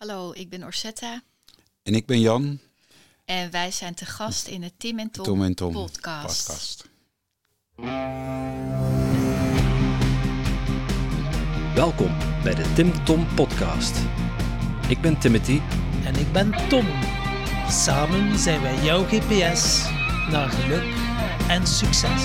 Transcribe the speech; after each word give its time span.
Hallo, 0.00 0.32
ik 0.34 0.50
ben 0.50 0.64
Orsetta 0.64 1.22
En 1.82 1.94
ik 1.94 2.06
ben 2.06 2.20
Jan, 2.20 2.58
en 3.24 3.50
wij 3.50 3.70
zijn 3.70 3.94
te 3.94 4.04
gast 4.04 4.46
in 4.46 4.62
het 4.62 4.72
Tim 4.78 4.98
en 4.98 5.10
Tom, 5.10 5.24
Tom 5.24 5.42
en 5.42 5.54
Tom 5.54 5.72
podcast. 5.72 6.46
podcast. 6.46 6.88
Welkom 11.74 12.16
bij 12.42 12.54
de 12.54 12.72
Tim 12.74 13.04
Tom 13.04 13.34
Podcast. 13.34 13.96
Ik 14.88 15.00
ben 15.00 15.18
Timothy 15.18 15.60
En 16.04 16.14
ik 16.16 16.32
ben 16.32 16.68
Tom. 16.68 16.86
Samen 17.68 18.38
zijn 18.38 18.62
wij 18.62 18.84
jouw 18.84 19.04
GPS 19.04 19.84
naar 20.30 20.48
geluk 20.48 20.94
en 21.48 21.66
succes. 21.66 22.24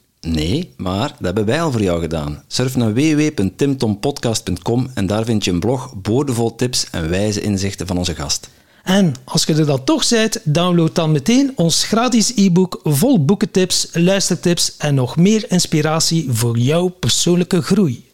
Nee, 0.27 0.73
maar 0.77 1.07
dat 1.07 1.19
hebben 1.19 1.45
wij 1.45 1.61
al 1.61 1.71
voor 1.71 1.81
jou 1.81 2.01
gedaan. 2.01 2.43
Surf 2.47 2.75
naar 2.75 2.93
www.timtompodcast.com 2.93 4.89
en 4.93 5.05
daar 5.07 5.25
vind 5.25 5.45
je 5.45 5.51
een 5.51 5.59
blog 5.59 5.93
boordevol 6.01 6.55
tips 6.55 6.89
en 6.89 7.09
wijze 7.09 7.41
inzichten 7.41 7.87
van 7.87 7.97
onze 7.97 8.15
gast. 8.15 8.49
En 8.83 9.13
als 9.23 9.43
je 9.43 9.55
er 9.55 9.65
dan 9.65 9.83
toch 9.83 10.09
bent, 10.09 10.39
download 10.43 10.95
dan 10.95 11.11
meteen 11.11 11.51
ons 11.55 11.83
gratis 11.83 12.35
e-book 12.35 12.79
vol 12.83 13.25
boekentips, 13.25 13.89
luistertips 13.93 14.77
en 14.77 14.95
nog 14.95 15.17
meer 15.17 15.51
inspiratie 15.51 16.31
voor 16.31 16.57
jouw 16.57 16.87
persoonlijke 16.87 17.61
groei. 17.61 18.09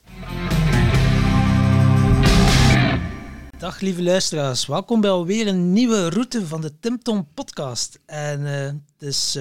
Dag 3.57 3.79
lieve 3.79 4.03
luisteraars, 4.03 4.65
welkom 4.65 5.01
bij 5.01 5.09
alweer 5.09 5.47
een 5.47 5.73
nieuwe 5.73 6.09
route 6.09 6.47
van 6.47 6.61
de 6.61 6.79
Tim 6.79 7.03
Tom 7.03 7.27
podcast. 7.33 7.99
En 8.05 8.85
dus 8.97 9.37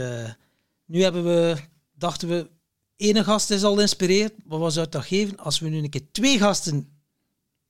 nu 0.86 1.02
hebben 1.02 1.24
we, 1.24 1.56
dachten 1.94 2.28
we, 2.28 2.54
ene 2.96 3.24
gast 3.24 3.50
is 3.50 3.62
al 3.62 3.74
geïnspireerd, 3.74 4.32
maar 4.44 4.58
wat 4.58 4.72
zou 4.72 4.84
het 4.84 4.94
toch 4.94 5.08
geven 5.08 5.36
als 5.36 5.58
we 5.58 5.68
nu 5.68 5.78
een 5.78 5.90
keer 5.90 6.10
twee 6.12 6.38
gasten 6.38 6.88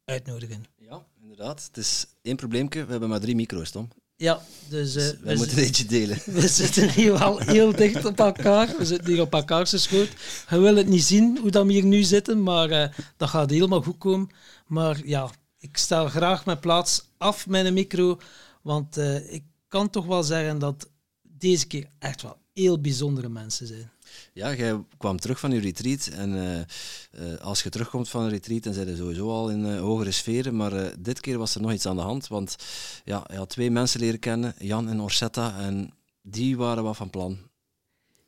uitnodigen? 0.05 0.65
Ja, 0.77 1.07
inderdaad. 1.23 1.65
Het 1.67 1.77
is 1.77 2.07
één 2.23 2.37
probleempje. 2.37 2.85
We 2.85 2.91
hebben 2.91 3.09
maar 3.09 3.21
drie 3.21 3.35
micro's, 3.35 3.71
Tom. 3.71 3.89
Ja, 4.17 4.43
dus, 4.69 4.95
eh, 4.95 5.03
Wij 5.03 5.33
we 5.33 5.39
moeten 5.39 5.59
eentje 5.59 5.85
delen. 5.85 6.19
We 6.41 6.49
zitten 6.49 6.91
hier 6.91 7.19
wel 7.19 7.39
heel 7.39 7.77
dicht 7.77 8.05
op 8.05 8.19
elkaar. 8.19 8.75
We 8.79 8.85
zitten 8.85 9.13
hier 9.13 9.21
op 9.21 9.33
elkaar 9.33 9.67
schoot. 9.67 10.09
Je 10.49 10.59
wil 10.59 10.77
het 10.77 10.87
niet 10.87 11.03
zien 11.03 11.39
hoe 11.39 11.51
dat 11.51 11.67
we 11.67 11.73
hier 11.73 11.85
nu 11.85 12.03
zitten, 12.03 12.43
maar 12.43 12.71
eh, 12.71 12.93
dat 13.17 13.29
gaat 13.29 13.51
helemaal 13.51 13.83
goed 13.83 13.99
komen. 13.99 14.29
Maar 14.67 15.07
ja, 15.07 15.31
ik 15.59 15.77
stel 15.77 16.09
graag 16.09 16.45
mijn 16.45 16.61
plaats 16.61 17.09
af 17.19 17.47
met 17.47 17.67
een 17.67 17.75
micro, 17.75 18.21
want 18.63 18.97
eh, 18.97 19.33
ik 19.33 19.43
kan 19.69 19.91
toch 19.91 20.07
wel 20.07 20.23
zeggen 20.23 20.59
dat 20.59 20.89
deze 21.23 21.67
keer 21.67 21.91
echt 21.99 22.23
wel 22.23 22.37
heel 22.53 22.81
bijzondere 22.81 23.29
mensen 23.29 23.67
zijn. 23.67 23.91
Ja, 24.33 24.55
jij 24.55 24.85
kwam 24.99 25.21
terug 25.21 25.41
van 25.41 25.51
je 25.51 25.61
retreat 25.61 26.07
en 26.07 26.35
eh, 26.35 26.61
eh, 26.61 27.41
als 27.41 27.63
je 27.63 27.71
terugkomt 27.71 28.09
van 28.09 28.23
een 28.23 28.31
retreat, 28.31 28.63
dan 28.63 28.75
zijn 28.75 28.89
je 28.89 28.97
sowieso 28.97 29.31
al 29.31 29.51
in 29.51 29.67
eh, 29.67 29.81
hogere 29.81 30.11
sferen, 30.11 30.57
maar 30.57 30.93
dit 30.99 31.21
keer 31.21 31.39
was 31.39 31.55
er 31.55 31.61
nog 31.61 31.73
iets 31.73 31.87
aan 31.87 31.97
de 31.97 32.03
hand, 32.03 32.29
want 32.29 32.57
ja, 33.05 33.25
je 33.31 33.37
had 33.37 33.49
twee 33.49 33.71
mensen 33.71 34.01
leren 34.01 34.19
kennen, 34.19 34.55
Jan 34.59 34.89
en 34.89 35.01
Orsetta, 35.01 35.59
en 35.59 35.91
die 36.23 36.57
waren 36.57 36.83
wat 36.83 36.97
van 36.97 37.11
plan. 37.11 37.39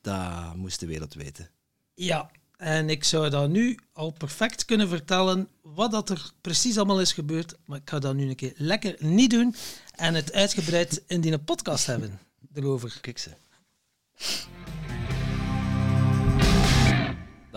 Dat 0.00 0.54
moest 0.54 0.80
de 0.80 0.86
wereld 0.86 1.14
weten. 1.14 1.50
Ja, 1.94 2.30
en 2.56 2.90
ik 2.90 3.04
zou 3.04 3.30
dat 3.30 3.48
nu 3.48 3.78
al 3.92 4.10
perfect 4.10 4.64
kunnen 4.64 4.88
vertellen 4.88 5.48
wat 5.62 5.90
dat 5.90 6.10
er 6.10 6.30
precies 6.40 6.76
allemaal 6.76 7.00
is 7.00 7.12
gebeurd, 7.12 7.54
maar 7.64 7.78
ik 7.78 7.90
ga 7.90 7.98
dat 7.98 8.14
nu 8.14 8.28
een 8.28 8.36
keer 8.36 8.52
lekker 8.56 8.96
niet 8.98 9.30
doen 9.30 9.54
en 9.94 10.14
het 10.14 10.32
uitgebreid 10.32 11.02
in 11.06 11.20
die 11.20 11.38
podcast 11.38 11.86
hebben 11.86 12.18
erover. 12.54 12.98
Kijk 13.00 13.18
ze. 13.18 13.30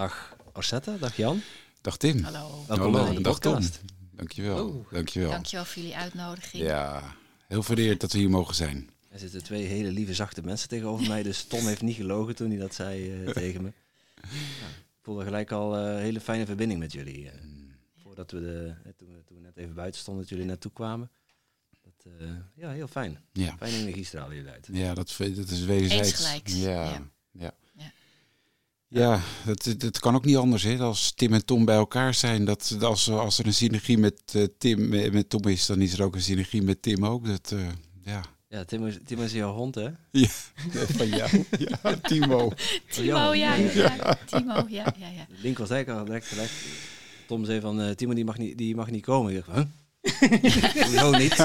Dag 0.01 0.35
Orsetta, 0.53 0.97
dag 0.97 1.16
Jan. 1.16 1.41
Dag 1.81 1.97
Tim. 1.97 2.23
Hallo, 2.23 2.63
Welkom 2.67 2.94
Hallo, 2.94 3.06
bij 3.06 3.16
de 3.16 3.22
dag 3.22 3.39
Tom. 3.39 3.59
Dankjewel. 4.12 4.67
Oh. 4.67 4.91
Dankjewel. 4.91 5.29
dankjewel 5.29 5.66
voor 5.66 5.81
jullie 5.81 5.97
uitnodiging. 5.97 6.63
Ja, 6.63 7.16
heel 7.47 7.63
vereerd 7.63 8.01
dat 8.01 8.12
we 8.12 8.17
hier 8.17 8.29
mogen 8.29 8.56
zijn. 8.56 8.89
Er 9.09 9.19
zitten 9.19 9.44
twee 9.44 9.66
hele 9.66 9.91
lieve, 9.91 10.13
zachte 10.13 10.41
mensen 10.41 10.69
tegenover 10.69 11.07
mij, 11.07 11.23
dus 11.23 11.44
Tom 11.44 11.67
heeft 11.67 11.81
niet 11.81 11.95
gelogen 11.95 12.35
toen 12.35 12.50
hij 12.50 12.59
dat 12.59 12.73
zei 12.73 13.23
eh, 13.25 13.31
tegen 13.41 13.62
me. 13.62 13.73
Ja, 14.22 14.67
ik 14.67 15.00
voelde 15.01 15.23
gelijk 15.23 15.51
al 15.51 15.78
eh, 15.78 15.84
een 15.94 16.00
hele 16.00 16.22
fijne 16.22 16.45
verbinding 16.45 16.79
met 16.79 16.91
jullie. 16.91 17.29
eh, 17.29 17.39
voordat 18.03 18.31
we, 18.31 18.39
de, 18.39 18.73
eh, 18.85 18.91
toen, 18.97 19.07
we, 19.13 19.23
toen 19.23 19.38
we 19.38 19.44
net 19.44 19.57
even 19.57 19.73
buiten 19.75 20.00
stonden, 20.01 20.23
dat 20.23 20.31
jullie 20.31 20.45
naartoe 20.47 20.72
kwamen. 20.72 21.12
Dat, 21.81 22.13
eh, 22.19 22.28
ja, 22.56 22.72
heel 22.72 22.88
fijn. 22.88 23.19
Ja, 23.33 23.56
Fijne 23.57 23.78
energie 23.78 24.06
stralen 24.06 24.35
jullie 24.35 24.51
uit. 24.51 24.68
ja 24.72 24.94
dat, 24.94 25.16
dat 25.18 25.50
is 25.50 25.63
wederzijds. 25.63 26.39
Ja, 26.44 26.83
ja. 26.83 27.01
ja. 27.31 27.53
Ja. 29.00 29.22
Dat, 29.46 29.75
dat 29.78 30.00
kan 30.00 30.16
ook 30.16 30.25
niet 30.25 30.38
anders. 30.38 30.63
Hè. 30.63 30.78
Als 30.78 31.12
Tim 31.12 31.34
en 31.34 31.46
Tom 31.46 31.66
bij 31.66 31.75
elkaar 31.75 32.13
zijn, 32.13 32.46
dat, 32.46 32.78
als, 32.81 33.09
als 33.09 33.40
er 33.40 33.46
een 33.46 33.53
synergie 33.53 33.97
met 33.97 34.22
eh, 34.34 34.44
Tim 34.57 34.94
en 34.94 35.13
met 35.13 35.29
Tom 35.29 35.47
is, 35.47 35.66
dan 35.66 35.81
is 35.81 35.94
er 35.94 36.03
ook 36.03 36.16
een 36.16 36.22
synergie 36.22 36.62
met 36.62 36.81
Tim 36.81 37.06
ook. 37.06 37.28
Dat, 37.28 37.51
eh, 37.51 37.68
ja. 38.03 38.22
Ja, 38.47 38.63
Tim 38.66 38.88
is, 38.88 38.97
Tim 39.06 39.22
is 39.22 39.31
jouw 39.31 39.53
hond, 39.53 39.75
hè? 39.75 39.88
ja, 40.12 40.28
van 40.97 41.07
jou. 41.07 41.46
Ja, 41.57 41.96
Timo. 42.01 42.51
Timo, 42.90 43.34
ja, 43.34 43.56
ja, 43.56 43.72
ja. 43.74 44.18
Timo, 44.25 44.66
ja, 44.69 44.94
ja, 44.97 45.07
ja. 45.07 45.28
Link 45.44 45.57
was 45.57 45.69
eigenlijk 45.69 46.00
al 46.00 46.06
direct 46.06 46.28
gelegd. 46.28 46.53
Tom 47.28 47.46
zei 47.46 47.59
van, 47.59 47.81
eh, 47.81 47.90
Timo 47.90 48.13
die 48.13 48.25
mag, 48.25 48.38
niet, 48.38 48.57
die 48.57 48.75
mag 48.75 48.91
niet 48.91 49.06
komen. 49.06 49.35
Ik 49.35 49.46
dacht, 49.46 49.57
huh? 49.57 49.66
Hoezo 50.84 51.12
niet? 51.12 51.38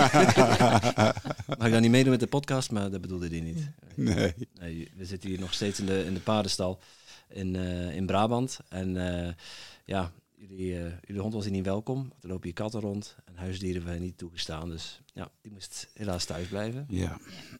mag 1.58 1.66
ik 1.66 1.72
dan 1.72 1.80
niet 1.82 1.90
meedoen 1.90 2.10
met 2.10 2.20
de 2.20 2.26
podcast? 2.26 2.70
Maar 2.70 2.90
dat 2.90 3.00
bedoelde 3.00 3.28
hij 3.28 3.40
niet. 3.40 3.70
Nee. 3.94 4.34
Nee, 4.60 4.90
we 4.96 5.04
zitten 5.04 5.30
hier 5.30 5.40
nog 5.40 5.54
steeds 5.54 5.78
in 5.78 5.86
de, 5.86 6.04
in 6.04 6.14
de 6.14 6.20
paardenstal 6.20 6.78
in, 7.28 7.56
eh, 7.56 7.94
in 7.94 8.06
Brabant. 8.06 8.58
En 8.68 8.96
eh, 9.26 9.32
ja, 9.84 10.12
jullie, 10.34 10.78
eh, 10.78 10.92
jullie 11.06 11.22
hond 11.22 11.34
was 11.34 11.44
hier 11.44 11.52
niet 11.52 11.64
welkom. 11.64 12.12
Er 12.20 12.28
lopen 12.28 12.44
hier 12.44 12.52
katten 12.52 12.80
rond 12.80 13.16
en 13.24 13.36
huisdieren 13.36 13.84
waren 13.84 14.00
niet 14.00 14.18
toegestaan. 14.18 14.68
Dus 14.68 15.00
ja, 15.12 15.30
die 15.40 15.52
moest 15.52 15.88
helaas 15.94 16.24
thuis 16.24 16.48
blijven. 16.48 16.86
Ja. 16.88 17.18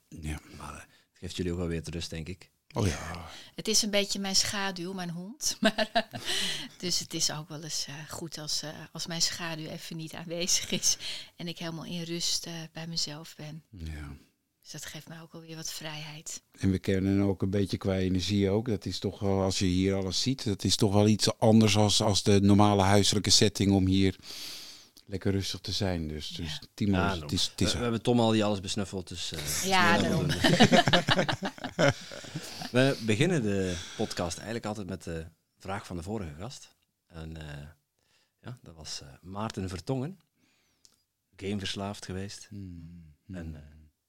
ja. 0.09 0.41
Maar 0.57 0.75
het 0.75 1.19
geeft 1.19 1.37
jullie 1.37 1.53
ook 1.53 1.59
wel 1.59 1.67
weer 1.67 1.83
te 1.83 1.91
rust, 1.91 2.11
denk 2.11 2.29
ik. 2.29 2.51
Oh 2.77 2.87
ja. 2.87 3.29
Het 3.55 3.69
is 3.69 3.83
een 3.83 3.91
beetje 3.91 4.19
mijn 4.19 4.37
schaduw, 4.37 4.93
mijn 4.93 5.11
hond. 5.11 5.57
Maar, 5.61 6.09
dus 6.79 6.99
het 6.99 7.15
is 7.15 7.31
ook 7.31 7.49
wel 7.49 7.63
eens 7.63 7.87
eh, 7.87 7.95
goed 8.09 8.39
als, 8.39 8.63
eh, 8.63 8.71
als 8.93 9.07
mijn 9.07 9.23
schaduw 9.23 9.67
even 9.67 9.97
niet 9.97 10.15
aanwezig 10.15 10.71
is. 10.71 10.97
En 11.37 11.49
ik 11.49 11.59
helemaal 11.59 11.85
in 11.85 12.03
rust 12.03 12.47
eh, 12.47 12.53
bij 12.73 12.87
mezelf 12.87 13.35
ben. 13.37 13.65
ja. 13.71 14.17
Dus 14.73 14.81
dat 14.81 14.91
geeft 14.91 15.09
mij 15.09 15.21
ook 15.21 15.33
alweer 15.35 15.57
wat 15.57 15.73
vrijheid. 15.73 16.43
En 16.59 16.71
we 16.71 16.79
kennen 16.79 17.21
ook 17.21 17.43
een 17.43 17.51
beetje 17.51 17.77
qua 17.77 17.97
energie 17.97 18.51
ook. 18.51 18.67
Dat 18.69 18.85
is 18.87 18.99
toch 18.99 19.19
wel, 19.19 19.43
als 19.43 19.59
je 19.59 19.65
hier 19.65 19.95
alles 19.95 20.21
ziet, 20.23 20.45
dat 20.45 20.65
is 20.65 20.77
toch 20.77 20.93
wel 20.93 21.07
iets 21.09 21.39
anders 21.39 21.77
als, 21.77 22.03
als 22.03 22.23
de 22.23 22.41
normale 22.41 22.83
huiselijke 22.83 23.31
setting 23.31 23.73
om 23.73 23.87
hier 23.87 24.17
lekker 25.05 25.33
rustig 25.33 25.61
te 25.61 25.73
zijn. 25.73 26.09
Dus, 26.09 26.29
dus 26.29 26.61
Timo, 26.75 26.97
Ja, 26.97 27.13
is- 27.13 27.21
het 27.21 27.33
is, 27.33 27.47
het 27.47 27.61
is 27.61 27.71
we, 27.73 27.77
we 27.77 27.83
hebben 27.83 28.03
Tom 28.03 28.21
al 28.21 28.31
die 28.31 28.45
alles 28.45 28.61
besnuffeld, 28.61 29.09
dus... 29.09 29.33
eh, 29.33 29.65
Ja, 29.65 29.99
daarom. 29.99 30.27
we 32.77 32.99
beginnen 33.07 33.43
de 33.43 33.77
podcast 33.97 34.37
eigenlijk 34.37 34.67
altijd 34.67 34.87
met 34.89 35.03
de 35.03 35.27
vraag 35.59 35.87
van 35.87 35.97
de 35.97 36.03
vorige 36.03 36.35
gast. 36.39 36.75
En 37.07 37.37
eh, 37.37 37.67
ja, 38.41 38.59
dat 38.63 38.75
was 38.75 39.01
eh, 39.03 39.09
Maarten 39.23 39.69
Vertongen. 39.69 40.21
Gameverslaafd 41.37 42.05
geweest. 42.05 42.47
Hmm. 42.49 43.15
En 43.33 43.55
eh, 43.55 43.61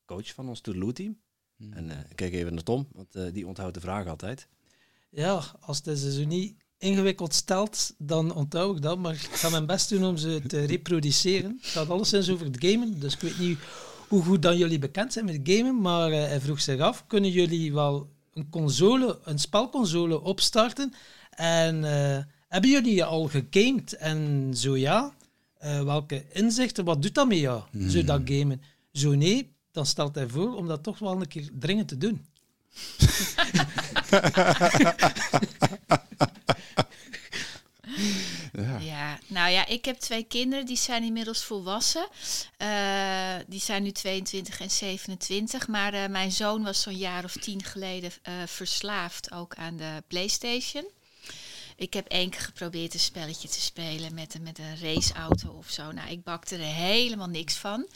coach 0.07 0.34
van 0.34 0.47
ons 0.47 0.62
Toedeloe-team. 0.62 1.18
En 1.69 1.89
eh, 1.89 1.98
ik 2.09 2.15
kijk 2.15 2.33
even 2.33 2.54
naar 2.54 2.63
Tom, 2.63 2.88
want 2.92 3.15
eh, 3.15 3.24
die 3.33 3.48
onthoudt 3.48 3.74
de 3.74 3.80
vraag 3.80 4.07
altijd. 4.07 4.48
Ja, 5.09 5.44
als 5.59 5.81
het 5.83 6.00
ze 6.00 6.13
zo 6.13 6.25
niet 6.25 6.56
ingewikkeld 6.77 7.33
stelt, 7.33 7.94
dan 7.98 8.33
onthoud 8.33 8.75
ik 8.75 8.81
dat. 8.81 8.98
Maar 8.98 9.13
ik 9.13 9.19
ga 9.19 9.50
mijn 9.50 9.65
best 9.65 9.89
doen 9.89 10.06
om 10.06 10.18
ze 10.18 10.42
te 10.48 10.65
reproduceren. 10.75 11.57
Het 11.62 11.69
gaat 11.69 11.89
alleszins 11.89 12.30
over 12.30 12.45
het 12.45 12.65
gamen, 12.65 13.00
dus 13.00 13.13
ik 13.13 13.19
weet 13.19 13.39
niet 13.39 13.59
hoe 14.07 14.24
goed 14.24 14.42
dan 14.42 14.57
jullie 14.57 14.80
bekend 14.80 15.13
zijn 15.13 15.25
met 15.25 15.39
gamen. 15.44 15.81
Maar 15.81 16.12
eh, 16.12 16.27
hij 16.27 16.39
vroeg 16.39 16.62
zich 16.62 16.80
af, 16.80 17.07
kunnen 17.07 17.31
jullie 17.31 17.74
wel 17.74 18.10
een 18.33 18.50
console, 18.50 19.19
een 19.24 19.39
spelconsole 19.39 20.21
opstarten? 20.21 20.94
En 21.30 21.83
eh, 21.83 22.24
hebben 22.48 22.69
jullie 22.69 23.03
al 23.03 23.27
gegamed? 23.27 23.94
En 23.94 24.51
zo 24.56 24.77
ja, 24.77 25.15
eh, 25.57 25.83
welke 25.83 26.25
inzichten, 26.33 26.86
wat 26.86 27.01
doet 27.01 27.15
dat 27.15 27.27
met 27.27 27.38
jou, 27.38 27.62
zo 27.88 28.03
dat 28.03 28.21
gamen? 28.25 28.62
Zo 28.92 29.15
nee, 29.15 29.56
dan 29.77 29.85
stelt 29.85 30.15
hij 30.15 30.27
voor 30.27 30.56
om 30.56 30.68
dat 30.68 30.83
toch 30.83 31.00
wel 31.00 31.12
een 31.12 31.27
keer 31.27 31.50
dringend 31.53 31.88
te 31.88 31.97
doen. 31.97 32.25
Ja. 38.53 38.79
Ja, 38.79 39.19
nou 39.27 39.51
ja, 39.51 39.65
ik 39.65 39.85
heb 39.85 39.97
twee 39.97 40.24
kinderen, 40.24 40.65
die 40.65 40.77
zijn 40.77 41.03
inmiddels 41.03 41.44
volwassen. 41.44 42.07
Eh, 42.57 43.35
die 43.47 43.59
zijn 43.59 43.83
nu 43.83 43.91
22 43.91 44.59
en 44.59 44.71
27. 44.71 45.68
Maar 45.68 45.94
eh, 45.94 46.09
mijn 46.09 46.31
zoon 46.31 46.63
was 46.63 46.81
zo'n 46.81 46.97
jaar 46.97 47.24
of 47.24 47.33
tien 47.33 47.63
geleden 47.63 48.12
eh, 48.21 48.33
verslaafd 48.45 49.31
ook 49.31 49.56
aan 49.56 49.77
de 49.77 50.03
PlayStation. 50.07 50.85
Ik 51.79 51.94
heb 51.94 52.07
één 52.07 52.29
keer 52.29 52.41
geprobeerd 52.41 52.94
een 52.94 53.00
spelletje 53.00 53.47
te 53.47 53.62
spelen 53.62 54.13
met 54.13 54.33
een, 54.33 54.44
met 54.44 54.59
een 54.59 54.79
raceauto 54.79 55.50
of 55.50 55.69
zo. 55.69 55.91
Nou, 55.91 56.09
ik 56.09 56.24
bakte 56.24 56.56
er 56.56 56.62
helemaal 56.62 57.27
niks 57.27 57.56
van. 57.56 57.88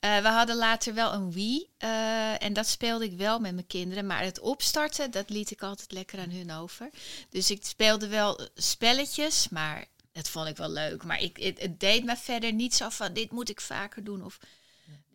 Eh, 0.00 0.18
we 0.18 0.28
hadden 0.28 0.56
later 0.56 0.94
wel 0.94 1.12
een 1.12 1.32
Wii 1.32 1.68
eh, 1.78 2.42
en 2.42 2.52
dat 2.52 2.66
speelde 2.66 3.04
ik 3.04 3.16
wel 3.16 3.38
met 3.38 3.54
mijn 3.54 3.66
kinderen. 3.66 4.06
Maar 4.06 4.22
het 4.22 4.40
opstarten, 4.40 5.10
dat 5.10 5.30
liet 5.30 5.50
ik 5.50 5.62
altijd 5.62 5.92
lekker 5.92 6.18
aan 6.18 6.30
hun 6.30 6.52
over. 6.52 6.90
Dus 7.30 7.50
ik 7.50 7.66
speelde 7.66 8.08
wel 8.08 8.48
spelletjes, 8.54 9.48
maar 9.48 9.86
dat 10.12 10.28
vond 10.28 10.48
ik 10.48 10.56
wel 10.56 10.70
leuk. 10.70 11.04
Maar 11.04 11.20
ik, 11.20 11.36
het, 11.36 11.80
deed 11.80 12.04
me 12.04 12.16
verder 12.16 12.52
niet 12.52 12.74
zo 12.74 12.88
van, 12.88 13.12
dit 13.12 13.30
moet 13.30 13.48
ik 13.50 13.60
vaker 13.60 14.04
doen. 14.04 14.24
Of, 14.24 14.38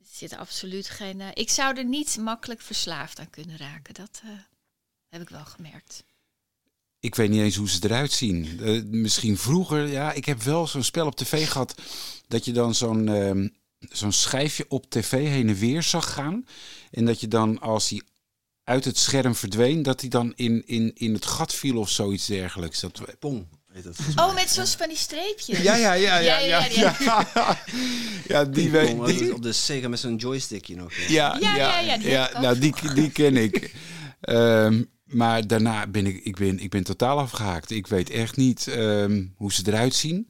zit 0.03 0.37
absoluut 0.37 0.89
geen... 0.89 1.21
eh, 1.21 1.27
ik 1.33 1.49
zou 1.49 1.77
er 1.77 1.85
niet 1.85 2.17
makkelijk 2.17 2.61
verslaafd 2.61 3.19
aan 3.19 3.29
kunnen 3.29 3.57
raken. 3.57 3.93
Dat 3.93 4.21
heb 5.09 5.21
ik 5.21 5.29
wel 5.29 5.45
gemerkt. 5.45 6.03
Ik 7.03 7.15
weet 7.15 7.29
niet 7.29 7.41
eens 7.41 7.55
hoe 7.55 7.69
ze 7.69 7.79
eruit 7.81 8.11
zien. 8.11 8.59
Eh, 8.61 8.81
misschien 8.83 9.37
vroeger, 9.37 9.87
ja, 9.87 10.11
ik 10.11 10.25
heb 10.25 10.41
wel 10.41 10.67
zo'n 10.67 10.83
spel 10.83 11.05
op 11.05 11.15
tv 11.15 11.49
gehad. 11.49 11.75
Dat 12.27 12.45
je 12.45 12.51
dan 12.51 12.75
zo'n 12.75 13.07
ehm, 13.09 13.47
zo'n 13.89 14.11
schijfje 14.11 14.65
op 14.67 14.89
tv 14.89 15.11
heen 15.11 15.49
en 15.49 15.55
weer 15.55 15.83
zag 15.83 16.13
gaan. 16.13 16.45
En 16.91 17.05
dat 17.05 17.19
je 17.19 17.27
dan, 17.27 17.59
als 17.59 17.89
hij 17.89 18.01
uit 18.63 18.85
het 18.85 18.97
scherm 18.97 19.35
verdween, 19.35 19.83
dat 19.83 20.01
hij 20.01 20.09
dan 20.09 20.33
in, 20.35 20.63
in, 20.65 20.91
in 20.95 21.13
het 21.13 21.25
gat 21.25 21.53
viel 21.53 21.77
of 21.77 21.89
zoiets 21.89 22.25
dergelijks. 22.25 22.79
Dat, 22.79 23.01
Pong. 23.19 23.47
Oh, 24.15 24.33
met 24.33 24.49
zo'n 24.49 24.65
van 24.65 24.87
die 24.87 24.97
streepjes. 24.97 25.57
ja, 25.57 25.75
ja, 25.75 25.93
ja, 25.93 26.17
ja, 26.17 26.37
ja. 26.39 26.65
Ja, 26.67 26.97
Ja, 26.99 27.57
ja. 28.27 28.45
die 28.45 28.71
weet. 28.71 29.31
Op 29.31 29.41
de 29.41 29.53
Sega 29.53 29.87
met 29.87 29.99
zo'n 29.99 30.15
joystickje 30.15 30.75
nog. 30.75 30.93
ja. 31.07 31.37
ja, 31.39 31.79
Ja, 31.79 31.97
ja, 31.99 32.39
nou, 32.41 32.59
die, 32.59 32.73
die 32.93 33.11
ken 33.11 33.37
ik. 33.37 33.71
Maar 35.13 35.47
daarna 35.47 35.87
ben 35.87 36.05
ik, 36.05 36.23
ik, 36.23 36.35
ben, 36.35 36.59
ik 36.59 36.69
ben 36.69 36.83
totaal 36.83 37.19
afgehaakt. 37.19 37.71
Ik 37.71 37.87
weet 37.87 38.09
echt 38.09 38.35
niet 38.37 38.67
ehm, 38.67 39.25
hoe 39.35 39.53
ze 39.53 39.61
eruit 39.65 39.93
zien. 39.95 40.29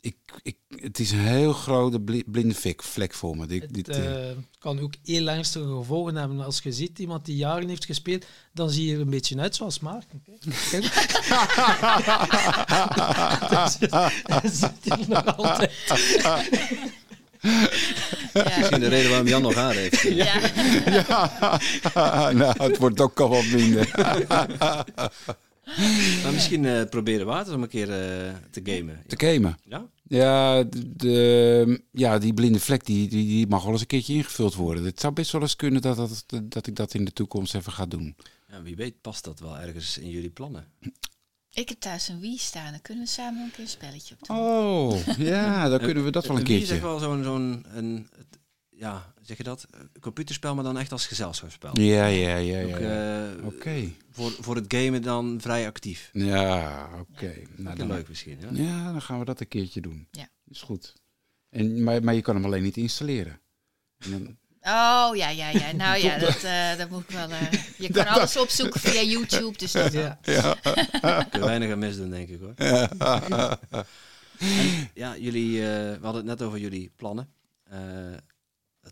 Ik, 0.00 0.16
ik, 0.42 0.56
het 0.76 0.98
is 0.98 1.10
een 1.10 1.18
heel 1.18 1.52
grote 1.52 2.00
bli- 2.00 2.24
blinde 2.26 2.54
vlek, 2.54 2.82
vlek 2.82 3.14
voor 3.14 3.36
me. 3.36 3.46
Dit, 3.46 3.62
Het 3.62 3.74
dit, 3.74 3.88
eh, 3.88 4.30
eh, 4.30 4.36
kan 4.58 4.80
ook 4.80 4.92
heel 5.04 5.28
ernstige 5.28 5.66
gevolgen 5.66 6.14
hebben. 6.16 6.40
Als 6.40 6.60
je 6.62 6.72
ziet 6.72 6.98
iemand 6.98 7.24
die 7.24 7.36
jaren 7.36 7.68
heeft 7.68 7.84
gespeeld, 7.84 8.24
dan 8.52 8.70
zie 8.70 8.86
je 8.86 8.94
er 8.94 9.00
een 9.00 9.10
beetje 9.10 9.38
uit 9.38 9.56
zoals 9.56 9.80
Maarten. 9.80 10.22
Kijk. 10.24 10.42
Dus, 13.50 13.76
hij 14.22 14.50
zit 14.50 14.72
hier 14.96 15.08
nog 15.08 15.36
altijd. 15.36 15.72
Ja. 17.40 17.68
Misschien 18.58 18.80
de 18.80 18.88
reden 18.88 19.08
waarom 19.10 19.28
Jan 19.28 19.42
nog 19.42 19.54
haar 19.54 19.74
heeft. 19.74 20.00
Ja. 20.22 20.40
nou, 22.32 22.62
het 22.62 22.78
wordt 22.78 23.00
ook 23.00 23.20
al 23.20 23.28
wat 23.28 23.44
minder. 23.46 23.88
Maar 26.22 26.32
misschien 26.32 26.64
eh, 26.64 26.84
proberen 26.88 27.26
Water 27.26 27.54
om 27.54 27.62
een 27.62 27.68
keer 27.68 27.90
eh, 27.90 28.34
te 28.50 28.60
gamen. 28.64 29.02
Te 29.06 29.26
gamen. 29.26 29.58
Ja? 29.64 29.86
Ja, 30.08 30.62
de, 30.62 30.96
de- 30.96 31.82
ja, 31.92 32.18
die 32.18 32.34
blinde 32.34 32.60
vlek 32.60 32.84
die, 32.86 33.08
die, 33.08 33.26
die 33.26 33.46
mag 33.46 33.62
wel 33.62 33.72
eens 33.72 33.80
een 33.80 33.86
keertje 33.86 34.14
ingevuld 34.14 34.54
worden. 34.54 34.84
Het 34.84 35.00
zou 35.00 35.12
best 35.12 35.32
wel 35.32 35.40
eens 35.40 35.56
kunnen 35.56 35.82
dat, 35.82 35.96
dat, 35.96 36.24
dat 36.42 36.66
ik 36.66 36.76
dat 36.76 36.94
in 36.94 37.04
de 37.04 37.12
toekomst 37.12 37.54
even 37.54 37.72
ga 37.72 37.86
doen. 37.86 38.16
ja? 38.50 38.62
Wie 38.62 38.76
weet 38.76 39.00
past 39.00 39.24
dat 39.24 39.40
wel 39.40 39.58
ergens 39.58 39.98
in 39.98 40.10
jullie 40.10 40.30
plannen. 40.30 40.66
Ik 41.52 41.68
heb 41.68 41.78
thuis 41.80 42.08
een 42.08 42.20
Wii 42.20 42.38
staan. 42.38 42.70
Dan 42.70 42.82
kunnen 42.82 43.04
we 43.04 43.10
samen 43.10 43.42
een 43.42 43.50
keer 43.50 43.60
een 43.64 43.68
spelletje 43.70 44.14
op 44.20 44.26
doen. 44.26 44.36
Oh, 44.36 45.06
ja, 45.18 45.68
dan 45.68 45.78
kunnen 45.78 46.04
we 46.04 46.10
dat 46.10 46.26
wel 46.26 46.36
een 46.36 46.44
Wie 46.44 46.54
is 46.56 46.60
echt 46.60 46.68
keertje. 46.70 46.86
wel 46.88 46.98
zo'n, 46.98 47.22
zo'n 47.24 47.64
een, 47.74 48.08
ja, 48.68 49.12
zeg 49.22 49.36
je 49.36 49.42
dat? 49.42 49.66
Een 49.70 50.00
computerspel, 50.00 50.54
maar 50.54 50.64
dan 50.64 50.78
echt 50.78 50.92
als 50.92 51.06
gezelschapsspel. 51.06 51.80
Ja, 51.80 52.06
ja, 52.06 52.36
ja, 52.36 52.58
ja. 52.58 52.78
ja. 52.78 53.30
eh, 53.36 53.46
Oké. 53.46 53.92
voor, 54.10 54.30
voor 54.40 54.56
het 54.56 54.64
gamen 54.74 55.02
dan 55.02 55.38
vrij 55.40 55.66
actief. 55.66 56.10
Ja, 56.12 56.88
oké. 57.00 57.26
Nou, 57.34 57.46
Nou, 57.56 57.76
dan, 57.76 57.86
leuk 57.86 58.08
misschien. 58.08 58.38
Ja? 58.40 58.48
ja, 58.62 58.92
dan 58.92 59.02
gaan 59.02 59.18
we 59.18 59.24
dat 59.24 59.40
een 59.40 59.48
keertje 59.48 59.80
doen. 59.80 60.08
Ja. 60.10 60.28
Is 60.48 60.62
goed. 60.62 60.94
En, 61.48 61.82
maar, 61.82 62.04
maar 62.04 62.14
je 62.14 62.22
kan 62.22 62.34
hem 62.34 62.44
alleen 62.44 62.62
niet 62.62 62.76
installeren. 62.76 63.40
En 63.98 64.10
dan, 64.10 64.36
Oh, 64.62 65.16
ja, 65.16 65.28
ja, 65.28 65.48
ja. 65.48 65.72
Nou 65.82 65.98
ja, 65.98 66.18
dat, 66.18 66.42
eh, 66.42 66.76
dat 66.76 66.90
moet 66.90 67.02
ik 67.02 67.10
wel... 67.10 67.30
eh, 67.30 67.52
je 67.78 67.88
kan 67.92 68.06
alles 68.14 68.36
opzoeken 68.36 68.80
via 68.80 69.02
YouTube, 69.02 69.58
dus 69.58 69.72
dat 69.72 69.92
Ja. 69.92 70.18
Kun 71.30 71.40
je 71.40 71.46
weinig 71.46 71.72
aan 71.72 71.78
misdoen, 71.78 72.10
denk 72.10 72.28
ik 72.28 72.40
hoor. 72.40 72.54
En, 72.54 73.58
ja, 74.94 75.16
jullie, 75.16 75.58
eh, 75.60 75.68
we 75.68 75.98
hadden 76.02 76.26
het 76.26 76.38
net 76.38 76.42
over 76.42 76.58
jullie 76.58 76.90
plannen. 76.96 77.32
Eh, 77.62 78.14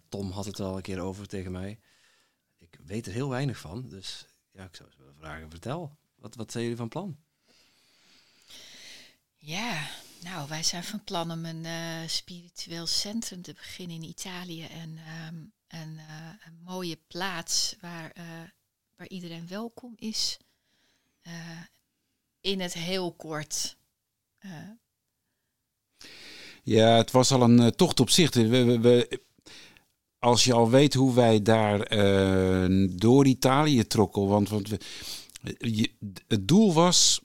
Tom 0.09 0.31
had 0.31 0.45
het 0.45 0.61
al 0.61 0.77
een 0.77 0.83
keer 0.83 1.01
over 1.01 1.27
tegen 1.27 1.53
mij. 1.53 1.79
Ik 2.59 2.79
weet 2.85 3.07
er 3.07 3.13
heel 3.13 3.29
weinig 3.29 3.59
van, 3.59 3.89
dus 3.89 4.27
ja, 4.53 4.65
ik 4.65 4.77
zou 4.77 4.89
eens 4.89 4.99
willen 4.99 5.15
vragen, 5.19 5.51
vertel. 5.51 5.97
Wat, 6.15 6.35
wat 6.35 6.53
zijn 6.53 6.63
jullie 6.63 6.79
van 6.79 6.89
plan? 6.89 7.17
Ja, 9.37 9.87
nou, 10.23 10.49
wij 10.49 10.63
zijn 10.63 10.85
van 10.85 11.05
plan 11.05 11.31
om 11.31 11.45
een 11.45 11.65
eh, 11.65 12.09
spiritueel 12.09 12.87
centrum 12.87 13.43
te 13.43 13.53
beginnen 13.53 13.97
in 13.97 14.03
Italië. 14.09 14.65
En 14.65 14.99
ehm, 14.99 15.37
een, 15.69 15.99
eh, 15.99 16.47
een 16.47 16.59
mooie 16.65 16.99
plaats 17.07 17.77
waar, 17.81 18.11
eh, 18.11 18.25
waar 18.97 19.09
iedereen 19.09 19.49
welkom 19.49 19.93
is. 19.97 20.39
Eh, 21.23 21.63
in 22.41 22.61
het 22.61 22.73
heel 22.73 23.13
kort. 23.13 23.77
Ja, 26.63 26.97
het 26.97 27.11
was 27.11 27.31
al 27.31 27.43
een 27.43 27.75
tocht 27.75 28.01
op 28.01 28.11
zich. 28.11 28.35
We, 28.35 28.81
we, 28.81 29.21
als 30.19 30.45
je 30.45 30.53
al 30.53 30.71
weet 30.71 30.95
hoe 30.95 31.15
wij 31.15 31.43
daar 31.43 31.97
door 32.97 33.27
Italië 33.27 33.87
trokken, 33.87 34.27
want, 34.27 34.49
want 34.49 34.71
het 36.27 36.49
doel 36.49 36.73
was 36.73 37.21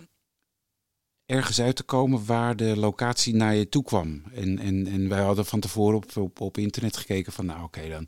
ergens 1.33 1.61
uit 1.61 1.75
te 1.75 1.83
komen 1.83 2.25
waar 2.25 2.55
de 2.55 2.77
locatie 2.77 3.35
naar 3.35 3.55
je 3.55 3.69
toe 3.69 3.83
kwam. 3.83 4.23
En, 4.33 4.59
en, 4.59 4.87
en 4.87 5.09
wij 5.09 5.21
hadden 5.21 5.45
van 5.45 5.59
tevoren 5.59 6.03
op, 6.15 6.41
op, 6.41 6.57
internet 6.57 6.97
gekeken 6.97 7.33
van, 7.33 7.45
nou 7.45 7.63
oké, 7.63 7.89
dan 7.89 8.07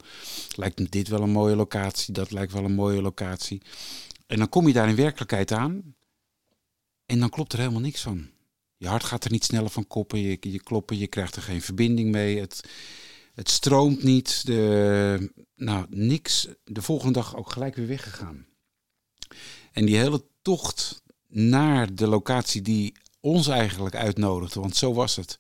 lijkt 0.56 0.80
me 0.80 0.88
dit 0.90 1.08
wel 1.08 1.22
een 1.22 1.30
mooie 1.30 1.56
locatie, 1.56 2.14
dat 2.14 2.32
lijkt 2.32 2.54
wel 2.54 2.64
een 2.64 2.76
mooie 2.76 3.02
locatie. 3.02 3.62
En 4.28 4.38
dan 4.38 4.50
kom 4.50 4.68
je 4.68 4.74
daar 4.74 4.90
in 4.90 4.96
werkelijkheid 4.96 5.52
aan 5.52 5.96
en 7.06 7.20
dan 7.20 7.30
klopt 7.30 7.54
er 7.54 7.60
helemaal 7.60 7.82
niks 7.82 8.02
van. 8.02 8.30
Je 8.78 8.88
hart 8.88 9.04
gaat 9.04 9.24
er 9.26 9.32
niet 9.32 9.44
sneller 9.44 9.70
van 9.70 9.88
koppen, 9.88 10.20
je, 10.20 10.38
je 10.42 10.64
kloppen, 10.64 10.98
je 10.98 11.08
krijgt 11.08 11.36
er 11.36 11.42
geen 11.42 11.62
verbinding 11.62 12.12
mee. 12.12 12.40
Het, 12.40 12.70
het 13.34 13.50
stroomt 13.50 14.04
niet. 14.04 14.46
De, 14.46 15.32
nou, 15.56 15.86
niks. 15.90 16.48
De 16.64 16.82
volgende 16.82 17.14
dag 17.14 17.36
ook 17.36 17.52
gelijk 17.52 17.76
weer 17.76 17.88
weggegaan. 17.88 18.46
En 19.72 19.86
die 19.86 19.98
hele 19.98 20.24
tocht 20.42 21.04
naar 21.28 21.96
de 21.96 22.08
locatie 22.08 22.62
die 22.62 22.94
ons 23.26 23.48
eigenlijk 23.48 23.96
uitnodigde, 23.96 24.60
want 24.60 24.76
zo 24.76 24.94
was 24.94 25.16
het. 25.16 25.36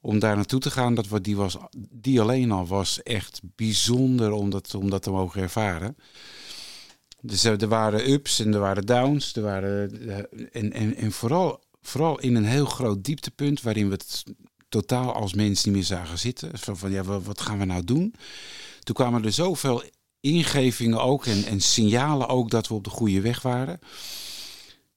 Om 0.00 0.18
daar 0.18 0.36
naartoe 0.36 0.60
te 0.60 0.70
gaan, 0.70 0.94
dat, 0.94 1.06
die, 1.20 1.36
was, 1.36 1.56
die 1.90 2.20
alleen 2.20 2.50
al 2.52 2.66
was 2.66 3.02
echt 3.02 3.40
bijzonder 3.56 4.32
om 4.32 4.50
dat, 4.50 4.74
om 4.74 4.98
te 5.00 5.10
mogen 5.10 5.42
ervaren. 5.42 5.96
Dus 7.20 7.44
er 7.44 7.62
er 7.62 7.68
waren 7.68 8.10
ups 8.10 8.38
en 8.40 8.54
er 8.54 8.60
waren 8.60 8.86
downs. 8.86 9.34
Er 9.36 9.42
waren, 9.42 10.08
eh, 10.08 10.16
en, 10.52 10.72
en, 10.72 10.96
en 10.96 11.12
vooral, 11.12 11.60
vooral 11.82 12.18
in 12.20 12.34
een 12.34 12.44
heel 12.44 12.66
groot 12.66 13.04
dieptepunt 13.04 13.62
waarin 13.62 13.86
we 13.88 13.92
het 13.94 14.24
totaal 14.68 15.12
als 15.12 15.34
mens 15.34 15.64
niet 15.64 15.74
meer 15.74 15.84
zagen 15.84 16.18
zitten. 16.18 16.58
Van, 16.58 16.76
van 16.76 16.90
ja, 16.90 17.02
wa- 17.02 17.20
wat 17.20 17.40
gaan 17.40 17.58
we 17.58 17.64
nou 17.64 17.84
doen? 17.84 18.14
Toen 18.82 18.94
kwamen 18.94 19.24
er 19.24 19.32
zoveel 19.32 19.82
ingevingen 20.20 21.00
ook 21.02 21.26
en, 21.26 21.44
en 21.44 21.60
signalen 21.60 22.28
ook 22.28 22.50
dat 22.50 22.68
we 22.68 22.74
op 22.74 22.84
de 22.84 22.90
goede 22.90 23.20
weg 23.20 23.42
waren. 23.42 23.78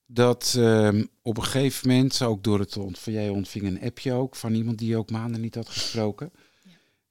Dat 0.08 0.54
ehm, 0.58 1.06
op 1.22 1.38
een 1.38 1.44
gegeven 1.44 1.90
moment, 1.90 2.22
ook 2.22 2.44
door 2.44 2.60
het 2.60 2.78
ont- 2.78 3.00
van 3.00 3.14
jij 3.14 3.30
ontving 3.30 3.66
een 3.66 3.82
appje 3.82 4.14
ook 4.14 4.36
van 4.36 4.54
iemand 4.54 4.78
die 4.78 4.90
je 4.90 4.98
ook 4.98 5.12
maanden 5.12 5.42
niet 5.42 5.56
had 5.56 5.70
gesproken. 5.70 6.32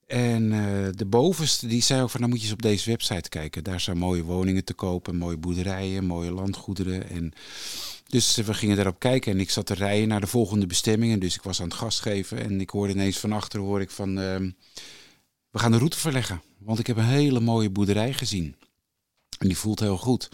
En 0.06 0.52
eh, 0.52 0.88
de 0.94 1.06
bovenste 1.06 1.66
die 1.66 1.82
zei 1.82 2.02
ook 2.02 2.10
van, 2.10 2.20
nou 2.20 2.32
moet 2.32 2.40
je 2.40 2.46
eens 2.46 2.56
op 2.56 2.62
deze 2.62 2.90
website 2.90 3.28
kijken. 3.28 3.64
Daar 3.64 3.80
zijn 3.80 3.98
mooie 3.98 4.22
woningen 4.22 4.64
te 4.64 4.74
kopen, 4.74 5.16
mooie 5.16 5.36
boerderijen, 5.36 6.04
mooie 6.04 6.32
landgoederen. 6.32 7.08
En 7.08 7.32
dus 8.06 8.38
eh, 8.38 8.44
we 8.44 8.54
gingen 8.54 8.76
daarop 8.76 8.98
kijken 8.98 9.32
en 9.32 9.40
ik 9.40 9.50
zat 9.50 9.66
te 9.66 9.74
rijden 9.74 10.08
naar 10.08 10.20
de 10.20 10.26
volgende 10.26 10.66
bestemmingen. 10.66 11.20
Dus 11.20 11.34
ik 11.34 11.42
was 11.42 11.60
aan 11.60 11.68
het 11.68 11.76
gas 11.76 12.00
geven 12.00 12.38
en 12.38 12.60
ik 12.60 12.70
hoorde 12.70 12.92
ineens 12.92 13.18
van 13.18 13.32
achter 13.32 13.60
hoor 13.60 13.80
ik 13.80 13.90
van, 13.90 14.18
ehm, 14.18 14.50
we 15.50 15.58
gaan 15.58 15.70
de 15.70 15.78
route 15.78 15.98
verleggen. 15.98 16.42
Want 16.58 16.78
ik 16.78 16.86
heb 16.86 16.96
een 16.96 17.04
hele 17.04 17.40
mooie 17.40 17.70
boerderij 17.70 18.12
gezien. 18.12 18.56
En 19.38 19.46
die 19.46 19.58
voelt 19.58 19.80
heel 19.80 19.98
goed. 19.98 20.28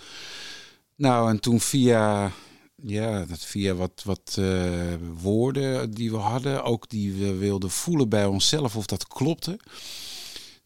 Nou, 0.95 1.31
en 1.31 1.41
toen 1.41 1.61
via, 1.61 2.33
ja, 2.83 3.25
dat 3.25 3.45
via 3.45 3.75
wat, 3.75 4.03
wat 4.05 4.37
eh, 4.39 4.95
woorden 5.21 5.91
die 5.91 6.11
we 6.11 6.17
hadden, 6.17 6.65
ook 6.65 6.89
die 6.89 7.13
we 7.13 7.35
wilden 7.35 7.71
voelen 7.71 8.09
bij 8.09 8.27
onszelf 8.27 8.77
of 8.77 8.87
dat 8.87 9.07
klopte. 9.07 9.59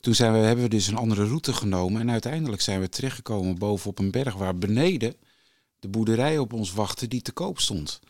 Toen 0.01 0.15
zijn 0.15 0.33
we, 0.33 0.39
hebben 0.39 0.65
we 0.65 0.71
dus 0.71 0.87
een 0.87 0.97
andere 0.97 1.27
route 1.27 1.53
genomen 1.53 2.01
en 2.01 2.11
uiteindelijk 2.11 2.63
zijn 2.63 2.81
we 2.81 2.89
terechtgekomen 2.89 3.59
bovenop 3.59 3.99
een 3.99 4.11
berg 4.11 4.35
waar 4.35 4.59
beneden 4.59 5.15
de 5.79 5.89
boerderij 5.89 6.39
op 6.39 6.53
ons 6.53 6.73
wachtte 6.73 7.09
die 7.09 7.23
te 7.23 7.33
koop 7.33 7.61
stond. 7.61 8.01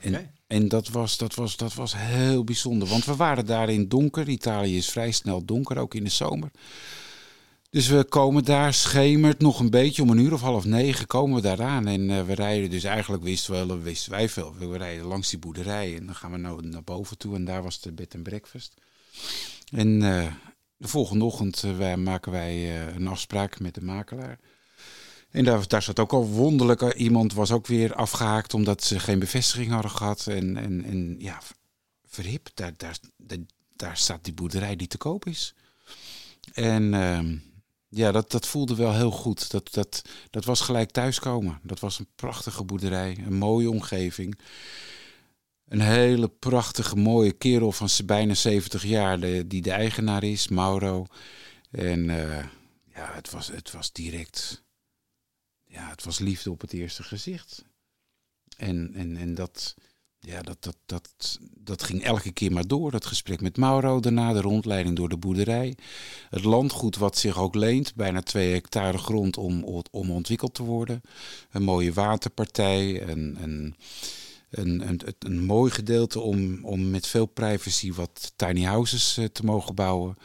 En 0.00 0.32
en 0.46 0.68
dat 0.68 0.88
was, 0.88 1.16
dat, 1.16 1.34
was, 1.34 1.56
dat 1.56 1.74
was 1.74 1.94
heel 1.96 2.44
bijzonder. 2.44 2.88
Want 2.88 3.04
we 3.04 3.16
waren 3.16 3.46
daar 3.46 3.68
in 3.68 3.88
donker. 3.88 4.28
Italië 4.28 4.76
is 4.76 4.90
vrij 4.90 5.10
snel 5.10 5.44
donker, 5.44 5.78
ook 5.78 5.94
in 5.94 6.04
de 6.04 6.10
zomer. 6.10 6.50
Dus 7.74 7.88
we 7.88 8.04
komen 8.04 8.44
daar, 8.44 8.74
schemert 8.74 9.40
nog 9.40 9.60
een 9.60 9.70
beetje, 9.70 10.02
om 10.02 10.10
een 10.10 10.18
uur 10.18 10.32
of 10.32 10.40
half 10.40 10.64
negen 10.64 11.06
komen 11.06 11.34
we 11.34 11.42
daar 11.42 11.62
aan. 11.62 11.86
En 11.86 12.08
uh, 12.08 12.26
we 12.26 12.34
rijden, 12.34 12.70
dus 12.70 12.84
eigenlijk 12.84 13.22
wisten, 13.22 13.68
we, 13.68 13.78
wisten 13.78 14.10
wij 14.10 14.28
veel. 14.28 14.54
We 14.54 14.76
rijden 14.76 15.04
langs 15.04 15.30
die 15.30 15.38
boerderij 15.38 15.96
en 15.96 16.06
dan 16.06 16.14
gaan 16.14 16.30
we 16.30 16.36
nou 16.36 16.66
naar 16.66 16.84
boven 16.84 17.18
toe. 17.18 17.34
En 17.34 17.44
daar 17.44 17.62
was 17.62 17.80
de 17.80 17.92
bed 17.92 18.14
en 18.14 18.22
breakfast. 18.22 18.74
En 19.70 20.00
uh, 20.00 20.32
de 20.76 20.88
volgende 20.88 21.24
ochtend 21.24 21.62
uh, 21.62 21.94
maken 21.94 22.32
wij 22.32 22.86
een 22.86 23.06
afspraak 23.06 23.60
met 23.60 23.74
de 23.74 23.82
makelaar. 23.82 24.38
En 25.30 25.44
daar, 25.44 25.68
daar 25.68 25.82
zat 25.82 25.98
ook 25.98 26.12
al 26.12 26.26
wonderlijk. 26.26 26.94
Iemand 26.94 27.32
was 27.32 27.50
ook 27.50 27.66
weer 27.66 27.94
afgehaakt 27.94 28.54
omdat 28.54 28.84
ze 28.84 29.00
geen 29.00 29.18
bevestiging 29.18 29.70
hadden 29.70 29.90
gehad. 29.90 30.26
En, 30.26 30.56
en, 30.56 30.84
en 30.84 31.16
ja, 31.18 31.40
verhip, 32.06 32.50
daar, 32.54 32.72
daar, 32.76 32.98
daar, 33.76 33.96
staat 33.96 34.24
die 34.24 34.34
boerderij 34.34 34.76
die 34.76 34.88
te 34.88 34.98
koop 34.98 35.26
is. 35.26 35.54
En 36.52 36.94
ehm, 36.94 37.36
ja, 37.94 38.12
dat, 38.12 38.30
dat 38.30 38.46
voelde 38.46 38.74
wel 38.74 38.94
heel 38.94 39.10
goed. 39.10 39.50
Dat, 39.50 39.72
dat, 39.72 40.02
dat 40.30 40.44
was 40.44 40.60
gelijk 40.60 40.90
thuiskomen. 40.90 41.60
Dat 41.62 41.80
was 41.80 41.98
een 41.98 42.08
prachtige 42.14 42.64
boerderij, 42.64 43.16
een 43.26 43.34
mooie 43.34 43.70
omgeving. 43.70 44.38
Een 45.68 45.80
hele 45.80 46.28
prachtige, 46.28 46.96
mooie 46.96 47.32
kerel 47.32 47.72
van 47.72 47.88
bijna 48.04 48.34
70 48.34 48.84
jaar, 48.84 49.20
die 49.46 49.62
de 49.62 49.70
eigenaar 49.70 50.22
is, 50.22 50.48
Mauro. 50.48 51.06
En 51.70 52.08
uh, 52.08 52.38
ja, 52.94 53.12
het 53.12 53.30
was, 53.30 53.48
het 53.48 53.70
was 53.70 53.92
direct 53.92 54.64
ja, 55.74 55.88
het 55.88 56.04
was 56.04 56.18
liefde 56.18 56.50
op 56.50 56.60
het 56.60 56.72
eerste 56.72 57.02
gezicht. 57.02 57.64
En, 58.56 58.94
en, 58.94 59.16
en 59.16 59.34
dat, 59.34 59.74
ja, 60.26 60.42
dat, 60.42 60.56
dat, 60.60 60.76
dat, 60.86 61.38
dat 61.54 61.82
ging 61.82 62.02
elke 62.02 62.32
keer 62.32 62.52
maar 62.52 62.66
door. 62.66 62.90
Dat 62.90 63.06
gesprek 63.06 63.40
met 63.40 63.56
Mauro, 63.56 64.00
daarna 64.00 64.32
de 64.32 64.40
rondleiding 64.40 64.96
door 64.96 65.08
de 65.08 65.16
boerderij. 65.16 65.76
Het 66.30 66.44
landgoed 66.44 66.96
wat 66.96 67.18
zich 67.18 67.38
ook 67.38 67.54
leent, 67.54 67.94
bijna 67.94 68.22
twee 68.22 68.52
hectare 68.52 68.98
grond 68.98 69.36
om, 69.36 69.64
om 69.90 70.10
ontwikkeld 70.10 70.54
te 70.54 70.62
worden. 70.62 71.00
Een 71.50 71.62
mooie 71.62 71.92
waterpartij, 71.92 73.08
een, 73.08 73.36
een, 73.40 73.74
een, 74.50 74.88
een, 74.88 75.00
een 75.18 75.44
mooi 75.44 75.70
gedeelte 75.70 76.20
om, 76.20 76.64
om 76.64 76.90
met 76.90 77.06
veel 77.06 77.26
privacy 77.26 77.92
wat 77.92 78.32
tiny 78.36 78.62
houses 78.62 79.16
eh, 79.16 79.24
te 79.24 79.44
mogen 79.44 79.74
bouwen. 79.74 80.16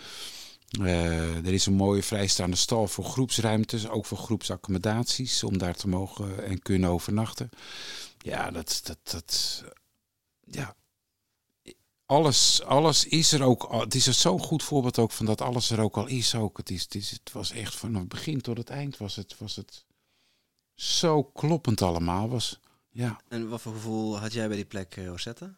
Uh, 0.81 1.45
er 1.45 1.53
is 1.53 1.65
een 1.65 1.73
mooie 1.73 2.03
vrijstaande 2.03 2.55
stal 2.55 2.87
voor 2.87 3.03
groepsruimtes, 3.03 3.89
ook 3.89 4.05
voor 4.05 4.17
groepsaccommodaties, 4.17 5.43
om 5.43 5.57
daar 5.57 5.75
te 5.75 5.87
mogen 5.87 6.45
en 6.45 6.61
kunnen 6.61 6.89
overnachten. 6.89 7.49
Ja, 8.17 8.51
dat, 8.51 8.81
dat, 8.83 8.97
dat, 9.03 9.63
ja. 10.51 10.75
Alles, 12.05 12.63
alles 12.63 13.05
is 13.05 13.31
er 13.31 13.43
ook. 13.43 13.71
Het 13.71 13.95
is 13.95 14.21
zo'n 14.21 14.39
goed 14.39 14.63
voorbeeld 14.63 14.99
ook 14.99 15.11
van 15.11 15.25
dat 15.25 15.41
alles 15.41 15.69
er 15.69 15.79
ook 15.79 15.97
al 15.97 16.07
is. 16.07 16.35
Ook. 16.35 16.57
Het, 16.57 16.69
is, 16.69 16.81
het, 16.83 16.95
is, 16.95 17.11
het 17.11 17.31
was 17.31 17.51
echt 17.51 17.75
van 17.75 17.95
het 17.95 18.07
begin 18.07 18.41
tot 18.41 18.57
het 18.57 18.69
eind 18.69 18.97
was 18.97 19.15
het, 19.15 19.37
was 19.37 19.55
het 19.55 19.85
zo 20.75 21.23
kloppend 21.23 21.81
allemaal. 21.81 22.29
Was, 22.29 22.59
ja. 22.89 23.21
En 23.27 23.49
wat 23.49 23.61
voor 23.61 23.73
gevoel 23.73 24.17
had 24.17 24.33
jij 24.33 24.47
bij 24.47 24.55
die 24.55 24.65
plek, 24.65 24.95
uh, 24.95 25.05
Rosetta? 25.07 25.55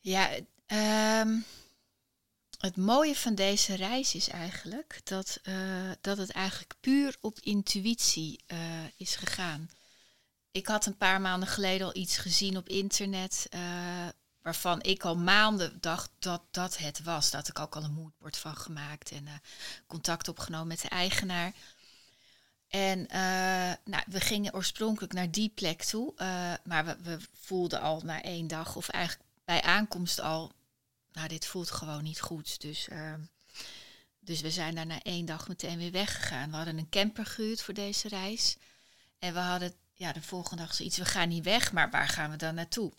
Ja, 0.00 0.30
um 0.66 1.44
het 2.62 2.76
mooie 2.76 3.16
van 3.16 3.34
deze 3.34 3.74
reis 3.74 4.14
is 4.14 4.28
eigenlijk 4.28 5.00
dat, 5.04 5.40
uh, 5.42 5.90
dat 6.00 6.18
het 6.18 6.30
eigenlijk 6.30 6.74
puur 6.80 7.16
op 7.20 7.38
intuïtie 7.40 8.40
uh, 8.52 8.58
is 8.96 9.16
gegaan. 9.16 9.70
Ik 10.52 10.66
had 10.66 10.86
een 10.86 10.96
paar 10.96 11.20
maanden 11.20 11.48
geleden 11.48 11.86
al 11.86 11.96
iets 11.96 12.16
gezien 12.16 12.56
op 12.56 12.68
internet 12.68 13.46
uh, 13.54 13.60
waarvan 14.42 14.82
ik 14.82 15.04
al 15.04 15.16
maanden 15.16 15.80
dacht 15.80 16.10
dat 16.18 16.42
dat 16.50 16.78
het 16.78 17.02
was. 17.02 17.30
Dat 17.30 17.48
ik 17.48 17.58
ook 17.58 17.76
al 17.76 17.84
een 17.84 17.92
moodboard 17.92 18.36
van 18.36 18.56
gemaakt 18.56 19.10
en 19.10 19.28
contact 19.86 20.28
opgenomen 20.28 20.66
met 20.66 20.80
de 20.80 20.88
eigenaar. 20.88 21.52
En 22.68 23.06
nou, 23.84 24.02
we 24.06 24.20
gingen 24.20 24.54
oorspronkelijk 24.54 25.12
naar 25.12 25.30
die 25.30 25.48
plek 25.48 25.82
toe, 25.82 26.14
maar 26.64 26.84
we, 26.84 26.96
we 27.02 27.18
voelden 27.32 27.80
al 27.80 28.00
na 28.04 28.22
één 28.22 28.46
dag 28.46 28.76
of 28.76 28.88
eigenlijk 28.88 29.28
bij 29.44 29.62
aankomst 29.62 30.20
al 30.20 30.52
nou, 31.12 31.28
dit 31.28 31.46
voelt 31.46 31.70
gewoon 31.70 32.02
niet 32.02 32.20
goed. 32.20 32.60
Dus, 32.60 32.88
uh, 32.88 33.14
dus 34.20 34.40
we 34.40 34.50
zijn 34.50 34.74
daar 34.74 34.86
na 34.86 35.02
één 35.02 35.26
dag 35.26 35.48
meteen 35.48 35.78
weer 35.78 35.90
weggegaan. 35.90 36.50
We 36.50 36.56
hadden 36.56 36.78
een 36.78 36.88
camper 36.88 37.26
gehuurd 37.26 37.62
voor 37.62 37.74
deze 37.74 38.08
reis. 38.08 38.56
En 39.18 39.32
we 39.32 39.38
hadden 39.38 39.74
ja, 40.02 40.12
de 40.12 40.22
volgende 40.22 40.62
dag 40.62 40.74
zoiets, 40.74 40.96
we 40.96 41.04
gaan 41.04 41.28
niet 41.28 41.44
weg, 41.44 41.72
maar 41.72 41.90
waar 41.90 42.08
gaan 42.08 42.30
we 42.30 42.36
dan 42.36 42.54
naartoe? 42.54 42.92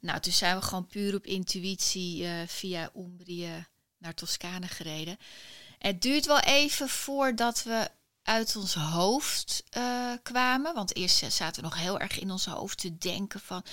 Nou, 0.00 0.20
toen 0.20 0.32
zijn 0.32 0.56
we 0.56 0.62
gewoon 0.62 0.86
puur 0.86 1.14
op 1.14 1.26
intuïtie 1.26 2.22
uh, 2.22 2.46
via 2.46 2.90
Umbrië 2.96 3.66
naar 3.98 4.14
Toscane 4.14 4.68
gereden. 4.68 5.16
Het 5.78 6.02
duurt 6.02 6.26
wel 6.26 6.40
even 6.40 6.88
voordat 6.88 7.62
we 7.62 7.90
uit 8.22 8.56
ons 8.56 8.74
hoofd 8.74 9.64
uh, 9.76 10.12
kwamen. 10.22 10.74
Want 10.74 10.96
eerst 10.96 11.32
zaten 11.32 11.62
we 11.62 11.68
nog 11.68 11.78
heel 11.78 11.98
erg 11.98 12.18
in 12.18 12.30
ons 12.30 12.46
hoofd 12.46 12.78
te 12.78 12.98
denken 12.98 13.40
van... 13.40 13.64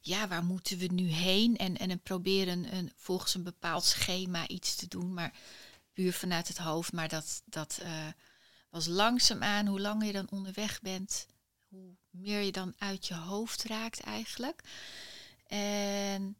ja, 0.00 0.28
waar 0.28 0.44
moeten 0.44 0.78
we 0.78 0.86
nu 0.86 1.08
heen? 1.08 1.56
En, 1.56 1.76
en 1.76 2.00
proberen 2.00 2.74
een, 2.74 2.92
volgens 2.96 3.34
een 3.34 3.42
bepaald 3.42 3.84
schema 3.84 4.48
iets 4.48 4.74
te 4.74 4.88
doen. 4.88 5.14
Maar 5.14 5.32
puur 5.92 6.12
vanuit 6.12 6.48
het 6.48 6.58
hoofd. 6.58 6.92
Maar 6.92 7.08
dat, 7.08 7.42
dat 7.44 7.78
uh, 7.82 8.06
was 8.68 8.86
langzaamaan, 8.86 9.66
hoe 9.66 9.80
langer 9.80 10.06
je 10.06 10.12
dan 10.12 10.30
onderweg 10.30 10.80
bent... 10.80 11.26
hoe 11.68 11.96
meer 12.10 12.40
je 12.40 12.52
dan 12.52 12.74
uit 12.78 13.06
je 13.06 13.14
hoofd 13.14 13.64
raakt 13.64 14.00
eigenlijk. 14.00 14.62
En 15.46 16.36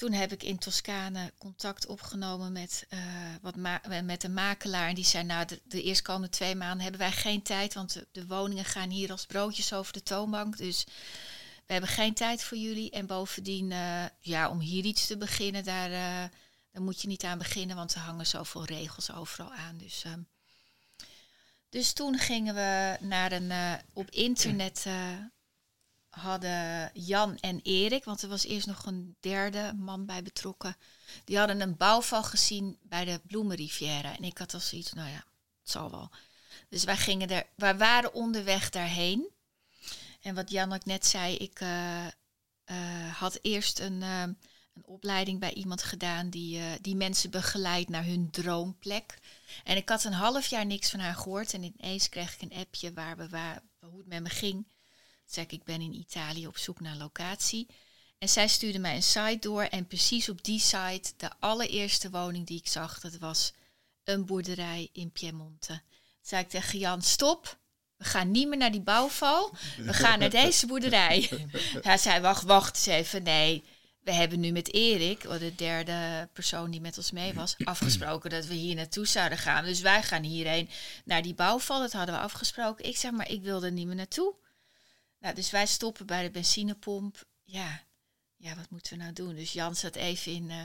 toen 0.00 0.12
heb 0.12 0.32
ik 0.32 0.42
in 0.42 0.58
Toscane 0.58 1.32
contact 1.38 1.86
opgenomen 1.86 2.52
met, 2.52 2.86
uh, 2.90 3.00
wat 3.40 3.56
met 4.04 4.24
een 4.24 4.34
makelaar. 4.34 4.88
En 4.88 4.94
die 4.94 5.04
zei, 5.04 5.24
nou, 5.24 5.46
de, 5.46 5.60
de 5.64 5.82
eerstkomende 5.82 6.28
twee 6.28 6.54
maanden 6.54 6.80
hebben 6.80 7.00
wij 7.00 7.12
geen 7.12 7.42
tijd, 7.42 7.74
want 7.74 8.04
de, 8.12 8.26
woningen 8.26 8.64
gaan 8.64 8.90
hier 8.90 9.10
als 9.10 9.26
broodjes 9.26 9.72
over 9.72 9.92
de 9.92 10.02
toonbank. 10.02 10.56
Dus 10.56 10.84
we 11.66 11.72
hebben 11.72 11.90
geen 11.90 12.14
tijd 12.14 12.42
voor 12.42 12.58
jullie. 12.58 12.90
En 12.90 13.06
bovendien, 13.06 13.70
uh, 13.70 14.04
ja, 14.20 14.48
om 14.48 14.60
hier 14.60 14.84
iets 14.84 15.06
te 15.06 15.16
beginnen, 15.16 15.64
daar, 15.64 15.90
uh, 15.90 16.30
daar 16.72 16.82
moet 16.82 17.00
je 17.00 17.08
niet 17.08 17.24
aan 17.24 17.38
beginnen, 17.38 17.76
want 17.76 17.94
er 17.94 18.00
hangen 18.00 18.26
zoveel 18.26 18.64
regels 18.64 19.12
overal 19.12 19.52
aan. 19.52 19.78
Dus, 19.78 20.04
uh, 20.06 20.12
dus 21.70 21.92
toen 21.92 22.18
gingen 22.18 22.54
we 22.54 22.96
naar 23.00 23.32
een 23.32 23.80
op 23.92 24.10
internet 24.10 24.86
hadden 26.10 26.90
Jan 26.94 27.38
en 27.40 27.60
Erik, 27.62 28.04
want 28.04 28.22
er 28.22 28.28
was 28.28 28.44
eerst 28.44 28.66
nog 28.66 28.86
een 28.86 29.16
derde 29.20 29.72
man 29.76 30.06
bij 30.06 30.22
betrokken. 30.22 30.76
Die 31.24 31.38
hadden 31.38 31.60
een 31.60 31.76
bouwval 31.76 32.22
gezien 32.22 32.78
bij 32.82 33.04
de 33.04 33.20
Bloemenrivière. 33.26 34.08
En 34.08 34.24
ik 34.24 34.38
had 34.38 34.54
al 34.54 34.60
zoiets, 34.60 34.92
nou 34.92 35.08
ja, 35.08 35.24
het 35.60 35.70
zal 35.70 35.90
wel. 35.90 36.10
Dus 36.68 36.84
wij 36.84 36.96
gingen 36.96 37.28
er, 37.28 37.46
wij 37.54 37.76
waren 37.76 38.14
onderweg 38.14 38.70
daarheen. 38.70 39.28
En 40.20 40.34
wat 40.34 40.50
Jan 40.50 40.72
ook 40.72 40.84
net 40.84 41.06
zei, 41.06 41.36
ik 41.36 41.60
uh, 41.60 42.06
had 43.12 43.38
eerst 43.42 43.78
een, 43.78 44.02
een 44.74 44.84
opleiding 44.84 45.40
bij 45.40 45.52
iemand 45.52 45.82
gedaan 45.82 46.30
die, 46.30 46.80
die 46.80 46.96
mensen 46.96 47.30
begeleidt 47.30 47.88
naar 47.88 48.04
hun 48.04 48.30
droomplek. 48.30 49.18
En 49.64 49.76
ik 49.76 49.88
had 49.88 50.04
een 50.04 50.12
half 50.12 50.46
jaar 50.46 50.66
niks 50.66 50.90
van 50.90 51.00
haar 51.00 51.14
gehoord. 51.14 51.54
En 51.54 51.62
ineens 51.62 52.08
kreeg 52.08 52.34
ik 52.34 52.42
een 52.42 52.58
appje 52.58 52.92
waar 52.92 53.16
we, 53.16 53.28
waar, 53.28 53.62
hoe 53.80 53.98
het 53.98 54.06
met 54.06 54.22
me 54.22 54.28
ging 54.28 54.64
zeg 55.32 55.44
ik, 55.44 55.52
ik 55.52 55.64
ben 55.64 55.80
in 55.80 55.94
Italië 55.94 56.46
op 56.46 56.58
zoek 56.58 56.80
naar 56.80 56.96
locatie. 56.96 57.66
En 58.18 58.28
zij 58.28 58.48
stuurde 58.48 58.78
mij 58.78 58.94
een 58.94 59.02
site 59.02 59.38
door 59.40 59.62
en 59.62 59.86
precies 59.86 60.28
op 60.28 60.44
die 60.44 60.60
site, 60.60 61.12
de 61.16 61.30
allereerste 61.38 62.10
woning 62.10 62.46
die 62.46 62.58
ik 62.58 62.68
zag, 62.68 63.00
dat 63.00 63.16
was 63.16 63.52
een 64.04 64.26
boerderij 64.26 64.88
in 64.92 65.10
Piemonte. 65.10 65.66
Toen 65.66 65.80
zei 66.20 66.42
ik 66.42 66.48
tegen 66.48 66.78
Jan, 66.78 67.02
stop, 67.02 67.58
we 67.96 68.04
gaan 68.04 68.30
niet 68.30 68.48
meer 68.48 68.58
naar 68.58 68.72
die 68.72 68.80
bouwval, 68.80 69.54
we 69.76 69.92
gaan 69.92 70.18
naar 70.18 70.30
deze 70.42 70.66
boerderij. 70.66 71.48
Hij 71.82 71.98
zei, 71.98 72.20
wacht, 72.20 72.42
wacht 72.42 72.76
eens 72.76 72.86
even, 72.86 73.22
nee, 73.22 73.64
we 74.10 74.16
hebben 74.16 74.40
nu 74.40 74.50
met 74.50 74.72
Erik, 74.72 75.20
de 75.20 75.54
derde 75.54 76.28
persoon 76.32 76.70
die 76.70 76.80
met 76.80 76.96
ons 76.96 77.10
mee 77.10 77.34
was, 77.34 77.56
afgesproken 77.64 78.30
dat 78.30 78.46
we 78.46 78.54
hier 78.54 78.74
naartoe 78.74 79.06
zouden 79.06 79.38
gaan. 79.38 79.64
Dus 79.64 79.80
wij 79.80 80.02
gaan 80.02 80.22
hierheen 80.22 80.68
naar 81.04 81.22
die 81.22 81.34
bouwval, 81.34 81.80
dat 81.80 81.92
hadden 81.92 82.14
we 82.14 82.20
afgesproken. 82.20 82.84
Ik 82.84 82.96
zeg, 82.96 83.10
maar 83.10 83.30
ik 83.30 83.42
wilde 83.42 83.70
niet 83.70 83.86
meer 83.86 83.96
naartoe. 83.96 84.34
Nou, 85.18 85.34
dus 85.34 85.50
wij 85.50 85.66
stoppen 85.66 86.06
bij 86.06 86.22
de 86.22 86.30
benzinepomp. 86.30 87.24
Ja, 87.44 87.82
ja, 88.36 88.54
wat 88.54 88.70
moeten 88.70 88.92
we 88.92 89.02
nou 89.02 89.12
doen? 89.12 89.34
Dus 89.34 89.52
Jan 89.52 89.74
zat 89.74 89.94
even 89.94 90.32
in 90.32 90.50
uh, 90.50 90.56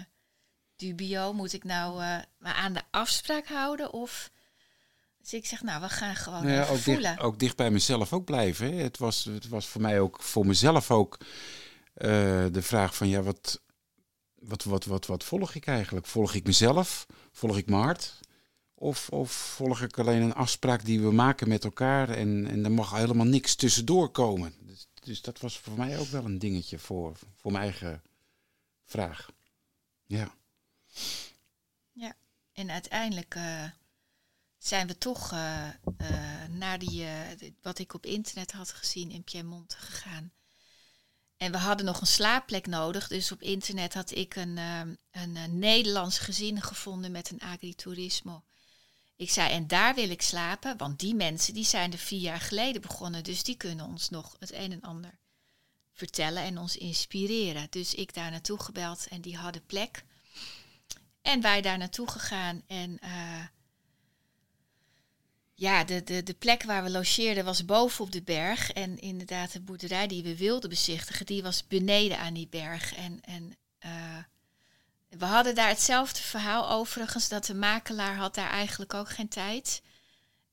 dubio. 0.75 1.34
Moet 1.34 1.54
ik 1.54 1.64
nou 1.64 2.02
uh, 2.04 2.18
maar 2.38 2.54
aan 2.54 2.74
de 2.74 2.84
afspraak 2.92 3.48
houden? 3.48 3.94
Of... 3.94 4.32
Dus 5.22 5.34
ik 5.34 5.46
zeg, 5.46 5.62
nou, 5.62 5.82
we 5.82 5.90
gaan 5.90 6.16
gewoon 6.16 6.44
nou 6.44 6.56
ja, 6.56 6.68
ook 6.68 6.78
voelen. 6.78 7.12
Dicht, 7.16 7.20
ook 7.20 7.40
dicht 7.40 7.56
bij 7.56 7.72
mezelf 7.72 8.14
ook 8.14 8.25
blijven. 8.25 8.74
Hè. 8.74 8.84
Het, 8.84 8.98
was, 8.98 9.24
het 9.24 9.48
was 9.48 9.66
voor 9.66 9.82
mij 9.82 10.00
ook, 10.00 10.22
voor 10.22 10.46
mezelf 10.46 10.92
ook, 10.92 11.18
de 11.96 12.62
vraag 12.62 12.96
van, 12.96 13.08
ja, 13.08 13.22
wat, 13.22 13.62
wat, 14.36 14.64
wat, 14.64 14.86
wat, 14.86 15.06
wat 15.06 15.24
volg 15.24 15.56
ik 15.56 15.68
eigenlijk? 15.68 16.06
Volg 16.06 16.34
ik 16.34 16.46
mezelf? 16.46 17.06
Volg 17.32 17.58
ik 17.58 17.70
mijn 17.70 17.82
hart? 17.82 18.20
Of, 18.74 19.10
of 19.10 19.32
volg 19.32 19.82
ik 19.82 20.00
alleen 20.00 20.22
een 20.22 20.34
afspraak 20.34 20.86
die 20.86 21.02
we 21.02 21.12
maken 21.12 21.48
met 21.48 21.64
elkaar 21.64 22.10
en, 22.10 22.48
en 22.48 22.64
er 22.64 22.72
mag 22.72 22.92
helemaal 22.92 23.25
niks 23.25 23.56
tussendoor 23.56 24.10
komen? 24.10 24.54
Dus 24.60 24.88
dus 25.06 25.22
dat 25.22 25.40
was 25.40 25.60
voor 25.60 25.78
mij 25.78 26.00
ook 26.00 26.08
wel 26.08 26.25
een 26.25 26.40
dingetje 26.40 26.80
voor, 26.80 27.18
voor 27.36 27.52
mijn 27.52 27.64
eigen 27.64 28.04
vraag. 28.84 29.30
Ja. 30.06 30.36
En 32.56 32.72
uiteindelijk 32.72 33.36
eh, 33.36 33.64
zijn 34.58 34.88
we 34.88 34.98
toch 34.98 35.32
eh, 35.32 35.68
eh, 35.68 36.50
naar 36.50 36.80
die, 36.80 37.06
eh, 37.06 37.52
wat 37.62 37.80
ik 37.80 37.94
op 37.94 38.06
internet 38.06 38.52
had 38.52 38.72
gezien 38.72 39.12
in 39.12 39.24
Piemonte 39.24 39.78
gegaan. 39.78 40.32
En 41.38 41.51
we 41.51 41.58
hadden 41.58 41.86
nog 41.86 42.01
een 42.01 42.08
slaapplek 42.08 42.68
nodig. 42.68 43.08
Dus 43.08 43.32
op 43.32 43.42
internet 43.42 43.94
had 43.94 44.12
ik 44.12 44.36
een, 44.36 44.58
ehm, 44.58 44.96
een, 45.12 45.38
eh, 45.38 45.46
Nederlands 45.46 46.20
gezin 46.20 46.62
gevonden 46.62 47.12
met 47.12 47.32
een 47.32 47.42
agriturismo. 47.42 48.44
Ik 49.15 49.30
zei, 49.30 49.51
en 49.51 49.68
daar 49.68 49.96
wil 49.96 50.10
ik 50.10 50.22
slapen, 50.22 50.77
want 50.77 51.00
die 51.00 51.15
mensen 51.15 51.54
die 51.54 51.65
zijn 51.65 51.92
er 51.92 51.98
vier 51.98 52.20
jaar 52.20 52.39
geleden 52.39 52.82
begonnen. 52.82 53.24
Dus 53.24 53.44
die 53.44 53.56
kunnen 53.56 53.86
ons 53.86 54.10
nog 54.10 54.36
het 54.39 54.54
een 54.54 54.72
en 54.72 54.82
ander 54.82 55.18
vertellen 55.94 56.44
en 56.44 56.58
ons 56.58 56.77
inspireren. 56.77 57.68
Dus 57.70 57.94
ik 57.94 58.13
daar 58.13 58.32
naartoe 58.32 58.60
gebeld 58.60 59.08
en 59.08 59.22
die 59.22 59.38
hadden 59.38 59.65
plek. 59.65 60.04
En 61.22 61.42
wij 61.42 61.62
daar 61.62 61.77
naartoe 61.77 62.10
gegaan. 62.10 62.62
En 62.68 63.00
eh, 63.00 63.44
ja, 65.56 65.84
de, 65.84 66.04
de, 66.04 66.24
de 66.24 66.34
plek 66.34 66.64
waar 66.64 66.84
we 66.84 66.90
logeerden 66.90 67.46
was 67.46 67.66
boven 67.66 68.06
op 68.06 68.12
de 68.12 68.22
berg. 68.22 68.72
En 68.72 69.00
inderdaad, 69.00 69.52
de 69.52 69.62
boerderij 69.62 70.08
die 70.08 70.24
we 70.24 70.38
wilden 70.38 70.70
bezichtigen, 70.70 71.26
die 71.26 71.44
was 71.44 71.68
beneden 71.68 72.20
aan 72.20 72.34
die 72.34 72.48
berg. 72.48 72.96
En, 72.96 73.22
en 73.22 73.58
eh, 73.80 74.18
we 75.10 75.26
hadden 75.26 75.56
daar 75.56 75.68
hetzelfde 75.68 76.22
verhaal 76.22 76.70
overigens, 76.70 77.30
dat 77.30 77.46
de 77.46 77.54
makelaar 77.54 78.16
had 78.16 78.36
daar 78.36 78.50
eigenlijk 78.50 78.94
ook 78.94 79.10
geen 79.10 79.28
tijd. 79.28 79.82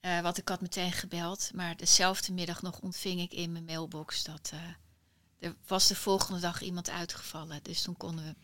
Eh 0.01 0.21
want 0.21 0.39
ik 0.39 0.49
had 0.49 0.61
meteen 0.61 0.93
gebeld, 0.93 1.51
maar 1.55 1.77
dezelfde 1.77 2.33
middag 2.33 2.63
nog 2.63 2.81
ontving 2.81 3.21
ik 3.21 3.33
in 3.33 3.53
mijn 3.53 3.65
mailbox 3.65 4.25
dat 4.25 4.51
eh, 4.53 4.61
er 5.39 5.57
was 5.67 5.87
de 5.89 5.95
volgende 5.95 6.41
dag 6.41 6.63
iemand 6.63 6.91
uitgevallen. 6.91 7.61
Dus 7.63 7.83
toen 7.83 7.97
konden 7.97 8.25
we 8.25 8.35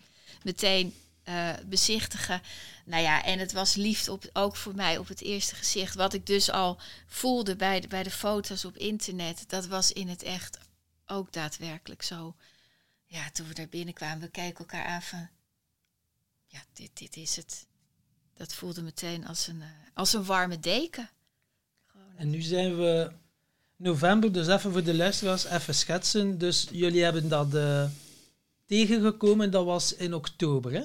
meteen 0.43 0.95
eh, 1.29 1.51
bezichtigen. 1.67 2.43
Nou 2.85 3.03
ja, 3.03 3.25
en 3.25 3.39
het 3.39 3.53
was 3.53 3.75
liefde 3.75 4.13
op, 4.13 4.31
ook 4.33 4.57
voor 4.57 4.75
mij 4.75 4.99
op 4.99 5.09
het 5.09 5.23
eerste 5.23 5.55
gezicht. 5.55 5.95
Wat 5.95 6.15
ik 6.15 6.27
dus 6.27 6.51
al 6.51 6.79
voelde 7.07 7.57
bij 7.57 7.81
de, 7.81 7.89
bij 7.89 8.03
de 8.03 8.11
foto's 8.11 8.65
op 8.65 8.77
internet, 8.77 9.45
dat 9.49 9.67
was 9.67 9.93
in 9.93 10.09
het 10.09 10.23
echt 10.23 10.59
ook 11.07 11.33
daadwerkelijk 11.33 12.03
zo. 12.03 12.35
Ja, 13.07 13.31
toen 13.31 13.49
we 13.49 13.55
daar 13.55 13.69
binnenkwamen, 13.69 14.21
we 14.21 14.29
keken 14.29 14.59
elkaar 14.59 14.85
aan 14.85 15.03
van, 15.03 15.29
ja, 16.47 16.61
dit, 16.73 16.91
dit 16.95 17.17
is 17.17 17.37
het. 17.37 17.67
Dat 18.35 18.55
voelde 18.55 18.83
meteen 18.83 19.27
als 19.27 19.47
een, 19.47 19.63
eh, 19.63 19.69
als 19.95 20.13
een 20.13 20.25
warme 20.25 20.61
deken. 20.61 21.11
En 22.17 22.31
nu 22.31 22.41
zijn 22.41 22.77
we 22.77 23.13
november, 23.77 24.33
dus 24.33 24.47
even 24.47 24.73
voor 24.73 24.85
de 24.85 24.95
luisteraars, 24.95 25.45
even 25.45 25.75
schetsen. 25.75 26.39
Dus 26.39 26.69
jullie 26.71 27.03
hebben 27.03 27.29
dat 27.29 27.55
eh, 27.55 27.85
tegengekomen, 28.67 29.51
dat 29.51 29.65
was 29.65 29.95
in 29.95 30.15
oktober, 30.15 30.73
hè? 30.73 30.85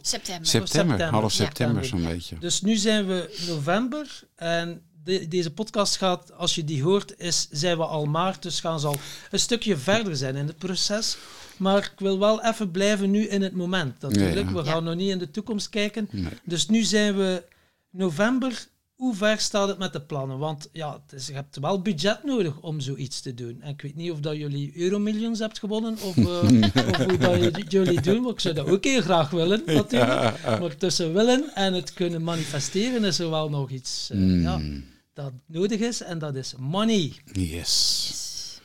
September. 0.00 0.46
September, 0.46 0.88
september. 0.88 1.20
half 1.20 1.36
Ja. 1.36 1.44
september 1.44 1.84
zo'n 1.84 2.04
beetje. 2.04 2.38
Dus 2.38 2.60
nu 2.60 2.76
zijn 2.76 3.06
we 3.06 3.44
november 3.48 4.20
en 4.36 4.82
de- 5.04 5.28
deze 5.28 5.50
podcast 5.52 5.96
gaat, 5.96 6.32
als 6.32 6.54
je 6.54 6.64
die 6.64 6.82
hoort, 6.82 7.18
is, 7.18 7.48
zijn 7.50 7.76
we 7.76 7.84
al 7.84 8.04
maart, 8.04 8.42
dus 8.42 8.60
gaan 8.60 8.80
ze 8.80 8.86
al 8.86 8.96
een 9.30 9.38
stukje 9.38 9.76
verder 9.76 10.16
zijn 10.16 10.36
in 10.36 10.46
het 10.46 10.58
proces. 10.58 11.16
Maar 11.56 11.78
ik 11.78 11.92
wil 11.98 12.18
wel 12.18 12.42
even 12.44 12.70
blijven 12.70 13.10
nu 13.10 13.26
in 13.26 13.42
het 13.42 13.52
moment 13.54 14.00
natuurlijk. 14.00 14.34
Ja, 14.48 14.50
ja. 14.50 14.52
We 14.56 14.64
gaan 14.64 14.74
Ja. 14.74 14.80
nog 14.80 14.94
niet 14.94 15.10
in 15.10 15.18
de 15.18 15.30
toekomst 15.30 15.68
kijken. 15.68 16.08
Nee. 16.10 16.32
Dus 16.44 16.68
nu 16.68 16.82
zijn 16.82 17.16
we 17.16 17.44
november. 17.90 18.66
Hoe 19.04 19.14
ver 19.14 19.38
staat 19.38 19.68
het 19.68 19.78
met 19.78 19.92
de 19.92 20.00
plannen? 20.00 20.38
Want 20.38 20.68
ja, 20.72 20.92
het 20.92 21.12
is, 21.20 21.26
je 21.26 21.32
hebt 21.32 21.58
wel 21.58 21.82
budget 21.82 22.24
nodig 22.24 22.60
om 22.60 22.80
zoiets 22.80 23.20
te 23.20 23.34
doen. 23.34 23.60
En 23.62 23.70
ik 23.72 23.82
weet 23.82 23.94
niet 23.94 24.10
of 24.10 24.20
dat 24.20 24.36
jullie 24.36 24.72
euromillions 24.76 25.38
hebt 25.38 25.58
gewonnen 25.58 25.92
of, 26.02 26.16
eh, 26.16 26.24
of 26.90 26.96
hoe 27.04 27.18
dat 27.18 27.72
jullie 27.72 28.00
doen. 28.00 28.22
Maar 28.22 28.32
ik 28.32 28.40
zou 28.40 28.54
dat 28.54 28.66
ook 28.68 28.84
heel 28.84 29.00
graag 29.00 29.30
willen, 29.30 29.62
natuurlijk. 29.66 30.42
Maar 30.44 30.76
tussen 30.76 31.12
willen 31.12 31.54
en 31.54 31.72
het 31.72 31.92
kunnen 31.92 32.22
manifesteren 32.22 33.04
is 33.04 33.18
er 33.18 33.30
wel 33.30 33.50
nog 33.50 33.70
iets 33.70 34.10
eh, 34.10 34.42
ja, 34.42 34.56
Mm, 34.56 34.84
dat 35.14 35.32
nodig 35.46 35.80
is. 35.80 36.02
En 36.02 36.18
dat 36.18 36.34
is 36.34 36.54
money. 36.58 37.12
yes. 37.32 38.60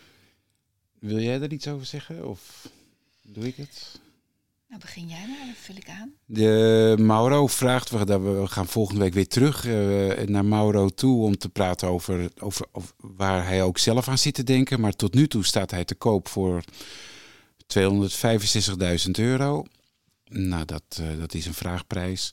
Wil 0.99 1.19
jij 1.19 1.41
er 1.41 1.51
iets 1.51 1.67
over 1.67 1.85
zeggen 1.85 2.27
of 2.29 2.69
doe 3.21 3.47
ik 3.47 3.55
het? 3.55 3.99
Nou, 4.69 4.81
begin 4.81 5.07
jij 5.07 5.27
maar, 5.27 5.45
dan 5.45 5.53
vul 5.55 5.75
ik 5.75 5.89
aan. 5.89 6.13
De 6.25 6.95
Mauro 6.99 7.47
vraagt, 7.47 7.89
we, 7.89 8.19
we 8.19 8.47
gaan 8.47 8.67
volgende 8.67 9.01
week 9.01 9.13
weer 9.13 9.27
terug 9.27 9.65
eh, 9.65 10.27
naar 10.27 10.45
Mauro 10.45 10.89
toe 10.89 11.23
om 11.23 11.37
te 11.37 11.49
praten 11.49 11.87
over, 11.87 12.29
over, 12.39 12.65
waar 12.97 13.45
hij 13.45 13.63
ook 13.63 13.77
zelf 13.77 14.07
aan 14.07 14.17
zit 14.17 14.33
te 14.33 14.43
denken. 14.43 14.79
Maar 14.79 14.93
tot 14.93 15.13
nu 15.13 15.27
toe 15.27 15.45
staat 15.45 15.71
hij 15.71 15.85
te 15.85 15.95
koop 15.95 16.27
voor 16.27 16.63
265.000 17.79 19.11
euro. 19.11 19.65
Nou, 20.25 20.65
dat, 20.65 20.83
eh, 20.89 21.19
dat 21.19 21.33
is 21.33 21.45
een 21.45 21.53
vraagprijs. 21.53 22.29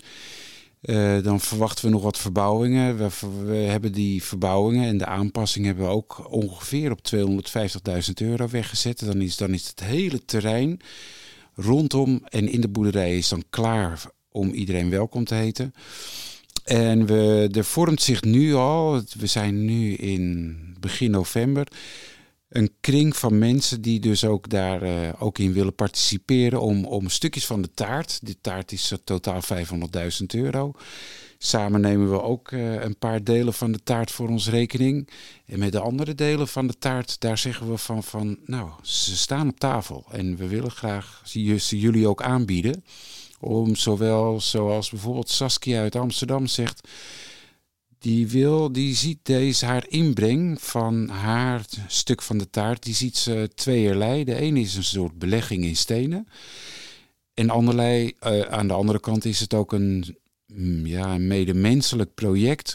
Eh, 0.80 1.22
dan 1.22 1.40
verwachten 1.40 1.84
we 1.84 1.90
nog 1.90 2.02
wat 2.02 2.18
verbouwingen. 2.18 2.96
We, 2.96 3.08
we 3.44 3.56
hebben 3.56 3.92
die 3.92 4.22
verbouwingen 4.22 4.88
en 4.88 4.98
de 4.98 5.06
aanpassing 5.06 5.66
hebben 5.66 5.84
we 5.84 5.90
ook 5.90 6.32
ongeveer 6.32 6.90
op 6.90 7.00
250.000 7.02 8.12
euro 8.14 8.48
weggezet. 8.48 9.04
Dan 9.04 9.20
is, 9.20 9.36
dan 9.36 9.54
is 9.54 9.66
het 9.66 9.80
hele 9.80 10.24
terrein 10.24 10.80
rondom 11.56 12.22
en 12.28 12.48
in 12.48 12.60
de 12.60 12.68
boerderij 12.68 13.16
is 13.16 13.28
dan 13.28 13.44
klaar 13.50 14.02
om 14.28 14.50
iedereen 14.50 14.90
welkom 14.90 15.24
te 15.24 15.34
heten. 15.34 15.74
En 16.64 17.06
we, 17.06 17.48
er 17.52 17.64
vormt 17.64 18.02
zich 18.02 18.22
nu 18.22 18.54
al, 18.54 19.02
we 19.18 19.26
zijn 19.26 19.64
nu 19.64 19.94
in 19.94 20.56
begin 20.80 21.10
november, 21.10 21.68
een 22.48 22.72
kring 22.80 23.16
van 23.16 23.38
mensen 23.38 23.80
die 23.80 24.00
dus 24.00 24.24
ook 24.24 24.48
daar 24.48 24.82
eh, 24.82 25.08
ook 25.18 25.38
in 25.38 25.52
willen 25.52 25.74
participeren 25.74 26.60
om, 26.60 26.84
om 26.84 27.08
stukjes 27.08 27.46
van 27.46 27.62
de 27.62 27.70
taart. 27.74 28.18
Die 28.22 28.38
taart 28.40 28.72
is 28.72 28.92
totaal 29.04 29.40
500.000 29.42 30.26
euro. 30.26 30.72
Samen 31.38 31.80
nemen 31.80 32.10
we 32.10 32.22
ook 32.22 32.52
eh, 32.52 32.82
een 32.82 32.98
paar 32.98 33.24
delen 33.24 33.54
van 33.54 33.72
de 33.72 33.82
taart 33.82 34.10
voor 34.10 34.28
ons 34.28 34.48
rekening. 34.48 35.08
En 35.46 35.58
met 35.58 35.72
de 35.72 35.80
andere 35.80 36.14
delen 36.14 36.48
van 36.48 36.66
de 36.66 36.78
taart, 36.78 37.20
daar 37.20 37.38
zeggen 37.38 37.70
we 37.70 37.78
van, 37.78 38.02
van 38.02 38.38
nou, 38.44 38.70
ze 38.82 39.16
staan 39.16 39.48
op 39.48 39.58
tafel. 39.58 40.04
En 40.10 40.36
we 40.36 40.46
willen 40.46 40.70
graag 40.70 41.22
ze 41.24 41.78
jullie 41.78 42.08
ook 42.08 42.22
aanbieden. 42.22 42.84
Om 43.40 43.74
zowel, 43.74 44.40
zoals 44.40 44.90
bijvoorbeeld 44.90 45.28
Saskia 45.28 45.80
uit 45.80 45.96
Amsterdam 45.96 46.46
zegt, 46.46 46.88
die 47.98 48.28
wil, 48.28 48.72
die 48.72 48.94
ziet 48.94 49.18
deze 49.22 49.66
haar 49.66 49.84
inbreng 49.88 50.60
van 50.60 51.08
haar 51.08 51.64
stuk 51.86 52.22
van 52.22 52.38
de 52.38 52.50
taart, 52.50 52.82
die 52.82 52.94
ziet 52.94 53.16
ze 53.16 53.50
tweeërlei. 53.54 54.24
De 54.24 54.34
ene 54.34 54.60
is 54.60 54.74
een 54.74 54.84
soort 54.84 55.18
belegging 55.18 55.64
in 55.64 55.76
stenen. 55.76 56.28
En 57.34 57.50
anderlei, 57.50 58.12
eh, 58.18 58.40
aan 58.40 58.68
de 58.68 58.74
andere 58.74 59.00
kant 59.00 59.24
is 59.24 59.40
het 59.40 59.54
ook 59.54 59.72
een, 59.72 60.16
ja, 60.84 61.14
een 61.14 61.26
medemenselijk 61.26 62.14
project 62.14 62.74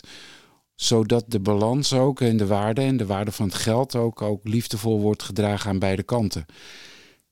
zodat 0.81 1.25
de 1.27 1.39
balans 1.39 1.93
ook 1.93 2.21
en 2.21 2.37
de 2.37 2.45
waarde 2.45 2.81
en 2.81 2.97
de 2.97 3.05
waarde 3.05 3.31
van 3.31 3.45
het 3.45 3.55
geld 3.55 3.95
ook, 3.95 4.21
ook 4.21 4.47
liefdevol 4.47 4.99
wordt 4.99 5.23
gedragen 5.23 5.69
aan 5.69 5.79
beide 5.79 6.03
kanten. 6.03 6.45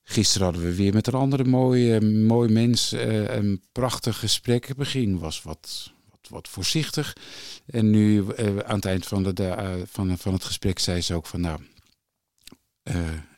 Gisteren 0.02 0.46
hadden 0.46 0.64
we 0.64 0.74
weer 0.74 0.92
met 0.92 1.06
een 1.06 1.14
andere 1.14 1.44
mooie, 1.44 2.00
mooi 2.00 2.52
mens 2.52 2.92
eh, 2.92 3.34
een 3.36 3.62
prachtig 3.72 4.18
gesprek. 4.18 4.66
Het 4.66 4.76
begin 4.76 5.18
was 5.18 5.42
wat, 5.42 5.92
wat, 6.10 6.28
wat 6.28 6.48
voorzichtig. 6.48 7.16
En 7.66 7.90
nu 7.90 8.28
eh, 8.28 8.56
aan 8.56 8.76
het 8.76 8.84
eind 8.84 9.06
van, 9.06 9.22
de, 9.22 9.44
eh, 9.44 9.74
van, 9.86 10.18
van 10.18 10.32
het 10.32 10.44
gesprek 10.44 10.78
zei 10.78 11.00
ze 11.00 11.14
ook 11.14 11.26
van 11.26 11.40
nou, 11.40 11.60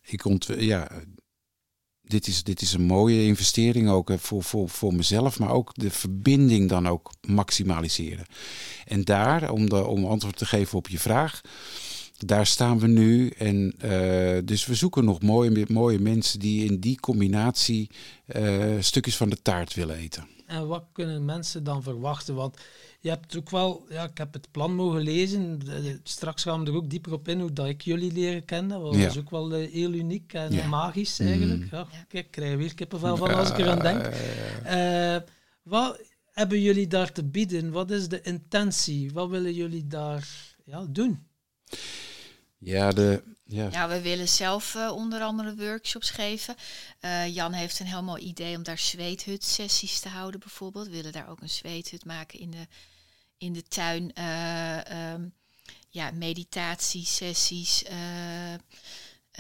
ik 0.02 0.24
ont, 0.24 0.48
ja, 0.58 0.90
dit 2.02 2.26
is, 2.26 2.42
dit 2.42 2.60
is 2.60 2.72
een 2.72 2.82
mooie 2.82 3.24
investering 3.24 3.88
ook 3.90 4.12
voor, 4.18 4.42
voor, 4.42 4.68
voor 4.68 4.94
mezelf, 4.94 5.38
maar 5.38 5.50
ook 5.50 5.70
de 5.74 5.90
verbinding 5.90 6.68
dan 6.68 6.88
ook 6.88 7.12
maximaliseren. 7.26 8.24
En 8.84 9.04
daar, 9.04 9.50
om, 9.50 9.68
de, 9.68 9.86
om 9.86 10.04
antwoord 10.04 10.36
te 10.36 10.46
geven 10.46 10.78
op 10.78 10.88
je 10.88 10.98
vraag, 10.98 11.40
daar 12.26 12.46
staan 12.46 12.78
we 12.78 12.86
nu. 12.86 13.28
En 13.28 13.74
eh, 13.78 14.38
dus 14.44 14.66
we 14.66 14.74
zoeken 14.74 15.04
nog 15.04 15.22
mooie, 15.22 15.66
mooie 15.68 15.98
mensen 15.98 16.38
die 16.38 16.64
in 16.64 16.80
die 16.80 17.00
combinatie 17.00 17.90
eh, 18.26 18.76
stukjes 18.80 19.16
van 19.16 19.28
de 19.28 19.42
taart 19.42 19.74
willen 19.74 19.96
eten. 19.96 20.28
En 20.46 20.66
wat 20.66 20.84
kunnen 20.92 21.24
mensen 21.24 21.64
dan 21.64 21.82
verwachten? 21.82 22.34
Want 22.34 22.56
je 23.02 23.08
hebt 23.08 23.36
ook 23.36 23.50
wel, 23.50 23.86
ja, 23.88 24.04
ik 24.04 24.18
heb 24.18 24.32
het 24.32 24.50
plan 24.50 24.74
mogen 24.74 25.00
lezen. 25.00 25.60
Straks 26.02 26.42
gaan 26.42 26.64
we 26.64 26.70
er 26.70 26.76
ook 26.76 26.90
dieper 26.90 27.12
op 27.12 27.28
in 27.28 27.40
hoe 27.40 27.52
dat 27.52 27.66
ik 27.66 27.82
jullie 27.82 28.12
leren 28.12 28.44
kennen. 28.44 28.80
Dat 28.80 28.94
Ja. 28.94 29.06
is 29.06 29.18
ook 29.18 29.30
wel 29.30 29.52
eh, 29.54 29.72
heel 29.72 29.92
uniek 29.92 30.32
en 30.32 30.52
Ja. 30.52 30.66
magisch 30.66 31.18
eigenlijk. 31.18 31.60
Mm. 31.60 31.68
Ja, 31.70 31.86
kijk, 32.08 32.24
ik 32.26 32.30
krijg 32.30 32.56
weer 32.56 32.74
kippenvel 32.74 33.16
van 33.16 33.34
als 33.34 33.50
ik 33.50 33.58
eraan 33.58 33.78
denk. 33.78 34.04
Eh, 34.64 35.16
wat 35.62 36.00
hebben 36.32 36.60
jullie 36.60 36.86
daar 36.86 37.12
te 37.12 37.24
bieden? 37.24 37.70
Wat 37.70 37.90
is 37.90 38.08
de 38.08 38.20
intentie? 38.20 39.12
Wat 39.12 39.28
willen 39.28 39.54
jullie 39.54 39.86
daar 39.86 40.28
ja, 40.64 40.86
doen? 40.88 41.26
Ja, 42.58 42.90
de, 42.92 43.22
ja, 43.44 43.68
Ja, 43.72 43.88
we 43.88 44.00
willen 44.00 44.28
zelf 44.28 44.74
eh, 44.74 44.92
onder 44.94 45.20
andere 45.20 45.54
workshops 45.56 46.10
geven. 46.10 46.54
Eh, 47.00 47.34
Jan 47.34 47.52
heeft 47.52 47.80
een 47.80 47.86
heel 47.86 48.02
mooi 48.02 48.22
idee 48.22 48.56
om 48.56 48.62
daar 48.62 48.78
zweethut-sessies 48.78 50.00
te 50.00 50.08
houden 50.08 50.40
bijvoorbeeld. 50.40 50.86
We 50.86 50.92
willen 50.92 51.12
daar 51.12 51.28
ook 51.28 51.40
een 51.40 51.50
zweethut 51.50 52.04
maken 52.04 52.38
in 52.38 52.50
de, 52.50 52.66
in 53.42 53.52
de 53.52 53.62
tuin. 53.62 54.12
Ehm, 54.12 55.28
ja, 55.88 56.10
meditatiesessies. 56.10 57.82
eh, 57.82 58.54
eh, 58.54 58.60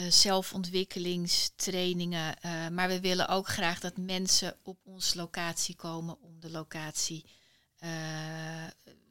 zelfontwikkelingstrainingen. 0.08 2.36
maar 2.72 2.88
we 2.88 3.00
willen 3.00 3.28
ook 3.28 3.48
graag 3.48 3.80
dat 3.80 3.96
mensen 3.96 4.56
op 4.62 4.78
onze 4.84 5.16
locatie 5.16 5.74
komen 5.74 6.20
om 6.20 6.40
de 6.40 6.50
locatie 6.50 7.24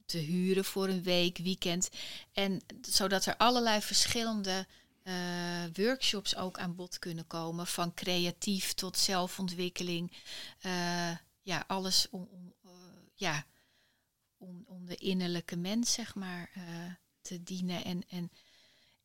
te 0.06 0.18
huren 0.18 0.66
voor 0.66 0.88
een 0.88 1.04
week, 1.04 1.38
weekend. 1.38 1.90
En 2.34 2.62
zodat 2.82 3.26
er 3.26 3.38
allerlei 3.38 3.82
verschillende 3.82 4.68
workshops 5.74 6.36
ook 6.36 6.58
aan 6.58 6.76
bod 6.76 7.00
kunnen 7.00 7.28
komen. 7.28 7.68
Van 7.68 7.94
creatief 7.94 8.74
tot 8.74 8.98
zelfontwikkeling. 8.98 10.12
Ja, 11.42 11.64
alles 11.68 12.08
om, 12.10 12.28
om, 12.32 12.54
ja, 13.16 13.46
om, 14.42 14.64
om 14.68 14.86
de 14.86 14.96
innerlijke 14.96 15.56
mens, 15.56 15.94
zeg 15.94 16.16
maar, 16.16 16.50
eh, 16.54 16.64
te 17.22 17.44
dienen. 17.44 17.84
En, 17.84 18.04
en, 18.10 18.32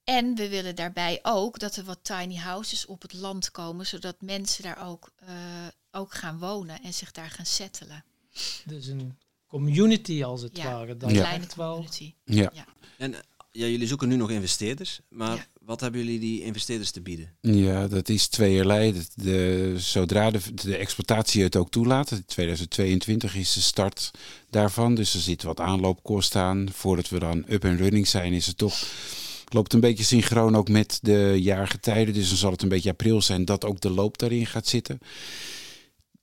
en 0.05 0.35
we 0.35 0.49
willen 0.49 0.77
daarbij 0.77 1.19
ook 1.23 1.59
dat 1.59 1.77
er 1.77 1.85
wat 1.85 1.99
tiny 2.05 2.37
houses 2.37 2.87
op 2.87 3.03
het 3.03 3.13
land 3.13 3.51
komen, 3.51 3.87
zodat 3.87 4.21
mensen 4.21 4.63
daar 4.63 4.87
ook, 4.89 5.13
eh, 5.17 5.67
ook 5.91 6.15
gaan 6.15 6.39
wonen 6.39 6.83
en 6.83 6.95
zich 6.95 7.13
daar 7.13 7.31
gaan 7.31 7.47
settelen. 7.47 8.05
Dus 8.65 8.87
een 8.87 9.19
community 9.47 10.25
als 10.25 10.43
het 10.43 10.57
Ja, 10.57 10.65
ware. 10.65 10.91
Een 10.93 10.99
Dan 10.99 11.13
Ja. 11.13 11.21
kleine 11.21 11.45
echt 11.45 11.55
wel. 11.55 11.73
community. 11.73 12.15
Ja. 12.25 12.53
En 12.99 13.15
eh, 13.15 13.21
ja, 13.53 13.67
jullie 13.67 13.87
zoeken 13.87 14.09
nu 14.09 14.17
nog 14.17 14.31
investeerders, 14.31 15.01
maar 15.09 15.37
Ja. 15.37 15.47
Wat 15.67 15.81
hebben 15.81 16.05
jullie 16.05 16.19
die 16.19 16.43
investeerders 16.43 16.91
te 16.91 17.01
bieden? 17.01 17.33
Ja, 17.41 17.89
dat 17.89 18.09
is 18.09 18.27
tweeërlei. 18.29 18.93
De, 18.93 19.05
de, 19.15 19.75
zodra 19.77 20.31
de, 20.31 20.41
de 20.55 20.77
exploitatie 20.77 21.43
het 21.43 21.57
ook 21.57 21.71
toelaat, 21.71 22.23
2022 22.27 23.35
is 23.35 23.53
de 23.53 23.61
start 23.61 24.11
daarvan. 24.51 24.95
Dus 24.95 25.15
er 25.15 25.21
zit 25.21 25.43
wat 25.43 25.61
aanloopkosten 25.61 26.41
aan. 26.41 26.69
Voordat 26.73 27.09
we 27.09 27.19
dan 27.19 27.45
up 27.49 27.65
en 27.65 27.77
running 27.77 28.07
zijn, 28.09 28.33
is 28.33 28.47
het 28.47 28.59
toch. 28.59 28.87
Loopt 29.49 29.73
een 29.73 29.81
beetje 29.81 30.05
synchroon 30.05 30.57
ook 30.57 30.69
met 30.69 30.99
de 31.03 31.37
jaargetijden. 31.41 32.15
Dus 32.15 32.29
dan 32.29 32.37
zal 32.37 32.51
het 32.51 32.63
een 32.63 32.69
beetje 32.69 32.91
april 32.91 33.23
zijn 33.23 33.45
dat 33.45 33.65
ook 33.65 33.81
de 33.81 33.91
loop 33.91 34.19
daarin 34.19 34.47
gaat 34.47 34.67
zitten. 34.67 34.99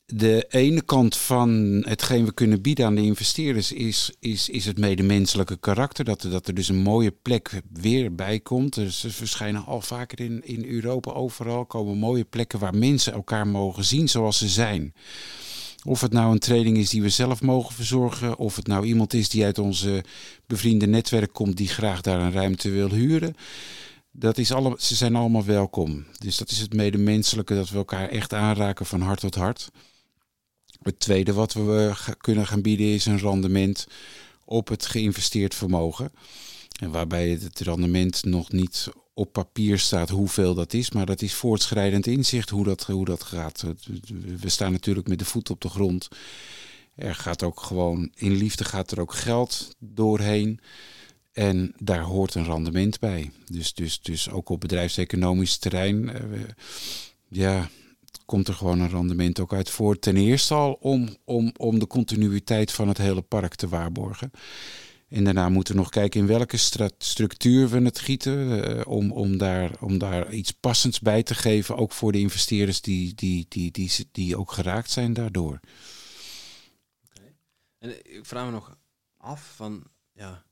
De 0.06 0.46
ene 0.50 0.82
kant 0.82 1.18
van 1.18 1.50
hetgeen 1.88 2.26
we 2.26 2.34
kunnen 2.34 2.62
bieden 2.62 2.86
aan 2.86 2.96
de 2.96 3.02
investeerders 3.02 3.72
is, 3.72 4.12
is, 4.20 4.50
is 4.50 4.66
het 4.66 4.78
medemenselijke 4.78 5.58
karakter. 5.58 6.06
Dat 6.06 6.24
er, 6.24 6.30
dat 6.30 6.48
er 6.48 6.54
dus 6.54 6.68
een 6.68 6.82
mooie 6.82 7.12
plek 7.12 7.62
weer 7.74 8.16
bij 8.16 8.40
komt. 8.40 8.74
Dus 8.74 9.00
ze 9.00 9.10
verschijnen 9.10 9.66
al 9.66 9.82
vaker 9.82 10.20
in, 10.20 10.46
in 10.46 10.66
Europa 10.66 11.12
overal. 11.12 11.66
Komen 11.66 11.98
mooie 11.98 12.24
plekken 12.24 12.60
waar 12.60 12.76
mensen 12.76 13.14
elkaar 13.14 13.48
mogen 13.48 13.84
zien 13.86 14.10
zoals 14.10 14.38
ze 14.38 14.48
zijn. 14.48 14.94
Of 15.84 16.02
het 16.02 16.12
nou 16.12 16.32
een 16.32 16.40
training 16.40 16.78
is 16.78 16.90
die 16.90 17.02
we 17.02 17.10
zelf 17.10 17.42
mogen 17.42 17.76
verzorgen. 17.76 18.38
Of 18.38 18.56
het 18.56 18.68
nou 18.68 18.86
iemand 18.86 19.14
is 19.14 19.30
die 19.30 19.46
uit 19.46 19.60
onze 19.60 20.04
bevriende 20.48 20.88
netwerk 20.88 21.34
komt 21.34 21.58
die 21.58 21.68
graag 21.68 22.02
daar 22.02 22.20
een 22.20 22.32
ruimte 22.32 22.70
wil 22.70 22.90
huren. 22.90 23.36
Dat 24.12 24.38
is 24.38 24.52
alle, 24.52 24.76
ze 24.78 24.96
zijn 24.96 25.16
allemaal 25.16 25.46
welkom. 25.46 26.06
Dus 26.18 26.38
dat 26.38 26.52
is 26.52 26.60
het 26.60 26.74
medemenselijke 26.74 27.56
dat 27.56 27.70
we 27.70 27.78
elkaar 27.78 28.10
echt 28.10 28.34
aanraken 28.34 28.86
van 28.86 29.02
hart 29.02 29.20
tot 29.20 29.36
hart. 29.36 29.72
Het 30.84 31.00
tweede 31.00 31.34
wat 31.34 31.54
we 31.54 31.92
ga- 31.94 32.14
kunnen 32.14 32.48
gaan 32.48 32.62
bieden 32.62 32.86
is 32.86 33.06
een 33.06 33.20
rendement 33.20 33.88
op 34.46 34.68
het 34.68 34.86
geïnvesteerd 34.86 35.56
vermogen. 35.56 36.12
En 36.80 36.92
waarbij 36.92 37.30
het 37.30 37.60
rendement 37.60 38.24
nog 38.24 38.52
niet 38.52 38.88
op 39.14 39.32
papier 39.34 39.80
staat 39.80 40.10
hoeveel 40.10 40.54
dat 40.54 40.74
is, 40.74 40.92
maar 40.92 41.06
dat 41.06 41.22
is 41.22 41.34
voortschrijdend 41.34 42.08
inzicht 42.08 42.50
hoe 42.50 42.64
dat, 42.64 42.84
hoe 42.86 43.06
dat 43.06 43.24
gaat. 43.24 43.64
We 44.40 44.50
staan 44.50 44.72
natuurlijk 44.72 45.08
met 45.08 45.20
de 45.20 45.26
voet 45.26 45.50
op 45.50 45.62
de 45.62 45.70
grond. 45.70 46.08
Er 46.96 47.16
gaat 47.16 47.44
ook 47.44 47.62
gewoon, 47.62 48.12
in 48.16 48.32
liefde 48.36 48.64
gaat 48.64 48.92
er 48.92 49.00
ook 49.00 49.14
geld 49.14 49.76
doorheen. 49.80 50.60
En 51.32 51.74
daar 51.78 52.02
hoort 52.02 52.36
een 52.36 52.46
rendement 52.46 53.00
bij. 53.00 53.32
Dus, 53.46 53.74
dus, 53.74 54.00
dus 54.02 54.30
ook 54.30 54.50
op 54.50 54.60
bedrijfseconomisch 54.60 55.58
terrein. 55.58 56.10
eh, 56.10 56.22
ja, 57.30 57.70
komt 58.26 58.48
er 58.48 58.54
gewoon 58.54 58.80
een 58.80 58.90
rendement 58.90 59.40
ook 59.40 59.54
uit 59.54 59.70
voor. 59.70 60.00
Ten 60.00 60.18
eerste 60.18 60.54
al 60.54 60.74
om, 60.74 61.18
om, 61.26 61.52
om 61.58 61.80
de 61.80 61.88
continuïteit 61.88 62.72
van 62.72 62.88
het 62.88 62.98
hele 62.98 63.22
park 63.22 63.56
te 63.56 63.68
waarborgen. 63.68 64.32
En 65.14 65.24
daarna 65.24 65.50
moeten 65.50 65.74
we 65.74 65.80
nog 65.80 65.90
kijken 65.90 66.20
in 66.20 66.28
welke 66.28 66.58
structuur 66.98 67.70
we 67.70 67.82
het 67.82 68.00
gieten. 68.00 68.64
eh, 68.64 68.88
om, 68.88 69.12
om, 69.12 69.38
daar, 69.38 69.72
om 69.80 69.98
daar 69.98 70.34
iets 70.34 70.52
passends 70.52 71.00
bij 71.00 71.24
te 71.24 71.36
geven. 71.36 71.78
Ook 71.78 71.92
voor 71.92 72.12
de 72.12 72.20
investeerders 72.20 72.82
die, 72.82 73.16
die, 73.16 73.46
die, 73.50 73.72
die, 73.72 74.08
die, 74.12 74.38
ook 74.38 74.52
geraakt 74.52 74.90
zijn 74.90 75.14
daardoor. 75.14 75.60
En 77.78 78.04
eh, 78.04 78.16
ik 78.18 78.26
vraag 78.26 78.46
me 78.46 78.52
nog 78.52 78.78
af 79.18 79.54
van, 79.56 79.84
ja, 80.14 80.46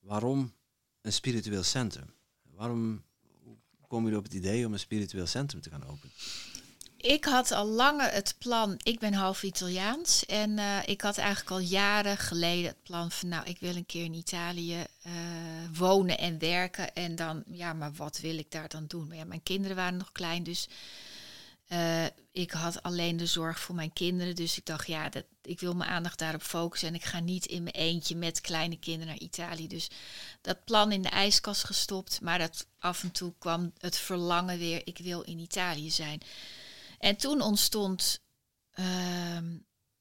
waarom 0.00 0.52
een 1.00 1.12
spiritueel 1.12 1.62
centrum? 1.62 2.14
Waarom 2.42 3.02
komen 3.88 4.04
jullie 4.04 4.18
op 4.18 4.24
het 4.24 4.34
idee 4.34 4.66
om 4.66 4.72
een 4.72 4.78
spiritueel 4.78 5.26
centrum 5.26 5.60
te 5.60 5.70
gaan 5.70 5.84
openen? 5.84 6.12
Ik 7.04 7.24
had 7.24 7.50
al 7.50 7.66
langer 7.66 8.12
het 8.12 8.34
plan, 8.38 8.80
ik 8.82 8.98
ben 8.98 9.12
half 9.12 9.42
Italiaans 9.42 10.26
en 10.26 10.58
eh, 10.58 10.78
ik 10.84 11.00
had 11.00 11.18
eigenlijk 11.18 11.50
al 11.50 11.58
jaren 11.58 12.16
geleden 12.16 12.66
het 12.66 12.82
plan 12.82 13.10
van 13.10 13.28
nou, 13.28 13.46
ik 13.46 13.58
wil 13.60 13.76
een 13.76 13.86
keer 13.86 14.04
in 14.04 14.14
Italië 14.14 14.84
eh, 15.02 15.12
wonen 15.74 16.18
en 16.18 16.38
werken 16.38 16.94
en 16.94 17.16
dan, 17.16 17.42
ja, 17.50 17.72
maar 17.72 17.92
wat 17.92 18.18
wil 18.18 18.38
ik 18.38 18.50
daar 18.50 18.68
dan 18.68 18.84
doen? 18.86 19.08
Maar 19.08 19.16
ja, 19.16 19.24
mijn 19.24 19.42
kinderen 19.42 19.76
waren 19.76 19.96
nog 19.96 20.12
klein, 20.12 20.42
dus 20.42 20.68
eh, 21.66 22.04
ik 22.32 22.50
had 22.50 22.82
alleen 22.82 23.16
de 23.16 23.26
zorg 23.26 23.60
voor 23.60 23.74
mijn 23.74 23.92
kinderen, 23.92 24.34
dus 24.34 24.58
ik 24.58 24.66
dacht 24.66 24.86
ja, 24.86 25.08
dat, 25.08 25.24
ik 25.42 25.60
wil 25.60 25.74
mijn 25.74 25.90
aandacht 25.90 26.18
daarop 26.18 26.42
focussen 26.42 26.88
en 26.88 26.94
ik 26.94 27.04
ga 27.04 27.20
niet 27.20 27.46
in 27.46 27.62
mijn 27.62 27.74
eentje 27.74 28.16
met 28.16 28.40
kleine 28.40 28.78
kinderen 28.78 29.06
naar 29.06 29.22
Italië. 29.22 29.68
Dus 29.68 29.90
dat 30.40 30.64
plan 30.64 30.92
in 30.92 31.02
de 31.02 31.08
ijskast 31.08 31.64
gestopt, 31.64 32.20
maar 32.20 32.38
dat 32.38 32.66
af 32.78 33.02
en 33.02 33.12
toe 33.12 33.32
kwam 33.38 33.72
het 33.78 33.96
verlangen 33.96 34.58
weer, 34.58 34.82
ik 34.84 34.98
wil 34.98 35.20
in 35.20 35.38
Italië 35.38 35.90
zijn. 35.90 36.20
En 37.04 37.16
toen 37.16 37.40
ontstond, 37.40 38.20
ehm, 38.70 39.58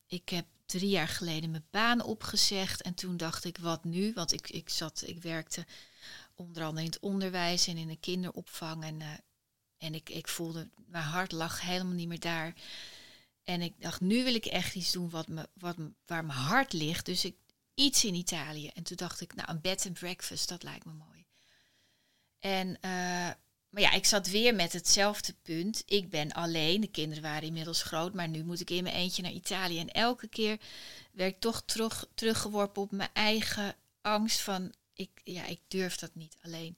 ik 0.08 0.30
heb 0.30 0.46
drie 0.66 0.90
jaar 0.90 1.08
geleden 1.08 1.52
mijn 1.52 1.68
baan 1.70 2.02
opgezegd. 2.02 2.82
En 2.82 2.94
toen 2.94 3.18
dacht 3.18 3.44
ik, 3.44 3.58
wat 3.58 3.84
nu? 3.84 4.14
Want 4.14 4.32
ik, 4.32 4.50
ik, 4.50 4.70
zat, 4.70 5.04
ik 5.06 5.22
werkte 5.22 5.66
onder 6.36 6.64
andere 6.64 6.86
in 6.86 6.92
het 6.92 7.02
onderwijs 7.02 7.68
en 7.68 7.78
in 7.78 7.88
de 7.88 7.96
kinderopvang. 7.96 8.84
En, 8.84 9.02
eh, 9.02 9.08
en 9.78 9.94
ik, 9.94 10.10
ik 10.10 10.28
voelde, 10.28 10.70
mijn 10.88 11.04
hart 11.04 11.32
lag 11.32 11.62
helemaal 11.62 11.94
niet 11.94 12.08
meer 12.08 12.20
daar. 12.20 12.54
En 13.44 13.62
ik 13.62 13.74
dacht, 13.82 14.02
nu 14.02 14.24
wil 14.24 14.36
ik 14.36 14.46
echt 14.46 14.76
iets 14.76 14.92
doen 14.92 15.10
wat 15.10 15.28
me, 15.28 15.50
wat, 15.54 15.76
waar 16.06 16.26
mijn 16.26 16.40
hart 16.40 16.74
ligt. 16.74 17.06
Dus 17.06 17.26
ik, 17.26 17.36
iets 17.74 18.06
in 18.06 18.16
Italië. 18.16 18.68
En 18.68 18.84
toen 18.84 18.98
dacht 18.98 19.22
ik, 19.22 19.36
nou, 19.36 19.50
een 19.50 19.62
bed 19.62 19.86
and 19.86 20.00
breakfast, 20.00 20.50
dat 20.50 20.64
lijkt 20.64 20.86
me 20.86 20.94
mooi. 20.94 21.26
En, 22.40 22.80
eh, 22.82 23.30
maar 23.74 23.82
ja, 23.82 23.92
ik 23.92 24.06
zat 24.06 24.28
weer 24.28 24.56
met 24.56 24.74
hetzelfde 24.74 25.34
punt. 25.42 25.84
Ik 25.86 26.10
ben 26.10 26.32
alleen, 26.32 26.82
de 26.82 26.88
kinderen 26.88 27.24
waren 27.24 27.48
inmiddels 27.48 27.84
groot, 27.84 28.14
maar 28.14 28.28
nu 28.28 28.44
moet 28.44 28.60
ik 28.60 28.70
in 28.70 28.84
mijn 28.84 28.96
eentje 28.96 29.22
naar 29.22 29.32
Italië. 29.32 29.80
En 29.80 29.92
elke 29.92 30.28
keer 30.28 30.60
werd 31.12 31.34
ik 31.34 31.40
toch 31.40 31.64
terug, 31.66 32.06
teruggeworpen 32.14 32.82
op 32.82 32.92
mijn 32.92 33.10
eigen 33.14 33.76
angst 34.02 34.42
van, 34.42 34.74
ik, 34.94 35.10
ja, 35.24 35.46
ik 35.46 35.60
durf 35.68 35.96
dat 35.96 36.16
niet 36.16 36.38
alleen. 36.42 36.78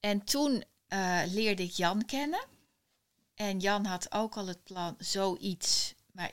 En 0.00 0.24
toen 0.24 0.64
eh, 0.88 1.22
leerde 1.26 1.62
ik 1.62 1.70
Jan 1.70 2.04
kennen. 2.04 2.46
En 3.34 3.58
Jan 3.58 3.84
had 3.84 4.12
ook 4.12 4.36
al 4.36 4.46
het 4.46 4.64
plan, 4.64 4.94
zoiets, 4.98 5.94
maar 6.12 6.32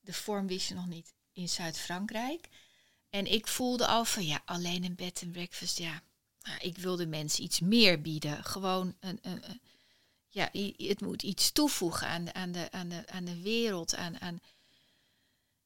de 0.00 0.12
vorm 0.12 0.46
wist 0.46 0.68
je 0.68 0.74
nog 0.74 0.86
niet, 0.86 1.14
in 1.32 1.48
Zuid-Frankrijk. 1.48 2.48
En 3.10 3.32
ik 3.32 3.46
voelde 3.46 3.86
al 3.86 4.04
van, 4.04 4.26
ja, 4.26 4.42
alleen 4.44 4.84
een 4.84 4.94
bed 4.94 5.20
and 5.22 5.32
breakfast, 5.32 5.78
ja, 5.78 6.02
ik 6.60 6.78
wilde 6.78 7.06
mensen 7.06 7.44
iets 7.44 7.60
meer 7.60 8.00
bieden. 8.00 8.44
Gewoon 8.44 8.94
een, 9.00 9.18
een, 9.22 9.42
ja, 10.28 10.48
het 10.76 11.00
moet 11.00 11.22
iets 11.22 11.52
toevoegen 11.52 12.08
aan 12.08 12.24
de, 12.24 12.32
aan 12.32 12.52
de, 12.52 12.70
aan 12.70 12.88
de, 12.88 13.02
aan 13.06 13.24
de 13.24 13.42
wereld. 13.42 13.96
Aan, 13.96 14.40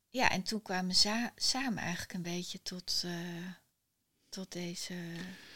ja, 0.08 0.30
en 0.30 0.42
toen 0.42 0.62
kwamen 0.62 0.96
we 1.02 1.30
samen 1.36 1.78
eigenlijk 1.78 2.12
een 2.12 2.22
beetje 2.22 2.58
tot, 2.62 3.02
eh, 3.04 3.12
tot, 4.28 4.52
deze, 4.52 4.94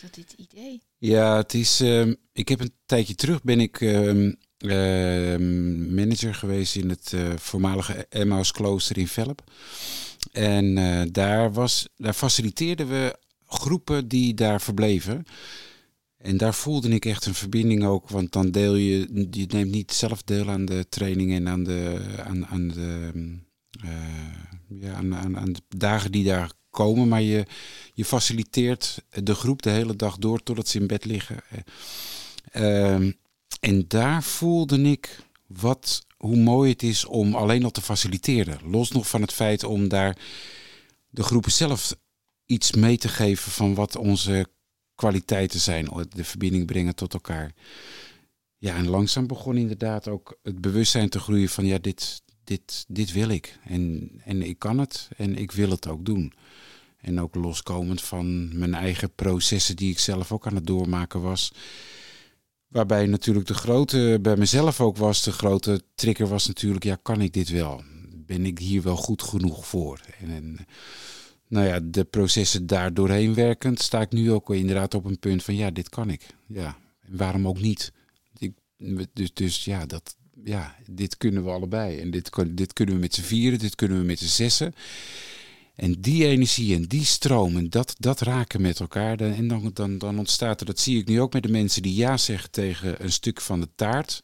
tot 0.00 0.14
dit 0.14 0.32
idee. 0.32 0.82
Ja, 0.98 1.36
het 1.36 1.54
is. 1.54 1.80
ehm, 1.80 2.14
ik 2.32 2.48
heb 2.48 2.60
een 2.60 2.74
tijdje 2.86 3.14
terug 3.14 3.42
ben 3.42 3.60
ik 3.60 3.80
ehm, 3.80 4.32
ehm, 4.58 5.94
manager 5.94 6.34
geweest 6.34 6.76
in 6.76 6.88
het 6.88 7.12
eh, 7.12 7.36
voormalige 7.36 8.06
Emmaus 8.08 8.52
Klooster 8.52 8.98
in 8.98 9.08
Velp. 9.08 9.50
En 10.32 10.78
eh, 10.78 11.02
daar, 11.12 11.52
was, 11.52 11.88
daar 11.96 12.14
faciliteerden 12.14 12.88
we 12.88 13.18
groepen 13.54 14.08
die 14.08 14.34
daar 14.34 14.60
verbleven. 14.60 15.24
En 16.16 16.36
daar 16.36 16.54
voelde 16.54 16.88
ik 16.88 17.04
echt 17.04 17.26
een 17.26 17.34
verbinding 17.34 17.84
ook, 17.84 18.08
want 18.08 18.32
dan 18.32 18.50
deel 18.50 18.74
je, 18.74 19.26
je 19.30 19.46
neemt 19.48 19.70
niet 19.70 19.92
zelf 19.92 20.22
deel 20.22 20.48
aan 20.50 20.64
de 20.64 20.86
training 20.88 21.32
en 21.32 21.48
aan 21.48 21.64
de, 21.64 22.00
aan, 22.24 22.46
aan 22.46 22.68
de, 22.68 23.10
eh, 23.82 24.80
ja, 24.80 24.94
aan, 24.94 25.36
aan, 25.36 25.52
de 25.52 25.76
dagen 25.76 26.12
die 26.12 26.24
daar 26.24 26.52
komen, 26.70 27.08
maar 27.08 27.22
je, 27.22 27.46
je 27.94 28.04
faciliteert 28.04 29.04
de 29.22 29.34
groep 29.34 29.62
de 29.62 29.70
hele 29.70 29.96
dag 29.96 30.16
door 30.16 30.42
totdat 30.42 30.68
ze 30.68 30.78
in 30.78 30.86
bed 30.86 31.04
liggen. 31.04 31.36
Ehm, 32.50 33.12
en 33.60 33.84
daar 33.88 34.22
voelde 34.22 34.82
ik 34.82 35.18
wat, 35.46 36.06
hoe 36.16 36.36
mooi 36.36 36.70
het 36.70 36.82
is 36.82 37.04
om 37.04 37.34
alleen 37.34 37.64
al 37.64 37.70
te 37.70 37.82
faciliteren. 37.82 38.58
Los 38.70 38.90
nog 38.90 39.08
van 39.08 39.20
het 39.20 39.32
feit 39.32 39.64
om 39.64 39.88
daar 39.88 40.18
de 41.10 41.22
groepen 41.22 41.52
zelf 41.52 41.96
iets 42.46 42.72
mee 42.72 42.98
te 42.98 43.08
geven 43.08 43.52
van 43.52 43.74
wat 43.74 43.96
onze 43.96 44.46
kwaliteiten 44.94 45.60
zijn. 45.60 45.88
De 46.08 46.24
verbinding 46.24 46.66
brengen 46.66 46.94
tot 46.94 47.12
elkaar. 47.12 47.54
ja, 48.58 48.76
en 48.76 48.88
langzaam 48.88 49.26
begon 49.26 49.56
inderdaad 49.56 50.08
ook 50.08 50.38
het 50.42 50.60
bewustzijn 50.60 51.08
te 51.08 51.18
groeien 51.18 51.48
van 51.48 51.66
ja, 51.66 51.78
dit, 51.78 52.22
dit, 52.44 52.84
dit 52.88 53.12
wil 53.12 53.28
ik. 53.28 53.58
En, 53.64 54.10
en 54.24 54.42
ik 54.42 54.58
kan 54.58 54.78
het 54.78 55.08
en 55.16 55.36
ik 55.36 55.52
wil 55.52 55.70
het 55.70 55.88
ook 55.88 56.04
doen. 56.04 56.32
En 56.96 57.20
ook 57.20 57.34
loskomend 57.34 58.02
van 58.02 58.58
mijn 58.58 58.74
eigen 58.74 59.14
processen 59.14 59.76
die 59.76 59.90
ik 59.90 59.98
zelf 59.98 60.32
ook 60.32 60.46
aan 60.46 60.54
het 60.54 60.66
doormaken 60.66 61.20
was. 61.20 61.52
Waarbij 62.66 63.06
natuurlijk 63.06 63.46
de 63.46 63.54
grote, 63.54 64.18
bij 64.22 64.36
mezelf 64.36 64.80
ook 64.80 64.96
was, 64.96 65.22
de 65.22 65.32
grote 65.32 65.82
trigger 65.94 66.26
was 66.26 66.46
natuurlijk, 66.46 66.84
ja, 66.84 66.98
kan 67.02 67.20
ik 67.20 67.32
dit 67.32 67.48
wel? 67.48 67.82
Ben 68.16 68.46
ik 68.46 68.58
hier 68.58 68.82
wel 68.82 68.96
goed 68.96 69.22
genoeg 69.22 69.66
voor? 69.66 70.00
En, 70.20 70.30
en 70.30 70.66
nou 71.48 71.66
ja, 71.66 71.80
de 71.82 72.04
processen 72.04 72.66
daar 72.66 72.94
doorheen 72.94 73.34
werkend, 73.34 73.80
sta 73.80 74.00
ik 74.00 74.12
nu 74.12 74.32
ook 74.32 74.54
inderdaad 74.54 74.94
op 74.94 75.04
een 75.04 75.18
punt 75.18 75.42
van, 75.42 75.56
ja, 75.56 75.70
dit 75.70 75.88
kan 75.88 76.10
ik. 76.10 76.26
Ja, 76.46 76.78
en 77.00 77.16
waarom 77.16 77.48
ook 77.48 77.60
niet? 77.60 77.92
Dus, 79.12 79.32
dus 79.34 79.64
ja, 79.64 79.86
dat, 79.86 80.16
ja, 80.44 80.76
dit 80.90 81.16
kunnen 81.16 81.44
we 81.44 81.50
allebei. 81.50 81.98
En 81.98 82.10
dit, 82.10 82.30
dit 82.46 82.72
kunnen 82.72 82.94
we 82.94 83.00
met 83.00 83.14
z'n 83.14 83.22
vieren, 83.22 83.58
dit 83.58 83.74
kunnen 83.74 83.98
we 83.98 84.04
met 84.04 84.18
z'n 84.18 84.26
zessen. 84.26 84.74
En 85.74 86.00
die 86.00 86.26
energie 86.26 86.74
en 86.74 86.82
die 86.82 87.04
stromen, 87.04 87.70
dat, 87.70 87.94
dat 87.98 88.20
raken 88.20 88.60
met 88.60 88.80
elkaar. 88.80 89.20
En 89.20 89.48
dan, 89.48 89.70
dan, 89.72 89.98
dan 89.98 90.18
ontstaat 90.18 90.60
er, 90.60 90.66
dat 90.66 90.78
zie 90.78 90.98
ik 90.98 91.06
nu 91.06 91.20
ook 91.20 91.32
met 91.32 91.42
de 91.42 91.48
mensen 91.48 91.82
die 91.82 91.94
ja 91.94 92.16
zeggen 92.16 92.50
tegen 92.50 93.04
een 93.04 93.12
stuk 93.12 93.40
van 93.40 93.60
de 93.60 93.68
taart. 93.74 94.20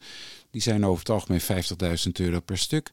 Die 0.51 0.61
zijn 0.61 0.85
over 0.85 0.99
het 0.99 1.09
algemeen 1.09 1.41
50.000 1.41 2.11
euro 2.11 2.39
per 2.39 2.57
stuk. 2.57 2.91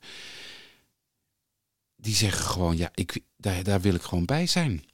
Die 2.09 2.17
zeggen 2.17 2.45
gewoon, 2.45 2.77
ja, 2.77 2.91
ik, 2.95 3.21
daar, 3.37 3.63
daar 3.63 3.81
wil 3.81 3.95
ik 3.95 4.03
gewoon 4.03 4.25
bij 4.25 4.47
zijn. 4.47 4.85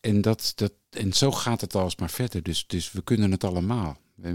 En, 0.00 0.20
dat, 0.20 0.52
dat, 0.54 0.72
en 0.90 1.12
zo 1.12 1.32
gaat 1.32 1.60
het 1.60 1.74
alsmaar 1.74 2.10
verder. 2.10 2.42
Dus, 2.42 2.66
dus 2.66 2.92
we 2.92 3.02
kunnen 3.02 3.30
het 3.30 3.44
allemaal. 3.44 3.96
We, 4.14 4.28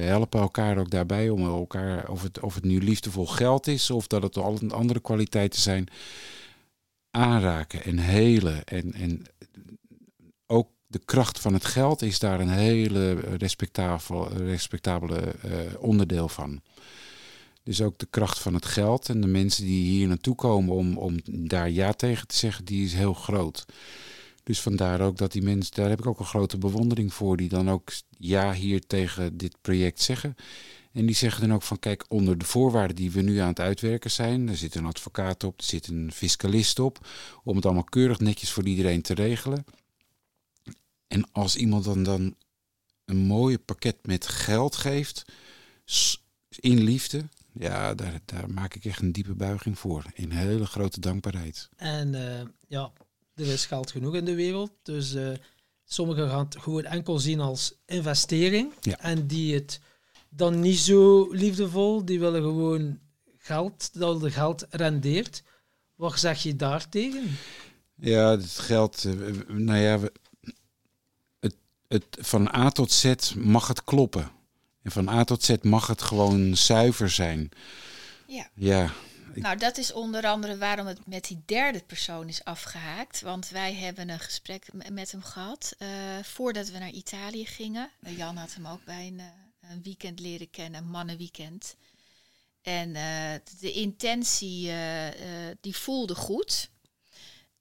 helpen 0.00 0.40
elkaar 0.40 0.78
ook 0.78 0.90
daarbij 0.90 1.28
om 1.28 1.46
elkaar, 1.46 2.08
of 2.08 2.22
het, 2.22 2.40
of 2.40 2.54
het 2.54 2.64
nu 2.64 2.82
liefdevol 2.82 3.26
geld 3.26 3.66
is 3.66 3.90
of 3.90 4.06
dat 4.06 4.22
het 4.22 4.36
al 4.36 4.58
andere 4.68 5.00
kwaliteiten 5.00 5.60
zijn 5.60 5.88
aanraken 7.10 7.84
en 7.84 7.98
helen. 7.98 8.64
En, 8.64 8.92
en 8.92 9.22
ook 10.46 10.68
de 10.86 11.00
kracht 11.04 11.40
van 11.40 11.52
het 11.52 11.64
geld 11.64 12.02
is 12.02 12.18
daar 12.18 12.40
een 12.40 12.52
hele 12.52 13.12
respectabele, 13.20 14.28
respectabele 14.28 15.34
uh, 15.44 15.52
onderdeel 15.78 16.28
van. 16.28 16.62
Dus 17.68 17.82
ook 17.82 17.98
de 17.98 18.06
kracht 18.10 18.38
van 18.38 18.54
het 18.54 18.64
geld 18.66 19.08
en 19.08 19.20
de 19.20 19.26
mensen 19.26 19.64
die 19.64 19.90
hier 19.90 20.08
naartoe 20.08 20.34
komen 20.34 20.74
om, 20.74 20.98
om 20.98 21.16
daar 21.24 21.70
ja 21.70 21.92
tegen 21.92 22.26
te 22.26 22.36
zeggen, 22.36 22.64
die 22.64 22.84
is 22.84 22.92
heel 22.92 23.14
groot. 23.14 23.64
Dus 24.42 24.60
vandaar 24.60 25.00
ook 25.00 25.16
dat 25.16 25.32
die 25.32 25.42
mensen, 25.42 25.74
daar 25.74 25.88
heb 25.88 25.98
ik 25.98 26.06
ook 26.06 26.18
een 26.18 26.24
grote 26.24 26.58
bewondering 26.58 27.14
voor, 27.14 27.36
die 27.36 27.48
dan 27.48 27.70
ook 27.70 27.92
ja 28.18 28.52
hier 28.52 28.86
tegen 28.86 29.36
dit 29.36 29.56
project 29.60 30.00
zeggen. 30.00 30.36
En 30.92 31.06
die 31.06 31.14
zeggen 31.14 31.40
dan 31.48 31.54
ook 31.54 31.62
van 31.62 31.78
kijk, 31.78 32.04
onder 32.08 32.38
de 32.38 32.44
voorwaarden 32.44 32.96
die 32.96 33.10
we 33.10 33.20
nu 33.20 33.38
aan 33.38 33.48
het 33.48 33.60
uitwerken 33.60 34.10
zijn, 34.10 34.48
er 34.48 34.56
zit 34.56 34.74
een 34.74 34.86
advocaat 34.86 35.44
op, 35.44 35.58
er 35.58 35.64
zit 35.64 35.86
een 35.86 36.12
fiscalist 36.12 36.78
op, 36.78 37.06
om 37.44 37.56
het 37.56 37.64
allemaal 37.64 37.84
keurig 37.84 38.20
netjes 38.20 38.50
voor 38.50 38.66
iedereen 38.66 39.02
te 39.02 39.14
regelen. 39.14 39.64
En 41.06 41.32
als 41.32 41.56
iemand 41.56 41.84
dan, 41.84 42.02
dan 42.02 42.34
een 43.04 43.16
mooie 43.16 43.58
pakket 43.58 43.96
met 44.02 44.26
geld 44.26 44.76
geeft, 44.76 45.24
in 46.60 46.82
liefde, 46.82 47.24
ja, 47.58 47.94
daar, 47.94 48.20
daar 48.24 48.50
maak 48.50 48.74
ik 48.74 48.84
echt 48.84 49.00
een 49.00 49.12
diepe 49.12 49.34
buiging 49.34 49.78
voor. 49.78 50.04
In 50.14 50.30
hele 50.30 50.66
grote 50.66 51.00
dankbaarheid. 51.00 51.68
En 51.76 52.14
uh, 52.14 52.40
ja, 52.68 52.92
er 53.34 53.46
is 53.46 53.66
geld 53.66 53.90
genoeg 53.90 54.14
in 54.14 54.24
de 54.24 54.34
wereld, 54.34 54.70
dus 54.82 55.14
uh, 55.14 55.28
sommigen 55.84 56.28
gaan 56.28 56.44
het 56.44 56.58
gewoon 56.58 56.84
enkel 56.84 57.18
zien 57.18 57.40
als 57.40 57.74
investering. 57.86 58.72
Ja. 58.80 58.98
En 58.98 59.26
die 59.26 59.54
het 59.54 59.80
dan 60.28 60.60
niet 60.60 60.78
zo 60.78 61.32
liefdevol. 61.32 62.04
Die 62.04 62.20
willen 62.20 62.42
gewoon 62.42 62.98
geld, 63.38 63.98
dat 63.98 64.20
de 64.20 64.30
geld 64.30 64.66
rendeert. 64.70 65.42
Wat 65.94 66.18
zeg 66.18 66.42
je 66.42 66.56
daartegen? 66.56 67.36
Ja, 67.94 68.30
het 68.30 68.58
geld, 68.58 69.04
eh, 69.04 69.12
nou 69.48 69.78
ja, 69.78 69.98
het, 71.40 71.56
het, 71.88 72.04
van 72.20 72.54
A 72.54 72.70
tot 72.70 72.92
Z 72.92 73.34
mag 73.36 73.68
het 73.68 73.84
kloppen. 73.84 74.30
En 74.88 74.94
van 74.94 75.08
A 75.08 75.24
tot 75.24 75.44
Z 75.44 75.54
mag 75.62 75.86
het 75.86 76.02
gewoon 76.02 76.56
zuiver 76.56 77.10
zijn. 77.10 77.48
Ja. 78.26 78.48
Ja. 78.54 78.90
Nou, 79.34 79.56
dat 79.56 79.78
is 79.78 79.92
onder 79.92 80.26
andere 80.26 80.58
waarom 80.58 80.86
het 80.86 81.06
met 81.06 81.24
die 81.24 81.42
derde 81.46 81.82
persoon 81.86 82.28
is 82.28 82.44
afgehaakt. 82.44 83.20
Want 83.20 83.48
wij 83.48 83.74
hebben 83.74 84.08
een 84.08 84.20
gesprek 84.20 84.66
met 84.90 85.10
hem 85.10 85.22
gehad 85.22 85.76
uh, 85.78 85.88
voordat 86.22 86.68
we 86.68 86.78
naar 86.78 86.90
Italië 86.90 87.46
gingen. 87.46 87.90
Jan 88.16 88.36
had 88.36 88.54
hem 88.54 88.66
ook 88.66 88.84
bij 88.84 89.06
een, 89.06 89.20
een 89.70 89.82
weekend 89.82 90.20
leren 90.20 90.50
kennen, 90.50 90.80
een 90.80 90.90
mannenweekend. 90.90 91.76
En 92.62 92.88
uh, 92.88 93.32
de 93.60 93.72
intentie, 93.72 94.72
die 95.60 95.76
voelde 95.76 96.14
goed. 96.14 96.70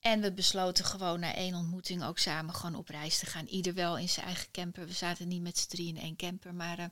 En 0.07 0.21
we 0.21 0.31
besloten 0.31 0.85
gewoon 0.85 1.19
na 1.19 1.35
één 1.35 1.55
ontmoeting 1.55 2.03
ook 2.03 2.17
samen 2.17 2.53
gewoon 2.53 2.75
op 2.75 2.89
reis 2.89 3.19
te 3.19 3.25
gaan. 3.25 3.45
Ieder 3.45 3.73
wel 3.73 3.97
in 3.97 4.09
zijn 4.09 4.25
eigen 4.25 4.51
camper. 4.51 4.87
We 4.87 4.93
zaten 4.93 5.27
niet 5.27 5.41
met 5.41 5.57
z'n 5.57 5.67
drie 5.67 5.87
in 5.87 5.97
één 5.97 6.15
camper. 6.15 6.53
Maar 6.53 6.91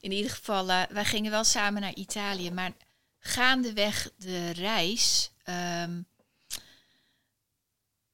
in 0.00 0.12
ieder 0.12 0.30
geval, 0.30 0.66
wij 0.66 1.04
gingen 1.04 1.30
wel 1.30 1.44
samen 1.44 1.80
naar 1.80 1.94
Italië. 1.94 2.50
Maar 2.50 2.72
gaandeweg 3.18 4.10
de 4.16 4.50
reis 4.50 5.30
um, 5.44 6.06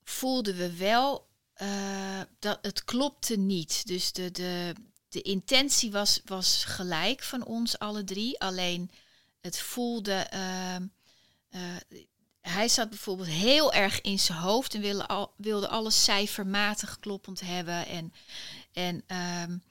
voelden 0.05 0.57
we 0.57 0.77
wel 0.77 1.29
dat 2.39 2.59
het 2.63 2.85
klopte 2.85 3.37
niet. 3.37 3.87
Dus 3.87 4.13
de, 4.13 4.31
de, 4.31 4.75
de 5.09 5.23
intentie 5.23 5.91
was, 5.91 6.21
was 6.25 6.65
gelijk 6.65 7.23
van 7.23 7.45
ons 7.45 7.79
alle 7.79 8.05
drie. 8.05 8.41
Alleen 8.41 8.91
het 9.41 9.59
voelde. 9.59 10.31
Uh, 10.35 10.77
hij 12.41 12.69
zat 12.69 12.89
bijvoorbeeld 12.89 13.29
heel 13.29 13.73
erg 13.73 14.01
in 14.01 14.19
zijn 14.19 14.39
hoofd 14.39 14.75
en 14.75 14.81
wilde, 14.81 15.07
al, 15.07 15.33
wilde 15.37 15.69
alles 15.69 16.05
cijfermatig 16.05 16.99
kloppend 16.99 17.41
hebben. 17.41 17.87
En, 17.87 18.13
en, 18.73 18.95
um, 19.17 19.63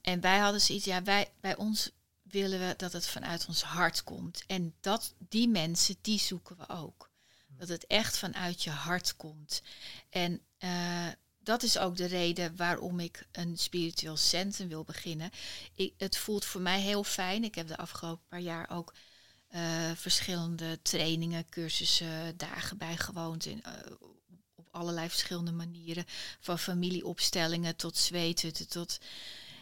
en 0.00 0.20
wij 0.20 0.38
hadden 0.38 0.60
zoiets, 0.60 0.84
ja, 0.84 1.02
wij, 1.02 1.32
bij 1.40 1.56
ons 1.56 1.90
willen 2.22 2.58
we 2.58 2.74
dat 2.76 2.92
het 2.92 3.06
vanuit 3.06 3.46
ons 3.46 3.62
hart 3.62 4.04
komt. 4.04 4.44
En 4.46 4.74
dat, 4.80 5.14
die 5.18 5.48
mensen, 5.48 5.96
die 6.00 6.18
zoeken 6.18 6.56
we 6.56 6.68
ook. 6.68 7.10
Dat 7.58 7.68
het 7.68 7.86
echt 7.86 8.18
vanuit 8.18 8.62
je 8.62 8.70
hart 8.70 9.16
komt. 9.16 9.62
En 10.10 10.40
uh, 10.58 11.06
dat 11.38 11.62
is 11.62 11.78
ook 11.78 11.96
de 11.96 12.04
reden 12.04 12.56
waarom 12.56 13.00
ik 13.00 13.26
een 13.32 13.58
spiritueel 13.58 14.16
centrum 14.16 14.68
wil 14.68 14.84
beginnen. 14.84 15.30
Ik, 15.74 15.92
het 15.96 16.16
voelt 16.18 16.44
voor 16.44 16.60
mij 16.60 16.80
heel 16.80 17.04
fijn. 17.04 17.44
Ik 17.44 17.54
heb 17.54 17.68
de 17.68 17.76
afgelopen 17.76 18.26
paar 18.28 18.40
jaar 18.40 18.70
ook 18.70 18.94
verschillende 19.94 20.82
trainingen, 20.82 21.48
cursussen, 21.48 22.36
dagen 22.36 22.78
bijgewoond. 22.78 23.46
In, 23.46 23.62
uh, 23.66 23.72
op 24.54 24.68
allerlei 24.70 25.08
verschillende 25.08 25.52
manieren. 25.52 26.04
Van 26.40 26.58
familieopstellingen 26.58 27.76
tot 27.76 27.96
zweten. 27.96 28.68
Tot... 28.68 28.98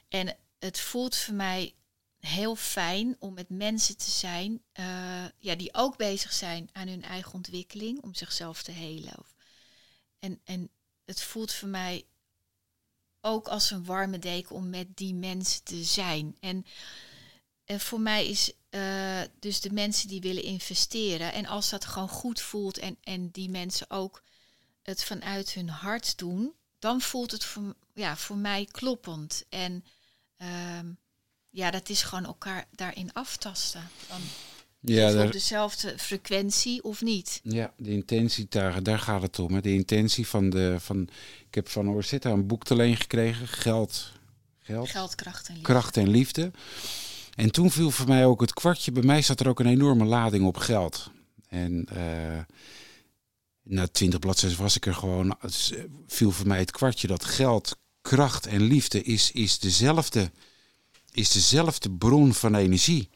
En 0.08 0.36
het 0.58 0.80
voelt 0.80 1.16
voor 1.16 1.34
mij 1.34 1.74
heel 2.18 2.56
fijn 2.56 3.16
om 3.18 3.34
met 3.34 3.48
mensen 3.48 3.96
te 3.96 4.10
zijn 4.10 4.62
uh, 4.80 5.24
ja, 5.38 5.54
die 5.54 5.74
ook 5.74 5.96
bezig 5.96 6.32
zijn 6.32 6.68
aan 6.72 6.88
hun 6.88 7.02
eigen 7.02 7.32
ontwikkeling. 7.32 8.02
Om 8.02 8.14
zichzelf 8.14 8.62
te 8.62 8.72
helen. 8.72 9.14
En, 10.18 10.40
en 10.44 10.70
het 11.04 11.22
voelt 11.22 11.52
voor 11.52 11.68
mij 11.68 12.04
ook 13.20 13.48
als 13.48 13.70
een 13.70 13.84
warme 13.84 14.18
deken 14.18 14.56
om 14.56 14.70
met 14.70 14.96
die 14.96 15.14
mensen 15.14 15.64
te 15.64 15.84
zijn. 15.84 16.36
En, 16.40 16.66
en 17.64 17.80
voor 17.80 18.00
mij 18.00 18.26
is 18.26 18.52
uh, 18.70 19.20
dus 19.38 19.60
de 19.60 19.72
mensen 19.72 20.08
die 20.08 20.20
willen 20.20 20.42
investeren. 20.42 21.32
En 21.32 21.46
als 21.46 21.70
dat 21.70 21.84
gewoon 21.84 22.08
goed 22.08 22.40
voelt 22.40 22.78
en, 22.78 22.96
en 23.02 23.30
die 23.30 23.50
mensen 23.50 23.90
ook 23.90 24.22
het 24.82 25.04
vanuit 25.04 25.52
hun 25.52 25.68
hart 25.68 26.18
doen, 26.18 26.52
dan 26.78 27.00
voelt 27.00 27.30
het 27.30 27.44
voor, 27.44 27.74
ja, 27.94 28.16
voor 28.16 28.36
mij 28.36 28.68
kloppend. 28.70 29.44
En 29.48 29.84
uh, 30.42 30.48
ja, 31.50 31.70
dat 31.70 31.88
is 31.88 32.02
gewoon 32.02 32.24
elkaar 32.24 32.66
daarin 32.70 33.12
aftasten. 33.12 33.88
Dan, 34.08 34.20
ja, 34.80 35.12
daar... 35.12 35.26
op 35.26 35.32
dezelfde 35.32 35.98
frequentie 35.98 36.82
of 36.82 37.02
niet? 37.02 37.40
Ja, 37.42 37.72
de 37.76 37.90
intentie, 37.90 38.46
daar, 38.48 38.82
daar 38.82 38.98
gaat 38.98 39.22
het 39.22 39.38
om. 39.38 39.54
Hè. 39.54 39.60
De 39.60 39.72
intentie 39.72 40.26
van 40.26 40.50
de. 40.50 40.76
Van, 40.78 41.08
ik 41.46 41.54
heb 41.54 41.68
van 41.68 41.88
Orsetta 41.88 42.30
een 42.30 42.46
boek 42.46 42.64
te 42.64 42.76
leen 42.76 42.96
gekregen. 42.96 43.48
Geld. 43.48 44.12
Geld, 44.58 44.90
geld 44.90 45.14
kracht, 45.14 45.48
en 45.48 45.54
liefde. 45.54 45.72
kracht 45.72 45.96
en 45.96 46.08
liefde. 46.08 46.50
En 47.34 47.50
toen 47.50 47.70
viel 47.70 47.90
voor 47.90 48.08
mij 48.08 48.26
ook 48.26 48.40
het 48.40 48.52
kwartje. 48.52 48.92
Bij 48.92 49.02
mij 49.02 49.22
zat 49.22 49.40
er 49.40 49.48
ook 49.48 49.60
een 49.60 49.66
enorme 49.66 50.04
lading 50.04 50.46
op 50.46 50.56
geld. 50.56 51.10
En 51.48 51.88
uh, 51.92 52.38
na 53.62 53.86
twintig 53.86 54.18
bladzijden 54.18 54.58
was 54.58 54.76
ik 54.76 54.86
er 54.86 54.94
gewoon. 54.94 55.36
viel 56.06 56.30
voor 56.30 56.46
mij 56.46 56.58
het 56.58 56.70
kwartje 56.70 57.06
dat 57.06 57.24
geld, 57.24 57.76
kracht 58.02 58.46
en 58.46 58.62
liefde 58.62 59.02
is, 59.02 59.30
is, 59.30 59.58
dezelfde, 59.58 60.30
is 61.12 61.32
dezelfde 61.32 61.90
bron 61.90 62.34
van 62.34 62.54
energie. 62.54 63.08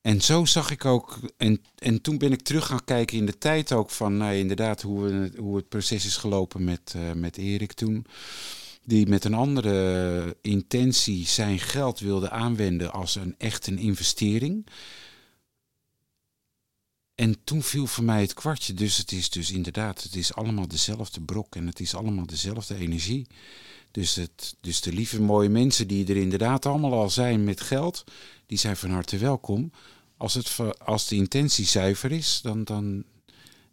En 0.00 0.20
zo 0.20 0.44
zag 0.44 0.70
ik 0.70 0.84
ook, 0.84 1.18
en, 1.36 1.62
en 1.78 2.00
toen 2.00 2.18
ben 2.18 2.32
ik 2.32 2.42
terug 2.42 2.66
gaan 2.66 2.84
kijken 2.84 3.16
in 3.16 3.26
de 3.26 3.38
tijd 3.38 3.72
ook 3.72 3.90
van, 3.90 4.16
nou, 4.16 4.34
inderdaad, 4.34 4.82
hoe, 4.82 5.02
we, 5.02 5.32
hoe 5.36 5.56
het 5.56 5.68
proces 5.68 6.04
is 6.06 6.16
gelopen 6.16 6.64
met, 6.64 6.94
uh, 6.96 7.12
met 7.12 7.36
Erik 7.36 7.72
toen. 7.72 8.06
Die 8.86 9.06
met 9.06 9.24
een 9.24 9.34
andere 9.34 10.36
intentie 10.42 11.26
zijn 11.26 11.58
geld 11.58 11.98
wilde 11.98 12.30
aanwenden 12.30 12.92
als 12.92 13.14
een 13.14 13.34
echt 13.38 13.66
een 13.66 13.78
investering. 13.78 14.66
En 17.14 17.44
toen 17.44 17.62
viel 17.62 17.86
voor 17.86 18.04
mij 18.04 18.20
het 18.20 18.34
kwartje. 18.34 18.74
Dus 18.74 18.96
het 18.96 19.12
is 19.12 19.30
dus 19.30 19.50
inderdaad, 19.50 20.02
het 20.02 20.16
is 20.16 20.34
allemaal 20.34 20.68
dezelfde 20.68 21.20
brok 21.20 21.56
en 21.56 21.66
het 21.66 21.80
is 21.80 21.94
allemaal 21.94 22.26
dezelfde 22.26 22.74
energie. 22.74 23.26
Dus, 23.90 24.14
het, 24.14 24.56
dus 24.60 24.80
de 24.80 24.92
lieve 24.92 25.20
mooie 25.22 25.48
mensen 25.48 25.88
die 25.88 26.06
er 26.06 26.16
inderdaad 26.16 26.66
allemaal 26.66 26.92
al 26.92 27.10
zijn 27.10 27.44
met 27.44 27.60
geld, 27.60 28.04
die 28.46 28.58
zijn 28.58 28.76
van 28.76 28.90
harte 28.90 29.18
welkom. 29.18 29.70
Als, 30.16 30.34
het, 30.34 30.56
als 30.78 31.08
de 31.08 31.16
intentie 31.16 31.64
zuiver 31.64 32.12
is, 32.12 32.40
dan, 32.42 32.64
dan, 32.64 33.04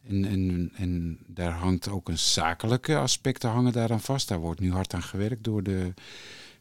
en, 0.07 0.25
en, 0.25 0.71
en 0.75 1.19
daar 1.27 1.51
hangt 1.51 1.89
ook 1.89 2.09
een 2.09 2.19
zakelijke 2.19 2.97
aspecten 2.97 3.49
hangen 3.49 3.73
daaraan 3.73 4.01
vast. 4.01 4.27
Daar 4.27 4.39
wordt 4.39 4.59
nu 4.59 4.71
hard 4.71 4.93
aan 4.93 5.03
gewerkt 5.03 5.43
door 5.43 5.63
de 5.63 5.93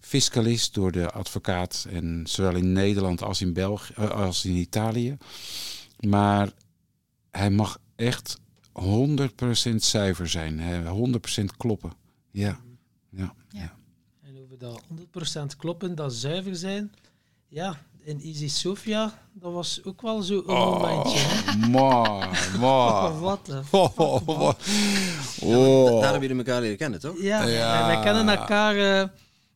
fiscalist, 0.00 0.74
door 0.74 0.92
de 0.92 1.10
advocaat. 1.10 1.86
En 1.90 2.22
zowel 2.26 2.54
in 2.54 2.72
Nederland 2.72 3.22
als 3.22 3.40
in 3.40 3.52
België 3.52 3.94
als 3.94 4.44
in 4.44 4.54
Italië. 4.54 5.16
Maar 6.00 6.52
hij 7.30 7.50
mag 7.50 7.78
echt 7.96 8.38
100% 8.80 9.74
zuiver 9.76 10.28
zijn. 10.28 10.60
100% 11.40 11.44
kloppen. 11.56 11.92
Ja. 12.30 12.60
Ja. 13.10 13.34
ja. 13.48 13.76
En 14.22 14.38
over 14.42 14.58
dat 14.58 14.82
100% 15.52 15.56
kloppen, 15.56 15.94
dat 15.94 16.14
zuiver 16.14 16.56
zijn. 16.56 16.92
Ja, 17.48 17.80
in 18.04 18.20
Easy 18.20 18.48
Sofia, 18.48 19.18
dat 19.32 19.52
was 19.52 19.80
ook 19.84 20.02
wel 20.02 20.22
zo 20.22 20.34
een 20.34 20.48
oh, 20.48 20.80
momentje. 20.80 21.18
Maar, 21.70 22.56
maar. 22.60 23.20
wat 23.20 23.48
een 23.48 23.64
oh, 23.70 23.98
oh, 23.98 24.28
oh. 24.28 24.52
Ja, 25.40 26.00
daar 26.00 26.10
hebben 26.10 26.28
jullie 26.28 26.36
elkaar 26.36 26.60
leren 26.60 26.76
kennen, 26.76 27.00
toch? 27.00 27.22
Ja, 27.22 27.42
ja. 27.46 27.86
wij 27.86 28.00
kennen 28.00 28.28
elkaar 28.28 28.76
uh, 28.76 29.08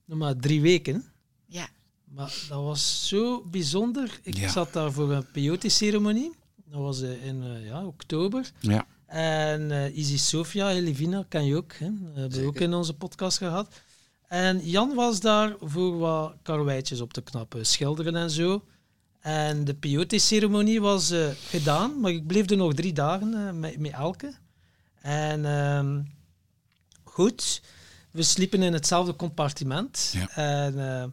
nog 0.05 0.19
maar 0.19 0.37
drie 0.37 0.61
weken. 0.61 1.05
Ja. 1.47 1.69
Maar 2.05 2.35
dat 2.49 2.63
was 2.63 3.09
zo 3.09 3.43
bijzonder. 3.51 4.21
Ik 4.23 4.49
zat 4.49 4.73
daar 4.73 4.93
voor 4.93 5.13
een 5.13 5.31
peyote-ceremonie. 5.33 6.33
Dat 6.71 6.81
was 6.81 7.03
uh, 7.03 7.27
in 7.27 7.43
uh, 7.43 7.67
ja, 7.67 7.87
oktober. 7.87 8.51
Ja. 8.61 8.87
En 9.07 9.61
uh, 9.61 9.97
Easy 9.97 10.19
Sofia, 10.19 10.71
Elivina, 10.71 11.25
ken 11.29 11.47
je 11.47 11.57
ook. 11.57 11.73
Hè? 11.73 11.91
We 12.15 12.21
hebben 12.21 12.41
we 12.41 12.47
ook 12.47 12.61
in 12.61 12.75
onze 12.75 12.95
podcast 12.95 13.39
gehad. 13.39 13.83
En 14.29 14.69
Jan 14.69 14.95
was 14.95 15.21
daar 15.21 15.55
voor 15.61 15.99
wat 15.99 16.35
karweitjes 16.43 17.01
op 17.01 17.13
te 17.13 17.23
knappen, 17.23 17.67
schilderen 17.67 18.17
en 18.17 18.31
zo. 18.31 18.65
En 19.21 19.65
de 19.65 19.75
peyote-ceremonie 19.75 20.81
was 20.81 21.13
uh, 21.13 21.29
gedaan, 21.49 22.01
maar 22.01 22.11
ik 22.11 22.27
bleef 22.27 22.51
er 22.51 22.57
nog 22.57 22.75
drie 22.75 22.93
dagen 22.93 23.33
uh, 23.33 23.51
met, 23.51 23.79
met 23.79 23.93
Elke. 23.93 24.35
En 25.01 25.45
uh, 25.45 26.05
goed, 27.05 27.63
we 28.11 28.23
sliepen 28.23 28.63
in 28.63 28.73
hetzelfde 28.73 29.17
compartiment. 29.17 30.13
Ja. 30.13 30.29
En 30.29 30.75
uh, 30.75 31.05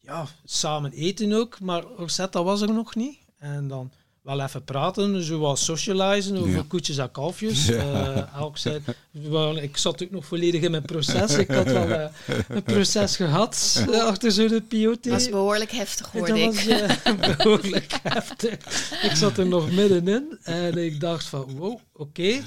ja, 0.00 0.26
samen 0.44 0.92
eten 0.92 1.32
ook, 1.32 1.60
maar 1.60 1.82
Rosetta 1.82 2.42
was 2.42 2.60
er 2.60 2.72
nog 2.72 2.94
niet. 2.94 3.18
En 3.38 3.68
dan 3.68 3.92
wel 4.22 4.40
even 4.40 4.64
praten, 4.64 5.22
zoals 5.22 5.64
socializen 5.64 6.36
over 6.36 6.50
ja. 6.50 6.64
koetjes 6.68 6.98
en 6.98 7.10
kalfjes. 7.10 7.66
Ja. 7.66 8.28
Uh, 8.36 8.46
zei, 8.54 8.82
well, 9.10 9.56
ik 9.56 9.76
zat 9.76 10.02
ook 10.02 10.10
nog 10.10 10.26
volledig 10.26 10.62
in 10.62 10.70
mijn 10.70 10.82
proces. 10.82 11.34
Ik 11.34 11.50
had 11.50 11.64
wel 11.64 11.88
uh, 11.88 12.04
een 12.48 12.62
proces 12.62 13.16
gehad 13.16 13.84
uh, 13.88 14.04
achter 14.04 14.32
zo'n 14.32 14.66
piote. 14.68 15.08
Dat 15.08 15.18
was 15.18 15.28
behoorlijk 15.28 15.70
heftig, 15.70 16.10
hoorde 16.10 16.28
dat 16.28 16.54
ik. 16.54 16.84
Was, 17.20 17.36
behoorlijk 17.36 17.98
heftig. 18.02 18.52
Ik 19.02 19.12
zat 19.14 19.38
er 19.38 19.46
nog 19.46 19.70
middenin 19.70 20.38
en 20.42 20.76
ik 20.78 21.00
dacht 21.00 21.24
van, 21.24 21.56
wow, 21.56 21.72
oké. 21.72 22.20
Okay. 22.20 22.42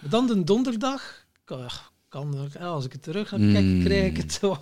Dan 0.00 0.26
de 0.26 0.44
donderdag, 0.44 1.24
kan, 1.44 1.68
kan, 2.08 2.50
als 2.60 2.84
ik 2.84 2.92
het 2.92 3.02
terug 3.02 3.28
ga 3.28 3.36
kijken, 3.36 3.76
mm. 3.76 3.84
krijg 3.84 4.10
ik 4.10 4.16
het 4.16 4.40
wel 4.40 4.58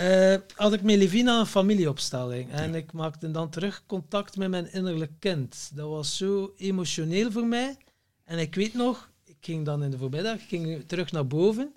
uh, 0.00 0.34
had 0.54 0.72
ik 0.72 0.82
met 0.82 0.96
Levina 0.96 1.40
een 1.40 1.46
familieopstelling. 1.46 2.50
En 2.50 2.74
ik 2.74 2.92
maakte 2.92 3.30
dan 3.30 3.50
terug 3.50 3.82
contact 3.86 4.36
met 4.36 4.50
mijn 4.50 4.72
innerlijk 4.72 5.12
kind. 5.18 5.70
Dat 5.74 5.88
was 5.88 6.16
zo 6.16 6.52
emotioneel 6.56 7.30
voor 7.30 7.46
mij. 7.46 7.76
En 8.24 8.38
ik 8.38 8.54
weet 8.54 8.74
nog, 8.74 9.10
ik 9.24 9.36
ging 9.40 9.64
dan 9.64 9.82
in 9.82 9.90
de 9.90 9.98
voormiddag, 9.98 10.34
ik 10.34 10.48
ging 10.48 10.84
terug 10.86 11.12
naar 11.12 11.26
boven. 11.26 11.74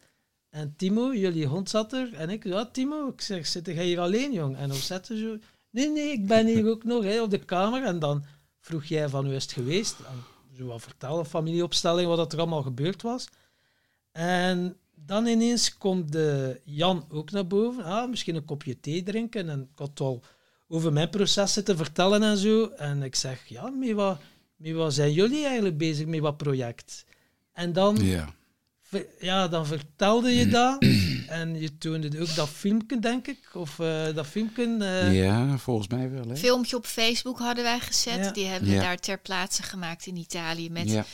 En 0.50 0.74
Timo, 0.78 1.14
jullie 1.14 1.46
hond 1.46 1.70
zat 1.70 1.94
er. 1.94 2.14
En 2.14 2.30
ik, 2.30 2.44
ja 2.44 2.66
Timo, 2.66 3.08
ik 3.08 3.22
zeg, 3.22 3.48
zit 3.48 3.66
jij 3.66 3.86
hier 3.86 4.00
alleen, 4.00 4.34
jong? 4.34 4.58
En 4.58 4.68
dan 4.68 4.78
zette 4.78 5.18
zo, 5.18 5.38
nee, 5.70 5.90
nee, 5.90 6.12
ik 6.12 6.28
ben 6.28 6.46
hier 6.48 6.70
ook 6.70 6.84
nog 6.84 7.04
hè, 7.04 7.22
op 7.22 7.30
de 7.30 7.46
kamer. 7.46 7.84
En 7.84 8.00
dan 8.00 8.26
vroeg 8.60 8.86
jij 8.86 9.10
van, 9.10 9.26
hoe 9.26 9.36
is 9.36 9.44
het 9.44 9.52
geweest? 9.52 9.96
En 10.00 10.24
zo 10.58 10.66
wat 10.66 10.82
vertellen, 10.82 11.26
familieopstelling, 11.26 12.08
wat 12.08 12.34
er 12.34 12.40
allemaal 12.40 12.62
gebeurd 12.62 13.02
was. 13.02 13.28
En 14.12 14.78
dan 15.06 15.26
ineens 15.26 15.78
komt 15.78 16.12
de 16.12 16.60
Jan 16.64 17.06
ook 17.10 17.32
naar 17.32 17.48
boven. 17.48 17.84
Ah, 17.84 18.10
misschien 18.10 18.36
een 18.36 18.46
kopje 18.46 18.80
thee 18.80 19.04
drinken. 19.04 19.50
En 19.50 19.62
ik 19.62 19.80
had 19.80 20.00
al 20.00 20.24
over 20.68 20.94
mijn 20.94 21.10
proces 21.10 21.54
zitten 21.54 21.78
vertellen 21.78 22.24
en 22.24 22.38
zo. 22.38 22.68
En 22.68 23.04
ik 23.04 23.16
zeg, 23.16 23.46
ja, 23.48 23.70
met 23.70 23.92
wat, 23.92 24.20
met 24.56 24.74
wat 24.74 24.94
zijn 24.94 25.14
jullie 25.14 25.46
eigenlijk 25.46 25.78
bezig, 25.78 26.06
met 26.06 26.20
wat 26.20 26.38
project? 26.38 27.06
En 27.54 27.74
dan, 27.74 27.98
ja. 28.02 28.34
ja, 29.20 29.48
dan 29.48 29.66
vertelde 29.66 30.36
je 30.36 30.48
dat. 30.48 30.82
en 31.28 31.60
je 31.60 31.78
toonde 31.78 32.20
ook 32.20 32.36
dat 32.36 32.50
filmpje, 32.50 33.00
denk 33.00 33.28
ik. 33.28 33.50
Of 33.54 33.80
uh, 33.80 34.14
dat 34.14 34.28
filmpje. 34.28 34.66
Uh, 34.80 35.24
ja, 35.24 35.58
volgens 35.58 35.88
mij 35.88 36.12
wel. 36.12 36.28
Hè? 36.28 36.36
Filmpje 36.36 36.76
op 36.76 36.86
Facebook 36.86 37.40
hadden 37.40 37.64
wij 37.64 37.80
gezet. 37.80 38.26
Ja. 38.26 38.32
Die 38.32 38.46
hebben 38.46 38.70
we 38.70 38.76
daar 38.76 38.98
ter 38.98 39.20
plaatse 39.20 39.64
gemaakt 39.64 40.06
in 40.06 40.16
Italië. 40.16 40.70
Met 40.70 40.90
Ja. 40.90 41.06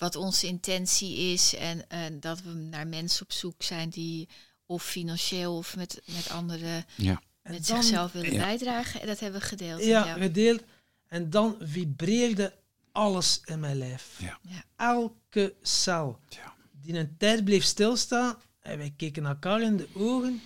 Wat 0.00 0.16
onze 0.16 0.46
intentie 0.46 1.16
is. 1.16 1.54
En, 1.54 1.88
en 1.88 2.20
dat 2.20 2.42
we 2.42 2.50
naar 2.52 2.86
mensen 2.86 3.22
op 3.22 3.32
zoek 3.32 3.62
zijn 3.62 3.88
die 3.88 4.28
of 4.66 4.82
financieel 4.84 5.56
of 5.56 5.76
met, 5.76 6.02
met 6.04 6.30
anderen 6.30 6.84
Ja. 6.96 7.22
Met 7.42 7.66
dan- 7.66 7.82
zichzelf 7.82 8.12
willen 8.12 8.32
Ja. 8.32 8.38
bijdragen. 8.38 9.00
En 9.00 9.06
dat 9.06 9.20
hebben 9.20 9.40
we 9.40 9.46
gedeeld. 9.46 9.84
Ja, 9.84 10.12
gedeeld. 10.12 10.62
En 11.06 11.30
dan 11.30 11.56
vibreerde 11.60 12.54
alles 12.92 13.40
in 13.44 13.60
mijn 13.60 13.76
lijf. 13.76 14.16
Ja. 14.20 14.38
Ja. 14.42 14.64
Elke 14.76 15.54
cel. 15.62 16.18
Ja. 16.28 16.54
Die 16.72 16.94
een 16.98 17.16
tijd 17.18 17.44
bleef 17.44 17.64
stilstaan 17.64 18.36
en 18.60 18.78
wij 18.78 18.92
keken 18.96 19.26
elkaar 19.26 19.62
in 19.62 19.76
de 19.76 19.88
ogen. 19.94 20.42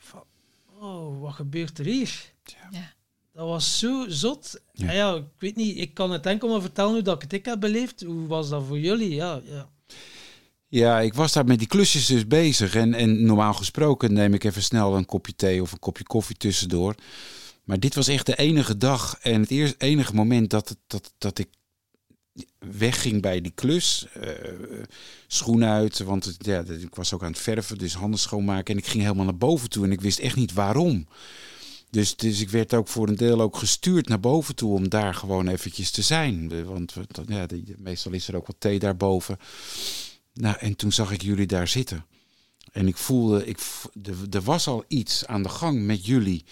Van, 0.00 0.24
oh, 0.78 1.20
wat 1.20 1.34
gebeurt 1.34 1.78
er 1.78 1.84
hier? 1.84 2.32
Ja. 2.70 2.92
Dat 3.38 3.48
was 3.48 3.78
zo 3.78 4.04
zot. 4.08 4.60
Ja. 4.72 4.92
Ja. 4.92 5.14
ik 5.14 5.24
weet 5.38 5.56
niet, 5.56 5.76
ik 5.78 5.94
kan 5.94 6.10
het 6.10 6.26
enkel 6.26 6.48
maar 6.48 6.60
vertellen 6.60 6.92
hoe 6.92 7.02
dat 7.02 7.22
ik 7.22 7.30
het 7.30 7.46
heb 7.46 7.60
beleefd. 7.60 8.02
Hoe 8.02 8.26
was 8.26 8.48
dat 8.48 8.64
voor 8.66 8.78
jullie? 8.78 9.14
Ja, 9.14 9.40
ja. 9.44 9.68
Ja, 10.68 11.00
ik 11.00 11.14
was 11.14 11.32
daar 11.32 11.44
met 11.44 11.58
die 11.58 11.68
klusjes 11.68 12.06
dus 12.06 12.26
bezig. 12.26 12.74
En, 12.74 12.94
en 12.94 13.24
normaal 13.24 13.54
gesproken 13.54 14.12
neem 14.12 14.34
ik 14.34 14.44
even 14.44 14.62
snel 14.62 14.96
een 14.96 15.06
kopje 15.06 15.34
thee 15.36 15.62
of 15.62 15.72
een 15.72 15.78
kopje 15.78 16.04
koffie 16.04 16.36
tussendoor. 16.36 16.94
Maar 17.64 17.80
dit 17.80 17.94
was 17.94 18.08
echt 18.08 18.26
de 18.26 18.36
enige 18.36 18.76
dag 18.76 19.18
en 19.22 19.40
het 19.40 19.50
eerste, 19.50 19.76
enige 19.78 20.14
moment 20.14 20.50
dat, 20.50 20.76
dat, 20.86 21.12
dat 21.18 21.38
ik 21.38 21.48
wegging 22.58 23.22
bij 23.22 23.40
die 23.40 23.52
klus. 23.54 24.06
eh 24.12 24.32
schoen 25.26 25.64
uit, 25.64 25.98
want 25.98 26.24
het, 26.24 26.36
ja, 26.44 26.64
ik 26.80 26.94
was 26.94 27.12
ook 27.14 27.22
aan 27.22 27.32
het 27.32 27.40
verven, 27.40 27.78
dus 27.78 27.94
handen 27.94 28.20
schoonmaken. 28.20 28.74
En 28.74 28.80
ik 28.80 28.86
ging 28.86 29.02
helemaal 29.02 29.24
naar 29.24 29.36
boven 29.36 29.70
toe 29.70 29.84
en 29.84 29.92
ik 29.92 30.00
wist 30.00 30.18
echt 30.18 30.36
niet 30.36 30.52
waarom. 30.52 31.06
Dus, 31.90 32.16
dus 32.16 32.40
ik 32.40 32.50
werd 32.50 32.74
ook 32.74 32.88
voor 32.88 33.08
een 33.08 33.16
deel 33.16 33.40
ook 33.40 33.56
gestuurd 33.56 34.08
naar 34.08 34.20
boven 34.20 34.54
toe 34.54 34.74
om 34.74 34.88
daar 34.88 35.14
gewoon 35.14 35.48
eventjes 35.48 35.90
te 35.90 36.02
zijn. 36.02 36.64
Want 36.64 36.94
ja, 37.26 37.46
meestal 37.76 38.12
is 38.12 38.28
er 38.28 38.36
ook 38.36 38.46
wat 38.46 38.56
thee 38.58 38.78
daarboven. 38.78 39.38
Nou, 40.32 40.56
en 40.58 40.76
toen 40.76 40.92
zag 40.92 41.10
ik 41.12 41.22
jullie 41.22 41.46
daar 41.46 41.68
zitten. 41.68 42.04
En 42.72 42.86
ik 42.88 42.96
voelde, 42.96 43.46
ik, 43.46 43.58
er, 44.30 44.42
was 44.42 44.66
al 44.66 44.84
iets 44.88 45.26
aan 45.26 45.42
de 45.42 45.48
gang 45.48 45.82
met 45.82 46.06
jullie. 46.06 46.44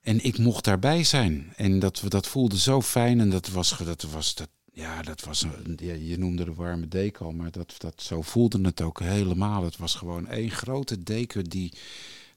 En 0.00 0.24
ik 0.24 0.38
mocht 0.38 0.64
daarbij 0.64 1.04
zijn. 1.04 1.52
En 1.56 1.78
dat, 1.78 2.02
dat 2.08 2.26
voelde 2.26 2.58
zo 2.58 2.82
fijn. 2.82 3.20
En 3.20 3.30
dat 3.30 3.48
was, 3.48 3.74
dat 3.84 4.02
was 4.02 4.34
dat, 4.34 4.48
ja, 4.72 5.02
dat 5.02 5.20
was, 5.20 5.42
een- 5.42 5.78
ja, 5.82 5.92
je 5.94 6.18
noemde 6.18 6.44
de 6.44 6.54
warme 6.54 6.88
deken 6.88 7.26
al, 7.26 7.32
maar 7.32 7.50
dat, 7.50 7.74
dat, 7.78 8.02
zo 8.02 8.22
voelde 8.22 8.60
het 8.60 8.80
ook 8.80 9.00
helemaal. 9.00 9.64
Het 9.64 9.76
was 9.76 9.94
gewoon 9.94 10.28
één 10.28 10.50
grote 10.50 11.02
deken 11.02 11.44
die, 11.44 11.72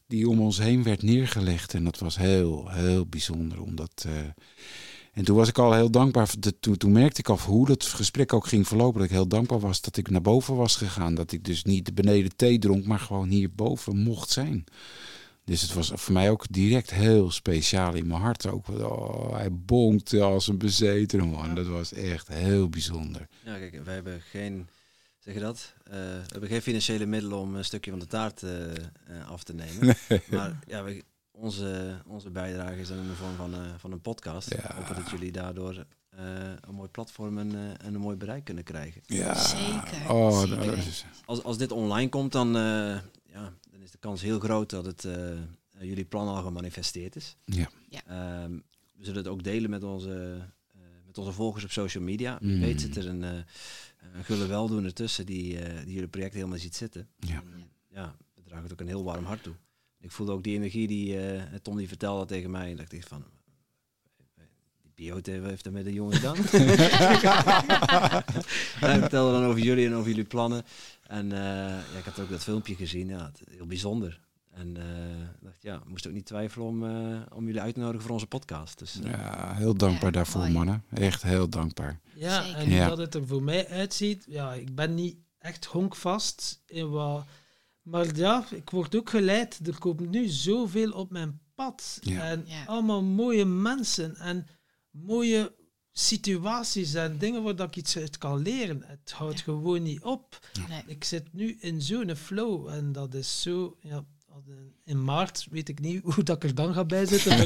die 0.08 0.30
om 0.30 0.39
ons 0.42 0.58
heen 0.58 0.84
werd 0.84 1.02
neergelegd. 1.02 1.74
En 1.74 1.84
dat 1.84 2.00
was 2.00 2.18
heel, 2.18 2.70
heel 2.70 3.06
bijzonder. 3.06 3.62
Omdat, 3.62 4.06
eh, 4.08 4.13
en 5.13 5.24
toen 5.24 5.36
was 5.36 5.48
ik 5.48 5.58
al 5.58 5.74
heel 5.74 5.92
dankbaar. 5.92 6.34
de- 6.39 6.60
Toen, 6.60 6.78
toen 6.78 6.92
merkte 6.92 7.20
ik 7.20 7.30
af 7.30 7.46
hoe 7.46 7.66
dat 7.68 7.84
gesprek 7.84 8.34
ook 8.34 8.47
ging 8.47 8.68
verlopen. 8.68 8.99
Dat 8.99 9.10
ik 9.10 9.16
heel 9.16 9.28
dankbaar 9.28 9.60
was 9.60 9.82
dat 9.82 9.97
ik 9.97 10.10
naar 10.10 10.22
boven 10.22 10.56
was 10.56 10.76
gegaan. 10.76 11.16
Dat 11.16 11.32
ik 11.32 11.43
dus 11.45 11.64
niet 11.64 11.95
beneden 11.95 12.36
thee 12.36 12.60
dronk, 12.60 12.86
maar 12.86 12.99
gewoon 12.99 13.30
hierboven 13.30 13.97
mocht 13.97 14.30
zijn. 14.30 14.64
Dus 15.45 15.62
het 15.62 15.74
was 15.74 15.91
voor 15.95 16.14
mij 16.14 16.30
ook 16.30 16.45
direct 16.49 16.91
heel 16.93 17.32
speciaal 17.32 17.93
in 17.93 18.08
mijn 18.08 18.22
hart. 18.22 18.47
Ook, 18.47 18.68
oh, 18.68 19.34
hij 19.36 19.51
bonkte 19.51 20.22
als 20.22 20.47
een 20.47 20.58
bezetene 20.58 21.26
man. 21.26 21.56
Dat 21.56 21.68
was 21.68 21.93
echt 21.93 22.28
heel 22.28 22.70
bijzonder. 22.70 23.28
Ja, 23.45 23.58
kijk, 23.58 23.82
wij 23.84 23.93
hebben 23.93 24.22
geen, 24.22 24.68
zeg 25.24 25.34
je 25.34 25.39
dat? 25.39 25.74
Eh, 25.84 25.93
we 25.93 26.24
hebben 26.32 26.49
geen 26.49 26.61
financiële 26.61 27.05
middelen 27.05 27.38
om 27.38 27.55
een 27.55 27.65
stukje 27.65 27.91
van 27.91 27.99
de 27.99 28.07
taart 28.07 28.43
eh, 28.43 28.71
eh, 28.76 28.76
af 29.30 29.43
te 29.43 29.53
nemen. 29.53 29.95
Maar 30.32 30.59
ja, 30.67 30.84
wij- 30.84 31.03
onze, 31.32 31.97
onze 32.07 32.30
bijdrage 32.30 32.80
is 32.80 32.88
dan 32.88 32.97
in 32.97 33.07
de 33.07 33.13
vorm 33.15 33.36
van, 33.36 33.53
eh, 33.53 33.59
van 33.78 33.91
een 33.91 34.01
podcast. 34.01 34.49
Ja. 34.53 34.57
Ik 34.78 34.86
hoop 34.86 34.95
dat 34.95 35.09
jullie 35.09 35.32
daardoor 35.32 35.86
eh, 36.09 36.19
een 36.61 36.74
mooi 36.76 36.89
platform 36.89 37.38
en, 37.38 37.55
eh, 37.55 37.86
en 37.88 37.93
een 37.93 37.99
mooi 38.01 38.17
bereik 38.17 38.43
kunnen 38.43 38.63
krijgen. 38.63 39.01
Ja, 39.05 39.36
Zeker, 39.36 40.09
Oh, 40.11 40.39
zeker. 40.41 40.65
dat 40.65 40.76
is- 40.78 41.05
Als, 41.26 41.43
als 41.43 41.57
dit 41.57 41.71
online 41.71 42.09
komt, 42.09 42.32
dan, 42.32 42.47
eh, 42.55 42.61
ja, 43.26 43.53
dan 43.71 43.82
is 43.82 43.91
de 43.91 43.97
kans 43.97 44.21
heel 44.21 44.39
groot 44.39 44.69
dat 44.69 44.86
het 44.86 45.05
eh, 45.05 45.15
jullie 45.80 46.05
plan 46.05 46.28
al 46.28 46.41
gemanifesteerd 46.43 47.15
is. 47.15 47.36
Ja. 47.45 47.69
Ja. 47.89 48.01
Ehm, 48.07 48.51
we 48.93 49.03
zullen 49.05 49.17
het 49.24 49.28
ook 49.28 49.43
delen 49.43 49.69
met 49.69 49.84
onze, 49.84 50.38
eh, 50.74 50.80
met 51.05 51.17
onze 51.17 51.32
volgers 51.32 51.63
op 51.63 51.71
social 51.71 52.03
media. 52.03 52.38
Wie 52.41 52.55
Mm. 52.55 52.61
weet 52.61 52.82
zit 52.82 52.95
er 52.97 53.07
een, 53.07 53.24
eh 53.24 53.32
een 53.34 53.45
gulle 54.24 54.45
weldoener 54.47 54.93
tussen 54.93 55.26
die, 55.26 55.60
eh, 55.60 55.84
die 55.86 55.93
jullie 55.93 56.08
project 56.10 56.34
helemaal 56.34 56.58
ziet 56.58 56.76
zitten. 56.76 57.08
Ja. 57.20 57.43
Ja, 57.89 58.16
we 58.36 58.41
dragen 58.43 58.64
het 58.64 58.72
ook 58.74 58.80
een 58.80 58.88
heel 58.88 59.04
warm 59.04 59.26
hart 59.26 59.43
toe. 59.43 59.54
Ik 59.99 60.12
voelde 60.12 60.32
ook 60.32 60.43
die 60.43 60.56
energie 60.56 60.88
die 60.88 61.20
eh, 61.28 61.43
Tom 61.62 61.78
die 61.78 61.88
vertelde 61.88 62.26
tegen 62.26 62.51
mij. 62.51 62.72
En 62.72 62.78
dacht 62.78 62.91
ik 62.93 63.04
van, 63.08 63.24
wat 65.12 65.26
heeft 65.26 65.66
er 65.66 65.72
met 65.72 65.84
de 65.86 65.93
jongen 65.93 66.14
gedaan. 66.16 66.36
Hij 68.80 68.99
vertelde 68.99 69.32
dan 69.39 69.45
over 69.45 69.60
jullie 69.62 69.86
en 69.86 69.93
over 69.93 70.10
jullie 70.10 70.24
plannen. 70.26 70.64
En 71.08 71.32
eh, 71.32 71.38
ja, 71.93 71.97
ik 71.97 72.04
had 72.06 72.20
ook 72.20 72.30
dat 72.30 72.43
filmpje 72.43 72.76
gezien. 72.76 73.08
Ja, 73.08 73.26
het- 73.26 73.41
heel 73.49 73.66
bijzonder. 73.66 74.20
En 74.54 74.78
eh, 74.78 75.22
ik 75.22 75.41
dacht, 75.41 75.62
ja, 75.62 75.82
moest 75.88 76.08
ook 76.08 76.14
niet 76.14 76.26
twijfelen 76.26 76.68
om, 76.68 76.86
eh, 76.86 77.22
om 77.34 77.45
jullie 77.45 77.62
uit 77.62 77.74
te 77.74 77.80
nodigen 77.80 78.01
voor 78.01 78.12
onze 78.12 78.28
podcast. 78.28 78.80
Dus 78.80 78.99
eh, 78.99 79.12
Ja, 79.12 79.54
heel 79.56 79.74
dankbaar 79.74 80.06
Ja, 80.06 80.12
daarvoor, 80.12 80.41
mooi. 80.41 80.54
mannen. 80.54 80.84
Echt 80.93 81.24
heel 81.24 81.49
dankbaar. 81.49 81.99
Ja, 82.16 82.43
Zeker. 82.43 82.58
en 82.60 82.70
Ja. 82.70 82.88
dat 82.88 82.97
het 82.97 83.16
er 83.16 83.28
voor 83.28 83.43
mij 83.43 83.68
uitziet, 83.68 84.26
ja, 84.28 84.54
ik 84.54 84.76
ben 84.76 84.93
niet 84.95 85.18
echt 85.38 85.66
honkvast 85.66 86.62
in 86.66 86.89
wat... 86.89 87.26
Maar 87.82 88.16
ja, 88.16 88.45
ik 88.51 88.70
word 88.70 88.95
ook 88.95 89.10
geleid. 89.10 89.60
Er 89.68 89.78
komt 89.80 90.10
nu 90.10 90.28
zoveel 90.28 90.91
op 90.91 91.12
mijn 91.12 91.39
pad. 91.56 91.97
Ja. 92.01 92.22
En 92.24 92.43
Ja. 92.45 92.64
allemaal 92.66 93.04
mooie 93.04 93.45
mensen 93.45 94.16
en 94.16 94.47
mooie 94.91 95.56
situaties 95.91 96.93
en 96.93 97.18
dingen 97.18 97.43
waar 97.43 97.56
dat 97.56 97.68
ik 97.68 97.76
iets 97.76 97.97
uit 97.97 98.18
kan 98.18 98.38
leren. 98.41 98.84
Het 98.86 99.12
houdt 99.12 99.38
Ja. 99.38 99.43
gewoon 99.43 99.84
niet 99.84 100.01
op. 100.01 100.39
Nee. 100.70 100.84
Ik 100.88 101.04
zit 101.04 101.34
nu 101.34 101.58
in 101.60 101.82
zo'n 101.82 102.16
flow 102.16 102.68
en 102.68 102.91
dat 102.91 103.14
is 103.14 103.41
zo... 103.41 103.78
Ja, 103.82 104.06
in 104.84 105.04
maart 105.04 105.48
weet 105.52 105.70
ik 105.70 105.80
niet 105.80 106.04
hoe 106.04 106.24
dat 106.24 106.36
ik 106.36 106.44
er 106.44 106.56
dan 106.56 106.74
ga 106.74 106.86
bij 106.86 107.06
zitten, 107.06 107.38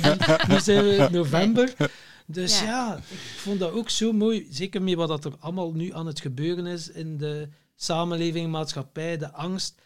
nu, 0.48 0.60
zijn 0.60 0.84
we 0.84 0.96
in 0.96 1.12
november. 1.12 1.92
Dus 2.26 2.60
Ja. 2.60 2.66
ja. 2.66 2.98
ik 2.98 3.38
vond 3.38 3.60
dat 3.60 3.72
ook 3.72 3.90
zo 3.90 4.12
mooi. 4.12 4.48
Zeker 4.50 4.82
met 4.82 4.96
wat 4.96 5.08
dat 5.08 5.26
er 5.26 5.36
allemaal 5.40 5.74
nu 5.74 5.94
aan 5.94 6.06
het 6.06 6.20
gebeuren 6.20 6.66
is 6.66 6.90
in 6.90 7.18
de 7.18 7.50
samenleving, 7.76 8.52
maatschappij, 8.52 9.18
de 9.18 9.32
angst. 9.32 9.82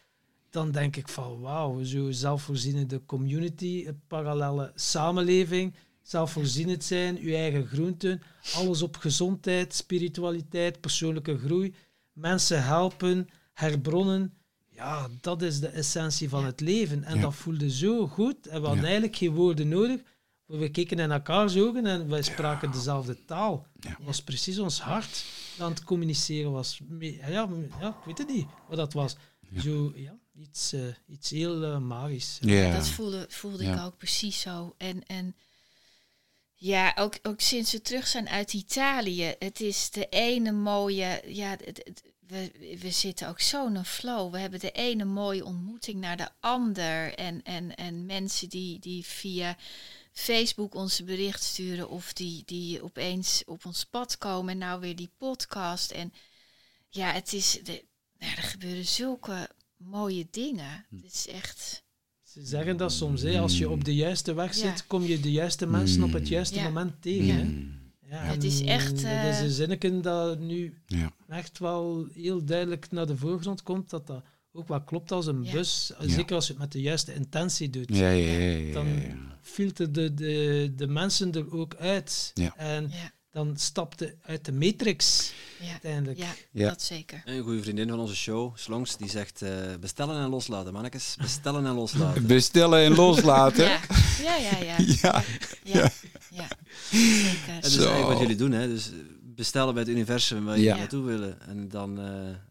Dan 0.50 0.72
denk 0.72 0.96
ik 0.96 1.08
van 1.08 1.40
wauw, 1.40 1.84
zo 1.84 2.12
zelfvoorzienende 2.12 3.06
community, 3.06 3.84
een 3.88 4.02
parallele 4.08 4.72
samenleving, 4.76 5.74
zelfvoorzienend 6.02 6.84
zijn, 6.84 7.18
uw 7.18 7.34
eigen 7.34 7.68
groenten, 7.68 8.22
alles 8.56 8.82
op 8.82 8.98
gezondheid, 8.98 9.74
spiritualiteit, 9.74 10.82
persoonlijke 10.82 11.38
groei, 11.38 11.74
mensen 12.14 12.64
helpen, 12.64 13.30
herbronnen. 13.54 14.34
Ja, 14.82 15.08
dat 15.22 15.42
is 15.42 15.60
de 15.60 15.68
essentie 15.68 16.30
van 16.30 16.40
Ja. 16.42 16.46
het 16.46 16.60
leven. 16.60 17.04
En 17.04 17.16
Ja. 17.16 17.22
dat 17.22 17.36
voelde 17.36 17.70
zo 17.72 18.08
goed. 18.08 18.48
En 18.48 18.60
we 18.62 18.66
hadden 18.68 18.76
Ja. 18.84 18.90
eigenlijk 18.90 19.16
geen 19.16 19.34
woorden 19.34 19.68
nodig. 19.68 20.02
We 20.46 20.70
keken 20.70 21.00
in 21.00 21.12
elkaars 21.12 21.58
ogen 21.58 21.86
en 21.86 22.10
wij 22.10 22.22
spraken 22.22 22.72
dezelfde 22.72 23.26
taal. 23.26 23.68
Ja. 23.80 23.90
Het 23.90 23.98
was 24.06 24.24
precies 24.24 24.60
ons 24.60 24.82
hart 24.82 25.24
dat 25.58 25.66
aan 25.66 25.72
het 25.74 25.84
communiceren 25.84 26.52
was. 26.52 26.80
Ja, 27.00 27.28
ja, 27.28 27.48
ik 27.90 28.06
weet 28.06 28.18
het 28.18 28.28
niet 28.28 28.48
wat 28.68 28.78
dat 28.78 28.94
was. 28.94 29.16
Zo, 29.58 29.92
ja, 29.96 30.18
iets, 30.36 30.74
eh, 30.74 30.82
iets 31.08 31.30
heel 31.30 31.64
eh, 31.64 31.78
magisch. 31.78 32.38
Ja. 32.42 32.74
Dat 32.74 32.88
voelde, 32.88 33.26
voelde 33.30 33.64
Ja. 33.64 33.74
ik 33.76 33.86
ook 33.86 33.98
precies 33.98 34.40
zo. 34.42 34.76
En, 34.78 35.06
en 35.06 35.36
ja, 36.56 36.92
ook, 36.96 37.20
ook 37.22 37.40
sinds 37.42 37.72
we 37.72 37.82
terug 37.82 38.08
zijn 38.08 38.30
uit 38.30 38.54
Italië. 38.54 39.36
Het 39.40 39.60
is 39.62 39.90
de 39.90 40.08
ene 40.10 40.52
mooie. 40.52 41.22
Ja, 41.28 41.50
het, 41.50 41.82
het- 41.84 42.04
we, 42.32 42.78
we 42.82 42.92
zitten 42.92 43.28
ook 43.28 43.40
zo 43.40 43.68
in 43.68 43.76
een 43.76 43.86
flow. 43.86 44.32
We 44.32 44.40
hebben 44.40 44.60
de 44.60 44.72
ene 44.72 45.06
mooie 45.06 45.46
ontmoeting 45.46 46.00
naar 46.00 46.18
de 46.18 46.30
ander. 46.40 47.14
En, 47.14 47.44
en, 47.44 47.76
en 47.76 48.06
mensen 48.06 48.50
die, 48.50 48.80
die 48.80 49.06
via 49.06 49.58
Facebook 50.14 50.76
onze 50.76 51.04
bericht 51.04 51.44
sturen. 51.44 51.90
Of 51.90 52.14
die, 52.14 52.44
die 52.46 52.84
opeens 52.84 53.44
op 53.46 53.66
ons 53.66 53.86
pad 53.86 54.18
komen. 54.18 54.52
En 54.52 54.58
nou 54.58 54.80
weer 54.80 54.96
die 54.96 55.12
podcast. 55.18 55.92
En 55.92 56.14
ja, 56.90 57.12
het 57.12 57.34
is. 57.34 57.60
De, 57.64 57.84
nou, 58.20 58.36
er 58.36 58.44
gebeuren 58.44 58.86
zulke 58.86 59.50
mooie 59.78 60.28
dingen. 60.32 60.86
Het 61.02 61.14
is 61.14 61.28
echt. 61.28 61.84
Ze 62.24 62.46
zeggen 62.46 62.78
dat 62.78 62.92
soms, 62.92 63.22
hè, 63.22 63.40
als 63.40 63.58
je 63.58 63.70
op 63.70 63.84
de 63.84 63.96
juiste 63.96 64.34
weg 64.34 64.54
zit, 64.54 64.64
Ja. 64.78 64.84
kom 64.88 65.04
je 65.04 65.20
de 65.20 65.32
juiste 65.32 65.66
mensen 65.66 66.04
op 66.04 66.14
het 66.14 66.28
juiste 66.28 66.56
Ja. 66.56 66.64
moment 66.64 67.02
tegen. 67.02 67.26
Ja. 67.26 67.34
Hè? 67.34 67.80
Ja, 68.12 68.18
Het 68.24 68.44
is 68.44 68.62
echt, 68.62 68.96
Dat 68.96 69.04
eh, 69.04 69.30
is 69.30 69.40
een 69.40 69.50
zinnetje 69.50 70.00
dat 70.00 70.40
nu 70.40 70.74
Ja. 70.86 71.12
echt 71.28 71.60
wel 71.60 72.08
heel 72.14 72.46
duidelijk 72.46 72.92
naar 72.92 73.08
de 73.08 73.18
voorgrond 73.18 73.64
komt, 73.64 73.90
dat 73.90 74.08
dat 74.08 74.24
ook 74.52 74.68
wel 74.68 74.82
klopt 74.84 75.12
als 75.12 75.26
een 75.28 75.44
Ja. 75.44 75.52
bus. 75.52 75.92
Ja. 76.00 76.08
Zeker 76.10 76.36
als 76.36 76.46
je 76.48 76.52
het 76.54 76.62
met 76.62 76.72
de 76.72 76.82
juiste 76.82 77.14
intentie 77.14 77.70
doet. 77.70 77.96
Ja, 77.96 78.10
ja, 78.10 78.32
ja, 78.40 78.58
ja, 78.58 78.74
Dan 78.74 78.88
ja. 78.88 79.38
filterde 79.42 80.14
de, 80.14 80.74
de 80.76 80.88
mensen 80.88 81.32
er 81.32 81.54
ook 81.54 81.76
uit. 81.76 82.32
Ja. 82.34 82.56
En 82.58 82.84
Ja, 82.90 83.12
dan 83.32 83.58
stapte 83.58 84.16
uit 84.22 84.46
de 84.46 84.52
matrix 84.52 85.34
ja, 85.60 85.72
uiteindelijk. 85.72 86.20
ja, 86.20 86.34
Ja. 86.52 86.68
dat 86.70 86.82
zeker. 86.82 87.22
een 87.26 87.44
goede 87.44 87.62
vriendin 87.62 87.90
van 87.90 88.00
onze 88.00 88.16
show, 88.16 88.58
Slongs, 88.58 88.98
die 88.98 89.10
zegt 89.10 89.42
eh, 89.42 89.52
bestellen 89.80 90.24
en 90.24 90.30
loslaten, 90.30 90.74
mannetjes. 90.74 91.16
Bestellen 91.22 91.66
en 91.66 91.74
loslaten. 91.74 92.28
Bestellen 92.36 92.80
en 92.84 92.96
loslaten. 92.96 93.66
Ja, 93.66 93.80
ja, 94.22 94.38
ja, 94.48 94.58
ja. 94.60 94.76
Ja. 95.02 95.24
ja, 95.64 95.92
ja. 96.32 96.48
Zeker. 96.92 97.48
En 97.48 97.62
dat 97.62 97.66
is 97.66 97.74
Zo. 97.74 97.80
eigenlijk 97.80 98.08
wat 98.10 98.20
jullie 98.20 98.36
doen, 98.36 98.52
hè? 98.52 98.68
Dus 98.68 98.92
bestellen 99.22 99.74
bij 99.74 99.84
het 99.84 99.92
universum 99.92 100.46
waar 100.46 100.58
je 100.58 100.64
Ja. 100.64 100.76
naartoe 100.76 101.04
willen. 101.06 101.42
En 101.42 101.70
dan, 101.70 102.00
eh, 102.00 102.06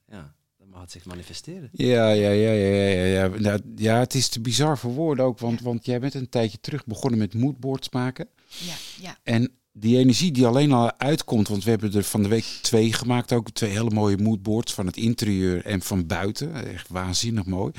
ja, 0.08 0.34
dan 0.58 0.68
mag 0.68 0.80
het 0.80 0.90
zich 0.90 1.04
manifesteren. 1.04 1.68
Ja, 1.72 2.10
ja, 2.10 2.30
ja, 2.30 2.50
ja, 2.52 2.72
ja, 2.90 3.04
ja. 3.04 3.28
Nou, 3.38 3.60
ja, 3.76 3.98
het 3.98 4.14
is 4.14 4.28
te 4.28 4.40
bizar 4.40 4.78
voor 4.78 4.92
woorden 4.92 5.24
ook, 5.24 5.38
want, 5.38 5.60
want 5.60 5.86
jij 5.86 6.00
bent 6.00 6.14
een 6.14 6.28
tijdje 6.28 6.60
terug 6.60 6.86
begonnen 6.86 7.18
met 7.18 7.34
moodboards 7.34 7.90
maken. 7.90 8.28
Ja, 8.58 8.74
ja, 9.00 9.16
En 9.22 9.52
die 9.80 9.98
energie 9.98 10.32
die 10.32 10.46
alleen 10.46 10.72
al 10.72 10.98
uitkomt, 10.98 11.48
want 11.48 11.64
we 11.64 11.70
hebben 11.70 11.92
er 11.92 12.04
van 12.04 12.22
de 12.22 12.28
week 12.28 12.44
twee 12.62 12.92
gemaakt, 12.92 13.32
ook 13.32 13.50
twee 13.50 13.70
hele 13.70 13.90
mooie 13.90 14.18
moodboards 14.18 14.74
van 14.74 14.86
het 14.86 14.96
interieur 14.96 15.64
en 15.64 15.82
van 15.82 16.06
buiten. 16.06 16.54
Echt 16.72 16.88
waanzinnig 16.88 17.44
mooi. 17.44 17.72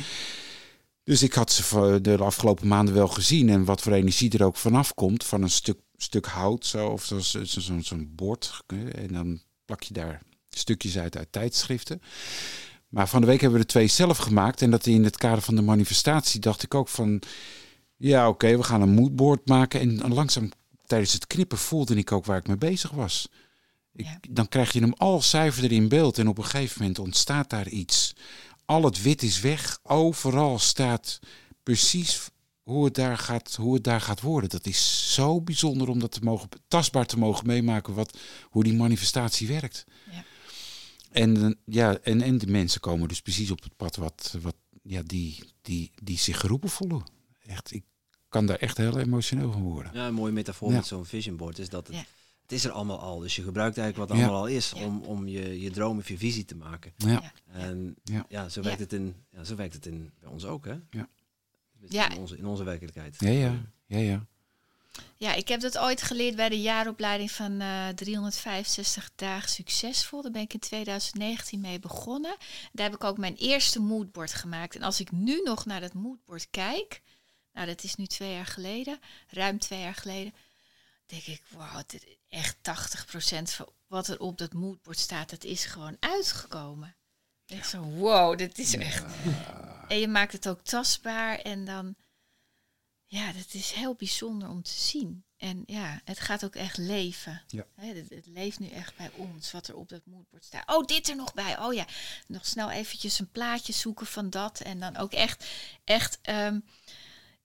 Dus 1.03 1.23
ik 1.23 1.33
had 1.33 1.51
ze 1.51 1.99
de 2.01 2.17
afgelopen 2.17 2.67
maanden 2.67 2.93
wel 2.93 3.07
gezien 3.07 3.49
en 3.49 3.65
wat 3.65 3.81
voor 3.81 3.93
energie 3.93 4.37
er 4.37 4.45
ook 4.45 4.57
vanaf 4.57 4.93
komt, 4.93 5.23
van 5.23 5.41
een 5.41 5.49
stuk, 5.49 5.79
stuk 5.97 6.25
hout 6.25 6.65
zo, 6.65 6.87
of 6.87 7.03
zo'n 7.03 7.21
zo, 7.21 7.43
zo, 7.43 7.79
zo'n 7.79 8.11
bord. 8.15 8.63
En 8.91 9.07
dan 9.07 9.41
plak 9.65 9.83
je 9.83 9.93
daar 9.93 10.21
stukjes 10.49 10.97
uit 10.97 11.17
uit 11.17 11.31
tijdschriften. 11.31 12.01
Maar 12.89 13.07
van 13.07 13.21
de 13.21 13.27
week 13.27 13.41
hebben 13.41 13.59
we 13.59 13.65
er 13.65 13.71
twee 13.71 13.87
zelf 13.87 14.17
gemaakt. 14.17 14.61
En 14.61 14.71
dat 14.71 14.85
in 14.85 15.03
het 15.03 15.17
kader 15.17 15.41
van 15.41 15.55
de 15.55 15.61
manifestatie 15.61 16.39
dacht 16.39 16.63
ik 16.63 16.73
ook 16.73 16.87
van... 16.87 17.21
Ja, 17.97 18.29
oké, 18.29 18.57
we 18.57 18.63
gaan 18.63 18.81
een 18.81 18.93
moodboard 18.93 19.47
maken. 19.47 19.79
En 19.79 20.13
langzaam 20.13 20.51
tijdens 20.91 21.13
het 21.13 21.27
knippen 21.27 21.57
voelde 21.57 21.95
ik 21.95 22.11
ook 22.11 22.25
waar 22.25 22.37
ik 22.37 22.47
mee 22.47 22.57
bezig 22.57 22.91
was. 22.91 23.27
Ik, 23.93 24.05
Ja. 24.05 24.19
Dan 24.29 24.47
krijg 24.47 24.73
je 24.73 24.79
hem 24.79 24.93
al 24.93 25.21
zuiverder 25.21 25.71
in 25.71 25.87
beeld. 25.87 26.17
En 26.17 26.27
op 26.27 26.37
een 26.37 26.43
gegeven 26.45 26.81
moment 26.81 26.99
ontstaat 26.99 27.49
daar 27.49 27.67
iets. 27.67 28.13
Al 28.65 28.83
het 28.83 29.01
wit 29.01 29.23
is 29.23 29.39
weg. 29.39 29.79
Overal 29.83 30.59
staat 30.59 31.19
precies 31.63 32.29
hoe 32.61 32.85
het 32.85 32.95
daar 32.95 33.17
gaat, 33.17 33.55
hoe 33.55 33.73
het 33.73 33.83
daar 33.83 34.01
gaat 34.01 34.21
worden. 34.21 34.49
Dat 34.49 34.65
is 34.65 35.13
zo 35.13 35.41
bijzonder 35.41 35.87
om 35.87 35.99
dat 35.99 36.11
te 36.11 36.23
mogen, 36.23 36.49
tastbaar 36.67 37.05
te 37.05 37.17
mogen 37.17 37.47
meemaken. 37.47 37.93
Wat, 37.93 38.17
hoe 38.43 38.63
die 38.63 38.73
manifestatie 38.73 39.47
werkt. 39.47 39.83
Ja. 40.11 40.23
En, 41.11 41.43
eh, 41.43 41.51
ja, 41.65 41.97
en, 41.97 42.21
en 42.21 42.37
de 42.37 42.47
mensen 42.47 42.81
komen 42.81 43.07
dus 43.07 43.21
precies 43.21 43.51
op 43.51 43.63
het 43.63 43.75
pad 43.75 43.95
wat, 43.95 44.35
wat, 44.41 44.55
ja, 44.83 45.01
die, 45.05 45.43
die, 45.61 45.91
die 46.03 46.17
zich 46.17 46.39
geroepen 46.39 46.69
voelen. 46.69 47.03
Echt, 47.45 47.73
ik 47.73 47.83
kan 48.31 48.45
daar 48.45 48.57
echt 48.57 48.77
heel 48.77 48.99
emotioneel 48.99 49.51
van 49.51 49.61
worden. 49.61 49.91
Ja, 49.93 50.07
een 50.07 50.13
mooie 50.13 50.31
metafoor 50.31 50.69
Ja. 50.69 50.75
met 50.75 50.85
zo'n 50.85 51.05
vision 51.05 51.35
board 51.37 51.59
is 51.59 51.69
dat 51.69 51.87
het, 51.87 51.95
Ja. 51.95 52.03
het 52.41 52.51
is 52.51 52.63
er 52.65 52.71
allemaal 52.71 52.99
al. 52.99 53.19
Dus 53.19 53.35
je 53.35 53.43
gebruikt 53.43 53.77
eigenlijk 53.77 54.09
wat 54.09 54.17
er 54.17 54.23
Ja. 54.23 54.29
allemaal 54.29 54.47
al 54.47 54.55
is 54.55 54.73
om, 54.73 55.01
om 55.01 55.27
je, 55.27 55.61
je 55.61 55.71
droom 55.71 55.97
of 55.97 56.07
je 56.07 56.17
visie 56.17 56.45
te 56.45 56.55
maken. 56.55 56.93
Ja, 56.97 57.09
Ja. 57.09 57.31
En 57.51 57.95
Ja. 58.03 58.25
ja, 58.29 58.49
zo, 58.49 58.59
Ja. 58.59 58.65
werkt 58.67 58.81
Het 58.81 58.93
in, 58.93 59.15
ja, 59.29 59.43
zo 59.43 59.55
werkt 59.55 59.73
het 59.73 59.85
in, 59.85 60.11
bij 60.19 60.29
ons 60.29 60.45
ook, 60.45 60.65
hè? 60.65 60.75
Ja. 60.89 61.07
Ja. 61.89 62.09
In, 62.11 62.17
onze, 62.17 62.37
in 62.37 62.45
onze 62.45 62.63
werkelijkheid. 62.63 63.15
ja, 63.19 63.29
ja. 63.29 63.53
ja, 63.85 63.97
ja. 63.97 64.25
Ja, 65.17 65.33
ik 65.33 65.47
heb 65.47 65.59
dat 65.61 65.77
ooit 65.77 66.01
geleerd 66.01 66.35
bij 66.35 66.49
de 66.49 66.61
jaaropleiding 66.61 67.31
van 67.31 67.59
eh 67.61 67.87
365 67.87 69.11
dagen 69.15 69.49
succesvol. 69.49 70.21
Daar 70.21 70.31
ben 70.31 70.41
ik 70.41 70.53
in 70.53 70.59
2019 70.59 71.61
mee 71.61 71.79
begonnen. 71.79 72.35
Daar 72.71 72.85
heb 72.85 72.95
ik 72.95 73.03
ook 73.03 73.17
mijn 73.17 73.35
eerste 73.35 73.79
moodboard 73.81 74.33
gemaakt. 74.33 74.75
En 74.75 74.81
als 74.81 74.99
ik 74.99 75.11
nu 75.11 75.41
nog 75.43 75.65
naar 75.65 75.81
dat 75.81 75.93
moodboard 75.93 76.47
kijk, 76.49 77.01
nou 77.53 77.67
dat 77.67 77.83
is 77.83 77.95
nu 77.95 78.05
twee 78.05 78.33
jaar 78.33 78.45
geleden, 78.45 78.99
ruim 79.27 79.59
twee 79.59 79.79
jaar 79.79 79.95
geleden, 79.95 80.33
denk 81.05 81.23
ik, 81.23 81.41
wauw, 81.49 81.81
dit 81.87 82.05
is 82.05 82.15
echt 82.29 82.57
80% 82.57 83.41
van 83.43 83.69
wat 83.87 84.07
er 84.07 84.19
op 84.19 84.37
dat 84.37 84.53
moodboard 84.53 84.99
staat, 84.99 85.29
dat 85.29 85.43
is 85.43 85.65
gewoon 85.65 85.97
uitgekomen. 85.99 86.95
Echt 87.45 87.69
zo, 87.69 87.81
wow, 87.81 88.37
dit 88.37 88.59
is 88.59 88.75
echt... 88.75 89.05
En 89.87 89.99
je 89.99 90.07
maakt 90.07 90.31
het 90.31 90.47
ook 90.47 90.61
tastbaar 90.61 91.39
en 91.39 91.65
dan... 91.65 91.95
ja, 93.05 93.31
dat 93.31 93.53
is 93.53 93.71
heel 93.71 93.95
bijzonder 93.95 94.49
om 94.49 94.63
te 94.63 94.71
zien. 94.71 95.25
En 95.37 95.63
ja, 95.65 96.01
het 96.03 96.19
gaat 96.19 96.45
ook 96.45 96.55
echt 96.55 96.77
leven. 96.77 97.41
Ja. 97.47 97.65
Het 97.75 98.25
leeft 98.25 98.59
nu 98.59 98.67
echt 98.67 98.95
bij 98.95 99.11
ons, 99.15 99.51
wat 99.51 99.67
er 99.67 99.75
op 99.75 99.89
dat 99.89 100.05
moodboard 100.05 100.45
staat. 100.45 100.69
Oh, 100.75 100.85
dit 100.85 101.09
er 101.09 101.15
nog 101.15 101.33
bij. 101.33 101.59
Oh 101.59 101.73
ja, 101.73 101.85
nog 102.27 102.45
snel 102.45 102.69
eventjes 102.69 103.19
een 103.19 103.31
plaatje 103.31 103.73
zoeken 103.73 104.05
van 104.05 104.29
dat. 104.29 104.59
En 104.59 104.79
dan 104.79 104.97
ook 104.97 105.11
echt, 105.11 105.45
echt... 105.83 106.19
ehm, 106.21 106.59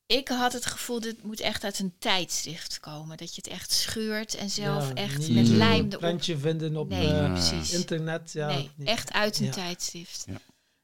ik 0.06 0.28
had 0.28 0.52
het 0.52 0.66
gevoel, 0.66 1.00
dit 1.00 1.22
moet 1.22 1.40
echt 1.40 1.64
uit 1.64 1.78
een 1.78 1.92
tijdschrift 1.98 2.80
komen. 2.80 3.16
Dat 3.16 3.34
je 3.34 3.40
het 3.44 3.52
echt 3.52 3.70
scheurt 3.72 4.34
en 4.34 4.50
zelf 4.50 4.88
Ja, 4.88 4.94
echt 4.94 5.18
met 5.18 5.48
een 5.48 5.56
lijm 5.56 5.80
Een 5.80 5.86
erop. 5.88 6.00
prentje 6.00 6.38
vinden 6.38 6.76
op 6.76 6.88
Nee, 6.88 7.08
eh, 7.12 7.32
precies. 7.32 7.72
internet. 7.72 8.32
Ja, 8.32 8.46
nee, 8.46 8.70
echt 8.84 9.12
uit 9.12 9.38
een 9.38 9.44
Ja. 9.44 9.50
tijdschrift. 9.52 10.24
Ja. 10.28 10.40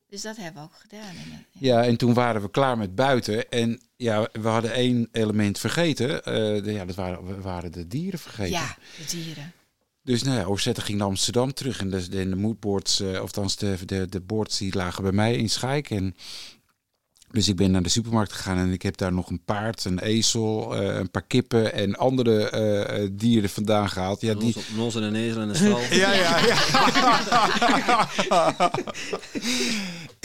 Dus 0.08 0.22
dat 0.22 0.36
hebben 0.36 0.62
we 0.62 0.68
ook 0.68 0.80
gedaan. 0.80 1.14
Ja, 1.58 1.84
en 1.84 1.96
toen 1.96 2.14
waren 2.14 2.42
we 2.42 2.50
klaar 2.50 2.78
met 2.78 2.94
buiten. 2.94 3.50
En 3.50 3.80
ja, 3.96 4.28
we 4.32 4.48
hadden 4.48 4.72
één 4.72 5.08
element 5.12 5.58
vergeten. 5.58 6.24
Eh, 6.24 6.32
de- 6.64 6.72
ja, 6.72 6.84
dat 6.84 6.96
waren, 6.96 7.26
we 7.26 7.40
waren 7.40 7.72
de 7.72 7.86
dieren 7.86 8.18
vergeten. 8.18 8.52
ja, 8.52 8.76
de 8.98 9.04
dieren. 9.16 9.52
Dus 10.02 10.22
nou 10.22 10.38
ja, 10.38 10.44
Ozette 10.44 10.80
ging 10.80 10.98
naar 10.98 11.06
Amsterdam 11.06 11.52
terug. 11.52 11.80
En 11.80 11.90
de, 11.90 12.08
de, 12.08 12.28
de 12.28 12.36
moodboards, 12.36 13.00
eh, 13.00 13.08
of 13.10 13.18
althans 13.18 13.56
de, 13.56 13.76
de, 13.84 14.06
de 14.08 14.20
boards, 14.20 14.58
die 14.58 14.74
lagen 14.76 15.02
bij 15.02 15.12
mij 15.12 15.36
in 15.36 15.50
Schaik. 15.50 15.90
En 15.90 16.16
dus 17.32 17.48
ik 17.48 17.56
ben 17.56 17.70
naar 17.70 17.82
de 17.82 17.88
supermarkt 17.88 18.32
gegaan 18.32 18.58
en 18.58 18.72
ik 18.72 18.82
heb 18.82 18.96
daar 18.96 19.12
nog 19.12 19.30
een 19.30 19.44
paard, 19.44 19.84
een 19.84 19.98
ezel, 19.98 20.76
eh, 20.76 20.96
een 20.96 21.10
paar 21.10 21.26
kippen 21.26 21.72
en 21.72 21.96
andere 21.96 22.50
eh, 22.50 23.02
eh, 23.02 23.10
dieren 23.12 23.50
vandaan 23.50 23.88
gehaald. 23.88 24.20
Ja, 24.20 24.34
die, 24.34 24.56
nos 24.76 24.94
en 24.94 25.02
een 25.02 25.14
ezel 25.14 25.40
en 25.40 25.48
een 25.48 25.56
stal. 25.56 25.80
ja, 26.02 26.12
ja, 26.12 26.46
ja. 26.46 26.60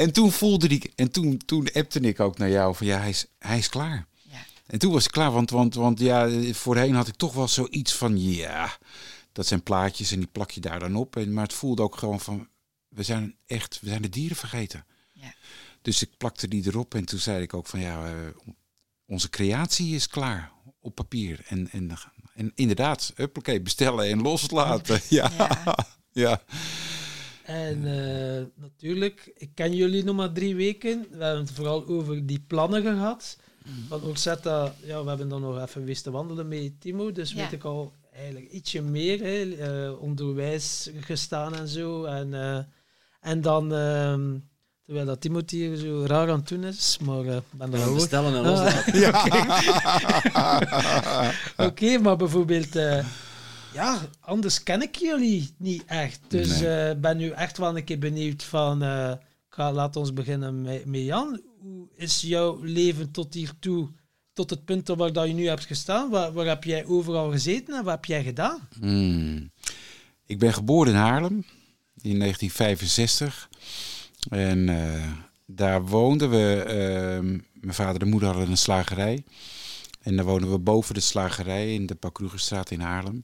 en 0.03 0.13
toen 0.13 0.31
voelde 0.31 0.67
ik, 0.67 0.91
en 0.95 1.11
toen, 1.11 1.41
toen 1.45 1.69
appte 1.73 1.99
ik 1.99 2.19
ook 2.19 2.37
naar 2.37 2.49
jou 2.49 2.75
van 2.75 2.87
ja, 2.87 2.99
hij 2.99 3.09
is, 3.09 3.25
hij 3.39 3.57
is 3.57 3.69
klaar. 3.69 4.07
Ja. 4.29 4.45
En 4.65 4.79
toen 4.79 4.91
was 4.91 5.05
ik 5.05 5.11
klaar, 5.11 5.31
want, 5.31 5.49
want, 5.49 5.73
want 5.73 5.99
ja, 5.99 6.29
voorheen 6.51 6.95
had 6.95 7.07
ik 7.07 7.15
toch 7.15 7.33
wel 7.33 7.47
zoiets 7.47 7.93
van 7.93 8.21
ja, 8.23 8.77
dat 9.31 9.47
zijn 9.47 9.63
plaatjes 9.63 10.11
en 10.11 10.19
die 10.19 10.29
plak 10.31 10.51
je 10.51 10.61
daar 10.61 10.79
dan 10.79 10.95
op. 10.95 11.15
En, 11.15 11.33
maar 11.33 11.43
het 11.43 11.53
voelde 11.53 11.81
ook 11.81 11.97
gewoon 11.97 12.19
van, 12.19 12.47
we 12.87 13.03
zijn 13.03 13.35
echt, 13.45 13.79
we 13.81 13.89
zijn 13.89 14.01
de 14.01 14.09
dieren 14.09 14.37
vergeten. 14.37 14.85
Dus 15.87 16.01
ik 16.01 16.17
plakte 16.17 16.47
die 16.47 16.67
erop 16.67 16.93
en 16.95 17.05
toen 17.05 17.19
zei 17.19 17.41
ik 17.41 17.53
ook 17.53 17.67
van 17.67 17.79
ja, 17.79 18.05
eh, 18.05 18.13
onze 19.05 19.29
creatie 19.29 19.95
is 19.95 20.07
klaar 20.07 20.51
op 20.79 20.95
papier. 20.95 21.41
En, 21.47 21.69
en, 21.71 21.91
en 22.35 22.51
inderdaad, 22.55 23.11
huppakee, 23.15 23.61
bestellen 23.61 24.05
en 24.05 24.21
loslaten. 24.21 24.99
Ja, 25.09 25.31
Ja. 25.37 25.77
ja. 26.11 26.41
En 27.43 27.77
eh, 27.85 28.45
natuurlijk, 28.55 29.31
ik 29.35 29.49
ken 29.53 29.75
jullie 29.75 30.03
nog 30.03 30.15
maar 30.15 30.31
drie 30.31 30.55
weken. 30.55 31.07
We 31.11 31.23
hebben 31.23 31.41
het 31.45 31.51
vooral 31.51 31.87
over 31.87 32.25
die 32.25 32.43
plannen 32.47 32.81
gehad. 32.81 33.37
Van 33.87 34.03
Orsetta, 34.03 34.75
ja, 34.83 35.03
we 35.03 35.09
hebben 35.09 35.29
dan 35.29 35.41
nog 35.41 35.61
even 35.61 35.83
wist 35.83 36.03
te 36.03 36.11
wandelen 36.11 36.47
met 36.47 36.81
Timo. 36.81 37.11
Dus 37.11 37.31
Ja. 37.31 37.35
weet 37.37 37.51
ik 37.51 37.63
al 37.63 37.93
eigenlijk 38.13 38.51
ietsje 38.51 38.81
meer. 38.81 39.19
Hè, 39.19 39.55
eh, 39.55 40.01
onderwijs 40.01 40.89
gestaan 40.99 41.55
en 41.55 41.67
zo. 41.67 42.03
En, 42.03 42.33
eh, 42.33 42.63
en 43.19 43.41
dan, 43.41 43.73
ehm, 43.73 44.37
terwijl 44.87 45.07
dat 45.07 45.21
Timothy 45.21 45.55
hier 45.55 45.75
zo 45.75 46.03
raar 46.05 46.29
aan 46.29 46.39
het 46.39 46.47
doen 46.47 46.63
is. 46.63 46.97
Maar 47.01 47.25
eh, 47.25 47.35
ik 47.35 47.41
ben 47.51 47.73
er 47.73 47.87
ook. 47.87 47.95
bestellen 47.95 48.33
en 48.35 48.43
Ah. 48.43 48.45
loslaten. 48.45 48.93
Oké, 51.67 51.97
maar 51.97 52.15
bijvoorbeeld, 52.15 52.75
eh, 52.75 53.05
ja, 53.73 53.99
anders 54.19 54.63
ken 54.63 54.81
ik 54.81 54.95
jullie 54.95 55.49
niet 55.57 55.83
echt. 55.85 56.19
Dus 56.27 56.59
Nee. 56.59 56.89
eh, 56.89 56.95
ben 56.99 57.17
nu 57.17 57.29
echt 57.29 57.57
wel 57.57 57.77
een 57.77 57.83
keer 57.83 57.99
benieuwd 57.99 58.43
van, 58.43 58.83
eh, 58.83 59.11
ik 59.11 59.53
ga, 59.53 59.71
laat 59.71 59.95
ons 59.95 60.13
beginnen 60.13 60.61
met, 60.61 60.85
met 60.85 61.01
Jan. 61.01 61.41
Hoe 61.61 61.87
is 61.95 62.21
jouw 62.21 62.59
leven 62.63 63.11
tot 63.11 63.33
hiertoe, 63.33 63.89
tot 64.33 64.49
het 64.49 64.65
punt 64.65 64.87
waar 64.87 65.13
dat 65.13 65.27
je 65.27 65.33
nu 65.33 65.47
hebt 65.47 65.65
gestaan? 65.65 66.09
Waar, 66.09 66.33
waar 66.33 66.45
heb 66.45 66.63
jij 66.63 66.85
overal 66.85 67.31
gezeten 67.31 67.75
en 67.77 67.83
wat 67.83 67.93
heb 67.93 68.05
jij 68.05 68.23
gedaan? 68.23 68.67
Hmm. 68.79 69.51
Ik 70.25 70.39
ben 70.39 70.53
geboren 70.53 70.91
in 70.93 70.97
Haarlem 70.99 71.45
in 72.01 72.19
1965. 72.19 73.49
En 74.29 74.69
eh, 74.69 75.11
daar 75.45 75.85
woonden 75.85 76.29
we. 76.29 76.63
eh, 76.63 77.39
mijn 77.61 77.73
vader 77.75 78.01
en 78.01 78.09
moeder 78.09 78.29
hadden 78.29 78.49
een 78.49 78.57
slagerij. 78.57 79.23
En 80.01 80.15
daar 80.15 80.25
woonden 80.25 80.51
we 80.51 80.57
boven 80.59 80.93
de 80.93 80.99
slagerij 80.99 81.73
in 81.73 81.85
de 81.85 81.95
Pakroegerstraat 81.95 82.71
in 82.71 82.79
Haarlem. 82.79 83.21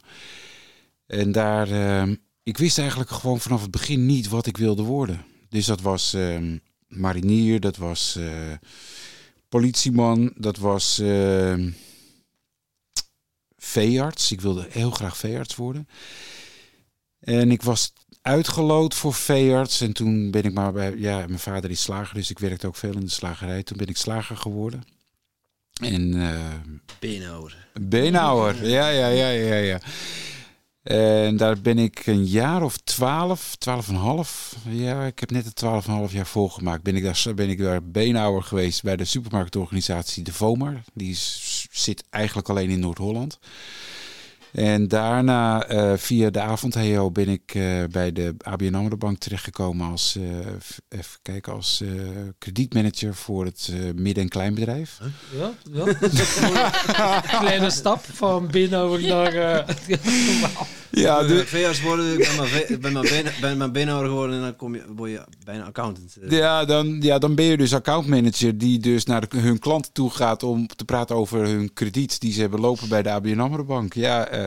En 1.06 1.32
daar. 1.32 1.70
eh, 1.72 2.12
ik 2.44 2.58
wist 2.58 2.78
eigenlijk 2.78 3.10
gewoon 3.10 3.40
vanaf 3.40 3.62
het 3.62 3.72
begin 3.72 4.06
niet 4.06 4.28
wat 4.30 4.46
ik 4.46 4.58
wilde 4.58 4.84
worden. 4.84 5.26
Dus 5.50 5.66
dat 5.66 5.82
was 5.82 6.14
eh, 6.14 6.40
marinier, 6.88 7.60
dat 7.60 7.78
was 7.78 8.16
eh, 8.16 8.52
politieman, 9.50 10.34
dat 10.36 10.58
was. 10.58 11.00
eh, 11.00 11.56
veearts. 13.58 14.32
Ik 14.32 14.42
wilde 14.42 14.68
heel 14.70 14.92
graag 14.92 15.18
veearts 15.18 15.56
worden. 15.56 15.88
En 17.24 17.52
ik 17.52 17.62
was 17.62 17.94
uitgeloot 18.22 18.94
voor 18.94 19.14
veearts. 19.14 19.82
En 19.82 19.94
toen 19.94 20.32
ben 20.32 20.44
ik 20.44 20.54
maar 20.54 20.72
bij... 20.72 20.96
Ja, 20.98 21.18
mijn 21.28 21.40
vader 21.40 21.70
is 21.70 21.82
slager, 21.82 22.16
dus 22.16 22.30
ik 22.30 22.40
werkte 22.40 22.68
ook 22.68 22.76
veel 22.76 22.94
in 22.94 23.00
de 23.00 23.10
slagerij. 23.10 23.64
Toen 23.64 23.78
ben 23.78 23.88
ik 23.88 23.98
slager 23.98 24.38
geworden. 24.38 24.84
En 25.82 26.22
eh 26.22 26.40
Beenhouwer. 27.00 27.68
beenhouwer. 27.82 28.68
Ja, 28.68 28.90
ja, 28.90 29.08
ja, 29.08 29.30
ja, 29.30 29.56
ja. 29.56 29.80
En 30.84 31.38
daar 31.38 31.62
ben 31.62 31.78
ik 31.78 32.06
een 32.06 32.26
jaar 32.26 32.64
of 32.64 32.78
twaalf, 32.78 33.56
twaalf 33.56 33.88
en 33.88 33.96
half. 33.96 34.56
Ja, 34.70 35.06
ik 35.06 35.20
heb 35.20 35.32
net 35.32 35.46
het 35.46 35.56
twaalf 35.56 35.88
en 35.88 35.94
half 35.94 36.12
jaar 36.12 36.26
volgemaakt. 36.26 36.84
Ben 36.84 36.96
ik 36.96 37.04
daar, 37.04 37.34
ben 37.36 37.50
ik 37.50 37.58
daar 37.58 37.84
beenhouwer 37.84 38.44
geweest 38.44 38.84
bij 38.84 38.96
de 38.96 39.06
supermarktorganisatie 39.06 40.24
De 40.24 40.34
Vomar. 40.34 40.82
Die 40.94 41.12
is, 41.12 41.68
zit 41.72 42.04
eigenlijk 42.10 42.50
alleen 42.50 42.70
in 42.70 42.80
Noord-Holland. 42.80 43.40
En 44.54 44.88
daarna, 44.88 45.64
eh, 45.68 45.94
via 45.96 46.30
de 46.30 46.40
avond-HEO, 46.42 47.12
ben 47.12 47.28
ik 47.30 47.56
eh, 47.56 47.84
bij 47.92 48.12
de 48.12 48.36
ABN 48.38 48.74
AMRO 48.74 48.98
Bank 48.98 49.18
terechtgekomen 49.18 49.90
als, 49.92 50.16
eh, 50.16 50.24
even 50.90 51.20
kijken, 51.22 51.54
als 51.54 51.82
eh, 51.82 51.90
kredietmanager 52.38 53.16
voor 53.16 53.46
het 53.46 53.70
eh, 53.72 53.80
midden- 53.96 54.24
en 54.24 54.30
kleinbedrijf. 54.30 55.00
Ja, 55.38 55.52
ja. 55.72 55.86
dat 56.00 56.12
is 56.14 56.38
een 56.38 56.52
kleine 57.40 57.70
stap 57.70 58.06
van 58.06 58.48
beenhouwer 58.48 59.02
naar... 59.02 59.66
eh, 60.94 61.02
Ja, 61.02 61.24
de 61.24 61.46
veearts 61.46 61.82
worden, 61.82 62.12
ik 62.14 62.18
ben 62.28 62.36
maar, 62.36 62.48
ve- 62.48 62.78
ben 62.78 62.92
maar, 62.94 63.02
been, 63.04 63.26
ben 63.42 63.58
maar 63.58 63.72
beenhouwer 63.72 64.10
geworden 64.10 64.36
en 64.36 64.42
dan 64.42 64.56
kom 64.56 64.76
je, 64.76 64.84
word 64.96 65.12
je 65.12 65.24
bijna 65.46 65.64
accountant. 65.64 66.16
Eh, 66.22 66.38
Ja 66.38 66.66
dan, 66.66 67.02
ja, 67.02 67.18
dan 67.18 67.36
ben 67.36 67.46
je 67.46 67.58
dus 67.58 67.74
accountmanager 67.74 68.58
die 68.58 68.80
dus 68.80 69.06
naar 69.06 69.28
de- 69.30 69.38
hun 69.38 69.60
klanten 69.60 69.92
toe 69.92 70.10
gaat 70.10 70.44
om 70.44 70.68
te 70.68 70.86
praten 70.86 71.16
over 71.16 71.40
hun 71.48 71.74
krediet 71.74 72.20
die 72.20 72.34
ze 72.34 72.42
hebben 72.42 72.60
lopen 72.60 72.90
bij 72.90 73.02
de 73.04 73.10
ABN 73.10 73.40
AMRO 73.40 73.64
Bank. 73.64 73.94
Ja, 73.94 74.28
eh, 74.28 74.46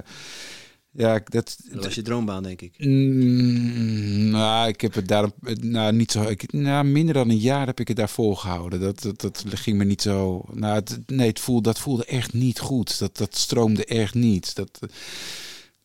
ja 0.90 1.20
dat, 1.24 1.56
Dat 1.72 1.84
was 1.84 1.94
je 1.94 2.02
droombaan, 2.02 2.42
denk 2.42 2.60
ik. 2.60 2.74
Mm, 2.78 4.30
nou, 4.30 4.68
ik 4.68 4.80
heb 4.80 4.94
het 4.94 5.08
daar 5.08 5.28
nou, 5.60 5.92
niet 5.92 6.10
zo. 6.12 6.22
Ik, 6.22 6.52
nou, 6.52 6.84
minder 6.84 7.14
dan 7.14 7.30
een 7.30 7.38
jaar 7.38 7.66
heb 7.66 7.80
ik 7.80 7.88
het 7.88 7.96
daar 7.96 8.08
volgehouden. 8.08 8.80
Dat, 8.80 9.02
dat, 9.02 9.20
dat 9.22 9.44
ging 9.60 9.76
me 9.78 9.84
niet 9.84 10.02
zo. 10.02 10.44
Nou, 10.52 10.74
het, 10.74 10.98
nee, 11.06 11.28
het 11.28 11.40
voelde, 11.40 11.62
dat 11.62 11.78
voelde 11.78 12.04
echt 12.04 12.32
niet 12.32 12.58
goed. 12.60 12.98
Dat, 12.98 13.16
dat 13.16 13.36
stroomde 13.36 13.84
echt 13.84 14.14
niet. 14.14 14.54
Dat, 14.54 14.78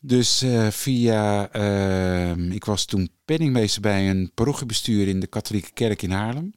dus 0.04 0.42
eh, 0.42 0.68
via. 0.68 1.50
ehm, 1.52 2.52
ik 2.52 2.66
was 2.66 2.86
toen 2.86 3.10
penningmeester 3.26 3.82
bij 3.82 4.10
een 4.10 4.32
parochiebestuur 4.34 5.08
in 5.08 5.20
de 5.20 5.28
katholieke 5.28 5.72
kerk 5.74 6.02
in 6.02 6.12
Haarlem. 6.12 6.54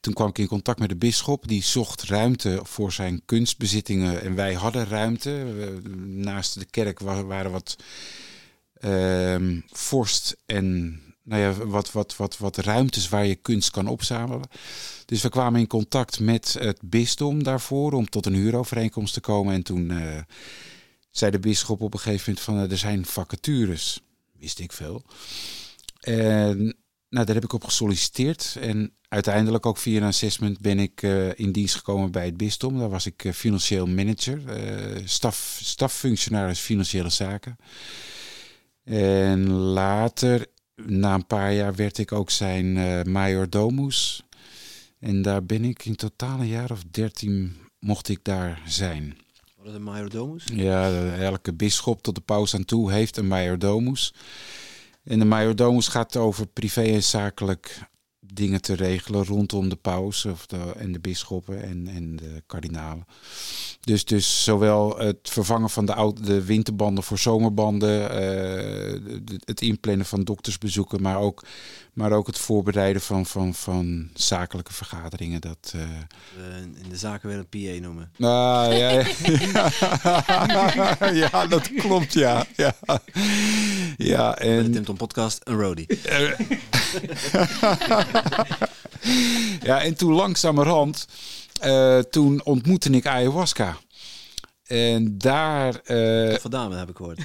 Toen 0.00 0.14
kwam 0.14 0.28
ik 0.28 0.38
in 0.38 0.46
contact 0.46 0.78
met 0.78 0.88
de 0.88 0.96
bisschop. 0.96 1.48
Die 1.48 1.62
zocht 1.62 2.02
ruimte 2.02 2.60
voor 2.62 2.92
zijn 2.92 3.22
kunstbezittingen. 3.24 4.22
En 4.22 4.34
wij 4.34 4.54
hadden 4.54 4.86
ruimte. 4.86 5.44
Naast 6.06 6.58
de 6.58 6.64
kerk 6.64 6.98
wa- 7.00 7.24
waren 7.24 7.50
wat 7.50 7.76
ehm, 8.80 9.60
vorst 9.70 10.36
en 10.46 11.00
nou 11.24 11.42
ja, 11.42 11.52
wat, 11.66 11.92
wat, 11.92 12.16
wat, 12.16 12.38
wat 12.38 12.56
ruimtes 12.56 13.08
waar 13.08 13.26
je 13.26 13.34
kunst 13.34 13.70
kan 13.70 13.86
opzamelen. 13.86 14.48
Dus 15.04 15.22
we 15.22 15.28
kwamen 15.28 15.60
in 15.60 15.66
contact 15.66 16.20
met 16.20 16.56
het 16.58 16.78
bisdom 16.82 17.42
daarvoor 17.42 17.92
om 17.92 18.08
tot 18.08 18.26
een 18.26 18.34
huurovereenkomst 18.34 19.14
te 19.14 19.20
komen. 19.20 19.54
En 19.54 19.62
toen 19.62 19.90
eh, 19.90 20.18
zei 21.12 21.30
de 21.30 21.38
bisschop 21.38 21.80
op 21.80 21.92
een 21.94 22.00
gegeven 22.00 22.24
moment 22.26 22.44
van 22.44 22.56
eh, 22.56 22.70
er 22.70 22.78
zijn 22.78 23.06
vacatures. 23.06 24.00
Wist 24.38 24.58
ik 24.58 24.72
veel. 24.72 25.04
En 26.00 26.76
nou, 27.08 27.26
daar 27.26 27.34
heb 27.34 27.44
ik 27.44 27.52
op 27.52 27.64
gesolliciteerd. 27.64 28.56
En 28.60 28.92
uiteindelijk 29.08 29.66
ook 29.66 29.78
via 29.78 29.96
een 29.96 30.06
assessment 30.06 30.60
ben 30.60 30.78
ik 30.78 31.02
eh, 31.02 31.38
in 31.38 31.52
dienst 31.52 31.74
gekomen 31.74 32.10
bij 32.10 32.24
het 32.24 32.36
bisdom. 32.36 32.78
Daar 32.78 32.88
was 32.88 33.06
ik 33.06 33.24
eh, 33.24 33.32
financieel 33.32 33.86
manager, 33.86 34.48
eh 34.48 35.02
staf, 35.04 35.60
staffunctionaris 35.62 36.58
financiële 36.60 37.10
zaken. 37.10 37.56
En 38.84 39.50
later, 39.50 40.46
na 40.74 41.14
een 41.14 41.26
paar 41.26 41.52
jaar, 41.52 41.74
werd 41.74 41.98
ik 41.98 42.12
ook 42.12 42.30
zijn 42.30 42.72
major 43.10 43.50
domus. 43.50 44.22
En 44.98 45.22
daar 45.22 45.44
ben 45.44 45.64
ik 45.64 45.84
in 45.84 45.96
totaal 45.96 46.40
een 46.40 46.46
jaar 46.46 46.70
of 46.70 46.84
dertien 46.90 47.56
mocht 47.78 48.08
ik 48.08 48.18
daar 48.22 48.62
zijn. 48.66 49.21
Wat 49.62 49.70
is 49.70 49.76
een 49.76 49.82
majordomus? 49.82 50.44
Ja, 50.52 51.10
elke 51.14 51.54
bisschop 51.54 52.02
tot 52.02 52.14
de 52.14 52.20
paus 52.20 52.54
aan 52.54 52.64
toe 52.64 52.92
heeft 52.92 53.16
een 53.16 53.26
majordomus. 53.26 54.14
En 55.04 55.18
de 55.18 55.24
majordomus 55.24 55.88
gaat 55.88 56.16
over 56.16 56.46
privé 56.46 56.82
en 56.82 57.02
zakelijk 57.02 57.90
dingen 58.20 58.62
te 58.62 58.74
regelen 58.74 59.24
rondom 59.24 59.68
de 59.68 59.76
paus 59.76 60.24
of 60.24 60.46
de, 60.46 60.72
en 60.76 60.92
de 60.92 61.00
bisschoppen 61.00 61.62
en, 61.62 61.88
en 61.88 62.16
de 62.16 62.42
kardinalen. 62.46 63.06
Dus, 63.80 64.04
dus 64.04 64.44
zowel 64.44 64.98
het 64.98 65.18
vervangen 65.22 65.70
van 65.70 65.86
de, 65.86 65.94
oude, 65.94 66.22
de 66.22 66.44
winterbanden 66.44 67.04
voor 67.04 67.18
zomerbanden, 67.18 68.10
eh, 68.10 69.38
het 69.44 69.60
inplannen 69.60 70.06
van 70.06 70.24
doktersbezoeken, 70.24 71.02
maar 71.02 71.18
ook, 71.18 71.44
maar 71.92 72.12
ook 72.12 72.26
het 72.26 72.38
voorbereiden 72.38 73.02
van, 73.02 73.26
van, 73.26 73.54
van 73.54 74.10
zakelijke 74.14 74.72
vergaderingen. 74.72 75.40
Dat, 75.40 75.72
uh... 75.76 75.82
in 76.82 76.88
de 76.88 76.96
zaken 76.96 77.28
weer 77.28 77.38
een 77.38 77.48
PA 77.48 77.80
noemen. 77.80 78.10
Ah, 78.12 78.78
ja, 78.78 78.90
ja. 78.90 79.06
ja, 81.30 81.46
dat 81.46 81.74
klopt, 81.74 82.12
ja. 82.12 82.46
ja. 82.56 82.74
ja 83.96 84.38
en... 84.38 84.64
De 84.64 84.70
Timpton 84.70 84.96
podcast, 84.96 85.40
een 85.44 85.60
roadie. 85.60 85.86
ja, 89.68 89.82
en 89.82 89.96
toen 89.96 90.12
langzamerhand, 90.12 91.06
uh, 91.64 91.98
toen 91.98 92.44
ontmoette 92.44 92.90
ik 92.90 93.06
ayahuasca. 93.06 93.76
En 94.66 95.18
daar... 95.18 95.80
Uh, 95.86 96.30
toffe 96.30 96.48
dame 96.48 96.76
heb 96.76 96.88
ik 96.88 96.96
gehoord. 96.96 97.22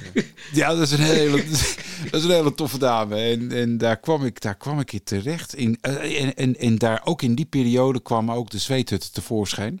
ja, 0.52 0.68
dat 0.74 0.80
is 0.80 0.90
een 0.90 1.04
hele, 1.04 1.44
dat 2.10 2.20
is 2.20 2.24
een 2.24 2.30
hele 2.30 2.54
toffe 2.54 2.78
dame. 2.78 3.16
En, 3.16 3.52
en 3.52 3.78
daar, 3.78 4.00
kwam 4.00 4.24
ik, 4.24 4.40
daar 4.40 4.56
kwam 4.56 4.80
ik 4.80 4.92
in 4.92 5.02
terecht. 5.02 5.54
In, 5.54 5.78
uh, 5.82 6.22
en, 6.22 6.34
en, 6.34 6.56
en 6.56 6.78
daar 6.78 7.00
ook 7.04 7.22
in 7.22 7.34
die 7.34 7.46
periode 7.46 8.02
kwam 8.02 8.30
ook 8.30 8.50
de 8.50 8.58
zweethut 8.58 9.14
tevoorschijn. 9.14 9.80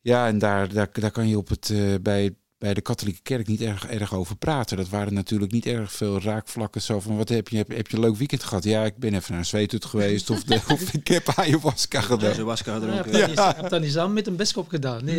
Ja, 0.00 0.26
en 0.26 0.38
daar, 0.38 0.72
daar, 0.72 0.88
daar 0.92 1.10
kan 1.10 1.28
je 1.28 1.38
op 1.38 1.48
het, 1.48 1.68
uh, 1.68 1.94
bij 2.02 2.34
bij 2.64 2.74
de 2.74 2.80
katholieke 2.80 3.20
kerk 3.22 3.46
niet 3.46 3.60
erg, 3.60 3.86
erg 3.86 4.14
over 4.14 4.36
praten. 4.36 4.76
Dat 4.76 4.88
waren 4.88 5.14
natuurlijk 5.14 5.52
niet 5.52 5.66
erg 5.66 5.92
veel 5.92 6.20
raakvlakken. 6.20 6.82
Zo 6.82 7.00
van, 7.00 7.16
wat 7.16 7.28
heb 7.28 7.48
je, 7.48 7.56
heb, 7.56 7.68
heb 7.68 7.88
je 7.88 7.96
een 7.96 8.02
leuk 8.02 8.16
weekend 8.16 8.42
gehad? 8.44 8.64
Ja, 8.64 8.84
ik 8.84 8.96
ben 8.96 9.14
even 9.14 9.34
naar 9.34 9.44
Zweetut 9.44 9.84
geweest. 9.84 10.30
Of, 10.30 10.44
de, 10.44 10.54
of 10.72 10.92
ik 10.92 11.08
heb 11.08 11.32
ayahuasca 11.34 12.00
gedaan. 12.00 12.32
Ayahuasca 12.32 12.74
gedronken. 12.74 13.12
Ja, 13.12 13.18
heb, 13.18 13.34
ja. 13.34 13.54
heb 13.56 13.68
dat 13.68 13.80
niet 13.80 13.92
samen 13.92 14.12
met 14.12 14.26
een 14.26 14.36
bischop 14.36 14.68
gedaan? 14.68 15.04
Nee. 15.04 15.18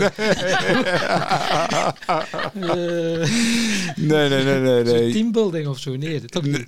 Nee, 3.95 4.29
nee, 4.29 4.43
nee, 4.43 4.59
nee. 4.59 4.83
nee, 4.83 5.11
teambuilding 5.11 5.67
of 5.67 5.79
zo? 5.79 5.95
Nee, 5.95 6.21
dat 6.25 6.43
niet. 6.43 6.65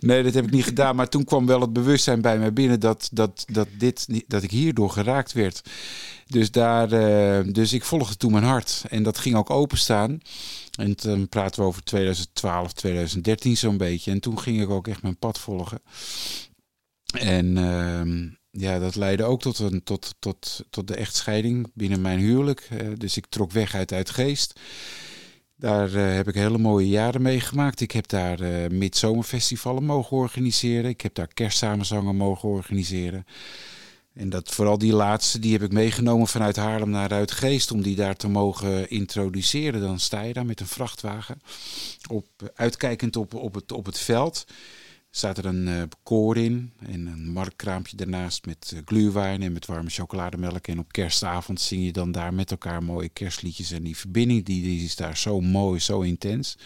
Nee, 0.00 0.22
dat 0.22 0.34
heb 0.34 0.44
ik 0.44 0.50
niet 0.50 0.64
gedaan. 0.64 0.96
Maar 0.96 1.08
toen 1.08 1.24
kwam 1.24 1.46
wel 1.46 1.60
het 1.60 1.72
bewustzijn 1.72 2.20
bij 2.20 2.38
mij 2.38 2.52
binnen 2.52 2.80
dat, 2.80 3.08
dat, 3.12 3.44
dat, 3.52 3.68
dit, 3.78 4.08
dat 4.26 4.42
ik 4.42 4.50
hierdoor 4.50 4.90
geraakt 4.90 5.32
werd. 5.32 5.62
Dus, 6.32 6.50
daar, 6.50 6.92
uh, 6.92 7.52
dus 7.52 7.72
ik 7.72 7.84
volgde 7.84 8.16
toen 8.16 8.32
mijn 8.32 8.44
hart. 8.44 8.84
En 8.88 9.02
dat 9.02 9.18
ging 9.18 9.36
ook 9.36 9.50
openstaan. 9.50 10.20
En 10.78 10.94
dan 10.96 11.28
praten 11.28 11.60
we 11.60 11.66
over 11.66 11.84
2012, 11.84 12.72
2013 12.72 13.56
zo'n 13.56 13.76
beetje. 13.76 14.10
En 14.10 14.20
toen 14.20 14.38
ging 14.38 14.60
ik 14.60 14.70
ook 14.70 14.88
echt 14.88 15.02
mijn 15.02 15.18
pad 15.18 15.38
volgen. 15.38 15.82
En 17.18 17.56
uh, 17.56 18.30
ja, 18.50 18.78
dat 18.78 18.94
leidde 18.94 19.24
ook 19.24 19.40
tot, 19.40 19.58
een, 19.58 19.82
tot, 19.82 20.14
tot, 20.18 20.64
tot 20.70 20.88
de 20.88 20.94
echtscheiding 20.94 21.70
binnen 21.74 22.00
mijn 22.00 22.18
huwelijk. 22.18 22.68
Dus 22.96 23.16
ik 23.16 23.26
trok 23.26 23.52
weg 23.52 23.74
uit 23.74 23.92
Uitgeest. 23.92 24.60
Daar 25.56 25.90
uh, 25.90 26.14
heb 26.14 26.28
ik 26.28 26.34
hele 26.34 26.58
mooie 26.58 26.88
jaren 26.88 27.22
meegemaakt. 27.22 27.80
Ik 27.80 27.90
heb 27.90 28.08
daar 28.08 28.40
uh, 28.40 28.68
midzomerfestivalen 28.68 29.84
mogen 29.84 30.16
organiseren. 30.16 30.90
Ik 30.90 31.00
heb 31.00 31.14
daar 31.14 31.34
kerstsamenzangen 31.34 32.16
mogen 32.16 32.48
organiseren. 32.48 33.24
En 34.14 34.30
dat, 34.30 34.50
vooral 34.50 34.78
die 34.78 34.92
laatste, 34.92 35.38
die 35.38 35.52
heb 35.52 35.62
ik 35.62 35.72
meegenomen 35.72 36.26
vanuit 36.26 36.56
Haarlem 36.56 36.90
naar 36.90 37.12
Uitgeest 37.12 37.70
om 37.70 37.82
die 37.82 37.96
daar 37.96 38.16
te 38.16 38.28
mogen 38.28 38.90
introduceren. 38.90 39.80
Dan 39.80 40.00
sta 40.00 40.22
je 40.22 40.32
daar 40.32 40.46
met 40.46 40.60
een 40.60 40.66
vrachtwagen, 40.66 41.40
op, 42.08 42.26
uitkijkend 42.54 43.16
op, 43.16 43.34
op, 43.34 43.54
het, 43.54 43.72
op 43.72 43.86
het 43.86 43.98
veld. 43.98 44.44
Staat 45.10 45.38
er 45.38 45.44
een 45.44 45.66
uh, 45.66 45.82
koor 46.02 46.36
in 46.36 46.72
en 46.78 47.06
een 47.06 47.32
marktkraampje 47.32 47.96
daarnaast 47.96 48.46
met 48.46 48.70
uh, 48.74 48.80
gluwijn 48.84 49.42
en 49.42 49.52
met 49.52 49.66
warme 49.66 49.90
chocolademelk. 49.90 50.66
En 50.66 50.78
op 50.78 50.92
kerstavond 50.92 51.60
zing 51.60 51.84
je 51.84 51.92
dan 51.92 52.12
daar 52.12 52.34
met 52.34 52.50
elkaar 52.50 52.82
mooie 52.82 53.08
kerstliedjes. 53.08 53.70
En 53.70 53.82
die 53.82 53.96
verbinding 53.96 54.44
die, 54.44 54.62
die 54.62 54.84
is 54.84 54.96
daar 54.96 55.16
zo 55.16 55.40
mooi, 55.40 55.80
zo 55.80 56.00
intens. 56.00 56.58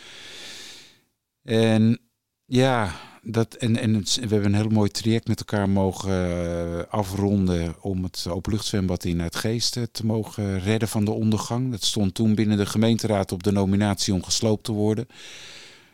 En 1.43 2.01
ja, 2.47 2.93
dat, 3.23 3.55
en, 3.55 3.77
en 3.77 3.93
we 4.03 4.21
hebben 4.21 4.45
een 4.45 4.55
heel 4.55 4.69
mooi 4.69 4.91
traject 4.91 5.29
met 5.29 5.39
elkaar 5.39 5.69
mogen 5.69 6.11
uh, 6.13 6.83
afronden 6.89 7.83
om 7.83 8.03
het 8.03 8.27
openluchtzwembad 8.29 9.05
in 9.05 9.21
het 9.21 9.37
Geest 9.37 9.79
te 9.93 10.07
mogen 10.07 10.61
redden 10.61 10.89
van 10.89 11.05
de 11.05 11.11
ondergang. 11.11 11.71
Dat 11.71 11.85
stond 11.85 12.15
toen 12.15 12.35
binnen 12.35 12.57
de 12.57 12.67
gemeenteraad 12.67 13.33
op 13.33 13.43
de 13.43 13.53
nominatie 13.53 14.15
om 14.15 14.25
gesloopt 14.25 14.65
te 14.65 14.73
worden. 14.73 15.07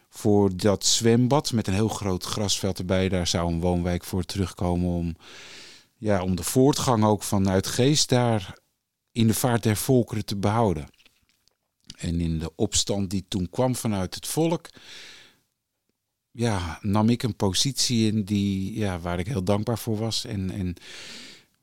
Voor 0.09 0.57
dat 0.57 0.87
zwembad 0.87 1.53
met 1.53 1.67
een 1.67 1.75
heel 1.75 1.89
groot 1.89 2.25
grasveld 2.25 2.79
erbij, 2.79 3.09
daar 3.09 3.27
zou 3.27 3.53
een 3.53 3.61
woonwijk 3.61 4.05
voor 4.05 4.25
terugkomen 4.25 4.89
om, 4.89 5.17
ja, 5.99 6.23
om 6.23 6.37
de 6.37 6.43
voortgang 6.43 7.05
ook 7.05 7.23
vanuit 7.23 7.67
Geest 7.67 8.09
daar 8.09 8.59
in 9.13 9.27
de 9.27 9.35
vaart 9.35 9.63
der 9.63 9.77
volkeren 9.77 10.25
te 10.25 10.37
behouden. 10.37 10.89
En 11.97 12.21
in 12.21 12.39
de 12.39 12.53
opstand 12.57 13.11
die 13.11 13.25
toen 13.29 13.51
kwam 13.51 13.77
vanuit 13.77 14.15
het 14.15 14.27
volk, 14.27 14.69
ja, 16.33 16.79
nam 16.83 17.09
ik 17.09 17.23
een 17.23 17.37
positie 17.37 18.13
in 18.13 18.25
die, 18.25 18.79
ja, 18.79 18.99
waar 18.99 19.19
ik 19.19 19.27
heel 19.27 19.45
dankbaar 19.45 19.79
voor 19.79 19.97
was. 19.97 20.25
En, 20.25 20.51
en 20.51 20.75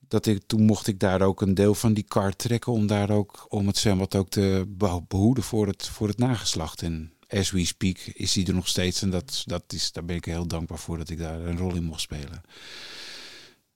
dat 0.07 0.25
ik, 0.25 0.41
toen 0.45 0.65
mocht 0.65 0.87
ik 0.87 0.99
daar 0.99 1.21
ook 1.21 1.41
een 1.41 1.53
deel 1.53 1.75
van 1.75 1.93
die 1.93 2.03
kar 2.03 2.35
trekken 2.35 2.71
om 2.71 2.87
daar 2.87 3.09
ook 3.09 3.45
om 3.49 3.67
het 3.67 3.77
zwembad 3.77 4.15
ook 4.15 4.29
te 4.29 4.65
behoeden 5.07 5.43
voor 5.43 5.67
het, 5.67 5.87
voor 5.87 6.07
het 6.07 6.17
nageslacht. 6.17 6.81
En 6.81 7.13
as 7.27 7.51
we 7.51 7.65
speak 7.65 7.97
is 7.97 8.33
die 8.33 8.47
er 8.47 8.53
nog 8.53 8.67
steeds. 8.67 9.01
En 9.01 9.09
dat, 9.09 9.43
dat 9.45 9.63
is, 9.67 9.91
daar 9.91 10.05
ben 10.05 10.15
ik 10.15 10.25
heel 10.25 10.47
dankbaar 10.47 10.79
voor 10.79 10.97
dat 10.97 11.09
ik 11.09 11.17
daar 11.17 11.39
een 11.39 11.57
rol 11.57 11.75
in 11.75 11.83
mocht 11.83 12.01
spelen. 12.01 12.41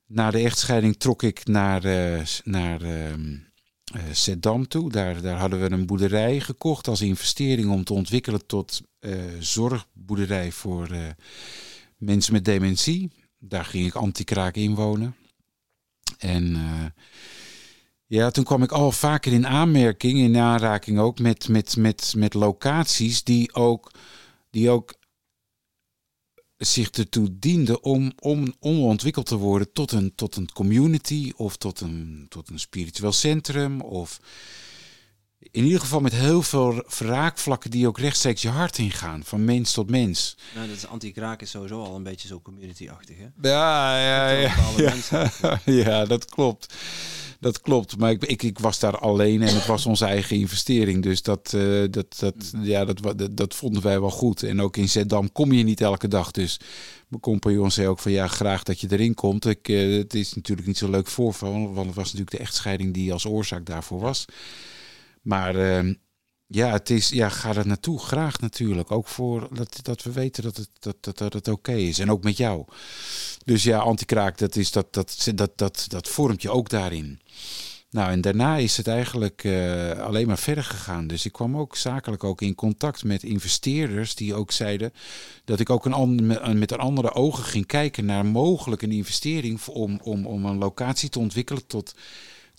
Na 0.06 0.32
de 0.32 0.40
echtscheiding 0.40 0.98
trok 0.98 1.24
ik 1.24 1.46
naar, 1.48 1.86
uh, 1.86 2.22
naar 2.44 2.82
uh, 2.82 3.14
Zeddam 4.12 4.68
toe. 4.68 4.92
Daar, 4.92 5.22
daar 5.22 5.38
hadden 5.38 5.62
we 5.62 5.72
een 5.72 5.86
boerderij 5.86 6.40
gekocht 6.40 6.88
als 6.88 7.02
investering 7.02 7.72
om 7.72 7.84
te 7.84 7.94
ontwikkelen 7.94 8.46
tot 8.46 8.82
uh, 9.00 9.16
zorgboerderij 9.40 10.52
voor 10.52 10.92
uh, 10.92 11.08
mensen 11.98 12.34
met 12.34 12.46
dementie. 12.46 13.12
Daar 13.40 13.66
ging 13.66 13.86
ik 13.86 13.96
anti-kraak 13.96 14.56
inwonen. 14.56 15.16
En 16.18 16.58
ja, 18.06 18.32
toen 18.32 18.44
kwam 18.44 18.64
ik 18.64 18.72
al 18.72 18.92
vaker 18.92 19.34
in 19.34 19.48
aanmerking, 19.48 20.20
in 20.20 20.38
aanraking 20.38 21.00
ook 21.00 21.20
met, 21.20 21.48
met, 21.48 21.76
met, 21.78 22.14
met 22.18 22.34
locaties 22.34 23.24
die 23.24 23.54
ook, 23.54 23.92
die 24.50 24.70
ook 24.70 24.94
zich 26.66 26.90
ertoe 26.90 27.40
dienden 27.40 27.84
om, 27.84 28.12
om, 28.20 28.54
om 28.60 28.80
ontwikkeld 28.80 29.26
te 29.26 29.36
worden 29.36 29.72
tot 29.74 29.92
een, 29.92 30.16
tot 30.16 30.36
een 30.36 30.52
community 30.52 31.32
of 31.36 31.58
tot 31.58 31.82
een, 31.82 32.26
tot 32.30 32.50
een 32.50 32.60
spiritueel 32.60 33.12
centrum. 33.12 33.82
Of 33.82 34.20
in 35.52 35.64
ieder 35.64 35.80
geval 35.80 36.00
met 36.00 36.14
heel 36.14 36.42
veel 36.42 36.84
raakvlakken 37.00 37.72
die 37.72 37.88
ook 37.88 38.00
rechtstreeks 38.00 38.42
je 38.42 38.50
hart 38.50 38.78
ingaan, 38.78 39.24
van 39.24 39.46
mens 39.46 39.72
tot 39.72 39.90
mens. 39.90 40.38
Nou, 40.56 40.68
dat 40.68 40.78
is 40.78 40.88
anti-kraak 40.88 41.42
is 41.42 41.50
sowieso 41.50 41.84
al 41.84 41.96
een 41.96 42.04
beetje 42.04 42.28
zo 42.28 42.42
community-achtig, 42.42 43.18
hè? 43.18 43.50
Ja, 43.50 44.00
ja, 44.00 44.30
ja. 44.30 44.54
Ja, 45.42 45.60
ja, 45.66 46.06
dat 46.06 46.26
klopt. 46.26 46.74
Dat 47.44 47.62
klopt, 47.62 47.98
maar 47.98 48.12
ik, 48.12 48.24
ik, 48.24 48.44
ik, 48.44 48.60
was 48.60 48.80
daar 48.80 48.98
alleen 48.98 49.42
en 49.42 49.56
het 49.56 49.66
was 49.66 49.86
onze 49.86 50.06
eigen 50.06 50.36
investering. 50.36 51.04
Dus 51.04 51.22
dat, 51.22 51.54
uh, 51.56 51.86
dat, 51.90 52.20
dat, 52.20 52.54
ja, 52.62 52.86
dat, 52.86 53.18
dat, 53.18 53.38
dat, 53.38 53.56
vonden 53.56 53.82
wij 53.82 54.00
wel 54.00 54.10
goed. 54.10 54.44
En 54.44 54.62
ook 54.62 54.78
in 54.78 54.90
Zeddam 54.90 55.32
kom 55.32 55.52
je 55.52 55.64
niet 55.64 55.82
elke 55.82 56.08
dag. 56.08 56.32
Dus 56.32 56.60
mijn 57.08 57.22
compagnon 57.22 57.72
zei 57.72 57.88
ook 57.88 58.00
van 58.00 58.12
ja, 58.12 58.28
graag 58.28 58.64
dat 58.64 58.80
je 58.80 58.88
erin 58.92 59.14
komt. 59.14 59.46
Ik, 59.46 59.68
uh, 59.68 59.98
het 59.98 60.14
is 60.14 60.34
natuurlijk 60.34 60.68
niet 60.68 60.78
zo 60.78 60.90
leuk 60.90 61.08
voorval, 61.08 61.74
want 61.74 61.88
het 61.88 61.96
was 61.96 62.06
natuurlijk 62.06 62.32
de 62.32 62.44
echtscheiding 62.44 62.94
die 62.94 63.14
als 63.14 63.26
oorzaak 63.26 63.66
daarvoor 63.66 64.00
was. 64.00 64.26
Maar 65.22 65.56
uh, 65.56 65.94
ja, 66.54 66.72
het 66.72 66.90
is, 66.90 67.10
ja, 67.10 67.30
ga 67.30 67.56
er 67.56 67.68
naartoe. 67.68 68.00
Graag 68.00 68.40
natuurlijk. 68.40 68.92
Ook 68.92 69.08
voor 69.08 69.48
dat, 69.52 69.80
dat 69.82 70.04
we 70.04 70.12
weten 70.12 70.44
dat 70.44 70.58
het, 70.58 70.70
dat, 70.80 70.96
dat, 71.00 71.18
dat 71.18 71.34
het 71.34 71.48
oké 71.48 71.74
is. 71.74 72.00
En 72.00 72.12
ook 72.12 72.24
met 72.24 72.38
jou. 72.38 72.66
Dus 73.46 73.64
ja, 73.64 73.80
antikraak, 73.80 74.38
dat, 74.38 74.56
is, 74.56 74.72
dat, 74.72 74.94
dat, 74.94 75.32
dat, 75.36 75.52
dat, 75.56 75.86
dat 75.88 76.08
vormt 76.08 76.42
je 76.42 76.50
ook 76.50 76.70
daarin. 76.70 77.20
Nou, 77.90 78.12
en 78.12 78.22
daarna 78.22 78.58
is 78.58 78.78
het 78.78 78.88
eigenlijk 78.88 79.44
uh, 79.44 79.92
alleen 79.92 80.28
maar 80.28 80.38
verder 80.38 80.64
gegaan. 80.64 81.08
Dus 81.08 81.26
ik 81.26 81.32
kwam 81.32 81.58
ook 81.58 81.76
zakelijk 81.76 82.24
ook 82.24 82.42
in 82.42 82.56
contact 82.56 83.04
met 83.04 83.24
investeerders 83.24 84.16
die 84.16 84.34
ook 84.34 84.52
zeiden 84.52 84.94
dat 85.46 85.60
ik 85.60 85.70
ook 85.70 85.86
een 85.86 86.26
met 86.58 86.72
een 86.72 86.80
andere 86.80 87.14
ogen 87.14 87.44
ging 87.44 87.66
kijken 87.66 88.06
naar 88.06 88.26
mogelijk 88.26 88.82
een 88.82 88.92
investering 88.92 89.62
om, 89.66 90.00
om, 90.04 90.26
om 90.26 90.46
een 90.46 90.58
locatie 90.58 91.10
te 91.10 91.20
ontwikkelen 91.20 91.68
tot 91.68 91.96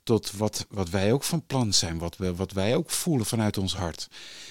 tot 0.05 0.33
wat, 0.33 0.67
wat 0.69 0.91
wij 0.91 1.13
ook 1.13 1.23
van 1.23 1.47
plan 1.47 1.73
zijn, 1.73 1.99
wat, 1.99 2.17
we, 2.17 2.35
wat 2.35 2.53
wij 2.53 2.77
ook 2.77 2.91
voelen 2.91 3.27
vanuit 3.27 3.59
ons 3.59 3.77
hart. 3.77 4.09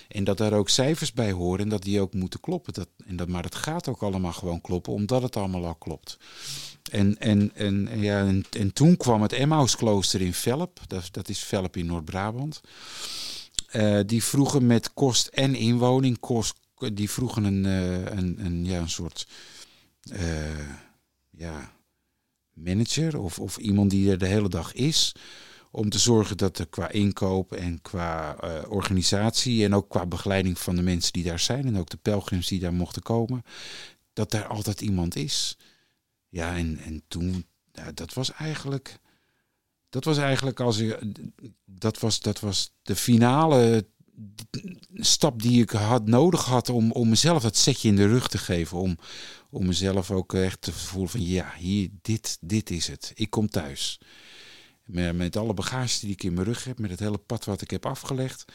En 0.08 0.24
dat 0.24 0.38
daar 0.38 0.54
ook 0.54 0.70
cijfers 0.70 1.14
bij 1.14 1.32
horen 1.32 1.60
en 1.60 1.70
dat 1.70 1.82
die 1.82 2.02
ook 2.02 2.14
moeten 2.14 2.40
kloppen. 2.40 2.74
Dat, 2.74 2.88
en 3.06 3.16
dat, 3.16 3.28
maar 3.28 3.44
het 3.44 3.56
gaat 3.56 3.88
ook 3.88 4.04
allemaal 4.04 4.34
gewoon 4.34 4.62
kloppen, 4.62 4.94
omdat 4.94 5.22
het 5.22 5.36
allemaal 5.36 5.66
al 5.66 5.76
klopt. 5.76 6.18
En, 6.92 7.20
en, 7.20 7.52
en, 7.56 8.00
ja, 8.00 8.20
en, 8.20 8.46
en 8.50 8.74
toen 8.74 8.98
kwam 8.98 9.22
het 9.22 9.34
Emmausklooster 9.34 10.22
in 10.22 10.34
Velp, 10.34 10.80
dat, 10.88 11.08
dat 11.12 11.30
is 11.30 11.40
Velp 11.40 11.78
in 11.78 11.86
Noord-Brabant. 11.86 12.62
Uh, 13.72 14.00
die 14.06 14.24
vroegen 14.24 14.66
met 14.66 14.94
kost 14.94 15.28
en 15.28 15.56
inwoning, 15.56 16.20
kost, 16.20 16.56
die 16.94 17.10
vroegen 17.10 17.44
een, 17.44 17.66
uh, 17.66 18.06
een, 18.06 18.46
een, 18.46 18.66
ja, 18.66 18.80
een 18.80 18.90
soort 18.90 19.28
eh, 20.12 20.70
ja, 21.30 21.72
manager 22.54 23.20
of, 23.20 23.40
of 23.40 23.58
iemand 23.58 23.90
die 23.90 24.12
er 24.12 24.18
de 24.18 24.26
hele 24.26 24.50
dag 24.50 24.74
is. 24.74 25.16
Om 25.72 25.90
te 25.90 26.00
zorgen 26.00 26.38
dat 26.38 26.60
er 26.60 26.68
qua 26.68 26.90
inkoop 26.90 27.52
en 27.52 27.82
qua 27.82 28.38
eh, 28.38 28.72
organisatie 28.72 29.64
en 29.64 29.76
ook 29.76 29.90
qua 29.90 30.06
begeleiding 30.06 30.60
van 30.60 30.76
de 30.76 30.82
mensen 30.82 31.14
die 31.14 31.24
daar 31.24 31.40
zijn 31.40 31.66
en 31.66 31.78
ook 31.78 31.90
de 31.90 31.98
pelgrims 31.98 32.48
die 32.48 32.60
daar 32.60 32.74
mochten 32.74 33.02
komen, 33.02 33.44
dat 34.14 34.32
daar 34.32 34.48
altijd 34.48 34.82
iemand 34.82 35.16
is. 35.16 35.58
Ja, 36.30 36.56
en, 36.56 36.78
en 36.78 37.04
toen, 37.08 37.46
dat 37.94 38.14
was 38.14 38.32
eigenlijk, 38.32 39.00
dat 39.90 40.04
was 40.04 40.18
eigenlijk 40.18 40.60
als 40.60 40.78
ik, 40.78 41.00
dat 41.66 42.00
was, 42.00 42.20
dat 42.20 42.40
was 42.40 42.74
de 42.82 42.96
finale 42.96 43.86
stap 44.94 45.42
die 45.42 45.62
ik 45.62 45.70
had 45.70 46.08
nodig 46.08 46.46
had 46.46 46.70
om, 46.70 46.92
om 46.92 47.10
mezelf 47.10 47.42
dat 47.42 47.58
setje 47.58 47.88
in 47.88 47.96
de 47.96 48.08
rug 48.08 48.28
te 48.28 48.38
geven. 48.38 48.78
Om, 48.78 48.98
om 49.50 49.66
mezelf 49.66 50.12
ook 50.12 50.34
echt 50.34 50.62
te 50.62 50.72
voelen 50.72 51.10
van 51.10 51.26
ja, 51.26 51.54
hier, 51.58 51.90
dit, 52.02 52.38
dit 52.42 52.70
is 52.70 52.88
het. 52.88 53.12
Ik 53.16 53.30
kom 53.30 53.50
thuis. 53.50 54.00
Met, 54.84 55.16
met 55.16 55.36
alle 55.36 55.54
bagage 55.54 56.00
die 56.00 56.12
ik 56.12 56.24
in 56.24 56.34
mijn 56.34 56.46
rug 56.46 56.64
heb, 56.64 56.80
met 56.80 56.90
het 56.90 57.00
hele 57.00 57.18
pad 57.18 57.46
wat 57.46 57.62
ik 57.62 57.70
heb 57.70 57.86
afgelegd, 57.86 58.46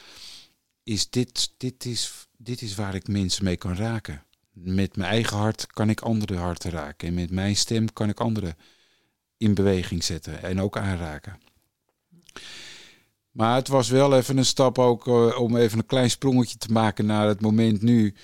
is 0.83 1.11
dit, 1.11 1.55
dit, 1.57 1.85
is, 1.85 2.29
dit 2.37 2.63
is 2.63 2.75
waar 2.75 2.95
ik 2.95 3.09
mensen 3.09 3.45
mee 3.45 3.57
kan 3.57 3.77
raken. 3.77 4.23
Met 4.53 4.97
mijn 4.97 5.11
eigen 5.11 5.37
hart 5.37 5.67
kan 5.67 5.91
ik 5.91 6.01
andere 6.01 6.37
harten 6.37 6.71
raken. 6.71 7.09
En 7.09 7.15
met 7.15 7.31
mijn 7.31 7.57
stem 7.57 7.93
kan 7.93 8.09
ik 8.09 8.21
anderen 8.21 8.57
in 9.37 9.55
beweging 9.55 10.05
zetten 10.05 10.43
en 10.43 10.61
ook 10.61 10.77
aanraken. 10.77 11.41
Maar 13.39 13.55
het 13.55 13.69
was 13.69 13.89
wel 13.89 14.17
even 14.17 14.39
een 14.39 14.45
stap 14.45 14.79
ook 14.79 15.07
uh, 15.07 15.41
om 15.41 15.57
even 15.57 15.79
een 15.79 15.87
klein 15.87 16.11
sprongetje 16.11 16.59
te 16.59 16.73
maken 16.73 17.07
naar 17.07 17.29
het 17.29 17.41
moment 17.41 17.83
nu. 17.83 18.15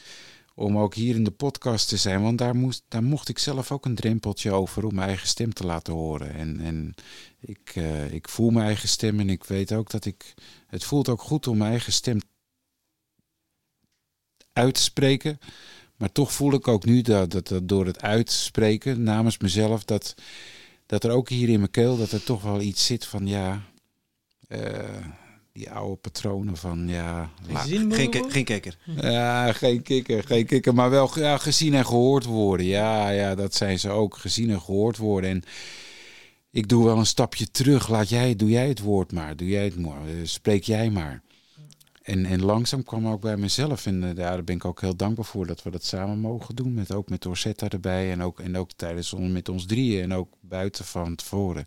Om 0.55 0.79
ook 0.79 0.95
hier 0.95 1.15
in 1.15 1.25
de 1.25 1.31
podcast 1.31 1.89
te 1.89 1.97
zijn. 1.97 2.23
Want 2.23 2.39
daar, 2.39 2.57
moest, 2.57 2.83
daar 2.89 3.03
mocht 3.03 3.29
ik 3.29 3.39
zelf 3.39 3.73
ook 3.73 3.85
een 3.85 3.95
drempeltje 3.95 4.53
over 4.53 4.85
om 4.85 4.95
mijn 4.95 5.09
eigen 5.09 5.29
stem 5.29 5.53
te 5.53 5.67
laten 5.67 5.93
horen. 5.93 6.35
En, 6.35 6.61
en 6.61 6.95
ik, 7.41 7.75
uh, 7.75 8.13
ik 8.13 8.29
voel 8.29 8.51
mijn 8.51 8.67
eigen 8.67 8.89
stem 8.89 9.21
en 9.21 9.31
ik 9.31 9.45
weet 9.45 9.73
ook 9.73 9.91
dat 9.91 10.05
ik. 10.05 10.35
Het 10.67 10.85
voelt 10.85 11.09
ook 11.09 11.23
goed 11.23 11.47
om 11.47 11.57
mijn 11.57 11.71
eigen 11.71 11.93
stem 11.93 12.19
uit 14.53 14.75
te 14.75 14.83
spreken. 14.83 15.39
Maar 15.97 16.13
toch 16.13 16.33
voel 16.33 16.53
ik 16.53 16.69
ook 16.69 16.85
nu 16.85 17.03
dat, 17.03 17.31
dat, 17.31 17.49
dat 17.49 17.69
door 17.69 17.87
het 17.87 18.03
uitspreken 18.03 19.03
namens 19.03 19.39
mezelf. 19.39 19.85
Dat, 19.85 20.15
dat 20.87 21.05
er 21.05 21.11
ook 21.11 21.29
hier 21.29 21.49
in 21.49 21.59
mijn 21.59 21.71
keel. 21.71 21.97
dat 21.97 22.13
er 22.13 22.25
toch 22.25 22.43
wel 22.43 22.61
iets 22.61 22.87
zit 22.87 23.05
van 23.05 23.27
ja 23.27 23.73
die 25.55 25.71
oude 25.71 25.97
patronen 25.97 26.57
van 26.57 26.89
ja. 26.89 27.31
Geen, 27.49 27.93
geen 28.31 28.45
kikker. 28.45 28.79
Ja, 28.85 29.53
geen 29.53 29.83
kikker, 29.83 30.25
geen 30.25 30.47
kikker, 30.47 30.75
maar 30.75 30.91
wel 30.91 31.19
ja, 31.19 31.39
gezien 31.39 31.75
en 31.75 31.87
gehoord 31.87 32.25
worden. 32.25 32.67
Ja, 32.67 33.11
ja, 33.11 33.35
dat 33.35 33.55
zijn 33.55 33.79
ze 33.79 33.91
ook, 33.91 34.17
gezien 34.17 34.51
en 34.51 34.61
gehoord 34.61 34.97
worden. 34.97 35.31
En 35.31 35.43
ik 36.51 36.69
doe 36.69 36.85
wel 36.85 36.99
een 36.99 37.07
stapje 37.07 37.51
terug. 37.51 37.89
Laat 37.89 38.09
jij, 38.09 38.37
doe 38.37 38.51
jij 38.51 38.69
het 38.69 38.81
woord 38.81 39.13
maar, 39.13 39.37
doe 39.37 39.49
jij 39.49 39.65
het 39.65 39.79
maar, 39.81 40.07
eh, 40.07 40.15
spreek 40.23 40.65
jij 40.65 40.91
maar. 40.91 41.23
En, 42.03 42.25
en 42.25 42.43
langzaam 42.43 42.83
kwam 42.83 43.09
ook 43.09 43.21
bij 43.21 43.37
mezelf. 43.37 43.87
En 43.87 44.03
uh, 44.03 44.15
daar 44.15 44.45
ben 44.45 44.55
ik 44.55 44.65
ook 44.65 44.81
heel 44.81 44.97
dankbaar 44.97 45.25
voor 45.25 45.47
dat 45.47 45.63
we 45.63 45.71
dat 45.71 45.85
samen 45.85 46.19
mogen 46.19 46.57
doen. 46.57 46.75
Met, 46.75 46.93
ook 46.93 47.09
met 47.09 47.27
Orsetta 47.27 47.69
erbij. 47.69 48.13
En 48.13 48.23
ook, 48.23 48.41
en 48.41 48.57
ook 48.57 48.71
tijdens 48.77 49.15
met 49.15 49.49
ons 49.49 49.67
drieën. 49.67 50.03
En 50.03 50.15
ook 50.15 50.29
buiten 50.41 50.85
van 50.85 51.15
tevoren 51.15 51.67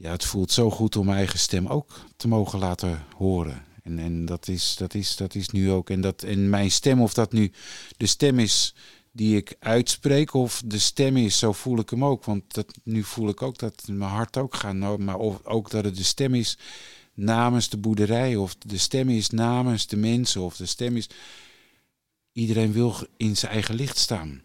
ja, 0.00 0.10
het 0.10 0.24
voelt 0.24 0.52
zo 0.52 0.70
goed 0.70 0.96
om 0.96 1.04
mijn 1.04 1.16
eigen 1.16 1.38
stem 1.38 1.66
ook 1.66 2.00
te 2.16 2.28
mogen 2.28 2.58
laten 2.58 3.04
horen. 3.16 3.64
En, 3.82 3.98
en 3.98 4.24
dat, 4.24 4.48
is, 4.48 4.76
dat, 4.78 4.94
is, 4.94 5.16
dat 5.16 5.34
is 5.34 5.48
nu 5.48 5.70
ook. 5.70 5.90
En, 5.90 6.00
dat, 6.00 6.22
en 6.22 6.48
mijn 6.48 6.70
stem, 6.70 7.02
of 7.02 7.14
dat 7.14 7.32
nu 7.32 7.52
de 7.96 8.06
stem 8.06 8.38
is 8.38 8.74
die 9.12 9.36
ik 9.36 9.56
uitspreek, 9.58 10.34
of 10.34 10.62
de 10.64 10.78
stem 10.78 11.16
is, 11.16 11.38
zo 11.38 11.52
voel 11.52 11.78
ik 11.78 11.90
hem 11.90 12.04
ook. 12.04 12.24
Want 12.24 12.54
dat, 12.54 12.74
nu 12.84 13.02
voel 13.02 13.28
ik 13.28 13.42
ook 13.42 13.58
dat 13.58 13.82
mijn 13.86 14.10
hart 14.10 14.36
ook 14.36 14.54
gaat. 14.54 14.74
Nou, 14.74 15.02
maar 15.02 15.16
of, 15.16 15.44
ook 15.44 15.70
dat 15.70 15.84
het 15.84 15.96
de 15.96 16.04
stem 16.04 16.34
is 16.34 16.58
namens 17.14 17.68
de 17.68 17.76
boerderij, 17.76 18.36
of 18.36 18.54
de 18.54 18.78
stem 18.78 19.08
is 19.08 19.30
namens 19.30 19.86
de 19.86 19.96
mensen, 19.96 20.40
of 20.40 20.56
de 20.56 20.66
stem 20.66 20.96
is. 20.96 21.08
Iedereen 22.32 22.72
wil 22.72 22.94
in 23.16 23.36
zijn 23.36 23.52
eigen 23.52 23.74
licht 23.74 23.98
staan. 23.98 24.42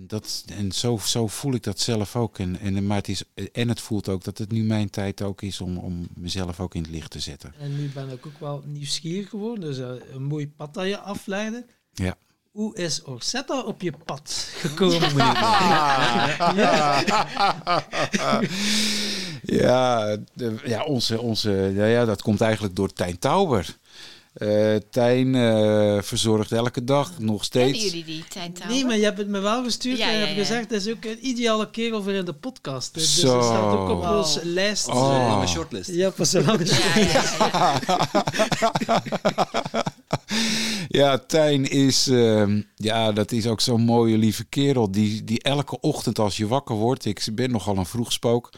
En, 0.00 0.06
dat, 0.06 0.44
en 0.46 0.72
zo, 0.72 0.98
zo 1.04 1.26
voel 1.26 1.54
ik 1.54 1.62
dat 1.62 1.80
zelf 1.80 2.16
ook. 2.16 2.38
En, 2.38 2.58
en, 2.58 2.86
maar 2.86 2.96
het 2.96 3.08
is, 3.08 3.22
en 3.52 3.68
het 3.68 3.80
voelt 3.80 4.08
ook 4.08 4.24
dat 4.24 4.38
het 4.38 4.52
nu 4.52 4.62
mijn 4.62 4.90
tijd 4.90 5.22
ook 5.22 5.42
is 5.42 5.60
om, 5.60 5.78
om 5.78 6.08
mezelf 6.14 6.60
ook 6.60 6.74
in 6.74 6.82
het 6.82 6.90
licht 6.90 7.10
te 7.10 7.20
zetten. 7.20 7.54
En 7.58 7.76
nu 7.76 7.88
ben 7.88 8.10
ik 8.10 8.26
ook 8.26 8.40
wel 8.40 8.62
nieuwsgierig 8.66 9.28
geworden. 9.28 9.64
Dus 9.64 9.78
uh, 9.78 9.90
een 10.12 10.22
mooi 10.22 10.48
pad 10.48 10.74
dat 10.74 10.86
je 10.86 10.98
afleiden. 10.98 11.66
Ja. 11.92 12.16
Hoe 12.50 12.76
is 12.76 13.04
Orsetta 13.04 13.62
op 13.62 13.82
je 13.82 13.92
pad 14.04 14.48
gekomen? 14.56 15.16
ja, 16.56 17.02
ja, 19.42 20.16
de, 20.34 20.56
ja, 20.64 20.84
onze, 20.84 21.20
onze, 21.20 21.50
ja, 21.74 21.84
ja, 21.84 22.04
dat 22.04 22.22
komt 22.22 22.40
eigenlijk 22.40 22.76
door 22.76 22.92
Tijn 22.92 23.18
Tauber. 23.18 23.78
Uh, 24.38 24.76
Tijn 24.90 25.34
uh, 25.34 26.02
verzorgt 26.02 26.52
elke 26.52 26.84
dag 26.84 27.18
nog 27.18 27.44
steeds. 27.44 27.78
Kennen 27.78 27.98
jullie 27.98 28.04
die, 28.04 28.24
Tijn 28.28 28.52
Tauber? 28.52 28.76
Nee, 28.76 28.84
maar 28.84 28.96
je 28.96 29.04
hebt 29.04 29.18
het 29.18 29.28
me 29.28 29.38
wel 29.38 29.64
gestuurd 29.64 29.98
ja, 29.98 30.06
en 30.06 30.18
je 30.18 30.24
hebt 30.24 30.38
gezegd, 30.38 30.70
dat 30.70 30.80
is 30.80 30.92
ook 30.92 31.04
een 31.04 31.26
ideale 31.26 31.70
kerel 31.70 32.02
voor 32.02 32.12
in 32.12 32.24
de 32.24 32.32
podcast. 32.32 32.94
Dus 32.94 33.20
Zo. 33.20 33.34
dat 33.34 33.44
staat 33.44 33.72
ook 33.72 33.88
op 33.88 34.02
wow. 34.02 34.16
onze 34.16 34.46
lijst. 34.46 34.88
Oh. 34.88 34.94
Een 34.94 35.26
lange 35.26 35.46
shortlist. 35.46 35.90
Ja, 35.90 36.10
pas 36.10 36.32
een 36.32 36.44
lange 36.44 36.66
shortlist. 36.66 37.36
ja, 40.98 41.18
Tijn 41.18 41.70
is, 41.70 42.08
uh, 42.08 42.62
ja, 42.76 43.12
dat 43.12 43.32
is 43.32 43.46
ook 43.46 43.60
zo'n 43.60 43.82
mooie 43.82 44.18
lieve 44.18 44.44
kerel. 44.44 44.90
Die, 44.90 45.24
die 45.24 45.42
elke 45.42 45.80
ochtend 45.80 46.18
als 46.18 46.36
je 46.36 46.46
wakker 46.46 46.74
wordt, 46.74 47.04
ik 47.04 47.28
ben 47.32 47.50
nogal 47.50 47.76
een 47.76 47.86
vroegspook 47.86 48.50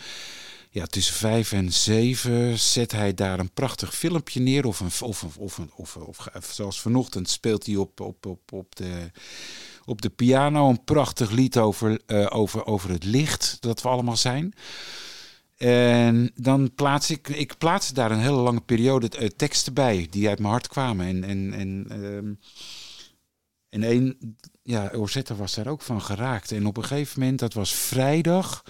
ja, 0.72 0.86
tussen 0.86 1.14
vijf 1.14 1.52
en 1.52 1.72
zeven 1.72 2.58
zet 2.58 2.92
hij 2.92 3.14
daar 3.14 3.38
een 3.38 3.52
prachtig 3.52 3.94
filmpje 3.94 4.40
neer. 4.40 4.66
Of, 4.66 4.80
een, 4.80 5.06
of, 5.08 5.22
of, 5.22 5.58
of, 5.76 5.96
of, 5.96 6.28
zoals 6.50 6.80
vanochtend 6.80 7.28
speelt 7.28 7.66
hij 7.66 7.76
op, 7.76 8.00
op, 8.00 8.26
op, 8.26 8.52
op, 8.52 8.76
de, 8.76 9.10
op 9.84 10.02
de 10.02 10.10
piano 10.10 10.68
een 10.68 10.84
prachtig 10.84 11.30
lied 11.30 11.58
over, 11.58 12.00
uh, 12.06 12.26
over, 12.30 12.66
over 12.66 12.90
het 12.90 13.04
licht 13.04 13.56
dat 13.60 13.82
we 13.82 13.88
allemaal 13.88 14.16
zijn. 14.16 14.54
En 15.56 16.30
dan 16.34 16.74
plaats 16.74 17.10
ik, 17.10 17.28
ik 17.28 17.58
plaats 17.58 17.88
daar 17.88 18.10
een 18.10 18.20
hele 18.20 18.40
lange 18.40 18.60
periode 18.60 19.10
uh, 19.20 19.28
teksten 19.28 19.74
bij 19.74 20.06
die 20.10 20.28
uit 20.28 20.38
mijn 20.38 20.52
hart 20.52 20.68
kwamen. 20.68 21.06
En, 21.06 21.24
en, 21.24 21.52
en, 21.54 21.86
uh, 21.90 22.16
en 23.68 23.90
een, 23.90 24.36
ja, 24.62 24.90
Orzetta 24.94 25.34
was 25.34 25.54
daar 25.54 25.66
ook 25.66 25.82
van 25.82 26.02
geraakt. 26.02 26.52
En 26.52 26.66
op 26.66 26.76
een 26.76 26.84
gegeven 26.84 27.20
moment, 27.20 27.38
dat 27.38 27.52
was 27.52 27.74
vrijdag 27.74 28.62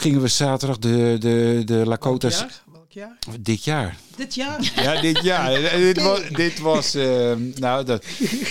gingen 0.00 0.20
we 0.20 0.28
zaterdag 0.28 0.78
de, 0.78 1.16
de, 1.18 1.62
de 1.64 1.86
Lakota's... 1.86 2.38
Welk 2.38 2.92
jaar? 2.92 3.18
Welk 3.26 3.38
jaar? 3.38 3.38
Dit 3.40 3.64
jaar. 3.64 3.96
Dit 4.16 4.34
jaar? 4.34 4.72
Ja, 4.82 5.00
dit 5.00 5.22
jaar. 5.22 5.60
dit 5.92 6.02
was, 6.02 6.28
dit 6.28 6.58
was 6.58 6.94
uh, 6.94 7.32
nou, 7.54 7.84
dat, 7.84 8.04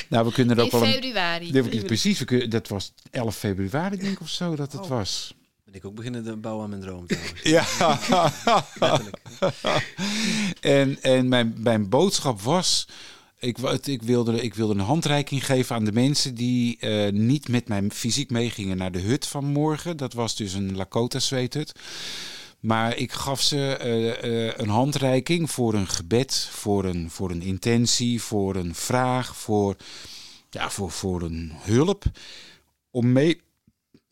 nou, 0.09 0.25
we 0.25 0.31
kunnen 0.31 0.57
er 0.57 0.63
ook 0.63 0.71
In 0.71 0.79
wel... 0.79 0.89
februari. 0.89 1.57
Een, 1.57 1.85
precies, 1.85 2.19
we 2.19 2.25
kunnen, 2.25 2.49
dat 2.49 2.67
was 2.67 2.93
11 3.11 3.35
februari 3.35 3.97
denk 3.97 4.11
ik 4.11 4.21
of 4.21 4.29
zo 4.29 4.55
dat 4.55 4.71
het 4.71 4.81
oh. 4.81 4.87
was. 4.87 5.33
Ben 5.65 5.75
ik 5.75 5.85
ook 5.85 5.95
beginnen 5.95 6.23
te 6.23 6.35
bouwen 6.35 6.63
aan 6.63 6.69
mijn 6.69 6.81
droom 6.81 7.07
trouwens. 7.07 7.41
Ja. 7.43 7.65
en 10.77 11.01
en 11.01 11.27
mijn, 11.27 11.55
mijn 11.57 11.89
boodschap 11.89 12.41
was 12.41 12.87
ik, 13.39 13.57
ik, 13.83 14.01
wilde, 14.01 14.41
ik 14.41 14.53
wilde 14.53 14.73
een 14.73 14.79
handreiking 14.79 15.45
geven 15.45 15.75
aan 15.75 15.85
de 15.85 15.91
mensen 15.91 16.35
die 16.35 16.77
uh, 16.79 17.11
niet 17.11 17.47
met 17.47 17.67
mij 17.67 17.83
fysiek 17.89 18.29
meegingen 18.29 18.77
naar 18.77 18.91
de 18.91 18.99
hut 18.99 19.27
van 19.27 19.45
morgen. 19.45 19.97
Dat 19.97 20.13
was 20.13 20.35
dus 20.35 20.53
een 20.53 20.75
Lakota 20.75 21.19
zweethut. 21.19 21.71
Maar 22.59 22.97
ik 22.97 23.11
gaf 23.11 23.41
ze 23.41 23.79
uh, 23.83 24.31
uh, 24.31 24.51
een 24.55 24.69
handreiking 24.69 25.51
voor 25.51 25.73
een 25.73 25.87
gebed, 25.87 26.47
voor 26.51 26.85
een, 26.85 27.09
voor 27.09 27.31
een 27.31 27.41
intentie, 27.41 28.21
voor 28.21 28.55
een 28.55 28.75
vraag, 28.75 29.35
voor, 29.35 29.75
ja, 30.49 30.69
voor, 30.69 30.91
voor 30.91 31.21
een 31.21 31.51
hulp. 31.55 32.03
Om, 32.91 33.11
mee, 33.11 33.41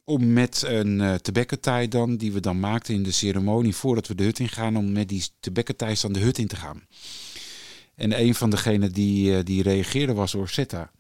om 0.04 0.34
met 0.34 0.64
een 0.66 1.00
uh, 1.00 1.88
dan, 1.90 2.18
die 2.18 2.32
we 2.32 2.40
dan 2.40 2.60
maakten 2.60 2.94
in 2.94 3.04
de 3.04 3.12
ceremonie 3.12 3.76
voordat 3.76 4.08
we 4.08 4.16
de 4.16 4.24
hut 4.24 4.40
ingaan, 4.40 4.78
om 4.78 4.92
met 4.92 5.10
die 5.10 5.26
tebekkertaai 5.40 5.96
dan 6.02 6.14
de 6.14 6.20
hut 6.20 6.38
in 6.38 6.48
te 6.48 6.56
gaan. 6.56 6.84
En 7.98 8.20
een 8.20 8.36
van 8.36 8.50
degenen 8.50 8.92
die, 8.92 9.32
uh, 9.32 9.40
die 9.44 9.64
reageerde 9.64 10.14
was 10.14 10.36
Orsetta. 10.36 10.92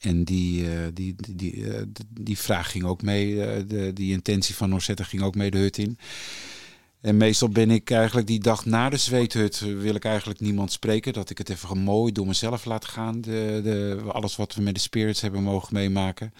En 0.00 0.24
die, 0.24 0.62
uh, 0.62 0.70
die, 0.92 1.14
die, 1.34 1.54
uh, 1.54 1.82
die 2.20 2.38
vraag 2.38 2.70
ging 2.70 2.84
ook 2.84 3.02
mee, 3.02 3.64
die 3.92 4.12
intentie 4.12 4.54
van 4.54 4.74
Orsetta 4.74 5.04
ging 5.04 5.22
ook 5.22 5.34
mee 5.34 5.50
de 5.50 5.58
hut 5.58 5.78
in. 5.78 5.98
En 7.00 7.16
meestal 7.16 7.48
ben 7.48 7.70
ik 7.70 7.90
eigenlijk 7.90 8.26
die 8.26 8.40
dag 8.40 8.64
na 8.64 8.88
de 8.88 8.96
zweethut, 8.96 9.60
wil 9.60 9.94
ik 9.94 10.04
eigenlijk 10.04 10.40
niemand 10.40 10.72
spreken. 10.72 11.12
Dat 11.12 11.30
ik 11.30 11.38
het 11.38 11.48
even 11.48 11.78
mooi 11.78 12.12
door 12.12 12.26
mezelf 12.26 12.64
laat 12.64 12.84
gaan. 12.84 13.20
De, 13.20 13.60
de, 13.62 14.00
alles 14.08 14.36
wat 14.36 14.54
we 14.54 14.62
met 14.62 14.74
de 14.74 14.80
spirits 14.80 15.20
hebben 15.20 15.42
mogen 15.42 15.74
meemaken. 15.74 16.32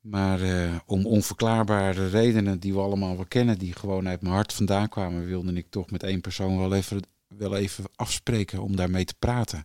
Maar 0.00 0.40
om 0.86 1.06
onverklaarbare 1.06 2.08
redenen 2.08 2.58
die 2.58 2.72
we 2.72 2.80
allemaal 2.80 3.16
wel 3.16 3.26
kennen, 3.28 3.58
die 3.58 3.72
gewoon 3.72 4.08
uit 4.08 4.22
mijn 4.22 4.34
hart 4.34 4.52
vandaan 4.52 4.88
kwamen, 4.88 5.26
wilde 5.26 5.52
ik 5.52 5.66
toch 5.70 5.90
met 5.90 6.02
één 6.02 6.20
persoon 6.20 6.58
wel 6.58 6.74
even 6.74 7.02
wel 7.36 7.56
even 7.56 7.84
afspreken 7.96 8.62
om 8.62 8.76
daarmee 8.76 9.04
te 9.04 9.14
praten. 9.18 9.64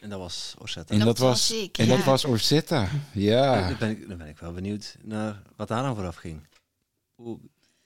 En 0.00 0.08
dat 0.10 0.18
was 0.18 0.54
Orsetta. 0.58 0.92
En 0.92 0.98
Dat 0.98 1.06
dat, 1.06 1.18
was, 1.18 1.48
was 1.48 1.58
ik, 1.62 1.78
en 1.78 1.86
ja. 1.86 1.96
dat 1.96 2.04
was 2.04 2.24
Orsetta. 2.24 2.88
Ja. 3.12 3.68
Dan, 3.68 3.76
ben 3.78 3.90
ik, 3.90 4.08
dan 4.08 4.18
ben 4.18 4.28
ik 4.28 4.38
wel 4.38 4.52
benieuwd 4.52 4.96
naar 5.02 5.42
wat 5.56 5.68
daar 5.68 5.84
aan 5.84 5.94
vooraf 5.94 6.16
ging. 6.16 6.46
Hoe, 7.14 7.38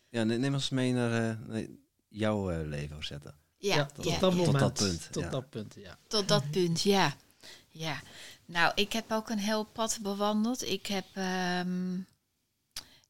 ja, 0.09 0.25
ne- 0.25 0.37
neem 0.37 0.55
ons 0.55 0.69
mee 0.71 0.93
naar, 0.93 1.31
eh, 1.31 1.37
naar 1.47 1.65
jouw 2.09 2.51
eh, 2.51 2.67
leven, 2.67 2.97
Orsetta. 2.97 3.35
Ja, 3.57 3.75
Ja, 3.75 3.77
ja, 3.77 3.87
tot 3.87 4.05
ja, 4.05 4.19
dat 4.19 4.33
Tot 4.45 4.59
dat 4.59 4.75
punt, 4.75 5.09
Tot 5.13 5.23
ja. 5.23 5.29
dat 5.31 5.51
punt, 5.51 5.75
ja. 5.79 5.99
Tot 6.07 6.29
dat 6.29 6.51
punt, 6.51 6.81
ja. 6.83 7.15
ja. 7.69 8.01
Nou, 8.47 8.73
ik 8.75 8.93
heb 8.93 9.13
ook 9.13 9.29
een 9.31 9.39
heel 9.39 9.65
pad 9.65 9.99
bewandeld. 10.03 10.69
Ik 10.69 10.87
heb... 10.87 11.05
ehm, 11.15 11.99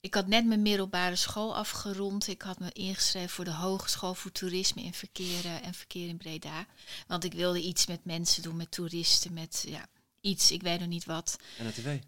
ik 0.00 0.14
had 0.14 0.26
net 0.26 0.44
mijn 0.46 0.62
middelbare 0.62 1.16
school 1.16 1.56
afgerond. 1.56 2.26
Ik 2.28 2.42
had 2.42 2.58
me 2.58 2.72
ingeschreven 2.72 3.28
voor 3.30 3.44
de 3.44 3.52
Hogeschool 3.52 4.14
voor 4.14 4.32
Toerisme 4.32 4.82
en 4.82 4.92
Verkeer 4.92 5.44
eh, 5.44 5.66
en 5.66 5.74
Verkeer 5.74 6.08
in 6.08 6.16
Breda. 6.16 6.66
Want 7.06 7.24
ik 7.24 7.32
wilde 7.32 7.60
iets 7.62 7.86
met 7.86 8.04
mensen 8.04 8.42
doen, 8.42 8.56
met 8.56 8.70
toeristen, 8.70 9.32
met 9.32 9.64
ja, 9.68 9.86
iets, 10.20 10.50
ik 10.50 10.62
weet 10.62 10.78
nog 10.80 10.88
niet 10.88 11.04
wat. 11.04 11.36
NATV. 11.58 11.98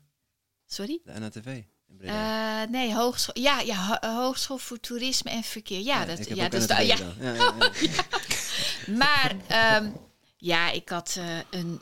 Sorry? 0.66 1.00
De 1.04 1.18
NATV 1.18 1.46
in 1.88 1.96
Breda. 1.96 2.62
Eh, 2.62 2.70
nee, 2.70 2.94
hogeschool. 2.94 3.42
Ja, 3.42 3.60
ja, 3.60 3.86
ho- 4.00 4.08
Hogeschool 4.22 4.58
voor 4.58 4.80
Toerisme 4.80 5.30
en 5.30 5.42
Verkeer. 5.42 5.80
Ja, 5.80 6.04
dat, 6.04 6.28
ja, 6.28 6.48
dat 6.48 6.70
is 6.70 6.86
ja. 6.86 7.14
Maar 8.86 9.34
ehm, 9.48 9.90
ja, 10.36 10.70
ik 10.70 10.88
had 10.88 11.14
eh, 11.18 11.38
een 11.50 11.80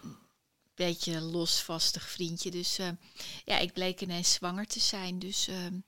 beetje 0.75 1.21
losvastig 1.21 2.09
vriendje. 2.11 2.51
Dus 2.51 2.79
eh, 2.79 2.89
ja, 3.45 3.59
ik 3.59 3.73
bleek 3.73 4.01
ineens 4.01 4.33
zwanger 4.33 4.67
te 4.67 4.81
zijn. 4.81 5.19
Dus 5.19 5.49
ehm, 5.49 5.59
eh, 5.65 5.81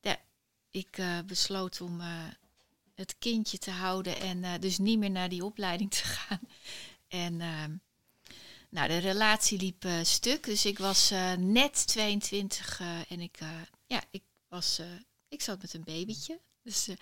ja, 0.00 0.16
ik 0.70 0.98
eh, 0.98 1.18
besloot 1.26 1.80
om 1.80 2.00
eh, 2.00 2.24
het 2.94 3.18
kindje 3.18 3.58
te 3.58 3.70
houden 3.70 4.20
en 4.20 4.44
eh, 4.44 4.52
dus 4.60 4.78
niet 4.78 4.98
meer 4.98 5.10
naar 5.10 5.28
die 5.28 5.44
opleiding 5.44 5.90
te 5.90 6.04
gaan. 6.18 6.40
En 7.08 7.40
ehm, 7.40 7.72
nou, 8.68 8.88
de 8.88 8.98
relatie 8.98 9.58
liep 9.58 9.84
eh, 9.84 9.98
stuk. 10.02 10.44
Dus 10.44 10.64
ik 10.64 10.78
was 10.78 11.10
eh, 11.10 11.32
net 11.32 11.86
22 11.86 12.80
eh, 12.80 13.10
en 13.10 13.20
ik, 13.20 13.36
eh, 13.40 13.48
ja, 13.86 14.02
ik, 14.10 14.22
was, 14.48 14.78
eh, 14.78 14.86
ik 15.28 15.42
zat 15.42 15.60
met 15.60 15.74
een 15.74 15.84
babytje. 15.84 16.40
Dus 16.62 16.88
eh, 16.88 16.96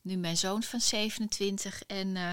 nu 0.00 0.16
mijn 0.16 0.36
zoon 0.36 0.62
van 0.62 0.80
27. 0.80 1.82
En, 1.82 2.16
eh, 2.16 2.32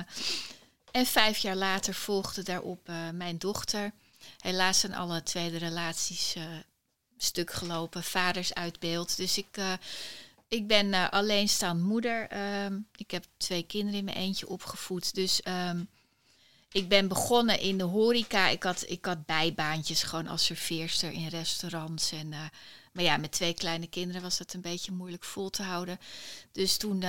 en 0.92 1.06
vijf 1.06 1.38
jaar 1.38 1.56
later 1.56 1.94
volgde 1.94 2.44
daarop 2.44 2.90
eh, 2.90 3.10
mijn 3.10 3.38
dochter. 3.38 3.92
Helaas 4.38 4.80
zijn 4.80 4.94
alle 4.94 5.24
tweede 5.24 5.58
relaties 5.58 6.36
eh, 6.36 6.44
stuk 7.24 7.52
gelopen, 7.52 8.04
vaders 8.04 8.54
uit 8.54 8.80
beeld. 8.80 9.18
Dus 9.18 9.38
ik, 9.38 9.48
eh, 9.52 9.74
ik 10.48 10.68
ben 10.68 10.94
eh, 10.94 11.10
alleenstaand 11.10 11.82
moeder. 11.82 12.28
Ehm, 12.28 12.78
ik 12.96 13.12
heb 13.12 13.26
twee 13.38 13.64
kinderen 13.64 14.00
in 14.00 14.06
mijn 14.06 14.18
eentje 14.18 14.48
opgevoed. 14.48 15.14
Dus 15.16 15.42
ehm, 15.42 15.84
ik 16.72 16.88
ben 16.88 17.08
begonnen 17.08 17.60
in 17.60 17.78
de 17.78 17.84
horeca. 17.84 18.48
Ik 18.48 18.64
had, 18.64 18.84
ik 18.88 19.06
had 19.06 19.26
bijbaantjes 19.26 20.04
gewoon 20.04 20.28
als 20.28 20.46
serveerster 20.46 21.12
in 21.12 21.28
restaurants. 21.28 22.12
En, 22.12 22.34
eh, 22.34 22.40
maar 22.92 23.04
ja, 23.04 23.18
met 23.18 23.32
twee 23.32 23.54
kleine 23.54 23.88
kinderen 23.88 24.22
was 24.22 24.38
dat 24.38 24.54
een 24.54 24.62
beetje 24.62 24.92
moeilijk 24.92 25.24
vol 25.24 25.50
te 25.50 25.64
houden. 25.64 26.00
Dus 26.52 26.78
toen 26.78 27.02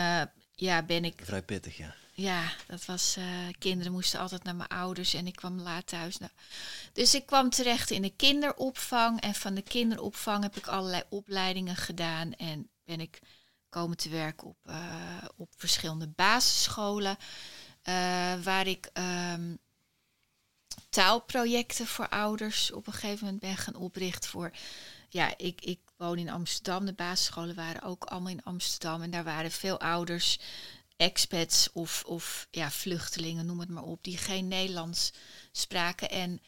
ja, 0.55 0.83
ben 0.83 1.05
ik 1.05 1.21
Vrij 1.25 1.43
pittig, 1.43 1.77
ja. 1.77 1.95
Ja, 2.21 2.53
dat 2.67 2.85
was. 2.85 3.17
eh, 3.17 3.25
kinderen 3.59 3.93
moesten 3.93 4.21
altijd 4.21 4.43
naar 4.45 4.55
mijn 4.57 4.69
ouders 4.69 5.15
en 5.15 5.27
ik 5.27 5.37
kwam 5.37 5.61
laat 5.61 5.87
thuis. 5.87 6.19
Nou, 6.19 6.33
dus 6.93 7.15
ik 7.15 7.27
kwam 7.27 7.51
terecht 7.51 7.91
in 7.91 8.03
de 8.03 8.11
kinderopvang. 8.17 9.21
En 9.21 9.35
van 9.35 9.55
de 9.55 9.63
kinderopvang 9.63 10.43
heb 10.43 10.57
ik 10.57 10.67
allerlei 10.67 11.03
opleidingen 11.09 11.77
gedaan. 11.77 12.33
En 12.35 12.71
ben 12.85 13.01
ik 13.01 13.21
komen 13.69 13.97
te 13.97 14.09
werken 14.09 14.47
op, 14.49 14.57
eh, 14.65 15.25
op 15.37 15.49
verschillende 15.57 16.09
basisscholen. 16.09 17.17
eh, 17.83 17.95
waar 18.43 18.67
ik 18.67 18.91
ehm, 18.93 19.55
taalprojecten 20.91 21.87
voor 21.87 22.09
ouders 22.09 22.73
op 22.73 22.87
een 22.87 22.93
gegeven 22.93 23.25
moment 23.25 23.41
ben 23.43 23.57
gaan 23.57 23.75
oprichten. 23.75 24.31
Voor, 24.31 24.51
ja, 25.09 25.35
ik, 25.37 25.61
ik 25.61 25.81
woon 25.97 26.19
in 26.19 26.31
Amsterdam. 26.31 26.85
De 26.87 26.93
basisscholen 26.93 27.55
waren 27.55 27.83
ook 27.83 28.05
allemaal 28.05 28.31
in 28.33 28.43
Amsterdam. 28.45 29.03
En 29.03 29.11
daar 29.11 29.25
waren 29.25 29.51
veel 29.51 29.81
ouders 29.81 30.39
expats 31.01 31.73
of, 31.73 32.05
of 32.07 32.49
ja, 32.51 32.71
vluchtelingen, 32.71 33.47
noem 33.47 33.61
het 33.61 33.69
maar 33.69 33.83
op, 33.83 34.05
die 34.05 34.17
geen 34.17 34.49
Nederlands 34.49 35.13
spraken. 35.53 36.11
En 36.11 36.41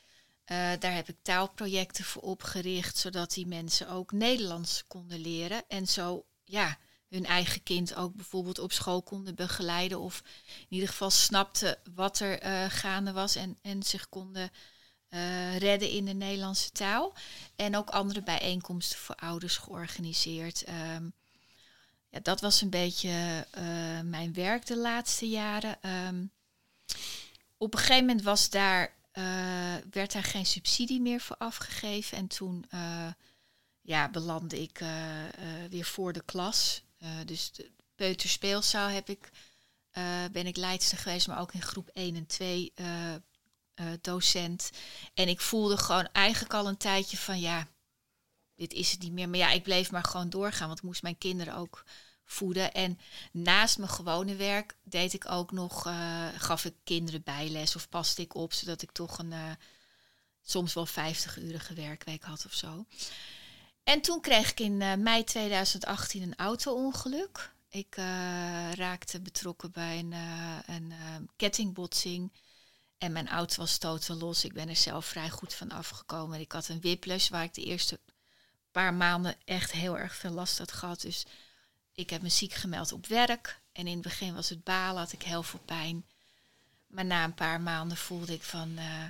eh, 0.44 0.72
daar 0.78 0.94
heb 0.94 1.08
ik 1.08 1.16
taalprojecten 1.22 2.04
voor 2.04 2.22
opgericht, 2.22 2.96
zodat 2.96 3.32
die 3.32 3.46
mensen 3.46 3.88
ook 3.88 4.12
Nederlands 4.12 4.84
konden 4.86 5.18
leren. 5.18 5.64
En 5.68 5.86
zo 5.88 6.24
ja, 6.44 6.78
hun 7.08 7.26
eigen 7.26 7.62
kind 7.62 7.94
ook 7.94 8.14
bijvoorbeeld 8.14 8.58
op 8.58 8.72
school 8.72 9.02
konden 9.02 9.34
begeleiden. 9.34 10.00
Of 10.00 10.22
in 10.58 10.66
ieder 10.68 10.88
geval 10.88 11.10
snapten 11.10 11.78
wat 11.94 12.18
er 12.18 12.38
eh, 12.38 12.64
gaande 12.68 13.12
was 13.12 13.36
en, 13.36 13.58
en 13.62 13.82
zich 13.82 14.08
konden 14.08 14.50
eh, 15.08 15.56
redden 15.58 15.90
in 15.90 16.04
de 16.04 16.14
Nederlandse 16.14 16.70
taal. 16.70 17.14
En 17.56 17.76
ook 17.76 17.90
andere 17.90 18.22
bijeenkomsten 18.22 18.98
voor 18.98 19.14
ouders 19.14 19.56
georganiseerd. 19.56 20.64
Ehm, 20.64 21.08
ja, 22.12 22.20
dat 22.22 22.40
was 22.40 22.60
een 22.60 22.70
beetje 22.70 23.46
eh, 23.50 24.00
mijn 24.00 24.32
werk 24.32 24.66
de 24.66 24.76
laatste 24.76 25.28
jaren. 25.28 25.82
Ehm, 25.82 26.24
op 27.56 27.72
een 27.74 27.80
gegeven 27.80 28.06
moment 28.06 28.24
was 28.24 28.50
daar, 28.50 28.92
eh, 29.12 29.24
werd 29.90 30.12
daar 30.12 30.24
geen 30.24 30.46
subsidie 30.46 31.00
meer 31.00 31.20
voor 31.20 31.36
afgegeven. 31.36 32.18
En 32.18 32.26
toen 32.26 32.64
eh, 32.70 33.08
ja, 33.80 34.10
belandde 34.10 34.62
ik 34.62 34.80
weer 35.70 35.84
voor 35.84 36.12
de 36.12 36.22
klas. 36.24 36.82
Dus 37.24 37.52
de 37.52 37.70
peuterspeelzaal 37.94 38.88
heb 38.88 39.08
ik, 39.08 39.30
ben 40.32 40.46
ik 40.46 40.56
leidster 40.56 40.98
geweest, 40.98 41.26
maar 41.26 41.40
ook 41.40 41.52
in 41.52 41.62
groep 41.62 41.90
1 41.92 42.16
en 42.16 42.26
2 42.26 42.72
eh, 42.74 43.14
eh, 43.82 43.98
docent. 44.00 44.70
En 45.14 45.28
ik 45.28 45.40
voelde 45.40 45.76
gewoon 45.76 46.08
eigenlijk 46.12 46.54
al 46.54 46.68
een 46.68 46.76
tijdje 46.76 47.16
van 47.16 47.40
ja, 47.40 47.66
dit 48.56 48.72
is 48.72 48.90
het 48.90 49.00
niet 49.00 49.12
meer. 49.12 49.28
Maar 49.28 49.38
ja, 49.38 49.50
ik 49.50 49.62
bleef 49.62 49.90
maar 49.90 50.04
gewoon 50.04 50.30
doorgaan, 50.30 50.66
want 50.66 50.78
ik 50.78 50.84
moest 50.84 51.02
mijn 51.02 51.18
kinderen 51.18 51.54
ook 51.54 51.84
voeden. 52.24 52.72
En 52.72 52.98
naast 53.32 53.78
mijn 53.78 53.90
gewone 53.90 54.36
werk 54.36 54.76
deed 54.82 55.12
ik 55.12 55.30
ook 55.30 55.52
nog, 55.52 55.86
eh, 55.86 56.28
gaf 56.36 56.64
ik 56.64 56.74
kinderen 56.84 57.22
bijles 57.22 57.76
of 57.76 57.88
paste 57.88 58.22
ik 58.22 58.34
op, 58.34 58.52
zodat 58.52 58.82
ik 58.82 58.92
toch 58.92 59.18
een 59.18 59.32
eh, 59.32 59.50
soms 60.42 60.74
wel 60.74 60.86
50-urige 60.86 61.74
werkweek 61.74 62.22
had 62.22 62.44
of 62.46 62.52
zo. 62.52 62.84
En 63.82 64.00
toen 64.00 64.20
kreeg 64.20 64.50
ik 64.50 64.60
in 64.60 64.82
eh, 64.82 64.94
mei 64.94 65.24
2018 65.24 66.22
een 66.22 66.36
auto-ongeluk. 66.36 67.54
Ik 67.68 67.94
raakte 68.74 69.20
betrokken 69.20 69.70
bij 69.70 69.98
een, 69.98 70.14
een 70.66 70.92
kettingbotsing. 71.36 72.32
En 72.98 73.12
mijn 73.12 73.28
auto 73.28 73.56
was 73.56 73.78
totaal 73.78 74.16
los. 74.16 74.44
Ik 74.44 74.52
ben 74.52 74.68
er 74.68 74.76
zelf 74.76 75.06
vrij 75.06 75.30
goed 75.30 75.54
van 75.54 75.70
afgekomen. 75.70 76.40
Ik 76.40 76.52
had 76.52 76.68
een 76.68 76.80
whiplash 76.80 77.28
waar 77.28 77.44
ik 77.44 77.54
de 77.54 77.64
eerste 77.64 78.00
paar 78.72 78.94
maanden 78.94 79.36
echt 79.44 79.72
heel 79.72 79.98
erg 79.98 80.14
veel 80.14 80.30
last 80.30 80.58
had 80.58 80.72
gehad. 80.72 81.00
Dus 81.00 81.26
ik 81.92 82.10
heb 82.10 82.22
me 82.22 82.28
ziek 82.28 82.52
gemeld 82.52 82.92
op 82.92 83.06
werk. 83.06 83.60
En 83.72 83.86
in 83.86 83.92
het 83.92 84.02
begin 84.02 84.34
was 84.34 84.48
het 84.48 84.64
balen, 84.64 85.02
had 85.02 85.12
ik 85.12 85.22
heel 85.22 85.42
veel 85.42 85.60
pijn. 85.64 86.06
Maar 86.86 87.04
na 87.04 87.24
een 87.24 87.34
paar 87.34 87.60
maanden 87.60 87.96
voelde 87.96 88.32
ik 88.32 88.42
van, 88.42 88.78
eh, 88.78 89.04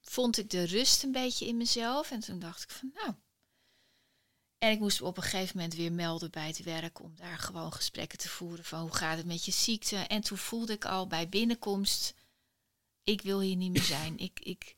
vond 0.00 0.38
ik 0.38 0.50
de 0.50 0.64
rust 0.64 1.02
een 1.02 1.12
beetje 1.12 1.46
in 1.46 1.56
mezelf. 1.56 2.10
En 2.10 2.20
toen 2.20 2.38
dacht 2.38 2.62
ik 2.62 2.70
van, 2.70 2.90
nou. 2.94 3.14
En 4.58 4.70
ik 4.70 4.78
moest 4.78 5.00
op 5.00 5.16
een 5.16 5.22
gegeven 5.22 5.56
moment 5.56 5.74
weer 5.74 5.92
melden 5.92 6.30
bij 6.30 6.46
het 6.46 6.62
werk 6.62 7.00
om 7.00 7.16
daar 7.16 7.38
gewoon 7.38 7.72
gesprekken 7.72 8.18
te 8.18 8.28
voeren 8.28 8.64
van 8.64 8.80
hoe 8.80 8.94
gaat 8.94 9.16
het 9.16 9.26
met 9.26 9.44
je 9.44 9.52
ziekte. 9.52 9.96
En 9.96 10.20
toen 10.20 10.38
voelde 10.38 10.72
ik 10.72 10.84
al 10.84 11.06
bij 11.06 11.28
binnenkomst, 11.28 12.14
ik 13.02 13.22
wil 13.22 13.40
hier 13.40 13.56
niet 13.56 13.72
meer 13.72 13.82
zijn. 13.82 14.18
Ik, 14.18 14.40
ik... 14.40 14.74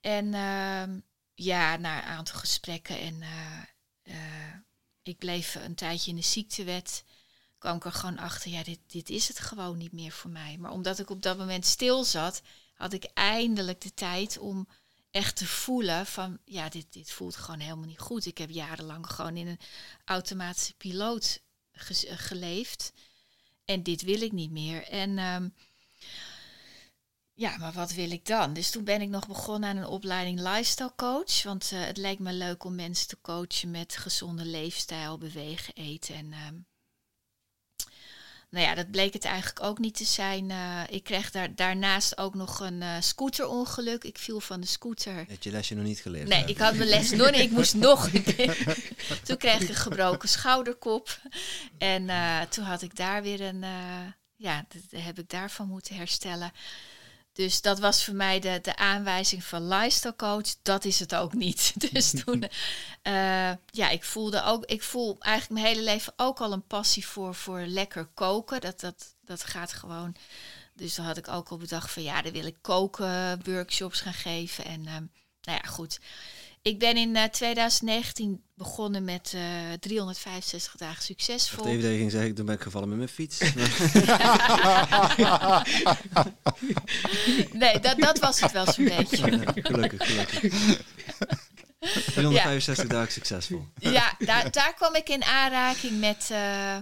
En 0.00 0.34
ehm, 0.34 1.00
ja, 1.34 1.76
na 1.76 1.98
een 1.98 2.08
aantal 2.08 2.38
gesprekken 2.38 2.98
en 3.00 3.22
eh, 3.22 3.62
eh, 4.02 4.54
ik 5.02 5.18
bleef 5.18 5.54
een 5.54 5.74
tijdje 5.74 6.10
in 6.10 6.16
de 6.16 6.22
ziektewet, 6.22 7.04
kwam 7.58 7.76
ik 7.76 7.84
er 7.84 7.92
gewoon 7.92 8.18
achter, 8.18 8.50
ja, 8.50 8.62
dit, 8.62 8.78
dit 8.86 9.10
is 9.10 9.28
het 9.28 9.38
gewoon 9.38 9.78
niet 9.78 9.92
meer 9.92 10.12
voor 10.12 10.30
mij. 10.30 10.56
Maar 10.58 10.70
omdat 10.70 10.98
ik 10.98 11.10
op 11.10 11.22
dat 11.22 11.38
moment 11.38 11.66
stil 11.66 12.04
zat, 12.04 12.42
had 12.74 12.92
ik 12.92 13.04
eindelijk 13.14 13.80
de 13.80 13.94
tijd 13.94 14.38
om 14.38 14.68
echt 15.10 15.36
te 15.36 15.46
voelen 15.46 16.06
van, 16.06 16.38
ja, 16.44 16.68
dit, 16.68 16.92
dit 16.92 17.10
voelt 17.10 17.36
gewoon 17.36 17.60
helemaal 17.60 17.86
niet 17.86 17.98
goed. 17.98 18.26
Ik 18.26 18.38
heb 18.38 18.50
jarenlang 18.50 19.06
gewoon 19.06 19.36
in 19.36 19.46
een 19.46 19.60
automatische 20.04 20.74
piloot 20.74 21.40
geleefd 22.16 22.92
en 23.64 23.82
dit 23.82 24.02
wil 24.02 24.20
ik 24.20 24.32
niet 24.32 24.50
meer. 24.50 24.88
En 24.88 25.18
ehm, 25.18 25.48
ja, 27.42 27.56
maar 27.56 27.72
wat 27.72 27.92
wil 27.92 28.10
ik 28.10 28.26
dan? 28.26 28.52
Dus 28.52 28.70
toen 28.70 28.84
ben 28.84 29.00
ik 29.00 29.08
nog 29.08 29.26
begonnen 29.26 29.70
aan 29.70 29.76
een 29.76 29.86
opleiding 29.86 30.40
lifestyle 30.40 30.92
coach. 30.96 31.42
Want 31.42 31.70
eh, 31.72 31.80
het 31.80 31.96
leek 31.96 32.18
me 32.18 32.32
leuk 32.32 32.64
om 32.64 32.74
mensen 32.74 33.08
te 33.08 33.18
coachen 33.22 33.70
met 33.70 33.96
gezonde 33.96 34.44
leefstijl, 34.44 35.18
bewegen, 35.18 35.74
eten. 35.74 36.14
En 36.14 36.32
ehm, 36.32 36.54
nou 38.50 38.66
ja, 38.66 38.74
dat 38.74 38.90
bleek 38.90 39.12
het 39.12 39.24
eigenlijk 39.24 39.62
ook 39.62 39.78
niet 39.78 39.96
te 39.96 40.04
zijn. 40.04 40.50
Eh, 40.50 40.80
ik 40.88 41.04
kreeg 41.04 41.30
daar, 41.30 41.54
daarnaast 41.54 42.18
ook 42.18 42.34
nog 42.34 42.60
een 42.60 42.82
eh, 42.82 42.96
scooterongeluk. 43.00 44.04
Ik 44.04 44.18
viel 44.18 44.40
van 44.40 44.60
de 44.60 44.66
scooter. 44.66 45.24
Heb 45.28 45.42
je 45.42 45.50
lesje 45.50 45.74
nog 45.74 45.84
niet 45.84 46.00
geleerd? 46.00 46.28
Nee, 46.28 46.44
ik 46.44 46.58
had 46.58 46.74
mijn 46.74 46.88
les 46.88 47.10
nog 47.20 47.30
niet. 47.30 47.40
Ik 47.40 47.50
moest 47.50 47.74
nog. 47.74 48.08
toen 49.24 49.36
kreeg 49.36 49.60
ik 49.60 49.68
een 49.68 49.74
gebroken 49.74 50.28
schouderkop. 50.28 51.20
En 51.78 52.06
toen 52.48 52.64
had 52.64 52.82
ik 52.82 52.96
daar 52.96 53.22
weer 53.22 53.40
een... 53.40 53.64
ja, 54.36 54.66
dat 54.68 55.02
heb 55.02 55.18
ik 55.18 55.28
daarvan 55.28 55.68
moeten 55.68 55.94
herstellen. 55.94 56.52
Dus 57.32 57.60
dat 57.60 57.78
was 57.78 58.04
voor 58.04 58.14
mij 58.14 58.40
de, 58.40 58.58
de 58.62 58.76
aanwijzing 58.76 59.44
van 59.44 59.68
lifestyle 59.68 60.16
coach. 60.16 60.54
Dat 60.62 60.84
is 60.84 60.98
het 60.98 61.14
ook 61.14 61.32
niet. 61.32 61.72
Dus 61.92 62.10
toen, 62.24 62.48
eh, 63.02 63.52
ja, 63.66 63.88
ik 63.88 64.04
voelde 64.04 64.42
ook, 64.42 64.64
ik 64.64 64.82
voel 64.82 65.16
eigenlijk 65.20 65.62
mijn 65.62 65.74
hele 65.74 65.86
leven 65.86 66.12
ook 66.16 66.40
al 66.40 66.52
een 66.52 66.66
passie 66.66 67.06
voor, 67.06 67.34
voor 67.34 67.60
lekker 67.60 68.06
koken. 68.06 68.60
Dat, 68.60 68.80
dat, 68.80 69.14
dat 69.20 69.44
gaat 69.44 69.72
gewoon. 69.72 70.16
Dus 70.74 70.94
dan 70.94 71.04
had 71.04 71.16
ik 71.16 71.28
ook 71.28 71.48
al 71.48 71.56
bedacht 71.56 71.90
van 71.90 72.02
ja, 72.02 72.22
dan 72.22 72.32
wil 72.32 72.46
ik 72.46 72.56
koken, 72.60 73.44
workshops 73.44 74.00
gaan 74.00 74.14
geven. 74.14 74.64
En 74.64 74.80
uh, 74.80 74.92
nou 75.42 75.60
ja, 75.62 75.68
goed. 75.68 76.00
Ik 76.62 76.78
ben 76.78 76.96
in 76.96 77.16
uh, 77.16 77.24
2019 77.24 78.44
begonnen 78.54 79.04
met 79.04 79.36
365 79.80 80.76
dagen 80.76 81.02
succesvol. 81.02 81.66
Even 81.66 81.82
dat 81.82 81.90
je 81.90 81.96
ging 81.96 82.10
zeggen, 82.10 82.34
toen 82.34 82.46
ben 82.46 82.54
ik 82.54 82.60
gevallen 82.60 82.88
met 82.88 82.98
mijn 82.98 83.08
fiets. 83.08 83.38
nee, 87.52 87.80
dat, 87.80 87.98
dat 87.98 88.18
was 88.18 88.40
het 88.40 88.52
wel 88.52 88.72
zo'n 88.72 88.84
beetje. 88.84 89.16
gelukkig, 89.54 90.06
gelukkig. 90.06 90.40
365 92.14 92.84
ja. 92.84 92.90
dagen 92.90 93.12
succesvol. 93.12 93.66
Ja, 93.78 94.14
daar, 94.18 94.50
daar 94.50 94.74
kwam 94.74 94.94
ik 94.94 95.08
in 95.08 95.24
aanraking 95.24 96.00
met, 96.00 96.28
uh, 96.32 96.76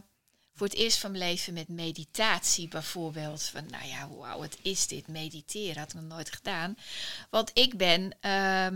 voor 0.55 0.67
het 0.67 0.77
eerst 0.77 0.99
van 0.99 1.11
mijn 1.11 1.25
leven, 1.25 1.53
met 1.53 1.69
meditatie 1.69 2.69
bijvoorbeeld. 2.69 3.43
Van, 3.43 3.67
nou 3.71 3.87
ja, 3.87 4.09
wauw, 4.09 4.39
wat 4.39 4.57
is 4.63 4.87
dit? 4.87 5.09
Mediteren 5.09 5.79
had 5.79 5.93
ik 5.93 6.01
nog 6.01 6.09
nooit 6.09 6.33
gedaan. 6.33 6.77
Want 7.31 7.51
ik 7.55 7.77
ben, 7.77 8.17
uh, 8.21 8.67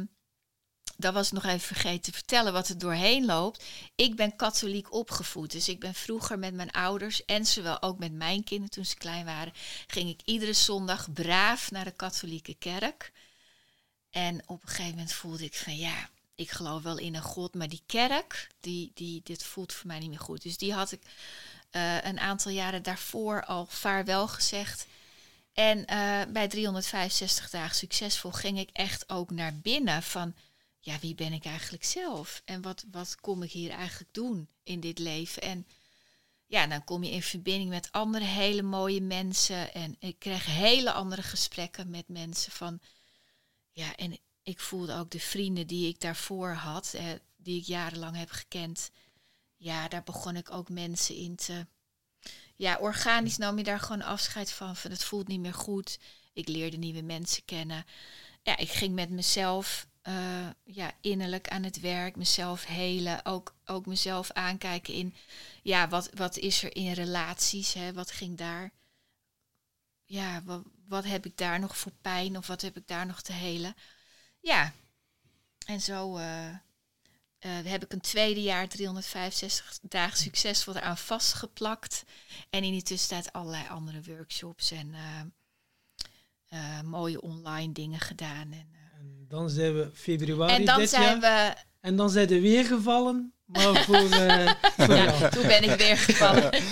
dat 0.96 1.14
was 1.14 1.32
nog 1.32 1.44
even 1.44 1.60
vergeten 1.60 2.02
te 2.02 2.12
vertellen 2.12 2.52
wat 2.52 2.68
er 2.68 2.78
doorheen 2.78 3.24
loopt. 3.24 3.64
Ik 3.94 4.16
ben 4.16 4.36
katholiek 4.36 4.92
opgevoed. 4.92 5.50
Dus 5.50 5.68
ik 5.68 5.80
ben 5.80 5.94
vroeger 5.94 6.38
met 6.38 6.54
mijn 6.54 6.70
ouders 6.70 7.24
en 7.24 7.46
zowel 7.46 7.82
ook 7.82 7.98
met 7.98 8.12
mijn 8.12 8.44
kinderen 8.44 8.70
toen 8.70 8.84
ze 8.84 8.96
klein 8.96 9.24
waren, 9.24 9.52
ging 9.86 10.08
ik 10.08 10.20
iedere 10.24 10.52
zondag 10.52 11.12
braaf 11.12 11.70
naar 11.70 11.84
de 11.84 11.90
katholieke 11.90 12.54
kerk. 12.54 13.12
En 14.10 14.42
op 14.46 14.62
een 14.62 14.68
gegeven 14.68 14.90
moment 14.90 15.12
voelde 15.12 15.44
ik 15.44 15.54
van 15.54 15.76
ja, 15.76 16.08
ik 16.34 16.50
geloof 16.50 16.82
wel 16.82 16.98
in 16.98 17.14
een 17.14 17.22
God, 17.22 17.54
maar 17.54 17.68
die 17.68 17.82
kerk, 17.86 18.48
die, 18.60 18.90
die, 18.94 19.20
dit 19.24 19.44
voelt 19.44 19.72
voor 19.72 19.86
mij 19.86 19.98
niet 19.98 20.08
meer 20.08 20.18
goed. 20.18 20.42
Dus 20.42 20.56
die 20.56 20.72
had 20.72 20.92
ik 20.92 21.02
uh, 21.72 22.04
een 22.04 22.20
aantal 22.20 22.52
jaren 22.52 22.82
daarvoor 22.82 23.44
al 23.44 23.66
vaarwel 23.66 24.28
gezegd. 24.28 24.86
En 25.52 25.78
uh, 25.78 26.22
bij 26.32 26.48
365 26.48 27.50
dagen 27.50 27.76
succesvol 27.76 28.30
ging 28.30 28.58
ik 28.58 28.70
echt 28.72 29.10
ook 29.10 29.30
naar 29.30 29.54
binnen 29.54 30.02
van, 30.02 30.34
ja, 30.84 30.98
wie 30.98 31.14
ben 31.14 31.32
ik 31.32 31.44
eigenlijk 31.44 31.84
zelf? 31.84 32.42
En 32.44 32.62
wat, 32.62 32.84
wat 32.90 33.20
kom 33.20 33.42
ik 33.42 33.50
hier 33.52 33.70
eigenlijk 33.70 34.12
doen 34.12 34.48
in 34.62 34.80
dit 34.80 34.98
leven? 34.98 35.42
En 35.42 35.66
ja, 36.46 36.66
dan 36.66 36.84
kom 36.84 37.04
je 37.04 37.10
in 37.10 37.22
verbinding 37.22 37.70
met 37.70 37.92
andere 37.92 38.24
hele 38.24 38.62
mooie 38.62 39.00
mensen. 39.00 39.74
En 39.74 39.96
ik 39.98 40.18
kreeg 40.18 40.46
hele 40.46 40.92
andere 40.92 41.22
gesprekken 41.22 41.90
met 41.90 42.08
mensen 42.08 42.52
van, 42.52 42.80
ja, 43.70 43.96
en 43.96 44.18
ik 44.42 44.60
voelde 44.60 44.94
ook 44.94 45.10
de 45.10 45.20
vrienden 45.20 45.66
die 45.66 45.88
ik 45.88 46.00
daarvoor 46.00 46.52
had, 46.52 46.94
die 47.36 47.60
ik 47.60 47.66
jarenlang 47.66 48.16
heb 48.16 48.30
gekend. 48.30 48.90
Ja, 49.56 49.88
daar 49.88 50.02
begon 50.02 50.36
ik 50.36 50.50
ook 50.50 50.68
mensen 50.68 51.14
in 51.14 51.36
te. 51.36 51.66
Ja, 52.54 52.78
organisch 52.78 53.36
nam 53.36 53.58
je 53.58 53.64
daar 53.64 53.80
gewoon 53.80 54.02
afscheid 54.02 54.52
van. 54.52 54.76
van 54.76 54.90
het 54.90 55.04
voelt 55.04 55.28
niet 55.28 55.40
meer 55.40 55.54
goed. 55.54 55.98
Ik 56.32 56.48
leerde 56.48 56.76
nieuwe 56.76 57.02
mensen 57.02 57.44
kennen. 57.44 57.84
Ja, 58.42 58.56
ik 58.56 58.70
ging 58.70 58.94
met 58.94 59.10
mezelf 59.10 59.86
uh, 60.08 60.48
ja, 60.64 60.92
innerlijk 61.00 61.48
aan 61.48 61.62
het 61.62 61.80
werk, 61.80 62.16
mezelf 62.16 62.64
helen. 62.64 63.24
Ook, 63.24 63.54
ook 63.64 63.86
mezelf 63.86 64.30
aankijken 64.30 64.94
in, 64.94 65.14
ja, 65.62 65.88
wat, 65.88 66.10
wat 66.14 66.36
is 66.36 66.62
er 66.62 66.76
in 66.76 66.92
relaties? 66.92 67.72
Hè? 67.72 67.92
Wat 67.92 68.10
ging 68.10 68.38
daar? 68.38 68.72
Ja, 70.04 70.42
wat, 70.42 70.62
wat 70.88 71.04
heb 71.04 71.26
ik 71.26 71.36
daar 71.36 71.60
nog 71.60 71.76
voor 71.76 71.92
pijn 72.00 72.36
of 72.36 72.46
wat 72.46 72.60
heb 72.60 72.76
ik 72.76 72.86
daar 72.86 73.06
nog 73.06 73.22
te 73.22 73.32
helen? 73.32 73.74
Ja, 74.40 74.72
en 75.66 75.80
zo 75.80 76.18
uh, 76.18 76.48
uh, 76.48 76.56
heb 77.40 77.84
ik 77.84 77.92
een 77.92 78.00
tweede 78.00 78.42
jaar 78.42 78.68
365 78.68 79.78
dagen 79.82 80.18
succesvol 80.18 80.76
eraan 80.76 80.98
vastgeplakt. 80.98 82.04
En 82.50 82.64
in 82.64 82.72
die 82.72 82.82
tussentijd 82.82 83.32
allerlei 83.32 83.68
andere 83.68 84.02
workshops 84.02 84.70
en 84.70 84.94
mooie 86.84 87.20
online 87.20 87.72
dingen 87.72 88.00
gedaan. 88.00 88.52
En, 88.52 88.83
dan 89.28 89.50
zijn 89.50 89.74
we 89.74 89.90
februari 89.94 90.54
En 90.54 90.64
dan 90.64 90.78
dit 90.78 90.90
zijn 90.90 91.20
jaar. 91.20 91.20
we... 91.20 91.60
En 91.80 91.96
dan 91.96 92.10
zijn 92.10 92.26
we 92.26 92.40
weer 92.40 92.64
gevallen. 92.64 93.32
Maar 93.44 93.84
voor, 93.84 93.96
voor 94.76 94.96
ja, 94.96 95.04
jou. 95.04 95.30
toen 95.30 95.46
ben 95.46 95.62
ik 95.62 95.78
weer 95.78 95.96
gevallen. 95.96 96.50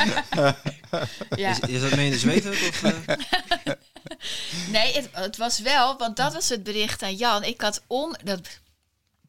ja. 1.43 1.51
Is, 1.51 1.61
is 1.61 1.81
dat 1.81 1.97
mee 1.97 2.05
in 2.07 2.13
de 2.13 2.19
zweethut? 2.19 2.69
Of, 2.69 2.83
uh? 2.83 2.99
Nee, 4.71 4.95
het, 4.95 5.09
het, 5.13 5.37
was 5.37 5.59
wel, 5.59 5.99
want 5.99 6.17
dat 6.17 6.33
was 6.33 6.49
het 6.49 6.63
bericht 6.63 7.03
aan 7.03 7.15
Jan. 7.15 7.45
Ik 7.45 7.61
had 7.61 7.83
on, 7.87 8.17
dat 8.25 8.41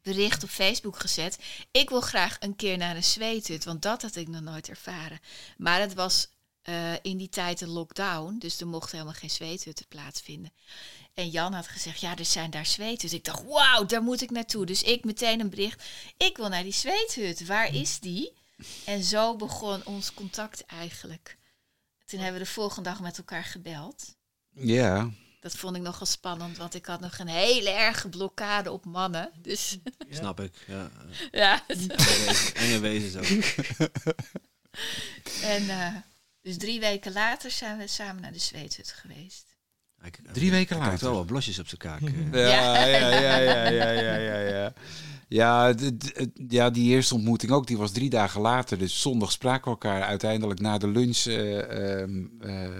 bericht 0.02 0.42
op 0.42 0.48
Facebook 0.48 0.98
gezet. 1.00 1.38
Ik 1.70 1.88
wil 1.88 2.00
graag 2.00 2.36
een 2.40 2.56
keer 2.56 2.76
naar 2.76 2.96
een 2.96 3.04
zweethut, 3.04 3.64
want 3.64 3.82
dat 3.82 4.02
had 4.02 4.16
ik 4.16 4.28
nog 4.28 4.40
nooit 4.40 4.68
ervaren. 4.68 5.20
Maar 5.56 5.80
het 5.80 5.94
was 5.94 6.28
uh, 6.64 6.92
in 7.02 7.16
die 7.16 7.28
tijd 7.28 7.60
een 7.60 7.68
lockdown, 7.68 8.36
dus 8.38 8.60
er 8.60 8.66
mochten 8.66 8.98
helemaal 8.98 9.18
geen 9.20 9.30
zweethutten 9.30 9.86
plaatsvinden. 9.88 10.52
En 11.14 11.28
Jan 11.28 11.52
had 11.52 11.68
gezegd, 11.68 12.00
ja, 12.00 12.16
er 12.16 12.24
zijn 12.24 12.50
daar 12.50 12.66
zweethutten. 12.66 13.18
Ik 13.18 13.24
dacht, 13.24 13.44
wauw, 13.44 13.86
daar 13.86 14.02
moet 14.02 14.20
ik 14.20 14.30
naartoe. 14.30 14.66
Dus 14.66 14.82
ik 14.82 15.04
meteen 15.04 15.40
een 15.40 15.50
bericht, 15.50 15.84
ik 16.16 16.36
wil 16.36 16.48
naar 16.48 16.62
die 16.62 16.72
zweethut. 16.72 17.46
Waar 17.46 17.74
is 17.74 18.00
die? 18.00 18.32
En 18.84 19.02
zo 19.02 19.36
begon 19.36 19.84
ons 19.84 20.14
contact 20.14 20.66
eigenlijk. 20.66 21.38
Toen 22.04 22.20
hebben 22.20 22.40
we 22.40 22.46
de 22.46 22.52
volgende 22.52 22.88
dag 22.88 23.00
met 23.00 23.18
elkaar 23.18 23.44
gebeld. 23.44 24.16
Ja. 24.50 25.10
Dat 25.40 25.56
vond 25.56 25.76
ik 25.76 25.82
nogal 25.82 26.06
spannend, 26.06 26.56
want 26.56 26.74
ik 26.74 26.86
had 26.86 27.00
nog 27.00 27.18
een 27.18 27.28
hele 27.28 27.70
erge 27.70 28.08
blokkade 28.08 28.70
op 28.70 28.84
mannen. 28.84 29.30
Dus 29.36 29.78
ja. 30.08 30.16
Snap 30.16 30.40
ik, 30.40 30.54
ja. 30.66 30.90
ja. 31.42 31.64
Enge 32.54 32.78
wezens 32.80 33.16
ook. 33.16 33.26
en 35.42 35.62
uh, 35.62 35.96
dus 36.40 36.56
drie 36.56 36.80
weken 36.80 37.12
later 37.12 37.50
zijn 37.50 37.78
we 37.78 37.86
samen 37.86 38.22
naar 38.22 38.32
de 38.32 38.38
Zweedshut 38.38 38.92
geweest. 38.92 39.53
Drie 40.32 40.50
weken 40.50 40.78
later? 40.78 41.08
Wel 41.08 41.14
wat 41.14 41.26
blosjes 41.26 41.58
op 41.58 41.66
zijn 41.68 41.80
kaak. 41.80 42.00
Ja, 42.32 42.86
ja, 42.86 43.08
ja, 43.08 43.36
ja, 43.38 43.68
ja, 43.68 43.90
ja, 43.90 44.16
ja, 44.16 44.38
ja. 44.38 44.72
Ja, 45.28 45.74
ja, 46.48 46.70
die 46.70 46.90
eerste 46.90 47.14
ontmoeting 47.14 47.52
ook, 47.52 47.66
die 47.66 47.76
was 47.76 47.92
drie 47.92 48.10
dagen 48.10 48.40
later. 48.40 48.78
Dus 48.78 49.00
zondag 49.00 49.32
spraken 49.32 49.64
we 49.64 49.70
elkaar 49.70 50.02
uiteindelijk 50.02 50.60
na 50.60 50.78
de 50.78 50.88
lunch. 50.88 51.24
Uh, 51.24 52.00
uh, 52.00 52.70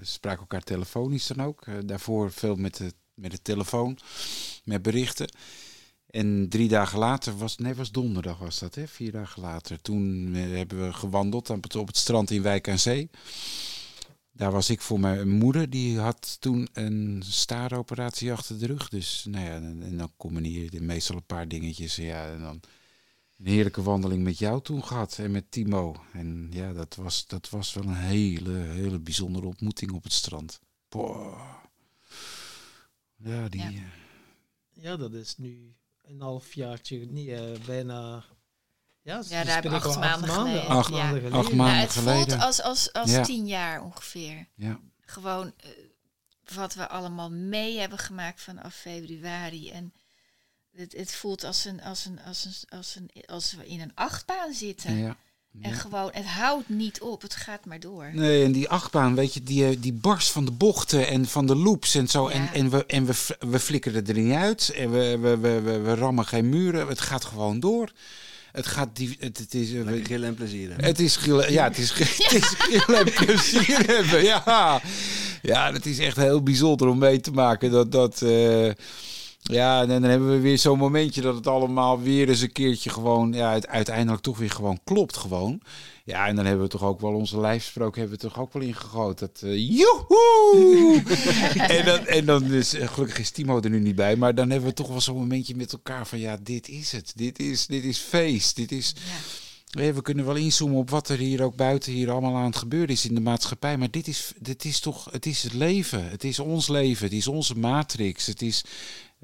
spraken 0.00 0.40
elkaar 0.40 0.62
telefonisch 0.62 1.26
dan 1.26 1.46
ook. 1.46 1.64
daarvoor 1.84 2.32
veel 2.32 2.54
met 2.54 2.76
de, 2.76 2.92
met 3.14 3.30
de 3.30 3.42
telefoon, 3.42 3.98
met 4.64 4.82
berichten. 4.82 5.28
En 6.10 6.48
drie 6.48 6.68
dagen 6.68 6.98
later 6.98 7.36
was, 7.36 7.56
nee, 7.56 7.74
was 7.74 7.90
donderdag 7.90 8.38
was 8.38 8.58
dat, 8.58 8.74
hè? 8.74 8.86
Vier 8.88 9.12
dagen 9.12 9.42
later. 9.42 9.80
Toen 9.82 10.34
hebben 10.34 10.86
we 10.86 10.92
gewandeld 10.92 11.50
op 11.50 11.62
het, 11.62 11.76
op 11.76 11.86
het 11.86 11.96
strand 11.96 12.30
in 12.30 12.42
Wijk 12.42 12.68
aan 12.68 12.78
Zee. 12.78 13.10
Daar 14.36 14.52
was 14.52 14.70
ik 14.70 14.80
voor 14.80 15.00
mijn 15.00 15.28
moeder. 15.28 15.70
Die 15.70 15.98
had 15.98 16.36
toen 16.40 16.68
een 16.72 17.22
staaroperatie 17.26 18.32
achter 18.32 18.58
de 18.58 18.66
rug. 18.66 18.88
Dus 18.88 19.24
nou 19.28 19.44
ja, 19.44 19.54
en, 19.54 19.82
en 19.82 19.96
dan 19.96 20.12
komen 20.16 20.44
hier 20.44 20.82
meestal 20.82 21.16
een 21.16 21.26
paar 21.26 21.48
dingetjes. 21.48 21.96
Ja, 21.96 22.26
en 22.26 22.40
dan 22.40 22.60
een 23.38 23.46
heerlijke 23.46 23.82
wandeling 23.82 24.22
met 24.22 24.38
jou 24.38 24.62
toen 24.62 24.84
gehad. 24.84 25.18
En 25.18 25.30
met 25.30 25.50
Timo. 25.50 25.96
En 26.12 26.48
ja, 26.50 26.72
dat 26.72 26.94
was, 26.94 27.26
dat 27.26 27.48
was 27.50 27.74
wel 27.74 27.84
een 27.84 27.94
hele, 27.94 28.52
hele 28.52 28.98
bijzondere 28.98 29.46
ontmoeting 29.46 29.92
op 29.92 30.02
het 30.02 30.12
strand. 30.12 30.60
Boah. 30.88 31.54
Ja, 33.16 33.48
die... 33.48 33.60
Ja. 33.60 33.82
ja, 34.72 34.96
dat 34.96 35.12
is 35.12 35.36
nu 35.36 35.74
een 36.02 36.20
halfjaartje, 36.20 37.06
niet 37.06 37.28
uh, 37.28 37.40
bijna... 37.66 38.24
Ja, 39.06 39.22
ja 39.28 39.44
daar 39.44 39.62
hebben 39.62 39.72
acht, 39.72 39.98
maanden, 39.98 40.28
maanden 40.28 40.52
geleden. 40.52 40.68
Acht, 40.68 40.88
ja. 40.88 40.94
maanden 40.96 41.20
geleden. 41.20 41.38
Acht 41.38 41.52
maanden 41.52 41.78
het 41.80 41.90
geleden. 41.90 42.28
voelt 42.28 42.42
als, 42.42 42.62
als, 42.62 42.92
als 42.92 43.10
Ja. 43.10 43.22
tien 43.22 43.46
jaar 43.46 43.82
ongeveer. 43.82 44.46
Ja. 44.54 44.78
Gewoon 45.00 45.46
uh, 45.46 45.70
wat 46.54 46.74
we 46.74 46.88
allemaal 46.88 47.30
mee 47.30 47.78
hebben 47.78 47.98
gemaakt 47.98 48.42
vanaf 48.42 48.74
februari. 48.74 49.70
En 49.70 49.92
het, 50.76 50.92
het 50.96 51.14
voelt 51.14 51.44
als, 51.44 51.64
een, 51.64 51.82
als, 51.82 52.04
een, 52.04 52.20
als, 52.26 52.44
een, 52.44 52.78
als, 52.78 52.96
een, 52.96 53.10
als 53.26 53.52
we 53.52 53.66
in 53.66 53.80
een 53.80 53.92
achtbaan 53.94 54.52
zitten. 54.52 54.96
ja. 54.96 55.16
En 55.62 55.72
gewoon, 55.74 56.10
het 56.12 56.24
houdt 56.26 56.68
niet 56.68 57.00
op, 57.00 57.22
het 57.22 57.34
gaat 57.34 57.64
maar 57.64 57.80
door. 57.80 58.10
Nee, 58.12 58.44
en 58.44 58.52
die 58.52 58.68
achtbaan, 58.68 59.14
weet 59.14 59.34
je, 59.34 59.42
die, 59.42 59.68
eh, 59.68 59.76
die 59.80 59.92
barst 59.92 60.30
van 60.30 60.44
de 60.44 60.50
bochten 60.50 61.06
en 61.08 61.26
van 61.26 61.46
de 61.46 61.56
loops 61.56 61.94
en 61.94 62.08
zo. 62.08 62.28
En, 62.28 62.42
Ja. 62.42 62.52
en, 62.52 62.70
we, 62.70 62.86
en 62.86 63.06
we, 63.06 63.36
we 63.38 63.58
flikkeren 63.60 64.06
er 64.06 64.14
niet 64.14 64.34
uit. 64.34 64.68
En 64.70 64.90
we, 64.90 65.18
we, 65.18 65.38
we, 65.38 65.60
we, 65.60 65.78
we 65.78 65.94
rammen 65.94 66.26
geen 66.26 66.48
muren. 66.48 66.88
Het 66.88 67.00
gaat 67.00 67.24
gewoon 67.24 67.60
door. 67.60 67.92
Het 68.56 68.66
gaat 68.66 68.88
die. 68.92 69.16
Het, 69.20 69.38
het 69.38 69.54
is. 69.54 69.68
eh, 69.72 69.74
Lekker 69.76 69.94
we- 69.94 70.04
gillen 70.04 70.28
en 70.28 70.34
plezier. 70.34 70.70
hè. 70.76 70.86
het 70.86 70.98
is 71.00 71.16
gillen, 71.16 71.52
ja, 71.52 71.64
het 71.64 71.78
is, 71.78 71.92
het 71.98 72.32
is 72.32 72.44
gillen 72.58 72.98
en 73.06 73.12
plezier 73.12 73.78
hebben. 73.96 74.22
Ja. 74.24 74.80
ja, 75.42 75.72
dat 75.72 75.84
is 75.86 75.98
echt 75.98 76.16
heel 76.16 76.42
bijzonder 76.42 76.88
om 76.88 76.98
mee 76.98 77.20
te 77.20 77.30
maken. 77.30 77.70
Dat, 77.70 77.92
dat, 77.92 78.22
eh, 78.22 78.70
Ja, 79.42 79.80
en 79.82 79.88
dan 79.88 80.02
hebben 80.02 80.30
we 80.30 80.40
weer 80.40 80.58
zo'n 80.58 80.78
momentje 80.78 81.20
dat 81.20 81.34
het 81.34 81.46
allemaal 81.46 82.00
weer 82.02 82.28
eens 82.28 82.40
een 82.40 82.52
keertje 82.52 82.90
gewoon, 82.90 83.32
ja, 83.32 83.52
het 83.52 83.66
uiteindelijk 83.68 84.22
toch 84.22 84.38
weer 84.38 84.50
gewoon 84.50 84.80
klopt 84.84 85.16
gewoon. 85.16 85.60
Ja, 86.06 86.26
en 86.26 86.36
dan 86.36 86.44
hebben 86.44 86.64
we 86.64 86.70
toch 86.70 86.82
ook 86.82 87.00
wel 87.00 87.14
onze 87.14 87.40
lijfsprook 87.40 87.96
hebben 87.96 88.14
we 88.14 88.22
toch 88.22 88.38
ook 88.40 88.52
wel 88.52 88.62
ingegoten. 88.62 89.28
Dat 89.32 89.42
uh, 89.44 89.78
joehoe! 89.78 91.02
en, 91.76 91.84
dan, 91.84 92.06
en 92.06 92.24
dan 92.24 92.44
is, 92.44 92.74
uh, 92.74 92.88
gelukkig 92.88 93.18
is 93.18 93.30
Timo 93.30 93.60
er 93.60 93.70
nu 93.70 93.80
niet 93.80 93.94
bij, 93.94 94.16
maar 94.16 94.34
dan 94.34 94.50
hebben 94.50 94.68
we 94.68 94.74
toch 94.74 94.88
wel 94.88 95.00
zo'n 95.00 95.16
momentje 95.16 95.56
met 95.56 95.72
elkaar 95.72 96.06
van 96.06 96.18
ja, 96.18 96.38
dit 96.42 96.68
is 96.68 96.92
het. 96.92 97.12
Dit 97.16 97.38
is, 97.38 97.66
dit 97.66 97.84
is 97.84 97.98
feest. 97.98 98.56
Dit 98.56 98.72
is... 98.72 98.94
Ja. 99.70 99.92
We 99.92 100.02
kunnen 100.02 100.24
wel 100.24 100.34
inzoomen 100.34 100.78
op 100.78 100.90
wat 100.90 101.08
er 101.08 101.18
hier 101.18 101.42
ook 101.42 101.56
buiten 101.56 101.92
hier 101.92 102.10
allemaal 102.10 102.36
aan 102.36 102.44
het 102.44 102.56
gebeuren 102.56 102.88
is 102.88 103.06
in 103.06 103.14
de 103.14 103.20
maatschappij. 103.20 103.76
Maar 103.76 103.90
dit 103.90 104.08
is, 104.08 104.32
dit 104.38 104.64
is 104.64 104.80
toch, 104.80 105.08
het 105.10 105.26
is 105.26 105.42
het 105.42 105.52
leven. 105.52 106.08
Het 106.08 106.24
is 106.24 106.38
ons 106.38 106.68
leven. 106.68 107.04
Het 107.04 107.14
is 107.14 107.26
onze 107.26 107.58
matrix. 107.58 108.26
Het 108.26 108.42
is, 108.42 108.64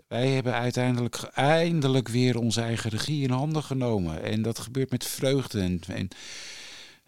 wij 0.09 0.29
hebben 0.29 0.55
uiteindelijk 0.55 1.17
eindelijk 1.35 2.09
weer 2.09 2.39
onze 2.39 2.61
eigen 2.61 2.91
regie 2.91 3.23
in 3.23 3.31
handen 3.31 3.63
genomen. 3.63 4.23
En 4.23 4.43
dat 4.43 4.59
gebeurt 4.59 4.91
met 4.91 5.05
vreugde 5.05 5.61
en, 5.61 5.81
en, 5.87 6.09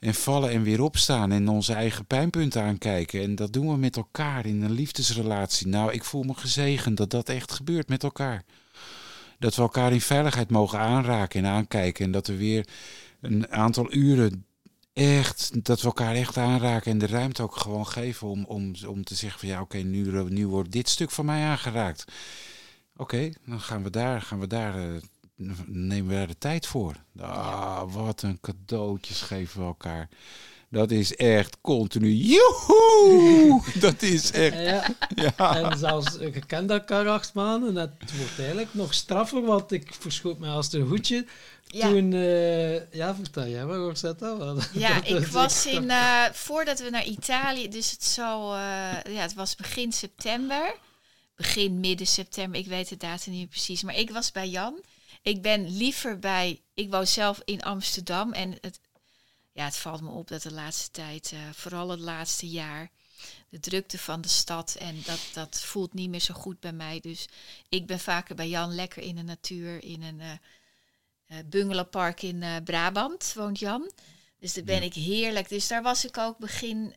en 0.04 0.14
vallen 0.14 0.50
en 0.50 0.62
weer 0.62 0.82
opstaan 0.82 1.32
en 1.32 1.48
onze 1.48 1.72
eigen 1.72 2.06
pijnpunten 2.06 2.62
aankijken. 2.62 3.22
En 3.22 3.34
dat 3.34 3.52
doen 3.52 3.68
we 3.68 3.76
met 3.76 3.96
elkaar 3.96 4.46
in 4.46 4.62
een 4.62 4.72
liefdesrelatie. 4.72 5.66
Nou, 5.66 5.92
ik 5.92 6.04
voel 6.04 6.22
me 6.22 6.34
gezegend 6.34 6.96
dat 6.96 7.10
dat 7.10 7.28
echt 7.28 7.52
gebeurt 7.52 7.88
met 7.88 8.02
elkaar. 8.02 8.44
Dat 9.38 9.54
we 9.54 9.62
elkaar 9.62 9.92
in 9.92 10.00
veiligheid 10.00 10.50
mogen 10.50 10.78
aanraken 10.78 11.44
en 11.44 11.50
aankijken. 11.50 12.04
En 12.04 12.10
dat 12.10 12.26
we 12.26 12.36
weer 12.36 12.68
een 13.20 13.52
aantal 13.52 13.92
uren 13.94 14.46
echt, 14.92 15.64
dat 15.64 15.80
we 15.80 15.86
elkaar 15.86 16.14
echt 16.14 16.36
aanraken 16.36 16.90
en 16.90 16.98
de 16.98 17.06
ruimte 17.06 17.42
ook 17.42 17.56
gewoon 17.56 17.86
geven 17.86 18.28
om, 18.28 18.44
om, 18.44 18.74
om 18.86 19.04
te 19.04 19.14
zeggen 19.14 19.40
van 19.40 19.48
ja, 19.48 19.60
oké, 19.60 19.78
nu, 19.78 20.22
nu 20.28 20.46
wordt 20.46 20.72
dit 20.72 20.88
stuk 20.88 21.10
van 21.10 21.24
mij 21.24 21.44
aangeraakt. 21.44 22.04
Oké, 22.96 23.32
dan 23.46 23.60
gaan 23.60 23.82
we 23.82 23.90
daar, 23.90 24.22
gaan 24.22 24.40
we 24.40 24.46
daar, 24.46 24.78
uh, 24.78 25.00
nemen 25.66 26.08
we 26.08 26.14
daar 26.14 26.26
de 26.26 26.38
tijd 26.38 26.66
voor. 26.66 26.94
Ah, 27.20 27.92
wat 27.92 28.22
een 28.22 28.40
cadeautjes 28.40 29.20
geven 29.20 29.60
we 29.60 29.66
elkaar. 29.66 30.08
Dat 30.68 30.90
is 30.90 31.16
echt 31.16 31.60
continu. 31.60 32.12
Joehoe! 32.12 33.62
Dat 33.80 34.02
is 34.02 34.30
echt. 34.30 34.58
Ja. 34.58 34.86
ja. 35.14 35.56
En 35.56 35.78
zelfs, 35.78 36.16
je 36.20 36.46
kent 36.46 36.70
elkaar 36.70 37.08
acht 37.08 37.34
maanden. 37.34 37.76
Het 37.76 38.16
wordt 38.16 38.38
eigenlijk 38.38 38.74
nog 38.74 38.94
straffer, 38.94 39.42
want 39.42 39.72
ik 39.72 39.94
verschoot 39.98 40.38
me 40.38 40.48
als 40.48 40.72
een 40.72 40.82
hoedje. 40.82 41.26
Ja. 41.66 41.88
Toen, 41.88 42.12
uh, 42.12 42.92
ja, 42.92 43.14
vertel 43.14 43.46
jij 43.46 43.64
maar, 43.64 43.76
hoe 43.76 43.96
zat 43.96 44.18
dat? 44.20 44.70
Ja, 44.72 45.00
dat 45.00 45.22
ik 45.22 45.26
was 45.26 45.66
in, 45.66 45.84
uh, 45.84 46.24
voordat 46.32 46.80
we 46.80 46.90
naar 46.90 47.04
Italië, 47.04 47.68
dus 47.68 47.90
het 47.90 48.04
zo, 48.04 48.52
uh, 48.52 48.58
ja, 49.02 49.20
het 49.20 49.34
was 49.34 49.54
begin 49.54 49.92
september 49.92 50.74
begin, 51.36 51.80
midden 51.80 52.06
september. 52.06 52.60
Ik 52.60 52.66
weet 52.66 52.88
de 52.88 52.96
datum 52.96 53.32
niet 53.32 53.48
precies. 53.48 53.82
Maar 53.82 53.96
ik 53.96 54.10
was 54.10 54.32
bij 54.32 54.48
Jan. 54.48 54.82
Ik 55.24 55.42
ben 55.42 55.76
liever 55.76 56.18
bij. 56.18 56.60
Ik 56.74 56.90
woon 56.90 57.06
zelf 57.06 57.40
in 57.44 57.62
Amsterdam. 57.62 58.32
En 58.32 58.58
het, 58.60 58.80
ja, 59.52 59.64
het 59.64 59.76
valt 59.76 60.00
me 60.00 60.10
op 60.10 60.28
dat 60.28 60.42
de 60.42 60.52
laatste 60.52 60.90
tijd, 60.90 61.32
uh, 61.32 61.40
vooral 61.52 61.88
het 61.88 62.00
laatste 62.00 62.48
jaar, 62.48 62.90
de 63.48 63.60
drukte 63.60 63.98
van 63.98 64.20
de 64.20 64.28
stad. 64.28 64.74
En 64.74 65.02
dat, 65.04 65.20
dat 65.32 65.60
voelt 65.60 65.94
niet 65.94 66.10
meer 66.10 66.20
zo 66.20 66.34
goed 66.34 66.60
bij 66.60 66.72
mij. 66.72 67.00
Dus 67.00 67.28
ik 67.68 67.86
ben 67.86 68.00
vaker 68.00 68.34
bij 68.34 68.48
Jan 68.48 68.74
lekker 68.74 69.02
in 69.02 69.16
de 69.16 69.22
natuur. 69.22 69.82
In 69.82 70.02
een 70.02 70.20
uh, 70.20 70.30
uh, 71.28 71.38
bungalowpark 71.46 72.22
in 72.22 72.44
Brabant 72.64 73.32
woont 73.34 73.58
Jan. 73.58 73.90
Dus 74.38 74.52
daar 74.52 74.64
ben 74.64 74.82
ik 74.82 74.94
heerlijk. 74.94 75.48
Dus 75.48 75.68
daar 75.68 75.82
was 75.82 76.04
ik 76.04 76.18
ook 76.18 76.38
begin 76.38 76.94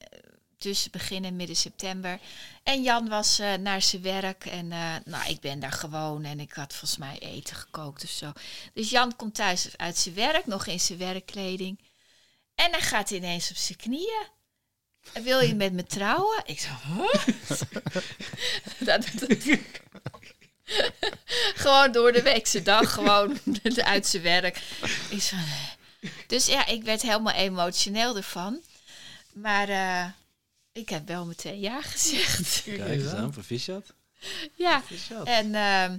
tussen 0.57 0.91
begin 0.91 1.25
en 1.25 1.35
midden 1.35 1.55
september. 1.55 2.19
En 2.63 2.83
Jan 2.83 3.09
was 3.09 3.39
uh, 3.39 3.53
naar 3.53 3.81
zijn 3.81 4.01
werk 4.01 4.45
en 4.45 4.65
uh, 4.65 4.95
nou, 5.05 5.29
ik 5.29 5.39
ben 5.39 5.59
daar 5.59 5.71
gewoon 5.71 6.23
en 6.23 6.39
ik 6.39 6.51
had 6.51 6.73
volgens 6.73 6.99
mij 6.99 7.19
eten 7.19 7.55
gekookt 7.55 8.03
of 8.03 8.09
zo. 8.09 8.31
Dus 8.73 8.89
Jan 8.89 9.15
komt 9.15 9.35
thuis 9.35 9.77
uit 9.77 9.97
zijn 9.97 10.15
werk, 10.15 10.45
nog 10.45 10.65
in 10.65 10.79
zijn 10.79 10.99
werkkleding. 10.99 11.79
En 12.55 12.71
hij 12.71 12.81
gaat 12.81 13.11
ineens 13.11 13.49
op 13.49 13.55
zijn 13.55 13.77
knieën. 13.77 14.25
Wil 15.13 15.39
je 15.39 15.55
met 15.55 15.73
me 15.73 15.83
trouwen? 15.83 16.41
Ik 16.45 16.59
zo, 16.59 16.69
gewoon 21.63 21.91
door 21.91 22.11
de 22.11 22.21
weekse 22.21 22.61
dag, 22.61 22.93
gewoon 22.93 23.39
uit 23.83 24.07
zijn 24.07 24.23
werk. 24.23 24.61
Ik 25.09 25.21
zo, 25.21 25.35
dus 26.27 26.45
ja, 26.45 26.65
ik 26.65 26.83
werd 26.83 27.01
helemaal 27.01 27.33
emotioneel 27.33 28.15
ervan. 28.15 28.61
Maar 29.33 29.69
uh, 29.69 30.05
ik 30.77 30.89
heb 30.89 31.07
wel 31.07 31.25
meteen 31.25 31.59
ja 31.59 31.81
gezegd. 31.81 32.63
Kijk 32.63 33.01
eens 33.01 33.11
aan, 33.11 33.31
proficiat. 33.31 33.93
Ja, 34.55 34.83
en 35.23 35.47
uh, 35.47 35.97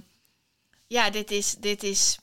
ja, 0.87 1.09
dit 1.09 1.31
is, 1.31 1.55
dit 1.59 1.83
is 1.83 2.17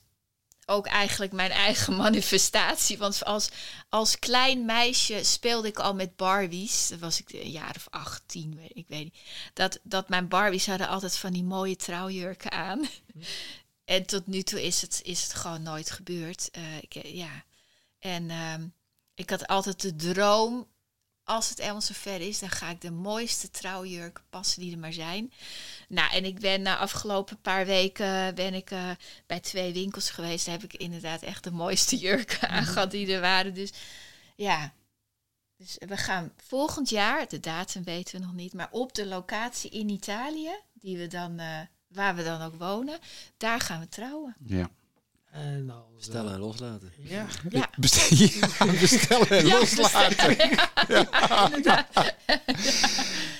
ook 0.65 0.87
eigenlijk 0.87 1.31
mijn 1.31 1.51
eigen 1.51 1.95
manifestatie. 2.05 2.97
Want 2.97 3.25
als, 3.25 3.49
als 3.89 4.19
klein 4.19 4.65
meisje 4.65 5.23
speelde 5.23 5.67
ik 5.67 5.79
al 5.79 5.93
met 5.93 6.15
Barbies. 6.15 6.87
Dat 6.87 6.99
was 6.99 7.19
ik 7.19 7.33
een 7.33 7.51
jaar 7.51 7.73
of 7.75 7.87
18, 7.89 8.59
ik 8.73 8.87
weet 8.87 9.03
niet. 9.03 9.17
Dat, 9.53 9.79
dat 9.83 10.09
mijn 10.09 10.27
Barbies 10.27 10.67
hadden 10.67 10.87
altijd 10.87 11.17
van 11.17 11.33
die 11.33 11.43
mooie 11.43 11.75
trouwjurken 11.75 12.51
aan. 12.51 12.87
En 13.85 14.05
tot 14.05 14.27
nu 14.27 14.41
toe 14.41 14.63
is 14.63 14.81
het, 14.81 15.01
is 15.03 15.23
het 15.23 15.33
gewoon 15.33 15.61
nooit 15.61 15.91
gebeurd. 15.91 16.49
Uh, 16.57 16.77
ik, 16.77 16.93
ja. 17.05 17.43
En 17.99 18.29
uh, 18.29 18.53
ik 19.15 19.29
had 19.29 19.47
altijd 19.47 19.81
de 19.81 19.95
droom 19.95 20.67
als 21.27 21.49
het 21.49 21.59
eenmaal 21.59 21.81
zover 21.81 22.21
is, 22.21 22.39
dan 22.39 22.49
ga 22.49 22.69
ik 22.69 22.81
de 22.81 22.91
mooiste 22.91 23.49
trouwjurken 23.49 24.23
passen 24.29 24.61
die 24.61 24.71
er 24.71 24.77
maar 24.77 24.93
zijn. 24.93 25.33
Nou, 25.87 26.11
en 26.11 26.25
ik 26.25 26.39
ben 26.39 26.61
na 26.61 26.75
uh, 26.75 26.81
afgelopen 26.81 27.41
paar 27.41 27.65
weken 27.65 28.35
ben 28.35 28.53
ik 28.53 28.71
uh, 28.71 28.89
bij 29.25 29.39
twee 29.39 29.73
winkels 29.73 30.09
geweest. 30.09 30.45
Daar 30.45 30.59
heb 30.59 30.73
ik 30.73 30.79
inderdaad 30.79 31.21
echt 31.21 31.43
de 31.43 31.51
mooiste 31.51 31.97
jurken 32.05 32.49
aangehad 32.49 32.91
die 32.91 33.13
er 33.13 33.21
waren. 33.21 33.53
Dus 33.53 33.71
ja, 34.35 34.73
dus 35.57 35.77
we 35.79 35.97
gaan 35.97 36.31
volgend 36.37 36.89
jaar, 36.89 37.27
de 37.27 37.39
datum 37.39 37.83
weten 37.83 38.19
we 38.19 38.25
nog 38.25 38.35
niet, 38.35 38.53
maar 38.53 38.69
op 38.71 38.93
de 38.93 39.05
locatie 39.05 39.69
in 39.69 39.89
Italië, 39.89 40.59
die 40.73 40.97
we 40.97 41.07
dan, 41.07 41.39
uh, 41.39 41.59
waar 41.87 42.15
we 42.15 42.23
dan 42.23 42.41
ook 42.41 42.55
wonen, 42.55 42.99
daar 43.37 43.59
gaan 43.59 43.79
we 43.79 43.89
trouwen. 43.89 44.35
Ja. 44.45 44.69
En 45.45 45.65
nou, 45.65 45.79
bestellen 45.95 46.33
en 46.33 46.39
loslaten. 46.39 46.91
Ja. 46.97 47.25
Ja. 47.49 47.69
Bestel, 47.79 48.17
ja, 48.27 48.65
bestellen 48.79 49.29
en 49.29 49.45
Ja, 49.45 49.57
loslaten. 49.59 50.27
bestellen. 50.27 51.85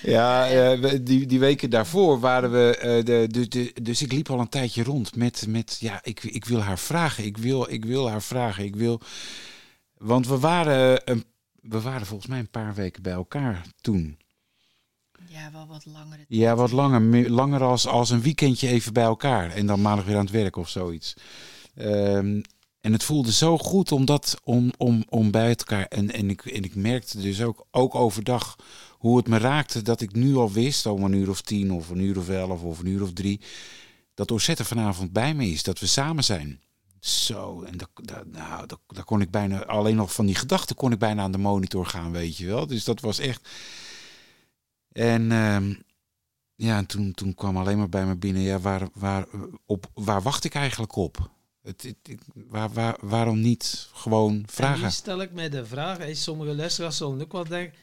Ja, 0.01 0.47
eh, 0.49 0.99
die, 1.01 1.25
die 1.25 1.39
weken 1.39 1.69
daarvoor 1.69 2.19
waren 2.19 2.51
we. 2.51 2.77
eh, 2.77 3.05
de, 3.05 3.27
de, 3.31 3.47
de, 3.47 3.73
dus 3.81 4.01
ik 4.01 4.11
liep 4.11 4.29
al 4.29 4.39
een 4.39 4.49
tijdje 4.49 4.83
rond 4.83 5.15
met. 5.15 5.45
met 5.47 5.77
ja, 5.79 5.99
ik, 6.03 6.23
ik 6.23 6.45
wil 6.45 6.61
haar 6.61 6.79
vragen. 6.79 7.25
Ik 7.25 7.37
wil, 7.37 7.69
ik 7.71 7.85
wil 7.85 8.09
haar 8.09 8.21
vragen. 8.21 8.63
Ik 8.63 8.75
wil. 8.75 9.01
Want 9.97 10.27
we 10.27 10.39
waren, 10.39 11.01
een, 11.11 11.25
we 11.61 11.81
waren 11.81 12.07
volgens 12.07 12.29
mij 12.29 12.39
een 12.39 12.49
paar 12.49 12.73
weken 12.73 13.01
bij 13.03 13.13
elkaar 13.13 13.65
toen. 13.81 14.17
Ja, 15.27 15.51
wel 15.51 15.67
wat 15.67 15.85
langere 15.85 16.25
Ja, 16.27 16.55
wat 16.55 16.71
langer. 16.71 17.29
Langer 17.31 17.63
als, 17.63 17.87
als 17.87 18.09
een 18.09 18.21
weekendje 18.21 18.67
even 18.67 18.93
bij 18.93 19.03
elkaar. 19.03 19.49
En 19.51 19.65
dan 19.65 19.81
maandag 19.81 20.05
weer 20.05 20.15
aan 20.17 20.21
het 20.25 20.31
werk 20.33 20.55
of 20.55 20.69
zoiets. 20.69 21.13
Ehm, 21.77 22.41
en 22.81 22.91
het 22.93 23.03
voelde 23.03 23.31
zo 23.31 23.57
goed 23.57 23.91
om, 23.91 24.05
dat, 24.05 24.39
om, 24.43 24.71
om, 24.77 25.03
om 25.09 25.31
bij 25.31 25.47
elkaar. 25.47 25.85
En, 25.85 26.11
en, 26.11 26.29
ik, 26.29 26.45
en 26.45 26.63
ik 26.63 26.75
merkte 26.75 27.21
dus 27.21 27.41
ook, 27.41 27.65
ook 27.71 27.95
overdag 27.95 28.55
hoe 28.97 29.17
het 29.17 29.27
me 29.27 29.37
raakte. 29.37 29.81
Dat 29.81 30.01
ik 30.01 30.13
nu 30.13 30.35
al 30.35 30.51
wist, 30.51 30.85
om 30.85 31.03
een 31.03 31.13
uur 31.13 31.29
of 31.29 31.41
tien 31.41 31.71
of 31.71 31.89
een 31.89 31.99
uur 31.99 32.17
of 32.17 32.29
elf 32.29 32.61
of 32.61 32.79
een 32.79 32.85
uur 32.85 33.01
of 33.01 33.13
drie. 33.13 33.41
Dat 34.13 34.31
Osette 34.31 34.65
vanavond 34.65 35.13
bij 35.13 35.33
me 35.33 35.45
is. 35.45 35.63
Dat 35.63 35.79
we 35.79 35.85
samen 35.85 36.23
zijn. 36.23 36.61
Zo, 36.99 37.61
en 37.61 37.77
dat, 37.77 37.89
nou, 38.31 38.65
kon 39.05 39.21
ik 39.21 39.31
bijna, 39.31 39.65
alleen 39.65 39.95
nog 39.95 40.13
van 40.13 40.25
die 40.25 40.35
gedachten 40.35 40.75
kon 40.75 40.91
ik 40.91 40.99
bijna 40.99 41.23
aan 41.23 41.31
de 41.31 41.37
monitor 41.37 41.85
gaan, 41.85 42.11
weet 42.11 42.37
je 42.37 42.45
wel. 42.45 42.67
Dus 42.67 42.83
dat 42.83 42.99
was 42.99 43.19
echt. 43.19 43.49
En 44.91 45.31
ehm, 45.31 45.73
ja, 46.55 46.77
en 46.77 46.85
toen, 46.85 47.11
toen 47.11 47.35
kwam 47.35 47.57
alleen 47.57 47.77
maar 47.77 47.89
bij 47.89 48.05
me 48.05 48.15
binnen, 48.15 48.41
ja, 48.41 48.59
waar, 48.59 48.89
waar, 48.93 49.25
op, 49.65 49.89
waar 49.93 50.21
wacht 50.21 50.43
ik 50.43 50.55
eigenlijk 50.55 50.95
op? 50.95 51.35
Het, 51.67 51.81
het- 51.83 51.95
ik- 52.03 52.19
waar, 52.49 52.69
waar, 52.73 52.95
waarom 53.01 53.39
niet 53.41 53.87
gewoon 53.93 54.33
En 54.35 54.43
vragen? 54.47 54.91
stel 54.91 55.21
ik 55.21 55.31
mij 55.31 55.49
de 55.49 55.65
vraag, 55.65 55.97
hè, 55.97 56.13
sommige 56.15 56.55
luisteraars 56.55 56.97
zullen 56.97 57.21
ook 57.21 57.31
wel 57.31 57.47
denken, 57.47 57.77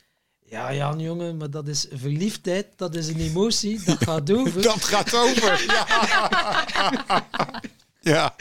ja 0.47 0.75
Jan 0.75 1.01
jongen, 1.01 1.37
maar 1.37 1.51
dat 1.51 1.69
is 1.69 1.87
verliefdheid, 1.93 2.67
dat 2.77 2.95
is 2.95 3.09
een 3.09 3.21
emotie, 3.21 3.83
dat 3.85 4.05
gaat 4.09 4.33
over. 4.33 4.63
Dat 4.63 4.85
gaat 4.85 5.15
over. 5.15 5.65
Ja. 5.67 5.87
ja. 8.13 8.35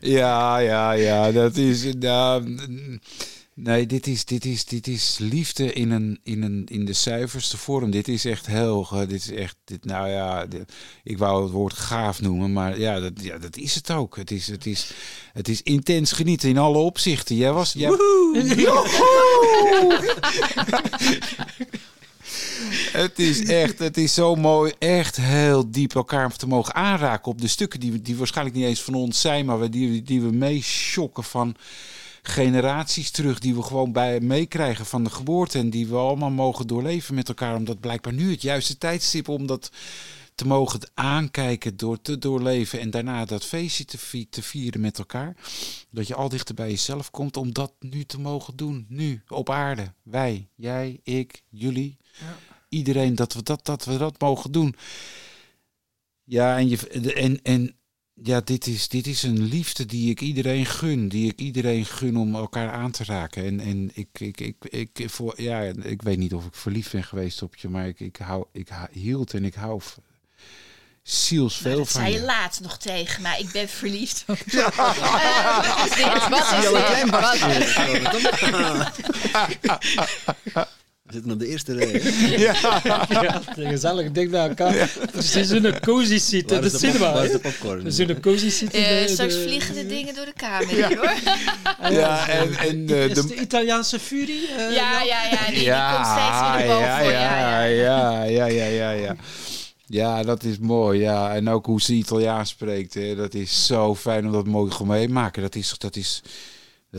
Ja, 0.00 0.58
ja, 0.58 0.92
ja. 0.92 1.32
Dat 1.32 1.56
is. 1.56 1.94
nou, 1.94 2.58
nee, 3.54 3.86
dit 3.86 4.06
is, 4.06 4.24
dit, 4.24 4.44
is, 4.44 4.64
dit 4.64 4.86
is 4.86 5.16
liefde 5.20 5.72
in, 5.72 5.90
een, 5.90 6.20
in, 6.22 6.42
een, 6.42 6.66
in 6.70 6.84
de 6.84 6.92
zuiverste 6.92 7.56
vorm. 7.56 7.90
Dit 7.90 8.08
is 8.08 8.24
echt 8.24 8.46
heel. 8.46 8.88
Dit 8.90 9.10
is 9.12 9.30
echt. 9.30 9.56
Dit, 9.64 9.84
nou 9.84 10.08
ja, 10.08 10.46
dit- 10.46 10.72
ik 11.04 11.18
wou 11.18 11.42
het 11.42 11.52
woord 11.52 11.74
gaaf 11.74 12.20
noemen, 12.20 12.52
maar 12.52 12.78
ja, 12.78 13.00
dat, 13.00 13.12
ja, 13.20 13.38
dat 13.38 13.56
is 13.56 13.74
het 13.74 13.90
ook. 13.90 14.16
Het 14.16 14.30
is, 14.30 14.46
het, 14.46 14.66
is, 14.66 14.90
het 15.32 15.48
is 15.48 15.62
intens 15.62 16.12
genieten 16.12 16.48
in 16.48 16.58
alle 16.58 16.78
opzichten. 16.78 17.36
Jij 17.36 17.52
was. 17.52 17.72
Jij, 17.72 17.90
het 22.92 23.18
is 23.18 23.44
echt, 23.44 23.78
het 23.78 23.96
is 23.96 24.14
zo 24.14 24.34
mooi, 24.34 24.72
echt 24.78 25.16
heel 25.16 25.70
diep 25.70 25.94
elkaar 25.94 26.36
te 26.36 26.46
mogen 26.46 26.74
aanraken 26.74 27.30
op 27.32 27.40
de 27.40 27.48
stukken 27.48 27.80
die, 27.80 28.02
die 28.02 28.16
waarschijnlijk 28.16 28.56
niet 28.56 28.66
eens 28.66 28.82
van 28.82 28.94
ons 28.94 29.20
zijn, 29.20 29.46
maar 29.46 29.60
we- 29.60 29.68
die, 29.68 30.02
die 30.02 30.20
we 30.20 30.30
meeschokken 30.32 31.24
van 31.24 31.54
generaties 32.22 33.10
terug, 33.10 33.38
die 33.38 33.54
we 33.54 33.62
gewoon 33.62 33.92
bij 33.92 34.20
meekrijgen 34.20 34.86
van 34.86 35.04
de 35.04 35.10
geboorte 35.10 35.58
en 35.58 35.70
die 35.70 35.86
we 35.86 35.96
allemaal 35.96 36.30
mogen 36.30 36.66
doorleven 36.66 37.14
met 37.14 37.28
elkaar, 37.28 37.56
omdat 37.56 37.80
blijkbaar 37.80 38.12
nu 38.12 38.30
het 38.30 38.42
juiste 38.42 38.78
tijdstip 38.78 39.28
om 39.28 39.46
dat 39.46 39.70
te 40.34 40.46
mogen 40.46 40.80
aankijken, 40.94 41.76
door 41.76 42.00
te 42.00 42.18
doorleven 42.18 42.80
en 42.80 42.90
daarna 42.90 43.24
dat 43.24 43.44
feestje 43.44 43.84
te, 43.84 43.98
vi- 43.98 44.28
te 44.28 44.42
vieren 44.42 44.80
met 44.80 44.98
elkaar. 44.98 45.36
Dat 45.90 46.06
je 46.06 46.14
al 46.14 46.28
dichter 46.28 46.54
bij 46.54 46.68
jezelf 46.70 47.10
komt 47.10 47.36
om 47.36 47.52
dat 47.52 47.72
nu 47.80 48.04
te 48.04 48.20
mogen 48.20 48.56
doen. 48.56 48.86
Nu, 48.88 49.22
op 49.28 49.50
aarde. 49.50 49.92
Wij, 50.02 50.48
jij, 50.54 51.00
ik, 51.02 51.42
jullie. 51.48 51.96
Iedereen, 52.68 53.14
dat 53.14 53.32
we 53.32 53.42
dat, 53.42 53.64
dat 53.64 53.84
we 53.84 53.96
dat 53.98 54.20
mogen 54.20 54.52
doen. 54.52 54.74
Ja, 56.24 56.58
en, 56.58 56.68
je, 56.68 56.88
en, 57.14 57.42
en 57.42 57.76
ja, 58.22 58.40
dit 58.40 58.66
is, 58.66 58.88
dit 58.88 59.06
is 59.06 59.22
een 59.22 59.42
liefde 59.42 59.86
die 59.86 60.10
ik 60.10 60.20
iedereen 60.20 60.66
gun. 60.66 61.08
Die 61.08 61.30
ik 61.30 61.40
iedereen 61.40 61.84
gun 61.84 62.16
om 62.16 62.34
elkaar 62.34 62.70
aan 62.70 62.90
te 62.90 63.04
raken. 63.04 63.44
En, 63.44 63.60
en 63.60 63.90
ik, 63.94 64.08
ik, 64.12 64.40
ik, 64.40 64.56
ik, 64.60 65.10
voor, 65.10 65.42
ja, 65.42 65.60
ik 65.82 66.02
weet 66.02 66.18
niet 66.18 66.34
of 66.34 66.44
ik 66.46 66.54
verliefd 66.54 66.92
ben 66.92 67.04
geweest 67.04 67.42
op 67.42 67.56
je, 67.56 67.68
maar 67.68 67.86
ik, 67.86 68.00
ik, 68.00 68.16
hou, 68.16 68.44
ik 68.52 68.68
ha- 68.68 68.88
hield 68.92 69.34
en 69.34 69.44
ik 69.44 69.54
hou 69.54 69.80
zielsveel 71.02 71.70
Nou, 71.70 71.82
dat 71.82 71.90
van 71.90 72.00
zei 72.00 72.12
je 72.12 72.18
je. 72.20 72.24
laatst 72.24 72.60
nog 72.60 72.78
tegen 72.78 73.22
mij. 73.22 73.40
Ik 73.40 73.50
ben 73.52 73.68
verliefd 73.68 74.24
op 74.26 74.38
je. 74.46 74.60
Eh, 74.62 75.56
wat 75.68 75.88
is 75.88 75.94
dit? 75.96 76.28
Wat 76.28 77.38
dit? 80.52 80.66
We 81.12 81.18
zitten 81.18 81.32
op 81.32 81.38
de 81.38 81.46
eerste 81.48 81.74
rij. 81.74 82.00
hè? 82.02 82.36
Ja, 83.22 83.42
gezellig 83.68 84.10
dik 84.12 84.30
bij 84.30 84.48
elkaar. 84.48 84.90
Precies 85.10 85.50
een 85.50 85.80
cozy 85.80 86.18
seat 86.18 86.42
in 86.42 86.48
Waar 86.48 86.60
de 86.62 86.70
de, 86.70 86.78
cinema. 86.78 87.12
waar 87.12 87.24
is 87.24 87.30
hè. 87.32 87.36
de 87.36 87.38
popcorn? 87.38 87.92
Zijn 87.92 88.10
een 88.10 88.20
cozy 88.20 88.50
seat 88.50 88.72
in 88.74 88.82
Eh, 88.84 89.06
de... 89.06 89.08
straks 89.12 89.34
de- 89.34 89.40
vliegen 89.42 89.74
de 89.74 89.86
dingen 89.86 90.14
door 90.14 90.24
de 90.24 90.32
kamer 90.36 90.96
hoor. 90.96 91.12
Ja, 91.92 92.28
en, 92.28 92.54
en 92.56 92.88
eh, 92.88 93.04
Is 93.08 93.14
de, 93.14 93.26
de 93.26 93.34
Italiaanse 93.40 93.98
furie? 93.98 94.48
eh, 94.48 94.74
Ja, 94.74 95.02
ja, 95.02 95.22
ja. 95.30 95.46
Die, 95.46 95.54
die 95.58 95.64
komt 95.64 96.06
steeds 96.06 96.56
weer 96.56 96.66
boven. 96.66 96.86
ja, 96.86 97.00
ja, 97.00 97.10
Ja, 97.10 97.62
ja. 97.64 98.22
ja, 98.24 98.24
ja, 98.24 98.46
ja, 98.46 98.64
ja, 98.66 98.90
ja. 98.90 99.16
Ja, 99.86 100.22
dat 100.22 100.44
is 100.44 100.58
mooi. 100.58 101.00
Ja, 101.00 101.34
en 101.34 101.48
ook 101.48 101.66
hoe 101.66 101.80
ze 101.80 101.92
Italiaans 101.92 102.48
spreekt. 102.50 102.94
Hè. 102.94 103.14
Dat 103.14 103.34
is 103.34 103.66
zo 103.66 103.94
fijn 103.94 104.26
om 104.26 104.32
dat 104.32 104.46
mooi 104.46 104.70
gewoon 104.70 104.88
mee 104.96 105.06
te 105.06 105.12
maken. 105.12 105.42
Dat 105.42 105.54
is, 105.54 105.74
dat 105.78 105.96
is, 105.96 106.22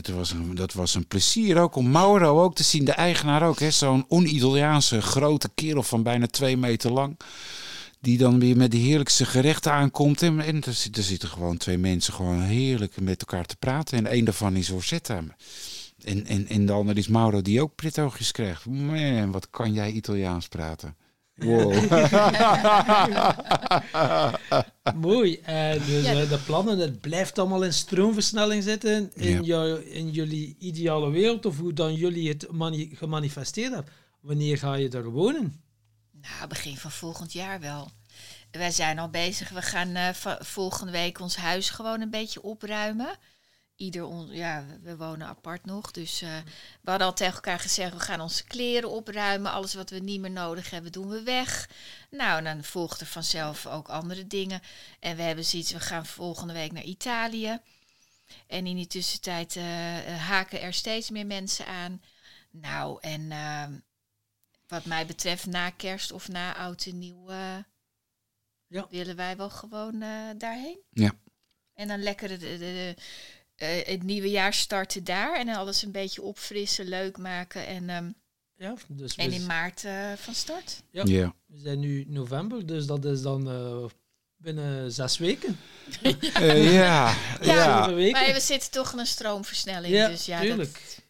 dat 0.02 0.07
was 0.07 0.32
een, 0.32 0.56
dat 0.56 0.74
was 0.74 0.95
een 0.95 1.07
plezier 1.07 1.57
ook 1.60 1.76
om 1.76 1.91
Mauro 1.91 2.44
ook 2.44 2.56
te 2.56 2.64
zien, 2.64 2.86
de 2.86 2.91
eigenaar 2.91 3.44
ook. 3.48 3.60
Zo'n 3.60 4.06
on-Italiaanse 4.07 5.02
grote 5.02 5.49
kerel 5.56 5.84
van 5.84 6.03
bijna 6.03 6.28
twee 6.28 6.57
meter 6.57 6.91
lang. 6.91 7.20
Die 8.02 8.18
dan 8.18 8.40
weer 8.40 8.57
met 8.57 8.72
de 8.72 8.78
heerlijkste 8.78 9.26
gerechten 9.26 9.72
aankomt. 9.72 10.22
En, 10.22 10.40
en 10.40 10.61
er, 10.64 10.74
zit- 10.74 10.98
zitten 11.02 11.30
gewoon 11.30 11.57
twee 11.57 11.78
mensen 11.78 12.14
gewoon 12.14 12.41
heerlijk 12.41 13.02
met 13.02 13.20
elkaar 13.20 13.45
te 13.45 13.56
praten. 13.56 13.98
En 13.98 14.06
één 14.07 14.26
daarvan 14.26 14.56
is 14.56 14.70
Rosetta. 14.70 15.24
En, 16.03 16.26
en, 16.26 16.48
en 16.48 16.65
de 16.65 16.72
ander 16.72 16.98
is 16.98 17.07
Mauro, 17.07 17.41
die 17.41 17.61
ook 17.61 17.76
pritoogjes 17.76 18.32
krijgt. 18.32 18.65
Man, 18.65 19.32
wat 19.32 19.49
kan 19.49 19.74
jij 19.74 19.91
Italiaans 19.91 20.48
praten? 20.48 20.95
Wow. 21.35 21.73
Mooi. 24.95 25.39
En 25.43 25.77
dus 25.85 26.05
Ja. 26.05 26.22
eh, 26.22 26.30
de 26.30 26.39
plannen, 26.45 26.77
het 26.77 27.01
blijft 27.01 27.39
allemaal 27.39 27.64
in 27.64 27.73
stroomversnelling 27.73 28.64
zitten 28.64 29.11
in, 29.15 29.34
Ja. 29.34 29.41
jou, 29.41 29.81
in 29.81 30.10
jullie 30.11 30.55
ideale 30.60 31.10
wereld, 31.11 31.45
of 31.45 31.57
hoe 31.57 31.73
dan 31.73 31.93
jullie 31.93 32.30
het 32.30 32.51
mani- 32.51 32.95
gemanifesteerd 32.95 33.73
hebben. 33.73 33.93
Wanneer 34.22 34.57
ga 34.57 34.73
je 34.76 34.89
daar 34.89 35.03
wonen? 35.10 35.61
Nou, 36.22 36.47
begin 36.47 36.77
van 36.77 36.91
volgend 36.91 37.34
jaar 37.34 37.60
wel. 37.60 37.91
Wij 38.51 38.72
zijn 38.72 38.99
al 38.99 39.10
bezig. 39.10 39.49
We 39.49 39.61
gaan 39.61 39.95
eh, 39.95 40.10
volgende 40.39 40.91
week 40.91 41.19
ons 41.19 41.35
huis 41.35 41.69
gewoon 41.69 42.01
een 42.01 42.10
beetje 42.10 42.41
opruimen. 42.41 43.10
Ieder 43.76 44.06
on, 44.06 44.28
ja, 44.32 44.66
we- 44.82 44.98
wonen 44.98 45.28
apart 45.28 45.66
nog. 45.66 45.91
Dus 45.91 46.22
eh, 46.22 46.38
we 46.82 46.90
hadden 46.90 47.08
al 47.08 47.14
tegen 47.14 47.34
elkaar 47.34 47.60
gezegd, 47.60 47.94
we 47.94 48.00
gaan 48.00 48.22
onze 48.22 48.44
kleren 48.44 48.90
opruimen. 48.90 49.52
Alles 49.52 49.74
wat 49.74 49.90
we 49.90 50.00
niet 50.00 50.20
meer 50.20 50.32
nodig 50.32 50.70
hebben, 50.70 50.91
doen 50.91 51.10
we 51.10 51.24
weg. 51.24 51.70
Nou, 52.10 52.38
en 52.38 52.44
dan 52.44 52.64
volgt 52.64 53.02
er 53.02 53.06
vanzelf 53.08 53.68
ook 53.68 53.90
andere 53.90 54.28
dingen. 54.28 54.62
En 55.00 55.16
we 55.16 55.22
hebben 55.22 55.45
zoiets, 55.45 55.72
we 55.72 55.80
gaan 55.80 56.06
volgende 56.06 56.54
week 56.54 56.72
naar 56.72 56.84
Italië. 56.84 57.60
En 58.48 58.68
in 58.68 58.76
die 58.76 58.88
tussentijd 58.88 59.56
eh, 59.56 59.98
eh, 60.14 60.22
haken 60.22 60.62
er 60.62 60.74
steeds 60.74 61.10
meer 61.10 61.26
mensen 61.26 61.66
aan. 61.68 62.02
Nou, 62.52 62.98
en 63.02 63.32
ehm, 63.32 63.74
wat 64.68 64.86
mij 64.86 65.06
betreft 65.06 65.45
na 65.45 65.70
kerst 65.70 66.12
of 66.12 66.28
na 66.28 66.56
oud 66.56 66.86
en 66.86 67.00
nieuw 67.00 67.30
eh, 67.30 67.58
Ja. 68.68 68.88
willen 68.90 69.16
wij 69.16 69.38
wel 69.38 69.50
gewoon 69.50 70.02
eh, 70.02 70.30
daarheen. 70.38 70.80
Ja. 70.90 71.12
En 71.74 71.88
dan 71.88 72.00
lekker 72.04 72.28
de, 72.28 72.38
de, 72.38 72.58
de- 72.58 72.95
eh, 73.55 73.85
het 73.85 74.03
nieuwe 74.03 74.30
jaar 74.30 74.53
starten 74.53 75.03
daar 75.03 75.35
en 75.39 75.45
dan 75.45 75.55
alles 75.55 75.81
een 75.84 75.91
beetje 75.91 76.21
opfrissen, 76.21 76.88
leuk 76.88 77.17
maken 77.17 77.67
en, 77.67 77.89
ehm, 77.89 78.09
Ja, 78.55 78.73
dus 78.88 79.15
en 79.15 79.30
we, 79.30 79.35
in 79.35 79.45
maart 79.45 79.84
eh, 79.84 80.13
van 80.15 80.34
start. 80.35 80.84
Ja. 80.91 81.03
Ja. 81.05 81.34
we 81.45 81.59
zijn 81.59 81.80
nu 81.80 82.05
november, 82.07 82.65
dus 82.65 82.85
dat 82.85 83.05
is 83.05 83.21
dan 83.21 83.49
eh, 83.49 83.85
binnen 84.38 84.91
zes 84.91 85.17
weken. 85.17 85.59
Eh, 86.34 86.73
ja, 86.73 87.15
ja. 87.41 87.93
Weken. 87.93 88.11
Maar 88.21 88.34
we 88.34 88.39
zitten 88.39 88.71
toch 88.71 88.93
in 88.93 88.99
een 88.99 89.07
stroomversnelling, 89.07 89.93
Ja, 89.93 90.07
dus 90.07 90.25
ja, 90.25 90.39
tuurlijk. 90.39 90.73
dat, 90.73 91.01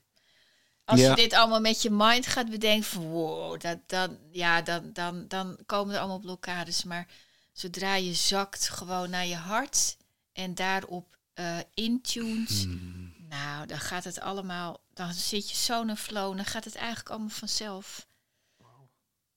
als 0.86 1.00
Ja. 1.00 1.10
je 1.10 1.16
dit 1.16 1.34
allemaal 1.34 1.60
met 1.60 1.82
je 1.82 1.90
mind 1.92 2.28
gaat 2.28 2.50
bedenken 2.50 2.90
van 2.90 3.04
wow, 3.04 3.62
dat, 3.62 3.78
dan, 3.88 4.18
ja, 4.32 4.62
dan, 4.62 4.90
dan, 4.94 5.28
dan 5.28 5.58
komen 5.66 5.94
er 5.94 6.00
allemaal 6.00 6.20
blokkades. 6.20 6.84
Maar 6.84 7.08
zodra 7.54 7.96
je 7.96 8.14
zakt 8.14 8.70
gewoon 8.70 9.10
naar 9.10 9.26
je 9.26 9.36
hart 9.36 9.98
en 10.34 10.56
daarop 10.56 11.18
eh 11.34 11.60
intunes, 11.74 12.64
Hmm. 12.64 13.14
nou, 13.30 13.68
dan 13.68 13.80
gaat 13.80 14.04
het 14.04 14.20
allemaal, 14.20 14.82
dan 14.94 15.14
zit 15.14 15.50
je 15.50 15.56
zo 15.56 15.82
in 15.82 15.90
een 15.90 15.98
flow, 15.98 16.36
dan 16.36 16.46
gaat 16.46 16.66
het 16.66 16.76
eigenlijk 16.76 17.10
allemaal 17.10 17.30
vanzelf. 17.30 18.08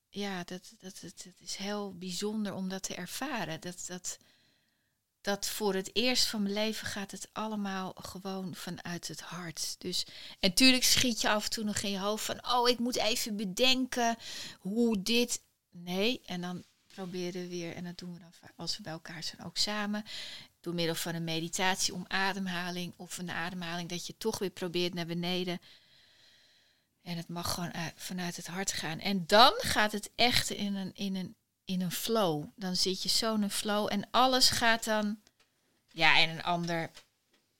Ja, 0.08 0.44
dat, 0.44 0.74
dat, 0.78 0.98
dat, 1.00 1.22
dat 1.24 1.34
is 1.36 1.56
heel 1.56 1.94
bijzonder 1.98 2.54
om 2.54 2.68
dat 2.68 2.82
te 2.82 2.94
ervaren. 2.94 3.60
Dat, 3.60 3.84
dat, 3.86 4.18
dat 5.20 5.48
voor 5.48 5.74
het 5.74 5.90
eerst 5.92 6.26
van 6.26 6.42
mijn 6.42 6.54
leven 6.54 6.86
gaat 6.86 7.10
het 7.10 7.28
allemaal 7.32 7.92
gewoon 7.94 8.54
vanuit 8.54 9.08
het 9.08 9.20
hart. 9.20 9.74
Dus, 9.78 10.06
en 10.40 10.54
tuurlijk 10.54 10.84
schiet 10.84 11.20
je 11.20 11.28
af 11.28 11.44
en 11.44 11.50
toe 11.50 11.64
nog 11.64 11.78
in 11.78 11.90
je 11.90 11.98
hoofd 11.98 12.24
van, 12.24 12.50
oh, 12.50 12.68
ik 12.68 12.78
moet 12.78 12.96
even 12.96 13.36
bedenken 13.36 14.16
hoe 14.60 15.02
dit. 15.02 15.42
Nee, 15.70 16.20
en 16.26 16.40
dan 16.40 16.64
proberen 16.86 17.42
we 17.42 17.48
weer, 17.48 17.74
en 17.74 17.84
dat 17.84 17.98
doen 17.98 18.12
we 18.12 18.18
dan 18.18 18.32
als 18.56 18.76
we 18.76 18.82
bij 18.82 18.92
elkaar 18.92 19.22
zijn 19.22 19.44
ook 19.44 19.56
samen, 19.56 20.04
door 20.66 20.74
middel 20.74 20.94
van 20.94 21.14
een 21.14 21.24
meditatie 21.24 21.94
om 21.94 22.04
ademhaling 22.08 22.92
of 22.96 23.18
een 23.18 23.30
ademhaling, 23.30 23.88
dat 23.88 24.06
je 24.06 24.16
toch 24.18 24.38
weer 24.38 24.50
probeert 24.50 24.94
naar 24.94 25.06
beneden. 25.06 25.60
En 27.02 27.16
het 27.16 27.28
mag 27.28 27.54
gewoon 27.54 27.72
uit- 27.74 27.92
vanuit 27.96 28.36
het 28.36 28.46
hart 28.46 28.72
gaan. 28.72 29.00
En 29.00 29.26
dan 29.26 29.52
gaat 29.56 29.92
het 29.92 30.10
echt 30.14 30.50
in 30.50 30.74
een, 30.74 30.94
in 30.94 31.14
een, 31.16 31.36
in 31.64 31.80
een 31.80 31.92
flow. 31.92 32.44
Dan 32.56 32.76
zit 32.76 33.02
je 33.02 33.08
zo 33.08 33.34
in 33.34 33.42
een 33.42 33.50
flow 33.50 33.92
en 33.92 34.08
alles 34.10 34.48
gaat 34.48 34.84
dan. 34.84 35.20
Ja, 35.88 36.18
en 36.18 36.28
een 36.30 36.42
ander. 36.42 36.90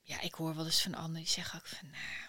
Ja, 0.02 0.20
ik 0.20 0.34
hoor 0.34 0.54
wel 0.54 0.64
eens 0.64 0.82
van 0.82 0.94
anderen 0.94 1.22
die 1.22 1.32
zeggen 1.32 1.58
ook 1.58 1.66
van. 1.66 1.90
Nou, 1.90 2.25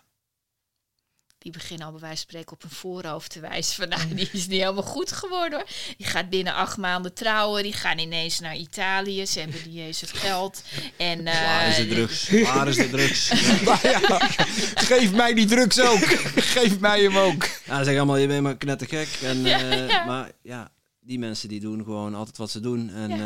die 1.37 1.51
beginnen 1.51 1.85
al 1.85 1.91
bij 1.91 2.01
wijze 2.01 2.15
van 2.21 2.25
spreken 2.29 2.51
op 2.51 2.63
een 2.63 2.69
voorhoofd 2.69 3.31
te 3.31 3.39
wijzen. 3.39 3.75
Van 3.75 3.89
nou, 3.89 4.13
die 4.15 4.29
is 4.31 4.47
niet 4.47 4.61
helemaal 4.61 4.83
goed 4.83 5.11
geworden 5.11 5.59
hoor. 5.59 5.67
Die 5.97 6.07
gaat 6.07 6.29
binnen 6.29 6.53
acht 6.53 6.77
maanden 6.77 7.13
trouwen. 7.13 7.63
Die 7.63 7.73
gaan 7.73 7.97
ineens 7.99 8.39
naar 8.39 8.55
Italië. 8.55 9.25
Ze 9.25 9.39
hebben 9.39 9.59
niet 9.65 9.77
eens 9.77 10.01
het 10.01 10.13
geld. 10.13 10.63
En, 10.97 11.27
eh, 11.27 11.41
Waar 11.43 11.67
is 11.67 11.75
de 11.75 11.87
drugs? 11.87 12.29
Waar 12.29 12.67
is 12.67 12.75
de 12.75 12.89
drugs? 12.89 13.29
Maar 13.65 13.87
ja, 13.87 14.19
geef 14.75 15.11
mij 15.13 15.33
die 15.33 15.45
drugs 15.45 15.79
ook. 15.81 15.99
Geef 16.35 16.79
mij 16.79 17.01
hem 17.03 17.17
ook. 17.17 17.43
Ja, 17.43 17.77
ze 17.77 17.83
zeggen 17.83 17.97
allemaal, 17.97 18.17
je 18.17 18.27
bent 18.27 18.41
maar 18.43 18.57
knettergek. 18.57 19.07
En, 19.23 19.41
Ja, 19.41 19.59
eh, 19.59 19.87
ja. 19.87 20.05
Maar 20.05 20.31
ja, 20.41 20.71
die 20.99 21.19
mensen 21.19 21.49
die 21.49 21.59
doen 21.59 21.83
gewoon 21.83 22.15
altijd 22.15 22.37
wat 22.37 22.51
ze 22.51 22.59
doen. 22.59 22.89
En, 22.89 23.09
Ja. 23.09 23.17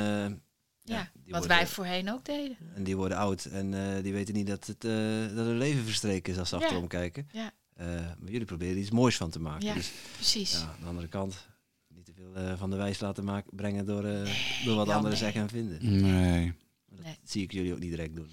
ja. 0.83 0.95
ja, 0.95 1.09
wat 1.25 1.39
worden- 1.39 1.47
wij 1.57 1.67
voorheen 1.67 2.11
ook 2.11 2.25
deden. 2.25 2.57
En 2.75 2.83
die 2.83 2.95
worden 2.95 3.17
oud 3.17 3.45
en 3.45 3.73
eh, 3.73 4.03
die 4.03 4.13
weten 4.13 4.33
niet 4.33 4.47
dat, 4.47 4.65
het, 4.67 4.85
eh, 4.85 4.91
dat 5.35 5.45
hun 5.45 5.57
leven 5.57 5.83
verstreken 5.85 6.33
is 6.33 6.39
als 6.39 6.49
ze 6.49 6.55
Ja. 6.55 6.61
achterom 6.61 6.87
kijken. 6.87 7.29
Ja. 7.31 7.51
Eh, 7.81 7.87
maar 8.19 8.31
jullie 8.31 8.45
proberen 8.45 8.73
er 8.73 8.79
iets 8.79 8.91
moois 8.91 9.17
van 9.17 9.29
te 9.29 9.39
maken. 9.39 9.67
Ja. 9.67 9.73
Dus 9.73 9.91
Precies. 10.15 10.51
ja, 10.51 10.59
aan 10.59 10.75
de 10.81 10.87
andere 10.87 11.07
kant, 11.07 11.47
niet 11.95 12.05
te 12.05 12.11
veel 12.15 12.33
eh, 12.43 12.57
van 12.57 12.69
de 12.69 12.75
wijs 12.75 12.99
laten 12.99 13.23
maken, 13.23 13.55
brengen 13.55 13.85
door, 13.85 14.03
eh, 14.05 14.29
door 14.65 14.75
wat 14.75 14.87
anderen 14.87 15.09
nee. 15.09 15.17
zeggen 15.17 15.41
en 15.41 15.49
vinden. 15.49 16.01
Nee. 16.01 16.53
Dat 16.89 17.05
Nee. 17.05 17.17
zie 17.23 17.43
ik 17.43 17.51
jullie 17.51 17.73
ook 17.73 17.79
niet 17.79 17.89
direct 17.89 18.15
doen. 18.15 18.27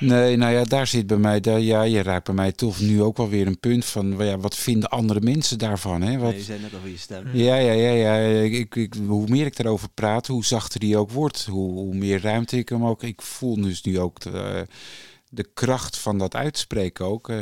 Nee, 0.00 0.36
nou 0.36 0.52
ja, 0.52 0.64
daar 0.64 0.86
zit 0.86 1.06
bij 1.06 1.16
mij, 1.16 1.40
daar, 1.40 1.60
ja, 1.60 1.82
je 1.82 2.02
raakt 2.02 2.24
bij 2.24 2.34
mij 2.34 2.52
toch 2.52 2.80
nu 2.80 3.02
ook 3.02 3.16
wel 3.16 3.28
weer 3.28 3.46
een 3.46 3.60
punt 3.60 3.84
van, 3.84 4.16
ja, 4.18 4.38
wat 4.38 4.56
vinden 4.56 4.88
andere 4.88 5.20
mensen 5.20 5.58
daarvan? 5.58 6.02
Hè? 6.02 6.18
Wat, 6.18 6.30
Nee, 6.30 6.38
je 6.38 6.44
zei 6.44 6.60
net 6.60 6.74
over 6.74 6.88
je 6.88 6.96
stem. 6.98 7.36
Ja, 7.36 7.56
ja, 7.56 7.72
ja, 7.72 7.90
ja. 7.90 8.40
Ik, 8.42 8.74
ik, 8.74 8.94
hoe 9.06 9.28
meer 9.28 9.46
ik 9.46 9.56
daarover 9.56 9.88
praat, 9.88 10.26
hoe 10.26 10.44
zachter 10.44 10.80
die 10.80 10.96
ook 10.96 11.10
wordt. 11.10 11.44
Hoe, 11.46 11.72
hoe 11.72 11.94
meer 11.94 12.20
ruimte 12.20 12.56
ik 12.58 12.68
hem 12.68 12.84
ook. 12.84 13.02
Ik 13.02 13.22
voel 13.22 13.54
dus 13.60 13.82
nu 13.82 13.98
ook 13.98 14.20
de, 14.20 14.66
de 15.28 15.48
kracht 15.54 15.98
van 15.98 16.18
dat 16.18 16.34
uitspreken 16.34 17.04
ook. 17.04 17.28
Eh, 17.28 17.38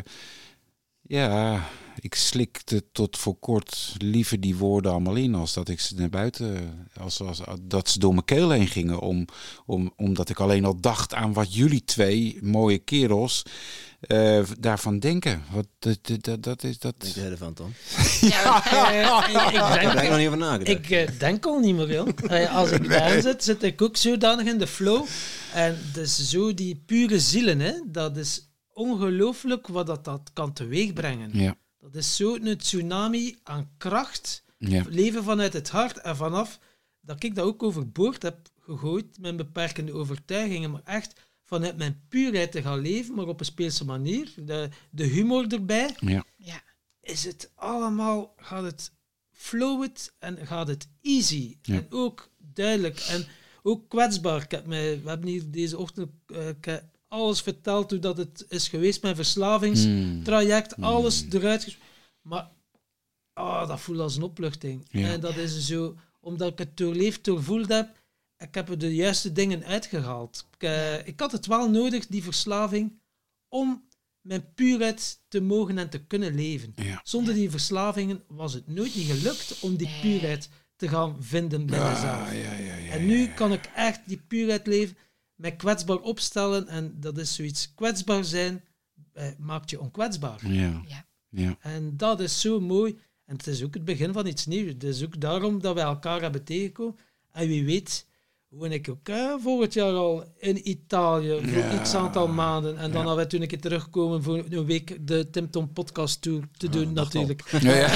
ja, 1.09 1.64
ik 2.01 2.14
slikte 2.14 2.85
tot 2.93 3.16
voor 3.16 3.39
kort 3.39 3.94
liever 3.98 4.40
die 4.40 4.56
woorden 4.56 4.90
allemaal 4.93 5.14
in 5.14 5.35
als 5.35 5.52
dat 5.52 5.68
ik 5.68 5.80
ze 5.80 5.94
naar 5.94 6.09
buiten, 6.09 6.70
als, 7.01 7.20
als, 7.20 7.40
dat 7.60 7.89
ze 7.89 7.98
door 7.98 8.12
mijn 8.12 8.24
keel 8.24 8.51
heen 8.51 8.66
gingen. 8.68 8.98
Om, 9.01 9.24
om, 9.66 9.93
omdat 9.97 10.28
ik 10.28 10.40
alleen 10.40 10.64
al 10.64 10.80
dacht 10.80 11.14
aan 11.14 11.32
wat 11.32 11.55
jullie 11.55 11.85
twee 11.85 12.39
mooie 12.43 12.78
kerels 12.78 13.43
eh, 14.01 14.43
daarvan 14.60 14.98
denken. 14.98 15.43
Wat, 15.51 15.66
dat, 15.78 16.24
dat, 16.24 16.43
dat 16.43 16.62
is 16.64 16.78
dat. 16.78 16.94
Denk 16.98 17.14
jij 17.14 17.30
ervan, 17.30 17.55
Tom? 17.55 17.74
Ja, 18.20 18.64
Eh, 18.64 19.28
ik, 19.28 19.82
denk, 19.82 20.02
er 20.02 20.09
nog 20.09 20.18
niet 20.18 20.26
over 20.26 20.39
nagedacht. 20.39 20.68
ik 20.68 20.90
eh, 20.90 21.09
denk 21.18 21.47
al 21.47 21.59
niet 21.59 21.74
meer. 21.74 22.14
Eh, 22.26 22.56
Als 22.56 22.70
ik 22.70 22.89
daarin 22.98 23.22
zit, 23.22 23.44
zit 23.44 23.62
ik 23.62 23.82
ook 23.82 23.97
zodanig 23.97 24.47
in 24.47 24.59
de 24.59 24.66
flow. 24.66 25.06
En 25.55 25.78
dus 25.93 26.28
zo 26.28 26.55
die 26.55 26.82
pure 26.86 27.20
zielen, 27.20 27.60
hè, 27.60 27.72
dat 27.86 28.16
is 28.16 28.48
ongelooflijk 28.79 29.67
wat 29.67 29.87
dat, 29.87 30.05
dat 30.05 30.31
kan 30.33 30.53
teweegbrengen. 30.53 31.31
Ja, 31.33 31.57
Dat 31.79 31.95
is 31.95 32.17
zo'n 32.17 32.57
tsunami 32.57 33.39
aan 33.43 33.71
kracht. 33.77 34.45
ja, 34.59 34.85
Leven 34.89 35.25
vanuit 35.25 35.53
het 35.53 35.69
hart 35.69 35.99
en 35.99 36.17
vanaf 36.17 36.59
dat 37.01 37.23
ik 37.23 37.35
dat 37.35 37.45
ook 37.45 37.63
overboord 37.63 38.23
heb 38.23 38.49
gegooid, 38.61 39.19
mijn 39.21 39.37
beperkende 39.37 39.93
overtuigingen, 39.93 40.71
maar 40.71 40.83
echt 40.85 41.21
vanuit 41.45 41.77
mijn 41.77 42.03
puurheid 42.09 42.53
te 42.53 42.63
gaan 42.63 42.79
leven, 42.79 43.15
maar 43.15 43.27
op 43.27 43.41
een 43.41 43.47
speelse 43.47 43.85
manier, 43.85 44.33
de, 44.37 44.69
de 44.91 45.05
humor 45.05 45.47
erbij, 45.47 45.97
ja. 46.01 46.25
ja. 46.37 46.63
is 47.01 47.25
het 47.25 47.53
allemaal, 47.55 48.35
gaat 48.37 48.63
het 48.65 48.93
flowet 49.31 50.15
en 50.19 50.47
gaat 50.47 50.69
het 50.69 50.89
easy. 51.01 51.57
Ja. 51.63 51.75
En 51.75 51.87
ook 51.91 52.31
duidelijk 52.39 52.99
en 52.99 53.27
ook 53.63 53.89
kwetsbaar. 53.89 54.43
Ik 54.43 54.51
heb 54.51 54.67
mij, 54.67 55.03
we 55.03 55.09
hebben 55.09 55.29
hier 55.29 55.51
deze 55.51 55.79
ochtend 55.79 56.11
eh, 56.27 56.49
ik 56.49 56.65
heb 56.65 56.85
alles 57.09 57.40
verteld 57.40 57.90
hoe 57.90 57.98
dat 57.98 58.16
het 58.16 58.47
is 58.48 58.68
geweest, 58.68 59.02
mijn 59.02 59.16
verslavingstraject, 59.16 60.74
Hmm. 60.74 60.85
alles 60.85 61.24
eruit 61.30 61.64
ges- 61.64 61.78
Maar 62.22 62.48
ah, 63.32 63.68
dat 63.68 63.80
voelt 63.80 63.98
als 64.01 64.16
een 64.16 64.22
opluchting. 64.22 64.86
Ja. 64.90 65.09
En 65.12 65.20
dat 65.20 65.36
is 65.36 65.66
zo, 65.66 65.97
omdat 66.20 66.52
ik 66.52 66.59
het 66.59 66.76
doorleefd, 66.76 67.24
doorvoeld 67.24 67.68
heb, 67.68 67.97
ik 68.39 68.55
heb 68.55 68.68
er 68.68 68.78
de 68.78 68.94
juiste 68.94 69.32
dingen 69.32 69.64
uitgehaald. 69.64 70.47
Ik, 70.56 70.62
eh, 70.62 71.06
ik 71.06 71.20
had 71.20 71.32
het 71.32 71.47
wel 71.47 71.70
nodig, 71.70 72.06
die 72.06 72.22
verslaving, 72.22 73.01
om 73.48 73.86
mijn 74.20 74.52
puurheid 74.55 75.20
te 75.28 75.40
mogen 75.40 75.78
en 75.78 75.90
te 75.90 75.98
kunnen 76.05 76.35
leven. 76.35 76.72
ja. 76.76 77.01
Zonder 77.05 77.35
die 77.35 77.51
verslavingen 77.51 78.22
was 78.26 78.52
het 78.52 78.66
nooit 78.66 78.94
niet 78.94 79.06
gelukt 79.10 79.60
om 79.60 79.76
die 79.76 79.90
puurheid 80.02 80.48
te 80.76 80.89
gaan 80.89 81.16
vinden 81.20 81.66
bij 81.66 81.78
mezelf. 81.78 82.26
Ah, 82.26 82.32
ja, 82.32 82.52
ja, 82.55 82.74
ja, 82.76 82.93
En 82.93 83.06
nu 83.06 83.26
kan 83.28 83.52
ik 83.52 83.70
echt 83.74 84.01
die 84.06 84.16
puurheid 84.28 84.66
leven, 84.66 84.97
mij 85.39 85.56
kwetsbaar 85.56 85.97
opstellen. 85.97 86.69
En 86.69 86.94
dat 87.01 87.19
is 87.19 87.35
zoiets. 87.35 87.73
Kwetsbaar 87.74 88.24
zijn 88.24 88.65
eh, 89.12 89.27
maakt 89.39 89.70
je 89.70 89.81
onkwetsbaar. 89.81 90.39
Ja, 90.52 90.82
Ja. 90.86 91.05
ja. 91.31 91.56
En 91.60 91.97
dat 91.97 92.20
is 92.20 92.40
zo 92.40 92.60
mooi. 92.60 92.98
En 93.27 93.36
het 93.36 93.47
is 93.47 93.65
ook 93.65 93.74
het 93.74 93.85
begin 93.85 94.12
van 94.12 94.27
iets 94.27 94.47
nieuws. 94.47 94.73
Het 94.73 94.85
is 94.85 95.05
ook 95.05 95.20
daarom 95.20 95.60
dat 95.60 95.74
wij 95.74 95.85
elkaar 95.85 96.20
hebben 96.20 96.44
tegengekomen. 96.44 96.97
En 97.32 97.47
wie 97.48 97.65
weet, 97.65 98.06
woon 98.48 98.73
ik 98.73 98.89
ook 98.90 99.09
eh, 99.09 99.35
volgend 99.43 99.73
jaar 99.74 99.93
al 99.93 100.24
in 100.39 100.69
Italië 100.69 101.39
voor 101.43 101.59
Ja. 101.62 101.78
x 101.82 101.94
aantal 101.94 102.28
maanden. 102.28 102.70
En 102.77 102.81
dan 102.82 102.90
Ja. 102.90 102.97
hadden 102.97 103.16
wij 103.16 103.27
toen 103.27 103.43
een 103.43 103.48
keer 103.48 103.60
terugkomen 103.60 104.23
voor 104.23 104.44
een 104.48 104.65
week 104.66 105.06
de 105.06 105.31
Tim 105.31 105.51
Tom 105.51 105.73
podcast 105.73 106.23
tour 106.23 106.43
te 106.56 106.69
doen 106.69 106.93
natuurlijk. 106.93 107.43
Ja, 107.60 107.74
ja. 107.74 107.89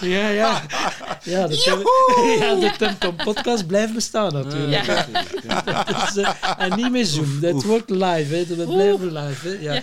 Ja, 0.16 0.28
ja. 0.28 0.62
Ja, 1.26 1.46
de, 1.46 1.56
Tim, 1.56 1.78
ja, 2.40 2.54
de 2.54 2.74
Tim 2.78 2.98
Tom 2.98 3.16
podcast 3.16 3.66
blijft 3.66 3.94
bestaan 3.94 4.32
natuurlijk. 4.32 4.84
Ja. 4.84 5.82
Dus, 5.84 6.16
eh, 6.16 6.52
en 6.58 6.76
niet 6.76 6.90
meer 6.90 7.06
Zoom. 7.06 7.38
Het 7.42 7.62
wordt 7.62 7.90
live, 7.90 8.34
hè. 8.34 8.44
We 8.46 8.64
blijven 8.66 9.12
live, 9.12 9.48
hè. 9.48 9.54
Ja. 9.54 9.82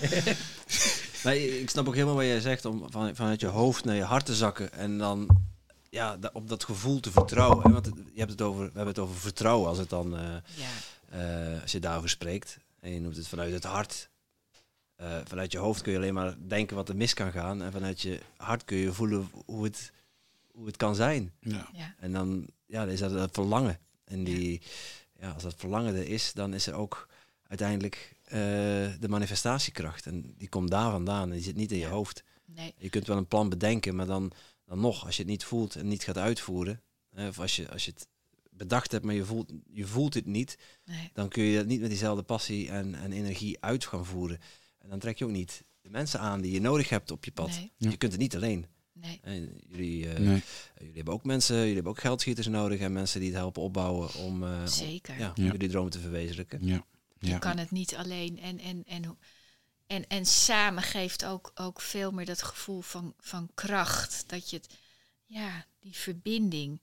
Nee, 1.24 1.60
ik 1.62 1.70
snap 1.70 1.88
ook 1.88 1.94
helemaal 1.94 2.16
wat 2.16 2.26
jij 2.26 2.40
zegt, 2.40 2.66
om 2.66 2.86
van, 2.90 3.16
vanuit 3.16 3.40
je 3.42 3.48
hoofd 3.48 3.86
naar 3.86 3.96
je 3.96 4.04
hart 4.04 4.26
te 4.26 4.36
zakken 4.36 4.74
en 4.74 4.98
dan 4.98 5.28
ja, 5.90 6.18
op 6.34 6.50
dat 6.50 6.64
gevoel 6.64 7.00
te 7.00 7.12
vertrouwen. 7.12 7.64
Hè? 7.64 7.72
Want 7.72 7.86
het- 7.86 7.96
je 8.14 8.20
hebt 8.20 8.32
het 8.32 8.42
over, 8.42 8.60
we 8.64 8.72
hebben 8.74 8.88
het 8.94 9.00
over 9.00 9.16
vertrouwen 9.16 9.68
als, 9.70 9.78
het 9.78 9.90
dan, 9.90 10.18
eh, 10.18 10.22
ja. 10.56 10.70
eh, 11.56 11.62
als 11.62 11.72
je 11.72 11.80
daarover 11.80 12.10
spreekt. 12.10 12.58
En 12.80 12.92
je 12.94 13.00
noemt 13.02 13.16
het 13.16 13.28
vanuit 13.28 13.54
het 13.54 13.64
hart. 13.64 14.10
Eh, 14.96 15.08
vanuit 15.28 15.52
je 15.52 15.58
hoofd 15.58 15.82
kun 15.82 15.92
je 15.92 15.98
alleen 15.98 16.14
maar 16.14 16.36
denken 16.48 16.76
wat 16.76 16.90
er 16.90 16.96
mis 16.96 17.14
kan 17.14 17.32
gaan. 17.32 17.62
En 17.64 17.72
vanuit 17.72 18.02
je 18.02 18.20
hart 18.38 18.66
kun 18.66 18.78
je 18.78 18.92
voelen 18.94 19.30
hoe 19.46 19.64
het, 19.64 19.92
hoe 20.54 20.66
het 20.66 20.78
kan 20.78 20.96
zijn. 20.96 21.34
Ja. 21.40 21.70
ja. 21.74 21.96
En 22.00 22.12
dan 22.12 22.48
ja, 22.66 22.86
is 22.86 23.00
dat 23.00 23.12
het 23.12 23.34
verlangen. 23.34 23.80
En 24.04 24.24
die, 24.24 24.62
ja, 25.20 25.32
als 25.32 25.44
dat 25.44 25.56
verlangen 25.58 25.96
er 25.96 26.08
is, 26.08 26.34
dan 26.34 26.54
is 26.54 26.68
er 26.68 26.74
ook 26.74 27.08
uiteindelijk 27.48 28.16
eh, 28.24 28.40
de 29.00 29.08
manifestatiekracht. 29.10 30.06
En 30.06 30.34
die 30.38 30.50
komt 30.50 30.72
daar 30.72 30.92
vandaan. 30.92 31.28
En 31.30 31.36
die 31.36 31.44
zit 31.44 31.56
niet 31.56 31.72
in 31.72 31.78
je 31.78 31.88
hoofd. 31.88 32.24
Nee. 32.46 32.74
Je 32.78 32.90
kunt 32.90 33.08
wel 33.08 33.18
een 33.18 33.28
plan 33.28 33.50
bedenken, 33.50 33.96
maar 33.96 34.06
dan, 34.06 34.32
dan 34.66 34.80
nog, 34.80 35.06
als 35.06 35.16
je 35.16 35.22
het 35.22 35.32
niet 35.32 35.44
voelt 35.44 35.76
en 35.76 35.88
niet 35.88 36.04
gaat 36.04 36.18
uitvoeren, 36.18 36.82
hè, 37.10 37.28
of 37.28 37.40
als 37.40 37.56
je, 37.56 37.72
als 37.72 37.86
je 37.86 37.92
het 37.92 38.08
bedacht 38.50 38.92
hebt, 38.92 39.06
maar 39.06 39.14
je 39.14 39.26
voelt, 39.26 39.52
je 39.72 39.86
voelt 39.86 40.14
het 40.14 40.26
niet, 40.26 40.58
Nee. 40.86 41.10
dan 41.14 41.30
kun 41.30 41.44
je 41.44 41.58
het 41.58 41.68
niet 41.68 41.80
met 41.82 41.90
diezelfde 41.90 42.24
passie 42.24 42.70
en, 42.70 42.96
en 42.96 43.12
energie 43.12 43.62
uit 43.62 43.86
gaan 43.86 44.06
voeren. 44.06 44.40
En 44.78 44.90
dan 44.90 45.00
trek 45.00 45.18
je 45.18 45.26
ook 45.26 45.32
niet 45.32 45.64
de 45.82 45.90
mensen 45.90 46.20
aan 46.20 46.42
die 46.42 46.52
je 46.52 46.62
nodig 46.62 46.90
hebt 46.90 47.12
op 47.12 47.26
je 47.26 47.32
pad. 47.32 47.50
Nee. 47.50 47.72
Ja. 47.78 47.90
Je 47.90 47.98
kunt 47.98 48.12
het 48.12 48.22
niet 48.22 48.36
alleen. 48.36 48.66
Nee. 49.04 49.20
En 49.22 49.62
jullie, 49.70 50.10
eh, 50.10 50.20
Nee. 50.20 50.44
jullie 50.78 50.96
hebben 50.96 51.14
ook 51.14 51.24
mensen, 51.24 51.58
jullie 51.58 51.74
hebben 51.74 51.92
ook 51.92 52.00
geldschieters 52.00 52.48
nodig 52.48 52.80
en 52.80 52.94
mensen 52.94 53.20
die 53.20 53.30
het 53.30 53.38
helpen 53.38 53.62
opbouwen 53.62 54.14
om, 54.14 54.44
eh, 54.44 54.60
om, 54.60 54.68
Zeker. 54.68 55.18
ja, 55.20 55.32
Ja. 55.36 55.44
jullie 55.52 55.70
droom 55.70 55.90
te 55.90 56.00
verwezenlijken. 56.00 56.66
Ja. 56.66 56.86
Je 57.20 57.28
Ja. 57.30 57.38
kan 57.38 57.58
het 57.58 57.72
niet 57.72 57.96
alleen. 57.96 58.40
En, 58.40 58.60
en, 58.60 58.84
en, 58.88 59.18
en, 59.88 60.08
en 60.08 60.26
samen 60.26 60.84
geeft 60.84 61.26
ook, 61.26 61.52
ook 61.56 61.82
veel 61.82 62.12
meer 62.12 62.26
dat 62.26 62.44
gevoel 62.44 62.82
van, 62.82 63.14
van 63.20 63.50
kracht. 63.54 64.24
Dat 64.28 64.50
je 64.50 64.56
het, 64.58 64.68
ja, 65.26 65.66
die 65.80 65.96
verbinding. 65.96 66.82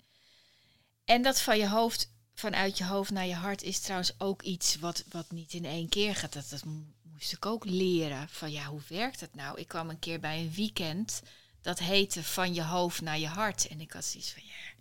En 1.05 1.23
dat 1.23 1.41
van 1.41 1.59
je 1.59 1.69
hoofd, 1.69 2.13
vanuit 2.35 2.79
je 2.79 2.85
hoofd 2.85 3.11
naar 3.11 3.27
je 3.27 3.35
hart, 3.35 3.63
is 3.63 3.79
trouwens 3.81 4.13
ook 4.19 4.43
iets 4.43 4.77
wat, 4.79 5.05
wat 5.11 5.31
niet 5.31 5.53
in 5.53 5.65
één 5.65 5.89
keer 5.89 6.15
gaat. 6.17 6.33
Dat, 6.33 6.49
dat 6.51 6.65
mo- 6.65 6.85
moest 7.13 7.33
ik 7.33 7.47
ook 7.47 7.65
leren. 7.65 8.29
Van 8.29 8.51
ja, 8.53 8.65
hoe 8.67 8.81
werkt 8.89 9.21
het 9.21 9.35
nou? 9.35 9.59
Ik 9.61 9.69
kwam 9.69 9.91
een 9.91 9.99
keer 9.99 10.21
bij 10.21 10.41
een 10.41 10.53
weekend. 10.55 11.23
Dat 11.61 11.79
heette 11.79 12.23
van 12.23 12.55
je 12.55 12.63
hoofd 12.63 13.01
naar 13.01 13.19
je 13.19 13.27
hart. 13.27 13.69
En 13.69 13.81
ik 13.81 13.93
had 13.93 14.05
zoiets 14.05 14.33
van 14.33 14.43
ja. 14.47 14.79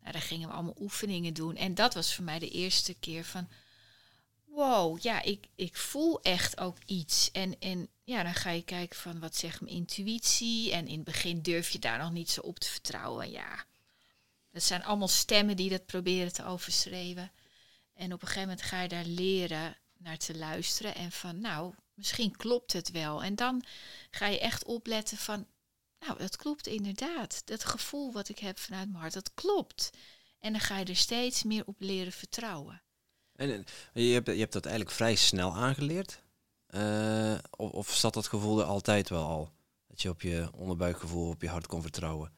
Nou, 0.00 0.12
daar 0.12 0.22
gingen 0.22 0.48
we 0.48 0.54
allemaal 0.54 0.76
oefeningen 0.80 1.34
doen. 1.34 1.56
En 1.56 1.74
dat 1.74 1.94
was 1.94 2.14
voor 2.14 2.24
mij 2.24 2.38
de 2.38 2.50
eerste 2.50 2.94
keer 2.94 3.24
van 3.24 3.48
wow, 4.44 5.00
ja, 5.00 5.22
ik, 5.22 5.46
ik 5.54 5.76
voel 5.76 6.22
echt 6.22 6.58
ook 6.58 6.76
iets. 6.86 7.30
En, 7.30 7.58
en 7.58 7.88
ja, 8.04 8.22
dan 8.22 8.34
ga 8.34 8.50
je 8.50 8.62
kijken 8.62 8.96
van 8.98 9.20
wat 9.20 9.36
zegt 9.36 9.60
mijn 9.60 9.74
intuïtie. 9.74 10.72
En 10.72 10.86
in 10.86 10.94
het 10.94 11.04
begin 11.04 11.42
durf 11.42 11.70
je 11.70 11.78
daar 11.78 11.98
nog 11.98 12.12
niet 12.12 12.30
zo 12.30 12.40
op 12.40 12.58
te 12.58 12.68
vertrouwen. 12.68 13.30
Ja, 13.30 13.64
dat 14.50 14.62
zijn 14.62 14.84
allemaal 14.84 15.08
stemmen 15.08 15.56
die 15.56 15.70
dat 15.70 15.86
proberen 15.86 16.32
te 16.32 16.44
overschreeuwen. 16.44 17.32
En 17.94 18.12
op 18.12 18.22
een 18.22 18.28
gegeven 18.28 18.48
moment 18.48 18.62
ga 18.66 18.82
je 18.82 18.88
daar 18.88 19.04
leren 19.04 19.76
naar 19.98 20.18
te 20.18 20.36
luisteren. 20.36 20.94
En 20.94 21.12
van, 21.12 21.40
nou, 21.40 21.74
misschien 21.94 22.36
klopt 22.36 22.72
het 22.72 22.90
wel. 22.90 23.22
En 23.22 23.34
dan 23.34 23.64
ga 24.10 24.26
je 24.26 24.40
echt 24.40 24.64
opletten 24.64 25.16
van, 25.16 25.46
nou, 26.06 26.18
dat 26.18 26.36
klopt 26.36 26.66
inderdaad. 26.66 27.42
Dat 27.44 27.64
gevoel 27.64 28.12
wat 28.12 28.28
ik 28.28 28.38
heb 28.38 28.58
vanuit 28.58 28.88
mijn 28.88 29.00
hart, 29.00 29.14
dat 29.14 29.34
klopt. 29.34 29.90
En 30.38 30.52
dan 30.52 30.60
ga 30.60 30.78
je 30.78 30.84
er 30.84 30.96
steeds 30.96 31.42
meer 31.42 31.62
op 31.66 31.76
leren 31.78 32.12
vertrouwen. 32.12 32.82
En 33.32 33.50
eh, 33.92 34.08
je 34.08 34.12
hebt, 34.12 34.26
je 34.26 34.38
hebt 34.38 34.52
dat 34.52 34.64
eigenlijk 34.64 34.94
vrij 34.94 35.14
snel 35.14 35.56
aangeleerd? 35.56 36.22
Eh, 36.66 37.38
of, 37.50 37.70
of 37.70 37.94
zat 37.94 38.14
dat 38.14 38.26
gevoel 38.26 38.60
er 38.60 38.64
altijd 38.64 39.08
wel 39.08 39.24
al? 39.24 39.52
Dat 39.86 40.02
je 40.02 40.08
op 40.08 40.22
je 40.22 40.50
onderbuikgevoel, 40.54 41.28
op 41.28 41.42
je 41.42 41.48
hart 41.48 41.66
kon 41.66 41.82
vertrouwen? 41.82 42.32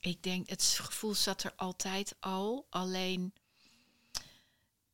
Ik 0.00 0.22
denk, 0.22 0.48
het 0.48 0.62
gevoel 0.62 1.14
zat 1.14 1.42
er 1.42 1.52
altijd 1.56 2.14
al. 2.20 2.66
Alleen, 2.70 3.32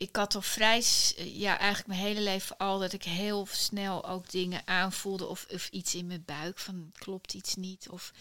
ik 0.04 0.16
had 0.16 0.34
al 0.34 0.42
vrij, 0.42 0.84
ja, 1.16 1.58
eigenlijk 1.58 1.86
mijn 1.86 2.00
hele 2.00 2.20
leven 2.20 2.56
al, 2.56 2.78
dat 2.78 2.92
ik 2.92 3.02
heel 3.02 3.46
snel 3.50 4.08
ook 4.08 4.30
dingen 4.30 4.62
aanvoelde 4.64 5.26
of, 5.26 5.46
of 5.50 5.68
iets 5.68 5.94
in 5.94 6.06
mijn 6.06 6.24
buik 6.24 6.58
van 6.58 6.92
klopt 6.92 7.34
iets 7.34 7.54
niet. 7.54 7.88
Of 7.88 8.12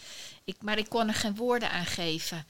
ik, 0.44 0.62
maar 0.62 0.78
ik 0.78 0.88
kon 0.88 1.08
er 1.08 1.14
geen 1.14 1.36
woorden 1.36 1.70
aan 1.70 1.86
geven. 1.86 2.46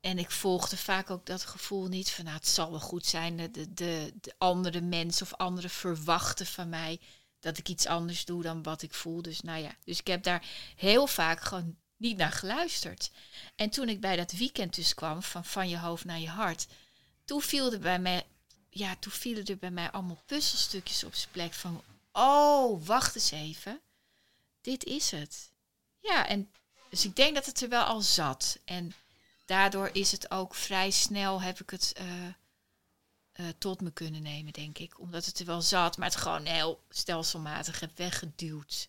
En 0.00 0.18
ik 0.18 0.30
volgde 0.30 0.76
vaak 0.76 1.10
ook 1.10 1.26
dat 1.26 1.44
gevoel 1.44 1.88
niet 1.88 2.10
van, 2.10 2.24
nou, 2.24 2.36
het 2.36 2.48
zal 2.48 2.70
wel 2.70 2.80
goed 2.80 3.06
zijn. 3.06 3.36
De, 3.36 3.74
de, 3.74 4.12
de 4.20 4.34
andere 4.38 4.80
mensen 4.80 5.26
of 5.26 5.34
anderen 5.34 5.70
verwachten 5.70 6.46
van 6.46 6.68
mij 6.68 7.00
dat 7.40 7.58
ik 7.58 7.68
iets 7.68 7.86
anders 7.86 8.24
doe 8.24 8.42
dan 8.42 8.62
wat 8.62 8.82
ik 8.82 8.94
voel. 8.94 9.22
Dus 9.22 9.40
nou 9.40 9.62
ja, 9.62 9.76
dus 9.84 9.98
ik 9.98 10.06
heb 10.06 10.22
daar 10.22 10.46
heel 10.76 11.06
vaak 11.06 11.40
gewoon 11.40 11.76
niet 11.96 12.16
naar 12.16 12.32
geluisterd. 12.32 13.10
En 13.54 13.70
toen 13.70 13.88
ik 13.88 14.00
bij 14.00 14.16
dat 14.16 14.32
weekend 14.32 14.74
dus 14.74 14.94
kwam, 14.94 15.22
van 15.22 15.44
van 15.44 15.68
je 15.68 15.78
hoofd 15.78 16.04
naar 16.04 16.20
je 16.20 16.28
hart, 16.28 16.66
toen 17.32 17.42
viel 17.42 17.72
er 17.72 17.78
bij 17.78 17.98
mij, 17.98 18.24
ja, 18.70 18.96
toen 18.96 19.12
vielen 19.12 19.44
er 19.44 19.56
bij 19.56 19.70
mij 19.70 19.90
allemaal 19.90 20.22
puzzelstukjes 20.26 21.04
op 21.04 21.14
zijn 21.14 21.30
plek 21.30 21.52
van, 21.52 21.82
oh, 22.12 22.86
wacht 22.86 23.14
eens 23.14 23.30
even, 23.30 23.80
dit 24.60 24.84
is 24.84 25.10
het. 25.10 25.50
Ja, 26.00 26.28
en 26.28 26.50
dus 26.90 27.04
ik 27.04 27.16
denk 27.16 27.34
dat 27.34 27.46
het 27.46 27.60
er 27.60 27.68
wel 27.68 27.84
al 27.84 28.00
zat. 28.00 28.58
En 28.64 28.92
daardoor 29.44 29.90
is 29.92 30.12
het 30.12 30.30
ook 30.30 30.54
vrij 30.54 30.90
snel, 30.90 31.42
heb 31.42 31.60
ik 31.60 31.70
het 31.70 31.92
eh, 31.96 32.26
eh, 33.32 33.46
tot 33.58 33.80
me 33.80 33.90
kunnen 33.90 34.22
nemen, 34.22 34.52
denk 34.52 34.78
ik. 34.78 35.00
Omdat 35.00 35.24
het 35.24 35.38
er 35.38 35.46
wel 35.46 35.62
zat, 35.62 35.96
maar 35.96 36.08
het 36.08 36.16
gewoon 36.16 36.44
heel 36.44 36.82
stelselmatig 36.88 37.80
heb 37.80 37.96
weggeduwd. 37.96 38.88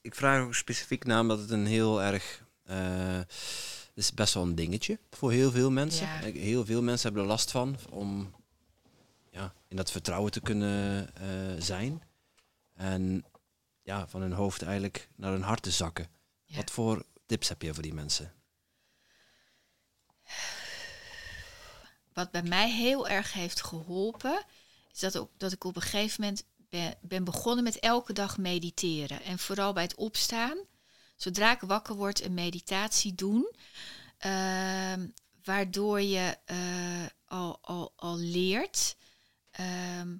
Ik, 0.00 0.14
vraag 0.14 0.54
specifiek 0.54 1.04
naar 1.04 1.20
omdat 1.20 1.38
het 1.38 1.50
een 1.50 1.66
heel 1.66 2.02
erg. 2.02 2.42
eh, 2.64 3.20
is 3.94 4.12
best 4.12 4.34
wel 4.34 4.42
een 4.42 4.54
dingetje 4.54 4.98
voor 5.10 5.32
heel 5.32 5.50
veel 5.50 5.70
mensen. 5.70 6.06
Ja. 6.06 6.38
Heel 6.40 6.64
veel 6.64 6.82
mensen 6.82 7.06
hebben 7.06 7.22
er 7.22 7.28
last 7.28 7.50
van 7.50 7.76
om 7.90 8.34
ja, 9.30 9.54
in 9.68 9.76
dat 9.76 9.90
vertrouwen 9.90 10.32
te 10.32 10.40
kunnen 10.40 11.08
eh, 11.14 11.62
zijn. 11.62 12.02
En 12.74 13.24
ja, 13.82 14.08
van 14.08 14.20
hun 14.20 14.32
hoofd 14.32 14.62
eigenlijk 14.62 15.08
naar 15.16 15.32
hun 15.32 15.42
hart 15.42 15.62
te 15.62 15.70
zakken. 15.70 16.08
Ja. 16.44 16.56
Wat 16.56 16.70
voor 16.70 17.04
tips 17.26 17.48
heb 17.48 17.62
je 17.62 17.74
voor 17.74 17.82
die 17.82 17.94
mensen? 17.94 18.32
Wat 22.12 22.30
bij 22.30 22.42
mij 22.42 22.70
heel 22.70 23.08
erg 23.08 23.32
heeft 23.32 23.62
geholpen, 23.62 24.44
is 24.92 25.00
dat, 25.00 25.18
ook, 25.18 25.30
dat 25.36 25.52
ik 25.52 25.64
op 25.64 25.76
een 25.76 25.82
gegeven 25.82 26.20
moment 26.20 26.44
ben, 26.56 26.94
ben 27.00 27.24
begonnen 27.24 27.64
met 27.64 27.78
elke 27.78 28.12
dag 28.12 28.38
mediteren. 28.38 29.22
En 29.22 29.38
vooral 29.38 29.72
bij 29.72 29.82
het 29.82 29.94
opstaan, 29.94 30.58
zodra 31.16 31.52
ik 31.52 31.60
wakker 31.60 31.94
word, 31.94 32.22
een 32.22 32.34
meditatie 32.34 33.14
doen. 33.14 33.52
ehm, 34.18 35.06
waardoor 35.44 36.00
je 36.00 36.36
eh, 36.44 37.06
al, 37.26 37.58
al, 37.60 37.92
al 37.96 38.16
leert. 38.18 38.96
Ehm, 39.50 40.16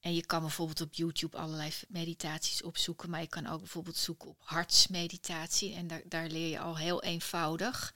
en 0.00 0.14
je 0.14 0.26
kan 0.26 0.40
bijvoorbeeld 0.40 0.80
op 0.80 0.94
YouTube 0.94 1.36
allerlei 1.36 1.72
meditaties 1.88 2.62
opzoeken, 2.62 3.10
maar 3.10 3.20
je 3.20 3.26
kan 3.26 3.46
ook 3.46 3.58
bijvoorbeeld 3.58 3.96
zoeken 3.96 4.28
op 4.28 4.40
hartsmeditatie. 4.44 5.74
En 5.74 5.86
daar, 5.86 6.02
daar 6.08 6.26
leer 6.26 6.48
je 6.48 6.60
al 6.60 6.76
heel 6.76 7.02
eenvoudig 7.02 7.94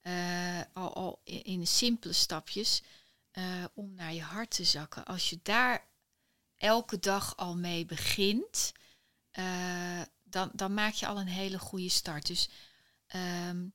eh, 0.00 0.60
al, 0.72 0.94
al 0.94 1.20
in, 1.24 1.66
simpele 1.66 2.12
stapjes 2.12 2.82
eh, 3.30 3.64
om 3.74 3.94
naar 3.94 4.14
je 4.14 4.22
hart 4.22 4.50
te 4.50 4.64
zakken. 4.64 5.04
Als 5.04 5.30
je 5.30 5.38
daar 5.42 5.86
elke 6.56 6.98
dag 6.98 7.36
al 7.36 7.56
mee 7.56 7.84
begint, 7.84 8.72
dan, 10.30 10.50
dan 10.52 10.74
maak 10.74 10.92
je 10.92 11.06
al 11.06 11.20
een 11.20 11.26
hele 11.26 11.58
goede 11.58 11.88
start. 11.88 12.26
Dus 12.26 12.48
ehm, 13.06 13.68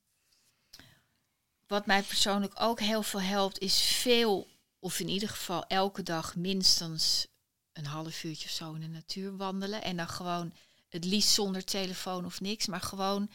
wat 1.67 1.85
mij 1.85 2.03
persoonlijk 2.03 2.61
ook 2.61 2.79
heel 2.79 3.03
veel 3.03 3.21
helpt, 3.21 3.59
is 3.59 3.81
veel, 3.81 4.47
of 4.79 4.99
in 4.99 5.07
ieder 5.07 5.29
geval 5.29 5.67
elke 5.67 6.03
dag 6.03 6.35
minstens 6.35 7.27
een 7.73 7.85
half 7.85 8.23
uurtje 8.23 8.45
of 8.45 8.51
zo 8.53 8.73
in 8.73 8.81
de 8.81 8.87
natuur 8.87 9.37
wandelen. 9.37 9.83
En 9.83 9.97
dan 9.97 10.07
gewoon 10.09 10.53
het 10.89 11.05
liefst 11.05 11.29
zonder 11.29 11.63
telefoon 11.63 12.25
of 12.25 12.41
niks, 12.41 12.65
maar 12.65 12.81
gewoon 12.81 13.31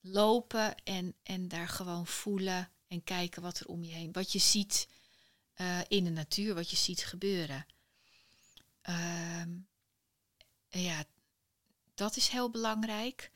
lopen 0.00 0.74
en, 0.84 1.14
en 1.22 1.48
daar 1.48 1.68
gewoon 1.68 2.06
voelen 2.06 2.70
en 2.88 3.04
kijken 3.04 3.42
wat 3.42 3.60
er 3.60 3.66
om 3.66 3.84
je 3.84 3.92
heen, 3.92 4.12
wat 4.12 4.32
je 4.32 4.38
ziet 4.38 4.88
eh, 5.52 5.80
in 5.88 6.04
de 6.04 6.10
natuur, 6.10 6.54
wat 6.54 6.70
je 6.70 6.76
ziet 6.76 7.04
gebeuren. 7.04 7.66
Ehm, 8.82 9.50
ja, 10.68 11.04
dat 12.02 12.16
is 12.16 12.28
heel 12.28 12.50
belangrijk. 12.50 13.30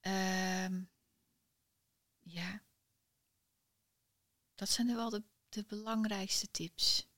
Ehm, 0.00 0.80
ja, 2.20 2.62
dat 4.54 4.68
zijn 4.68 4.88
er 4.88 4.96
wel 4.96 5.10
de, 5.10 5.22
de 5.48 5.64
belangrijkste 5.68 6.50
tips. 6.50 7.10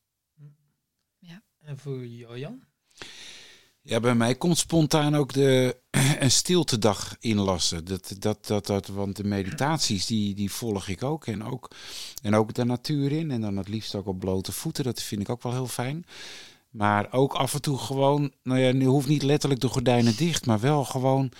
En 1.65 1.79
voor 1.79 2.07
jou, 2.07 2.39
Jan? 2.39 2.65
Ja, 3.81 4.01
bij 4.01 4.15
mij 4.15 4.35
komt 4.35 4.59
spontaan 4.59 5.15
ook 5.15 5.33
de, 5.33 5.81
een 6.21 6.31
stiltedag 6.31 7.17
inlassen. 7.21 7.85
Dat, 7.85 8.15
dat, 8.19 8.47
dat, 8.47 8.67
dat, 8.67 8.87
want 8.87 9.17
de 9.17 9.25
meditaties, 9.25 10.07
die, 10.07 10.35
die 10.35 10.53
volg 10.53 10.89
ik 10.89 11.03
ook. 11.03 11.27
En, 11.27 11.45
ook. 11.45 11.71
en 12.23 12.35
ook 12.35 12.55
de 12.55 12.65
natuur 12.65 13.13
in. 13.13 13.31
En 13.31 13.41
dan 13.41 13.57
het 13.57 13.69
liefst 13.69 13.95
ook 13.95 14.07
op 14.07 14.19
blote 14.19 14.53
voeten. 14.53 14.85
Dat 14.85 15.03
vind 15.03 15.21
ik 15.21 15.29
ook 15.29 15.43
wel 15.43 15.53
heel 15.53 15.67
fijn. 15.67 16.07
Maar 16.75 17.13
ook 17.13 17.33
af 17.35 17.55
en 17.55 17.61
toe 17.61 17.79
gewoon, 17.79 18.33
nou 18.43 18.61
ja, 18.61 18.73
nu 18.73 18.85
hoeft 18.85 19.09
niet 19.09 19.23
letterlijk 19.23 19.61
de 19.61 19.69
gordijnen 19.69 20.17
dicht. 20.17 20.47
Maar 20.47 20.61
wel 20.61 20.85
gewoon 20.85 21.33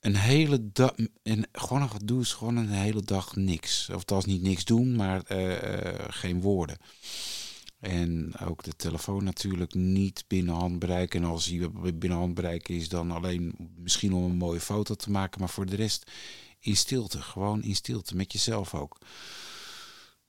een 0.00 0.16
hele 0.16 0.72
dag, 0.72 0.94
en 1.22 1.46
gewoon 1.52 1.82
een 1.82 1.90
gedoe 1.90 2.20
is 2.20 2.32
gewoon 2.32 2.56
een 2.56 2.68
hele 2.68 3.02
dag 3.02 3.36
niks. 3.36 3.90
Of 3.94 4.04
dat 4.04 4.18
is 4.18 4.24
niet 4.24 4.42
niks 4.42 4.64
doen, 4.64 4.96
maar 4.96 5.22
eh, 5.22 5.88
eh, 5.88 6.04
geen 6.08 6.40
woorden. 6.40 6.76
En 7.80 8.32
ook 8.38 8.62
de 8.62 8.76
telefoon 8.76 9.24
natuurlijk 9.24 9.74
niet 9.74 10.24
binnen 10.26 10.54
handbereik. 10.54 11.14
En 11.14 11.24
als 11.24 11.46
hij 11.46 11.70
binnen 11.94 12.18
handbereik 12.18 12.68
is, 12.68 12.88
dan 12.88 13.10
alleen 13.10 13.54
misschien 13.76 14.12
om 14.12 14.24
een 14.24 14.36
mooie 14.36 14.60
foto 14.60 14.94
te 14.94 15.10
maken. 15.10 15.40
Maar 15.40 15.48
voor 15.48 15.66
de 15.66 15.76
rest 15.76 16.10
in 16.60 16.76
stilte. 16.76 17.22
Gewoon 17.22 17.62
in 17.62 17.74
stilte. 17.74 18.16
Met 18.16 18.32
jezelf 18.32 18.74
ook. 18.74 18.98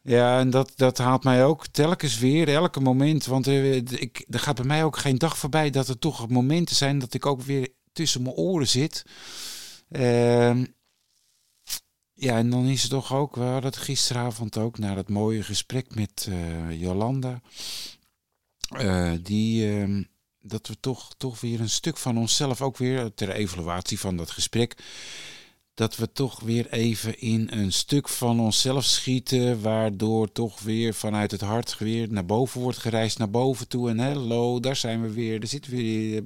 Ja, 0.05 0.39
en 0.39 0.49
dat, 0.49 0.71
dat 0.75 0.97
haalt 0.97 1.23
mij 1.23 1.45
ook 1.45 1.67
telkens 1.67 2.19
weer, 2.19 2.47
elke 2.49 2.79
moment. 2.79 3.25
Want 3.25 3.47
er, 3.47 3.73
ik, 4.01 4.25
er 4.29 4.39
gaat 4.39 4.55
bij 4.55 4.65
mij 4.65 4.83
ook 4.83 4.97
geen 4.97 5.17
dag 5.17 5.37
voorbij 5.37 5.69
dat 5.69 5.87
er 5.87 5.99
toch 5.99 6.29
momenten 6.29 6.75
zijn 6.75 6.99
dat 6.99 7.13
ik 7.13 7.25
ook 7.25 7.41
weer 7.41 7.69
tussen 7.93 8.21
mijn 8.21 8.35
oren 8.35 8.67
zit. 8.67 9.05
Ehm, 9.91 10.65
ja, 12.13 12.37
en 12.37 12.49
dan 12.49 12.65
is 12.65 12.81
het 12.81 12.91
toch 12.91 13.13
ook, 13.13 13.35
we 13.35 13.41
hadden 13.41 13.73
gisteravond 13.73 14.57
ook 14.57 14.77
na 14.77 14.93
dat 14.95 15.09
mooie 15.09 15.43
gesprek 15.43 15.95
met 15.95 16.27
eh, 16.29 16.81
Jolanda. 16.81 17.41
eh, 18.69 19.11
die, 19.21 19.69
ehm, 19.79 20.03
dat 20.39 20.67
we 20.67 20.79
toch, 20.79 21.15
toch 21.17 21.41
weer 21.41 21.59
een 21.59 21.69
stuk 21.69 21.97
van 21.97 22.17
onszelf 22.17 22.61
ook 22.61 22.77
weer, 22.77 23.13
ter 23.13 23.29
evaluatie 23.29 23.99
van 23.99 24.17
dat 24.17 24.31
gesprek, 24.31 24.83
dat 25.75 25.95
we 25.95 26.11
toch 26.11 26.39
weer 26.39 26.71
even 26.71 27.19
in 27.19 27.47
een 27.51 27.73
stuk 27.73 28.09
van 28.09 28.39
onszelf 28.39 28.83
schieten, 28.83 29.61
waardoor 29.61 30.31
toch 30.31 30.59
weer 30.59 30.93
vanuit 30.93 31.31
het 31.31 31.41
hart 31.41 31.77
weer 31.77 32.11
naar 32.11 32.25
boven 32.25 32.61
wordt 32.61 32.77
gereisd, 32.77 33.17
naar 33.17 33.29
boven 33.29 33.67
toe. 33.67 33.89
En 33.89 33.99
hallo, 33.99 34.59
daar 34.59 34.75
zijn 34.75 35.01
we 35.01 35.09
weer, 35.09 35.39
daar 35.39 35.49
zitten 35.49 35.71
we 35.71 35.77
weer. 35.77 36.23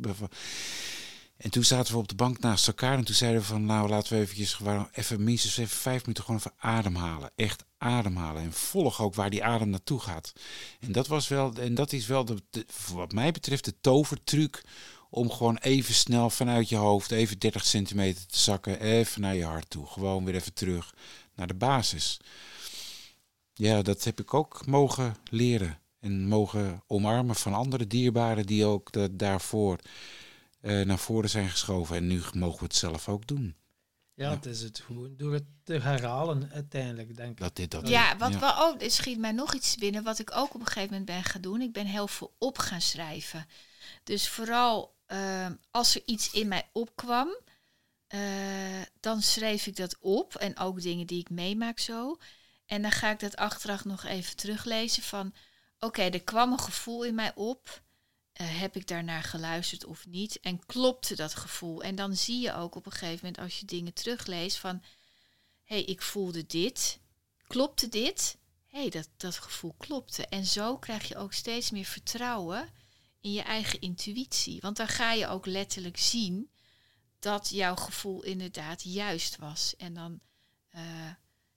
En 1.37 1.49
toen 1.49 1.63
zaten 1.63 1.93
we 1.93 1.99
op 1.99 2.07
de 2.07 2.15
bank 2.15 2.39
naast 2.39 2.67
elkaar 2.67 2.97
en 2.97 3.03
toen 3.03 3.15
zeiden 3.15 3.41
we 3.41 3.47
van, 3.47 3.65
nou 3.65 3.89
laten 3.89 4.13
we 4.13 4.19
eventjes 4.19 4.53
gewoon 4.53 4.89
even 4.91 5.23
minstens 5.23 5.57
even 5.57 5.77
vijf 5.77 6.01
minuten 6.01 6.23
gewoon 6.23 6.39
even 6.39 6.53
ademhalen. 6.57 7.31
Echt 7.35 7.63
ademhalen 7.77 8.41
en 8.43 8.53
volg 8.53 9.01
ook 9.01 9.15
waar 9.15 9.29
die 9.29 9.43
adem 9.43 9.69
naartoe 9.69 9.99
gaat. 9.99 10.33
En 10.79 10.91
dat 10.91 11.07
was 11.07 11.27
wel, 11.27 11.53
en 11.53 11.75
dat 11.75 11.93
is 11.93 12.05
wel 12.07 12.25
de- 12.25 12.65
wat 12.93 13.11
mij 13.11 13.31
betreft 13.31 13.65
de 13.65 13.73
tovertruc 13.81 14.63
om 15.09 15.31
gewoon 15.31 15.57
even 15.57 15.93
snel 15.93 16.29
vanuit 16.29 16.69
je 16.69 16.75
hoofd, 16.75 17.11
even 17.11 17.39
30 17.39 17.65
centimeter 17.65 18.25
te 18.27 18.39
zakken, 18.39 18.79
even 18.81 19.21
naar 19.21 19.35
je 19.35 19.43
hart 19.45 19.69
toe. 19.69 19.87
Gewoon 19.87 20.25
weer 20.25 20.35
even 20.35 20.53
terug 20.53 20.93
naar 21.35 21.47
de 21.47 21.53
basis. 21.53 22.19
Ja, 23.53 23.81
dat 23.81 24.03
heb 24.03 24.19
ik 24.19 24.33
ook 24.33 24.65
mogen 24.65 25.15
leren 25.29 25.79
en 25.99 26.27
mogen 26.27 26.83
omarmen 26.87 27.35
van 27.35 27.53
andere 27.53 27.87
dierbaren 27.87 28.45
die 28.45 28.65
ook 28.65 28.91
da- 28.91 29.07
daarvoor 29.11 29.79
eh, 30.61 30.81
naar 30.85 30.99
voren 30.99 31.29
zijn 31.29 31.49
geschoven. 31.49 31.95
En 31.95 32.07
nu 32.07 32.21
mogen 32.33 32.59
we 32.59 32.65
het 32.65 32.75
zelf 32.75 33.09
ook 33.09 33.27
doen. 33.27 33.55
Ja, 34.13 34.25
Ja. 34.29 34.35
het 34.35 34.45
is 34.45 34.61
het 34.61 34.79
gewoon 34.79 35.13
door 35.17 35.33
het 35.33 35.43
te 35.63 35.73
herhalen 35.73 36.49
uiteindelijk, 36.53 37.15
denk 37.15 37.31
ik. 37.31 37.37
Dat 37.37 37.55
dit, 37.55 37.71
dat 37.71 37.87
Ja, 37.87 38.17
wat 38.17 38.35
wel 38.39 38.57
ook, 38.57 38.81
er 38.81 38.91
schiet 38.91 39.17
mij 39.19 39.31
nog 39.31 39.53
iets 39.55 39.75
binnen 39.75 40.03
wat 40.03 40.19
ik 40.19 40.31
ook 40.35 40.53
op 40.53 40.59
een 40.59 40.65
gegeven 40.65 40.89
moment 40.89 41.05
ben 41.05 41.23
gaan 41.23 41.41
doen. 41.41 41.61
Ik 41.61 41.73
ben 41.73 41.85
heel 41.85 42.07
veel 42.07 42.33
op 42.37 42.57
gaan 42.57 42.81
schrijven. 42.81 43.45
Dus 44.03 44.29
vooral 44.29 44.97
ehm, 45.09 45.53
als 45.71 45.95
er 45.95 46.01
iets 46.05 46.31
in 46.31 46.47
mij 46.47 46.69
opkwam, 46.73 47.37
eh, 48.07 48.81
dan 48.99 49.21
schreef 49.21 49.67
ik 49.67 49.75
dat 49.75 49.97
op. 49.99 50.35
En 50.35 50.57
ook 50.57 50.81
dingen 50.81 51.07
die 51.07 51.19
ik 51.19 51.29
meemaak 51.29 51.79
zo. 51.79 52.17
En 52.65 52.81
dan 52.81 52.91
ga 52.91 53.11
ik 53.11 53.19
dat 53.19 53.35
achteraf 53.35 53.85
nog 53.85 54.03
even 54.03 54.35
teruglezen 54.35 55.03
van... 55.03 55.33
Oké, 55.79 56.01
er 56.01 56.23
kwam 56.23 56.51
een 56.51 56.59
gevoel 56.59 57.03
in 57.03 57.15
mij 57.15 57.31
op. 57.35 57.81
Eh, 58.33 58.59
heb 58.59 58.75
ik 58.75 58.87
daarnaar 58.87 59.23
geluisterd 59.23 59.85
of 59.85 60.07
niet? 60.07 60.39
En 60.39 60.65
klopte 60.65 61.15
dat 61.15 61.35
gevoel? 61.35 61.83
En 61.83 61.95
dan 61.95 62.15
zie 62.15 62.39
je 62.39 62.53
ook 62.53 62.75
op 62.75 62.85
een 62.85 62.91
gegeven 62.91 63.25
moment 63.25 63.37
als 63.37 63.59
je 63.59 63.65
dingen 63.65 63.93
terugleest 63.93 64.57
van... 64.57 64.83
Hé, 65.63 65.75
hey, 65.75 65.83
ik 65.83 66.01
voelde 66.01 66.45
dit. 66.45 66.99
Klopte 67.47 67.89
dit? 67.89 68.37
Hé, 68.67 68.79
hey, 68.79 68.89
dat, 68.89 69.09
dat 69.17 69.37
gevoel 69.37 69.75
klopte. 69.77 70.27
En 70.27 70.45
zo 70.45 70.77
krijg 70.77 71.07
je 71.07 71.17
ook 71.17 71.33
steeds 71.33 71.71
meer 71.71 71.85
vertrouwen 71.85 72.69
in 73.21 73.31
je 73.31 73.41
eigen 73.41 73.81
intuïtie. 73.81 74.61
Want 74.61 74.77
dan 74.77 74.87
ga 74.87 75.13
je 75.13 75.27
ook 75.27 75.45
letterlijk 75.45 75.97
zien 75.97 76.51
dat 77.19 77.49
jouw 77.49 77.75
gevoel 77.75 78.23
inderdaad 78.23 78.83
juist 78.83 79.37
was. 79.37 79.75
En, 79.75 79.93
dan, 79.93 80.19
eh, 80.69 81.13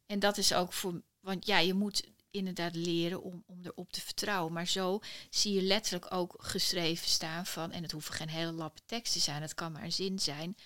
en 0.06 0.18
dat 0.18 0.38
is 0.38 0.54
ook 0.54 0.72
voor. 0.72 1.02
Want 1.20 1.46
ja, 1.46 1.58
je 1.58 1.74
moet 1.74 2.10
inderdaad 2.30 2.74
leren 2.74 3.22
om, 3.22 3.44
om 3.46 3.60
erop 3.62 3.92
te 3.92 4.00
vertrouwen. 4.00 4.52
Maar 4.52 4.66
zo 4.66 5.00
zie 5.30 5.54
je 5.54 5.62
letterlijk 5.62 6.14
ook 6.14 6.34
geschreven 6.38 7.08
staan 7.08 7.46
van. 7.46 7.72
En 7.72 7.82
het 7.82 7.92
hoeven 7.92 8.14
geen 8.14 8.28
hele 8.28 8.52
lappen 8.52 8.82
tekst 8.86 9.12
te 9.12 9.20
zijn, 9.20 9.42
het 9.42 9.54
kan 9.54 9.72
maar 9.72 9.82
een 9.82 9.92
zin 9.92 10.18
zijn. 10.18 10.56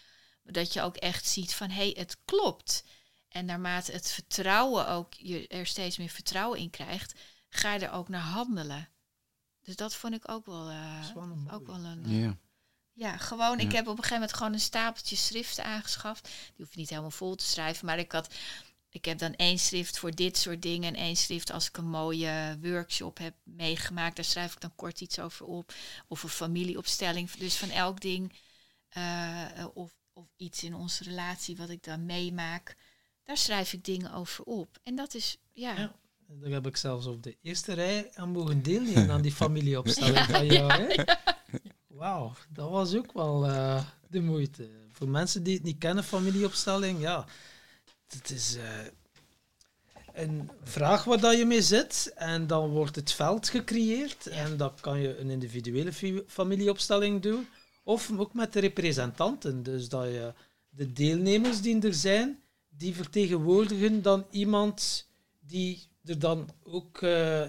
Dat 0.42 0.72
je 0.72 0.82
ook 0.82 0.96
echt 0.96 1.26
ziet 1.26 1.54
van 1.54 1.70
hé, 1.70 1.74
hey, 1.74 1.94
het 1.98 2.16
klopt. 2.24 2.84
En 3.28 3.44
naarmate 3.44 3.92
het 3.92 4.10
vertrouwen 4.10 4.88
ook, 4.88 5.14
je 5.14 5.48
er 5.48 5.66
steeds 5.66 5.96
meer 5.96 6.08
vertrouwen 6.08 6.58
in 6.58 6.70
krijgt, 6.70 7.20
ga 7.48 7.74
je 7.74 7.86
er 7.86 7.92
ook 7.92 8.08
naar 8.08 8.20
handelen. 8.20 8.88
Dus 9.66 9.76
dat 9.76 9.94
vond 9.94 10.14
ik 10.14 10.30
ook 10.30 10.46
wel, 10.46 10.68
eh, 10.68 11.04
ook 11.54 11.66
wel 11.66 11.84
een. 11.84 12.04
eh, 12.04 12.20
Ja. 12.22 12.36
ja, 12.92 13.16
gewoon. 13.16 13.58
Ik 13.60 13.72
heb 13.72 13.82
op 13.86 13.90
een 13.96 13.96
gegeven 13.96 14.14
moment 14.18 14.32
gewoon 14.36 14.52
een 14.52 14.60
stapeltje 14.60 15.16
schriften 15.16 15.64
aangeschaft. 15.64 16.24
Die 16.24 16.64
hoef 16.64 16.72
je 16.72 16.78
niet 16.80 16.88
helemaal 16.90 17.10
vol 17.10 17.34
te 17.34 17.44
schrijven, 17.44 17.86
maar 17.86 17.98
ik 17.98 18.12
had. 18.12 18.34
Ik 18.88 19.04
heb 19.04 19.18
dan 19.18 19.34
één 19.34 19.58
schrift 19.58 19.98
voor 19.98 20.10
dit 20.14 20.38
soort 20.38 20.62
dingen 20.62 20.94
en 20.94 21.00
één 21.00 21.16
schrift 21.16 21.50
als 21.50 21.68
ik 21.68 21.76
een 21.76 21.88
mooie 21.88 22.58
workshop 22.62 23.18
heb 23.18 23.34
meegemaakt. 23.42 24.16
Daar 24.16 24.24
schrijf 24.24 24.52
ik 24.54 24.60
dan 24.60 24.74
kort 24.74 25.00
iets 25.00 25.18
over 25.18 25.46
op. 25.46 25.72
Of 26.08 26.22
een 26.22 26.28
familieopstelling. 26.28 27.30
Dus 27.30 27.56
van 27.56 27.70
elk 27.70 28.00
ding. 28.00 28.32
eh, 28.88 29.66
of, 29.74 29.92
of 30.12 30.26
iets 30.36 30.62
in 30.62 30.74
onze 30.74 31.04
relatie 31.04 31.56
wat 31.56 31.68
ik 31.68 31.82
dan 31.84 32.06
meemaak, 32.06 32.76
daar 33.24 33.36
schrijf 33.36 33.72
ik 33.72 33.84
dingen 33.84 34.12
over 34.12 34.44
op. 34.44 34.78
En 34.82 34.94
dat 34.96 35.14
is, 35.14 35.36
ja. 35.52 35.72
Ja. 35.78 35.94
Daar 36.28 36.50
heb 36.50 36.66
ik 36.66 36.76
zelfs 36.76 37.06
op 37.06 37.22
de 37.22 37.36
eerste 37.42 37.72
rij 37.72 38.10
aan 38.14 38.30
mogen 38.30 38.62
deelnemen 38.62 39.10
aan 39.10 39.22
die 39.22 39.34
familieopstelling 39.44 40.26
van 40.26 40.46
jou. 40.46 40.72
hè? 40.72 41.04
Wauw, 41.86 42.32
dat 42.48 42.70
was 42.70 42.94
ook 42.94 43.12
wel 43.12 43.46
eh, 43.46 43.84
de 44.08 44.20
moeite. 44.20 44.68
Voor 44.92 45.08
mensen 45.08 45.42
die 45.42 45.54
het 45.54 45.62
niet 45.62 45.78
kennen, 45.78 46.04
familieopstelling, 46.04 47.00
ja, 47.00 47.26
het 48.08 48.30
is 48.30 48.56
eh, 48.56 48.64
een 50.24 50.50
vraag 50.64 51.04
waar 51.04 51.20
dat 51.20 51.36
je 51.36 51.44
mee 51.44 51.62
zit 51.62 52.12
en 52.14 52.46
dan 52.46 52.68
wordt 52.68 52.96
het 52.96 53.12
veld 53.12 53.48
gecreëerd 53.48 54.26
en 54.26 54.56
dan 54.56 54.72
kan 54.80 55.00
je 55.00 55.18
een 55.18 55.30
individuele 55.30 56.24
familieopstelling 56.26 57.22
doen 57.22 57.46
of 57.82 58.10
ook 58.16 58.34
met 58.34 58.52
de 58.52 58.60
representanten. 58.60 59.62
Dus 59.62 59.88
dat 59.88 60.04
je 60.04 60.32
de 60.68 60.92
deelnemers 60.92 61.60
die 61.60 61.80
er 61.80 61.94
zijn, 61.94 62.42
die 62.68 62.94
vertegenwoordigen 62.94 64.02
dan 64.02 64.26
iemand 64.30 65.08
die 65.40 65.88
er 66.06 66.18
dan 66.18 66.50
ook 66.62 67.02
eh, 67.02 67.42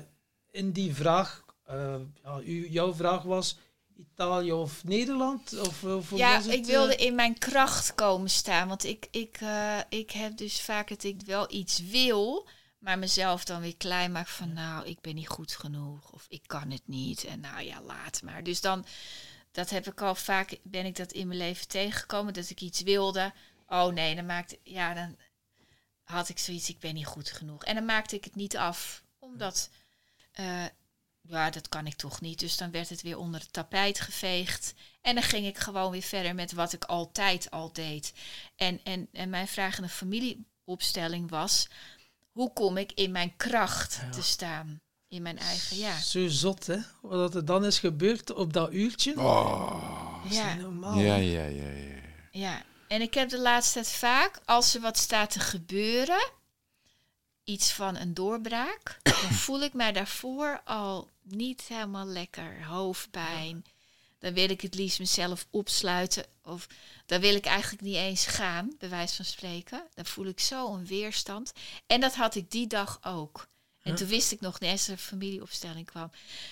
in 0.51 0.71
die 0.71 0.95
vraag, 0.95 1.45
eh, 1.63 1.95
ja, 2.23 2.39
u, 2.39 2.69
jouw 2.69 2.93
vraag 2.93 3.23
was 3.23 3.57
Italië 3.97 4.51
of 4.51 4.83
Nederland? 4.83 5.59
Of, 5.59 5.83
of 5.83 6.09
hoe 6.09 6.19
Ja, 6.19 6.35
was 6.35 6.45
het, 6.45 6.53
ik 6.53 6.65
wilde 6.65 6.95
eh? 6.95 7.05
in 7.05 7.15
mijn 7.15 7.37
kracht 7.37 7.95
komen 7.95 8.29
staan. 8.29 8.67
Want 8.67 8.83
ik, 8.83 9.07
ik, 9.11 9.37
eh, 9.41 9.79
ik 9.89 10.11
heb 10.11 10.37
dus 10.37 10.61
vaak 10.61 10.89
dat 10.89 11.03
ik 11.03 11.21
wel 11.25 11.53
iets 11.53 11.79
wil, 11.79 12.47
maar 12.79 12.99
mezelf 12.99 13.45
dan 13.45 13.61
weer 13.61 13.77
klein 13.77 14.11
maak 14.11 14.27
van 14.27 14.53
nou, 14.53 14.85
ik 14.85 15.01
ben 15.01 15.15
niet 15.15 15.27
goed 15.27 15.51
genoeg 15.51 16.11
of 16.11 16.25
ik 16.29 16.41
kan 16.45 16.71
het 16.71 16.87
niet. 16.87 17.23
En 17.23 17.39
nou 17.39 17.61
ja, 17.61 17.81
laat 17.81 18.21
maar. 18.23 18.43
Dus 18.43 18.61
dan, 18.61 18.85
dat 19.51 19.69
heb 19.69 19.87
ik 19.87 20.01
al 20.01 20.15
vaak, 20.15 20.57
ben 20.63 20.85
ik 20.85 20.95
dat 20.95 21.11
in 21.11 21.27
mijn 21.27 21.39
leven 21.39 21.67
tegengekomen, 21.67 22.33
dat 22.33 22.49
ik 22.49 22.61
iets 22.61 22.81
wilde. 22.81 23.33
Oh 23.67 23.87
nee, 23.87 24.15
dan 24.15 24.25
maakte, 24.25 24.59
ja, 24.63 24.93
dan 24.93 25.15
had 26.07 26.29
ik 26.29 26.39
zoiets, 26.39 26.69
ik 26.69 26.79
ben 26.79 26.93
niet 26.93 27.05
goed 27.05 27.31
genoeg. 27.31 27.63
En 27.63 27.75
dan 27.75 27.85
maakte 27.85 28.15
ik 28.15 28.23
het 28.23 28.35
niet 28.35 28.57
af, 28.57 29.03
omdat, 29.19 29.69
eh, 30.31 30.65
ja, 31.21 31.49
dat 31.49 31.69
kan 31.69 31.87
ik 31.87 31.95
toch 31.95 32.21
niet. 32.21 32.39
Dus 32.39 32.57
dan 32.57 32.71
werd 32.71 32.89
het 32.89 33.01
weer 33.01 33.17
onder 33.17 33.39
het 33.39 33.53
tapijt 33.53 33.99
geveegd. 33.99 34.73
En 35.01 35.13
dan 35.15 35.23
ging 35.23 35.45
ik 35.47 35.57
gewoon 35.57 35.91
weer 35.91 36.01
verder 36.01 36.35
met 36.35 36.51
wat 36.51 36.73
ik 36.73 36.83
altijd 36.83 37.51
al 37.51 37.71
deed. 37.73 38.13
En, 38.55 38.79
en, 38.83 39.07
en 39.11 39.29
mijn 39.29 39.47
vraag 39.47 39.77
in 39.77 39.83
de 39.83 39.89
familieopstelling 39.89 41.29
was, 41.29 41.67
hoe 42.31 42.53
kom 42.53 42.77
ik 42.77 42.91
in 42.91 43.11
mijn 43.11 43.35
kracht 43.37 43.99
Ja. 44.01 44.09
te 44.09 44.21
staan? 44.21 44.81
In 45.07 45.21
mijn 45.21 45.37
eigen, 45.37 45.77
ja. 45.77 45.99
Zo 45.99 46.27
zot, 46.27 46.67
hè? 46.67 46.77
Wat 47.01 47.35
er 47.35 47.45
dan 47.45 47.65
is 47.65 47.79
gebeurd 47.79 48.33
op 48.33 48.53
dat 48.53 48.73
uurtje. 48.73 49.19
Oh. 49.19 50.23
Dat 50.23 50.31
is 50.31 50.37
Ja. 50.37 50.53
niet 50.53 50.61
normaal. 50.61 50.99
Ja, 50.99 51.15
ja, 51.15 51.43
ja, 51.45 51.69
ja. 51.69 51.95
Ja, 52.31 52.63
en 52.87 53.01
ik 53.01 53.13
heb 53.13 53.29
de 53.29 53.39
laatste 53.39 53.73
tijd 53.73 53.91
vaak, 53.91 54.39
als 54.45 54.75
er 54.75 54.81
wat 54.81 54.97
staat 54.97 55.29
te 55.31 55.39
gebeuren, 55.39 56.29
iets 57.43 57.71
van 57.71 57.95
een 57.95 58.13
doorbraak, 58.13 58.97
dan 59.03 59.13
voel 59.43 59.61
ik 59.61 59.73
mij 59.73 59.91
daarvoor 59.91 60.61
al 60.63 61.09
niet 61.23 61.61
helemaal 61.61 62.05
lekker. 62.05 62.63
Hoofdpijn. 62.65 63.65
Dan 64.19 64.33
wil 64.33 64.49
ik 64.49 64.61
het 64.61 64.75
liefst 64.75 64.99
mezelf 64.99 65.47
opsluiten. 65.49 66.25
Of 66.43 66.67
dan 67.05 67.21
wil 67.21 67.35
ik 67.35 67.45
eigenlijk 67.45 67.81
niet 67.81 67.95
eens 67.95 68.25
gaan, 68.25 68.75
bij 68.79 68.89
wijze 68.89 69.15
van 69.15 69.25
spreken. 69.25 69.83
Dan 69.93 70.05
voel 70.05 70.25
ik 70.25 70.39
zo 70.39 70.73
een 70.73 70.85
weerstand. 70.85 71.51
En 71.87 71.99
dat 72.01 72.15
had 72.15 72.35
ik 72.35 72.51
die 72.51 72.67
dag 72.67 72.99
ook. 73.03 73.47
En 73.81 73.95
toen 73.95 74.07
wist 74.07 74.31
ik 74.31 74.39
nog 74.41 74.59
niet 74.59 74.69
eens 74.69 74.85
dat 74.85 74.95
er 74.95 75.01
familieopstelling 75.01 75.85
kwam. 75.85 76.11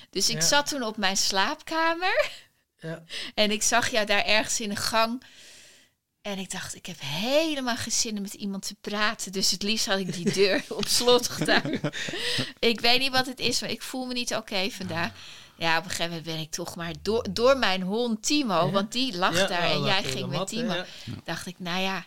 Dus 0.10 0.30
ik 0.30 0.36
Ja. 0.36 0.42
zat 0.48 0.68
toen 0.68 0.84
op 0.84 0.98
mijn 0.98 1.18
slaapkamer. 1.18 2.32
Ja. 2.80 3.04
En 3.34 3.52
ik 3.52 3.64
zag 3.64 3.90
jou 3.92 4.06
daar 4.06 4.26
ergens 4.26 4.60
in 4.60 4.70
de 4.70 4.76
gang. 4.76 5.24
En 6.26 6.38
ik 6.40 6.52
dacht, 6.52 6.76
ik 6.76 6.86
heb 6.86 6.96
helemaal 7.02 7.76
geen 7.76 7.92
zin 7.92 8.16
om 8.16 8.22
met 8.22 8.34
iemand 8.34 8.68
te 8.68 8.76
praten. 8.82 9.32
Dus 9.32 9.52
het 9.52 9.64
liefst 9.64 9.86
had 9.86 10.00
ik 10.00 10.14
die 10.14 10.32
deur 10.32 10.64
op 10.80 10.88
slot 10.88 11.30
gedaan. 11.30 11.72
ik 12.60 12.80
weet 12.82 13.00
niet 13.00 13.12
wat 13.12 13.26
het 13.26 13.40
is, 13.40 13.62
maar 13.62 13.70
ik 13.70 13.82
voel 13.82 14.06
me 14.06 14.14
niet 14.14 14.36
oké 14.36 14.70
vandaag. 14.70 15.12
Ja, 15.58 15.78
op 15.78 15.84
een 15.84 15.90
gegeven 15.90 16.10
moment 16.10 16.26
ben 16.26 16.40
ik 16.40 16.52
toch 16.52 16.76
maar 16.76 16.94
door, 17.02 17.26
door 17.34 17.58
mijn 17.58 17.82
hond 17.82 18.24
Timo, 18.24 18.66
Ja. 18.66 18.70
want 18.72 18.92
die 18.92 19.18
lag 19.18 19.38
Ja, 19.38 19.48
daar 19.48 19.68
ja, 19.68 19.74
en 19.74 19.84
jij 19.84 20.04
ging 20.04 20.28
met 20.28 20.38
mat, 20.38 20.48
Timo. 20.48 20.84
Dacht 21.24 21.46
ik, 21.46 21.60
nou 21.60 21.82
ja, 21.82 22.06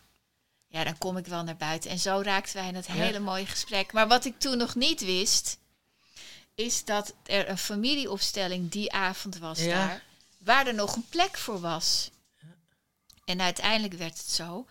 ja, 0.66 0.84
dan 0.84 0.98
kom 0.98 1.16
ik 1.16 1.26
wel 1.26 1.42
naar 1.42 1.56
buiten. 1.56 1.90
En 1.90 1.98
zo 1.98 2.20
raakten 2.24 2.56
wij 2.56 2.68
in 2.68 2.74
het 2.74 2.86
Ja. 2.86 2.92
hele 2.92 3.18
mooie 3.18 3.46
gesprek. 3.46 3.92
Maar 3.92 4.08
wat 4.08 4.24
ik 4.24 4.38
toen 4.38 4.58
nog 4.58 4.74
niet 4.74 5.00
wist, 5.04 5.58
is 6.54 6.84
dat 6.84 7.14
er 7.26 7.48
een 7.48 7.58
familieopstelling 7.58 8.70
die 8.70 8.92
avond 8.92 9.38
was 9.38 9.64
daar, 9.64 10.02
waar 10.38 10.66
er 10.66 10.74
nog 10.74 10.96
een 10.96 11.06
plek 11.08 11.38
voor 11.38 11.60
was. 11.60 12.10
En 13.28 13.40
uiteindelijk 13.40 13.94
werd 13.94 14.18
het 14.18 14.30
zo 14.30 14.66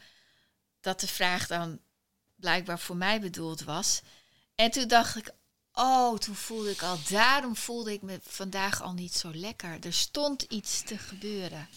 dat 0.80 1.00
de 1.00 1.08
vraag 1.08 1.48
dan 1.48 1.80
blijkbaar 2.36 2.80
voor 2.80 2.96
mij 2.96 3.22
bedoeld 3.22 3.64
was. 3.64 4.02
En 4.56 4.72
toen 4.72 4.88
dacht 4.88 5.16
ik, 5.16 5.34
oh, 5.74 6.18
toen 6.18 6.36
voelde 6.36 6.72
ik 6.72 6.82
al, 6.82 6.98
daarom 7.10 7.56
voelde 7.56 7.94
ik 7.94 8.02
me 8.02 8.20
vandaag 8.24 8.82
al 8.82 8.94
niet 8.94 9.14
zo 9.14 9.32
lekker. 9.34 9.86
Er 9.86 9.94
stond 9.94 10.42
iets 10.42 10.84
te 10.84 10.98
gebeuren. 10.98 11.68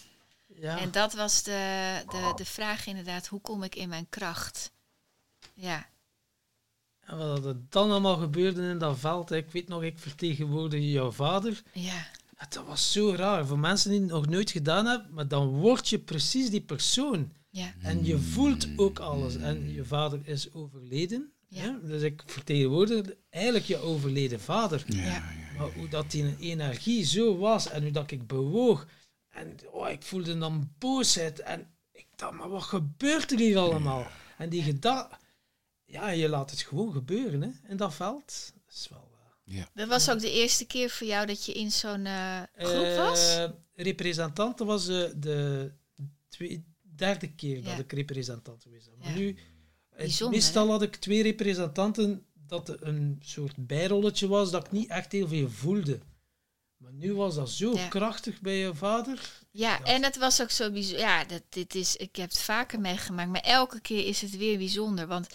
Ja. 0.47 0.79
En 0.79 0.91
dat 0.91 1.13
was 1.13 1.43
de, 1.43 2.03
de, 2.09 2.33
de 2.37 2.45
vraag 2.45 2.87
inderdaad, 2.87 3.27
hoe 3.27 3.41
kom 3.41 3.63
ik 3.63 3.75
in 3.75 3.89
mijn 3.89 4.09
kracht? 4.09 4.73
Ja, 5.55 5.87
En 7.01 7.19
wat 7.19 7.45
er 7.45 7.57
dan 7.69 7.91
allemaal 7.91 8.17
gebeurde 8.17 8.63
in 8.63 8.79
dat 8.79 8.99
veld, 8.99 9.29
hè. 9.29 9.37
ik 9.37 9.51
weet 9.51 9.69
nog, 9.69 9.83
ik 9.83 9.99
vertegenwoordigde 9.99 10.91
jouw 10.91 11.11
vader. 11.11 11.63
Ja, 11.73 12.07
Dat 12.49 12.65
was 12.67 12.93
zo 12.93 13.15
raar. 13.15 13.47
Voor 13.47 13.59
mensen 13.59 13.91
die 13.91 14.01
het 14.01 14.11
nog 14.11 14.27
nooit 14.27 14.51
gedaan 14.51 14.87
hebben, 14.87 15.15
maar 15.15 15.29
dan 15.29 15.49
word 15.49 15.89
je 15.89 15.99
precies 15.99 16.51
die 16.51 16.61
persoon. 16.61 17.33
ja, 17.51 17.75
En 17.83 18.05
je 18.05 18.19
voelt 18.19 18.69
ook 18.77 18.99
alles. 18.99 19.37
En 19.37 19.73
je 19.73 19.85
vader 19.85 20.21
is 20.25 20.53
overleden. 20.53 21.33
Ja. 21.49 21.63
hè. 21.63 21.87
Dus 21.87 22.03
ik 22.03 22.23
vertegenwoordigde 22.27 23.17
eigenlijk 23.31 23.65
je 23.65 23.77
overleden 23.77 24.41
vader. 24.41 24.85
Ja, 24.87 25.03
Ja. 25.03 25.05
ja. 25.11 25.23
Maar 25.59 25.73
hoe 25.73 25.89
dat 25.89 26.11
die 26.11 26.37
energie 26.39 27.05
zo 27.05 27.37
was 27.39 27.69
en 27.69 27.83
hoe 27.83 27.91
dat 27.91 28.11
ik 28.11 28.27
bewoog. 28.27 28.87
En 29.31 29.57
oh, 29.71 29.89
ik 29.91 30.03
voelde 30.03 30.39
dan 30.39 30.71
boosheid. 30.79 31.41
En 31.41 31.67
ik 31.93 32.07
dacht, 32.17 32.33
maar 32.33 32.49
wat 32.49 32.63
gebeurt 32.63 33.33
er 33.33 33.39
hier 33.39 33.59
allemaal? 33.59 34.07
En 34.39 34.49
die 34.49 34.63
gedachte, 34.63 35.17
ja, 35.85 36.09
je 36.09 36.29
laat 36.29 36.51
het 36.51 36.61
gewoon 36.61 36.93
gebeuren 36.93 37.43
hè, 37.43 37.51
in 37.69 37.77
dat 37.77 37.95
veld. 37.95 38.53
Dat 38.67 38.75
is 38.75 38.89
wel... 38.91 39.00
eh, 39.51 39.65
dat 39.75 39.89
was 39.89 40.11
ook 40.11 40.21
de 40.21 40.31
eerste 40.33 40.67
keer 40.67 40.91
voor 40.91 41.07
jou 41.07 41.27
dat 41.27 41.45
je 41.45 41.53
in 41.53 41.71
zo'n 41.73 42.07
eh, 42.07 42.43
groep 42.57 42.97
was? 42.97 43.37
eh, 43.37 43.51
representant 43.75 44.59
dat 44.59 44.67
was 44.67 44.89
eh, 44.89 45.05
de 45.17 45.73
twee, 46.29 46.65
derde 46.97 47.35
keer 47.35 47.63
dat 47.63 47.73
Ja. 47.73 47.79
ik 47.79 47.93
representant 47.93 48.63
geweest 48.63 48.87
ben. 48.91 48.99
Maar 48.99 49.09
Ja. 49.09 49.15
nu, 49.19 49.37
Bijzonder, 49.97 50.39
meestal 50.39 50.71
had 50.71 50.83
ik 50.83 50.97
twee 50.97 51.23
representanten 51.23 52.25
dat 52.47 52.77
een 52.83 53.19
soort 53.25 53.67
bijrolletje 53.67 54.29
was 54.29 54.51
dat 54.51 54.65
ik 54.67 54.73
niet 54.73 54.89
echt 54.91 55.13
heel 55.13 55.29
veel 55.29 55.49
voelde. 55.51 56.01
Maar 56.77 56.93
nu 56.93 57.15
was 57.15 57.35
dat 57.35 57.51
zo 57.51 57.73
Ja. 57.75 57.89
krachtig 57.89 58.41
bij 58.41 58.57
je 58.57 58.75
vader. 58.75 59.31
Ja, 59.51 59.71
Ja. 59.79 59.83
en 59.85 60.03
het 60.03 60.17
was 60.17 60.43
ook 60.43 60.51
zo 60.51 60.71
bijzonder. 60.71 61.01
Ja, 61.01 61.25
dat, 61.25 61.43
dit 61.49 61.75
is, 61.75 61.97
ik 61.97 62.17
heb 62.17 62.31
het 62.31 62.41
vaker 62.41 62.81
meegemaakt, 62.81 63.31
maar 63.31 63.41
elke 63.41 63.81
keer 63.81 64.07
is 64.07 64.21
het 64.21 64.37
weer 64.37 64.59
bijzonder. 64.59 65.07
Want 65.07 65.29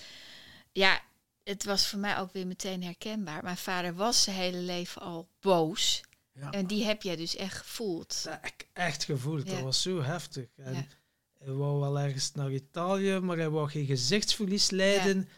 ja, 0.71 1.01
het 1.45 1.63
was 1.63 1.88
voor 1.88 1.99
mij 1.99 2.17
ook 2.17 2.34
weer 2.34 2.47
meteen 2.47 2.84
herkenbaar. 2.84 3.43
Mijn 3.43 3.57
vader 3.57 3.95
was 3.95 4.23
zijn 4.23 4.35
hele 4.35 4.57
leven 4.57 5.01
al 5.01 5.27
boos. 5.39 6.03
Ja. 6.31 6.51
En 6.51 6.65
die 6.65 6.84
heb 6.84 7.01
jij 7.01 7.15
dus 7.15 7.35
echt 7.35 7.57
gevoeld. 7.57 8.26
Ik 8.43 8.67
echt 8.73 9.03
gevoeld. 9.03 9.47
Ja. 9.47 9.53
Dat 9.53 9.63
was 9.63 9.81
zo 9.81 10.01
heftig. 10.01 10.47
En 10.55 10.73
Ja. 10.73 10.85
Hij 11.38 11.53
wou 11.53 11.80
wel 11.80 11.99
ergens 11.99 12.31
naar 12.31 12.51
Italië, 12.51 13.19
maar 13.19 13.38
hij 13.38 13.49
wou 13.49 13.69
geen 13.69 13.85
gezichtsverlies 13.85 14.69
lijden. 14.69 15.30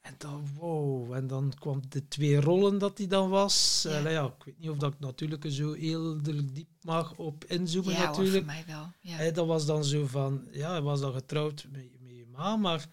En 0.00 0.14
dan, 0.18 0.48
wow. 0.54 1.12
En 1.12 1.26
dan 1.26 1.52
kwam 1.58 1.82
de 1.88 2.08
twee 2.08 2.40
rollen 2.40 2.78
dat 2.78 2.98
hij 2.98 3.06
dan 3.06 3.28
was. 3.28 3.84
Ja. 3.88 3.98
Ja. 3.98 4.08
ja, 4.08 4.24
ik 4.24 4.44
weet 4.44 4.58
niet 4.58 4.70
of 4.70 4.76
dat 4.76 4.92
ik 4.92 5.00
natuurlijk 5.00 5.44
zo 5.48 5.72
heel 5.72 6.22
diep 6.52 6.68
mag 6.82 7.16
op 7.16 7.44
inzoomen 7.44 7.92
ja, 7.92 7.98
hoor, 7.98 8.14
voor 8.14 8.24
natuurlijk. 8.24 8.46
mij 8.46 8.64
wel. 8.66 8.92
Ja. 9.00 9.16
Hij, 9.16 9.32
dat 9.32 9.46
was 9.46 9.66
dan 9.66 9.84
zo 9.84 10.06
van, 10.06 10.48
ja, 10.50 10.70
hij 10.70 10.82
was 10.82 11.00
dan 11.00 11.12
getrouwd 11.12 11.66
met, 11.70 12.00
met 12.00 12.16
je 12.16 12.26
ma, 12.26 12.56
maar 12.56 12.86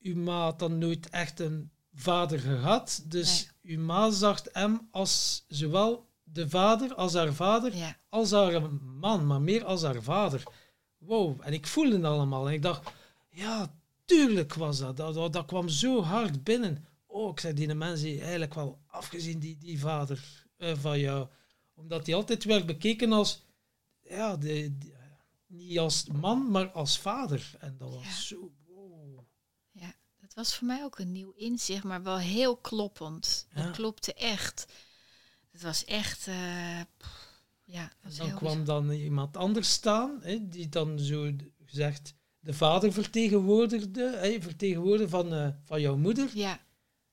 uw 0.00 0.16
ma 0.16 0.42
had 0.42 0.58
dan 0.58 0.78
nooit 0.78 1.08
echt 1.10 1.40
een 1.40 1.70
vader 2.00 2.38
gehad. 2.38 3.02
Dus 3.06 3.50
uw 3.62 3.80
ma 3.80 4.10
zag 4.10 4.42
hem 4.52 4.88
als 4.90 5.44
zowel 5.48 6.06
de 6.22 6.48
vader 6.48 6.94
als 6.94 7.14
haar 7.14 7.32
vader 7.32 7.76
ja. 7.76 7.96
als 8.08 8.30
haar 8.30 8.72
man, 8.72 9.26
maar 9.26 9.40
meer 9.40 9.64
als 9.64 9.82
haar 9.82 10.02
vader. 10.02 10.42
Wow, 10.98 11.40
en 11.42 11.52
ik 11.52 11.66
voelde 11.66 11.96
het 11.96 12.04
allemaal. 12.04 12.46
En 12.48 12.52
ik 12.52 12.62
dacht, 12.62 12.90
ja, 13.28 13.74
tuurlijk 14.04 14.54
was 14.54 14.78
dat. 14.78 14.96
Dat, 14.96 15.14
dat, 15.14 15.32
dat 15.32 15.46
kwam 15.46 15.68
zo 15.68 16.02
hard 16.02 16.44
binnen. 16.44 16.84
Oh, 17.06 17.30
ik 17.30 17.40
zei, 17.40 17.54
die 17.54 17.74
mens 17.74 18.00
heeft 18.00 18.20
eigenlijk 18.20 18.54
wel 18.54 18.78
afgezien, 18.86 19.38
die, 19.38 19.58
die 19.58 19.78
vader 19.80 20.46
eh, 20.56 20.76
van 20.76 20.98
jou. 20.98 21.28
Omdat 21.74 22.06
hij 22.06 22.14
altijd 22.14 22.44
werd 22.44 22.66
bekeken 22.66 23.12
als, 23.12 23.44
ja, 24.02 24.36
de, 24.36 24.78
de- 24.78 24.92
niet 25.46 25.78
als 25.78 26.06
man, 26.06 26.50
maar 26.50 26.70
als 26.70 26.98
vader. 26.98 27.50
En 27.58 27.76
dat 27.78 27.94
was 27.94 28.04
Ja. 28.04 28.10
zo, 28.20 28.50
was 30.38 30.54
voor 30.54 30.66
mij 30.66 30.84
ook 30.84 30.98
een 30.98 31.12
nieuw 31.12 31.32
inzicht, 31.36 31.84
maar 31.84 32.02
wel 32.02 32.18
heel 32.18 32.56
kloppend. 32.56 33.46
Ja. 33.54 33.62
Dat 33.62 33.74
klopte 33.74 34.14
echt. 34.14 34.66
Het 35.50 35.62
was 35.62 35.84
echt, 35.84 36.26
eh, 36.26 36.80
pff, 36.96 37.40
ja, 37.64 37.92
was 38.02 38.16
dan 38.16 38.26
heel 38.26 38.36
kwam 38.36 38.64
dan 38.64 38.90
iemand 38.90 39.36
anders 39.36 39.70
staan, 39.70 40.18
hè, 40.22 40.48
die 40.48 40.68
dan 40.68 40.98
zo 40.98 41.30
gezegd 41.64 42.14
de 42.38 42.52
vader 42.52 42.92
vertegenwoordigde, 42.92 44.16
hè, 44.16 44.40
vertegenwoordiger 44.40 45.08
van, 45.08 45.34
eh, 45.34 45.48
van 45.64 45.80
jouw 45.80 45.96
moeder. 45.96 46.30
Ja, 46.34 46.60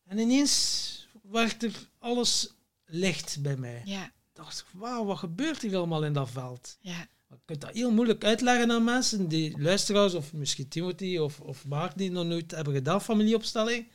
En 0.04 0.18
ineens 0.18 1.08
werd 1.22 1.64
er 1.64 1.90
alles 2.00 2.54
licht 2.86 3.42
bij 3.42 3.58
mij. 3.58 3.82
ja, 3.86 4.06
Ik 4.06 4.12
dacht, 4.34 4.66
wauw, 4.74 5.06
wat 5.06 5.18
gebeurt 5.18 5.62
hier 5.62 5.76
allemaal 5.76 6.04
in 6.06 6.14
dat 6.14 6.30
veld? 6.30 6.78
ja. 6.82 7.08
Je 7.36 7.42
kunt 7.46 7.62
dat 7.62 7.74
heel 7.74 7.92
moeilijk 7.92 8.24
uitleggen 8.24 8.72
aan 8.72 8.84
mensen, 8.84 9.28
die 9.28 9.62
luisteraars, 9.62 10.14
of 10.14 10.34
misschien 10.34 10.68
Timothy 10.68 11.18
of, 11.18 11.40
of 11.40 11.66
Mark, 11.66 11.98
die 11.98 12.12
nog 12.12 12.26
nooit 12.26 12.52
hebben 12.52 12.74
gedaan, 12.74 13.02
familieopstelling. 13.02 13.88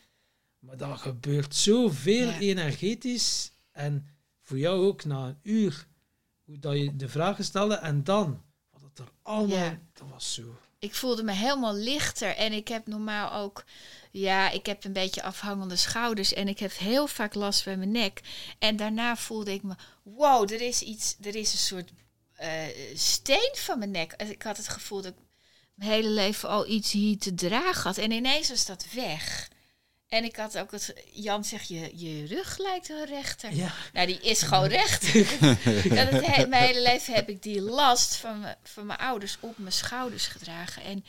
Maar 0.58 0.76
dat 0.76 0.98
gebeurt 0.98 1.54
zoveel 1.54 2.28
Ja. 2.28 2.38
energetisch. 2.38 3.52
En 3.72 4.06
voor 4.42 4.58
jou 4.58 4.86
ook 4.86 5.04
na 5.04 5.26
een 5.26 5.38
uur, 5.42 5.86
hoe 6.44 6.58
dat 6.58 6.76
je 6.76 6.96
de 6.96 7.08
vragen 7.08 7.44
stelde. 7.44 7.74
En 7.74 8.04
dan, 8.04 8.42
wat 8.70 8.82
het 8.82 8.98
er 8.98 9.12
allemaal, 9.22 9.56
Ja. 9.58 9.78
dat 9.92 10.08
was 10.08 10.34
zo. 10.34 10.42
Ik 10.78 10.94
voelde 10.94 11.22
me 11.22 11.32
helemaal 11.32 11.74
lichter 11.74 12.36
en 12.36 12.52
ik 12.52 12.68
heb 12.68 12.86
normaal 12.86 13.32
ook, 13.32 13.64
ja, 14.10 14.50
ik 14.50 14.66
heb 14.66 14.84
een 14.84 14.92
beetje 14.92 15.22
afhangende 15.22 15.76
schouders 15.76 16.32
en 16.32 16.48
ik 16.48 16.58
heb 16.58 16.72
heel 16.76 17.06
vaak 17.06 17.34
last 17.34 17.64
bij 17.64 17.76
mijn 17.76 17.90
nek. 17.90 18.20
En 18.58 18.76
daarna 18.76 19.16
voelde 19.16 19.52
ik 19.52 19.62
me, 19.62 19.74
wow, 20.02 20.50
er 20.52 20.60
is 20.60 20.82
iets, 20.82 21.16
er 21.22 21.34
is 21.36 21.52
een 21.52 21.58
soort 21.58 21.90
steen 22.94 23.54
van 23.56 23.78
mijn 23.78 23.90
nek. 23.90 24.12
Ik 24.12 24.42
had 24.42 24.56
het 24.56 24.68
gevoel 24.68 25.02
dat 25.02 25.12
ik 25.12 25.18
mijn 25.74 25.90
hele 25.90 26.08
leven 26.08 26.48
al 26.48 26.66
iets 26.66 26.92
hier 26.92 27.18
te 27.18 27.34
dragen 27.34 27.82
had 27.82 27.98
en 27.98 28.10
ineens 28.10 28.48
was 28.48 28.66
dat 28.66 28.86
weg. 28.94 29.48
En 30.08 30.24
ik 30.24 30.36
had 30.36 30.58
ook 30.58 30.70
het, 30.70 30.94
Jan 31.12 31.44
zegt, 31.44 31.68
je, 31.68 31.90
je 31.98 32.26
rug 32.26 32.58
lijkt 32.58 32.88
wel 32.88 33.04
rechter. 33.04 33.54
Ja, 33.54 33.72
Nou, 33.92 34.06
die 34.06 34.20
is 34.20 34.42
gewoon 34.42 34.68
recht. 34.80 35.06
ja, 35.06 36.04
dat 36.04 36.24
he- 36.24 36.46
mijn 36.46 36.64
hele 36.66 36.82
leven 36.82 37.14
heb 37.14 37.28
ik 37.28 37.42
die 37.42 37.60
last 37.60 38.16
van, 38.16 38.54
van 38.62 38.86
mijn 38.86 38.98
ouders 38.98 39.36
op 39.40 39.58
mijn 39.58 39.72
schouders 39.72 40.26
gedragen. 40.26 40.82
En 40.82 41.04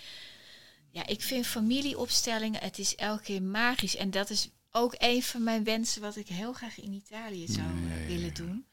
ja, 0.91 1.07
ik 1.07 1.21
vind 1.21 1.47
familieopstellingen, 1.47 2.61
het 2.63 2.77
is 2.79 2.95
elke 2.95 3.23
keer 3.23 3.41
magisch. 3.41 3.95
En 3.95 4.11
dat 4.11 4.29
is 4.29 4.49
ook 4.71 4.95
een 4.97 5.23
van 5.23 5.43
mijn 5.43 5.63
wensen 5.63 6.01
wat 6.01 6.15
ik 6.15 6.27
heel 6.27 6.53
graag 6.53 6.79
in 6.79 6.93
Italië 6.93 7.47
zou 7.47 7.67
willen 8.07 8.33
doen. 8.33 8.65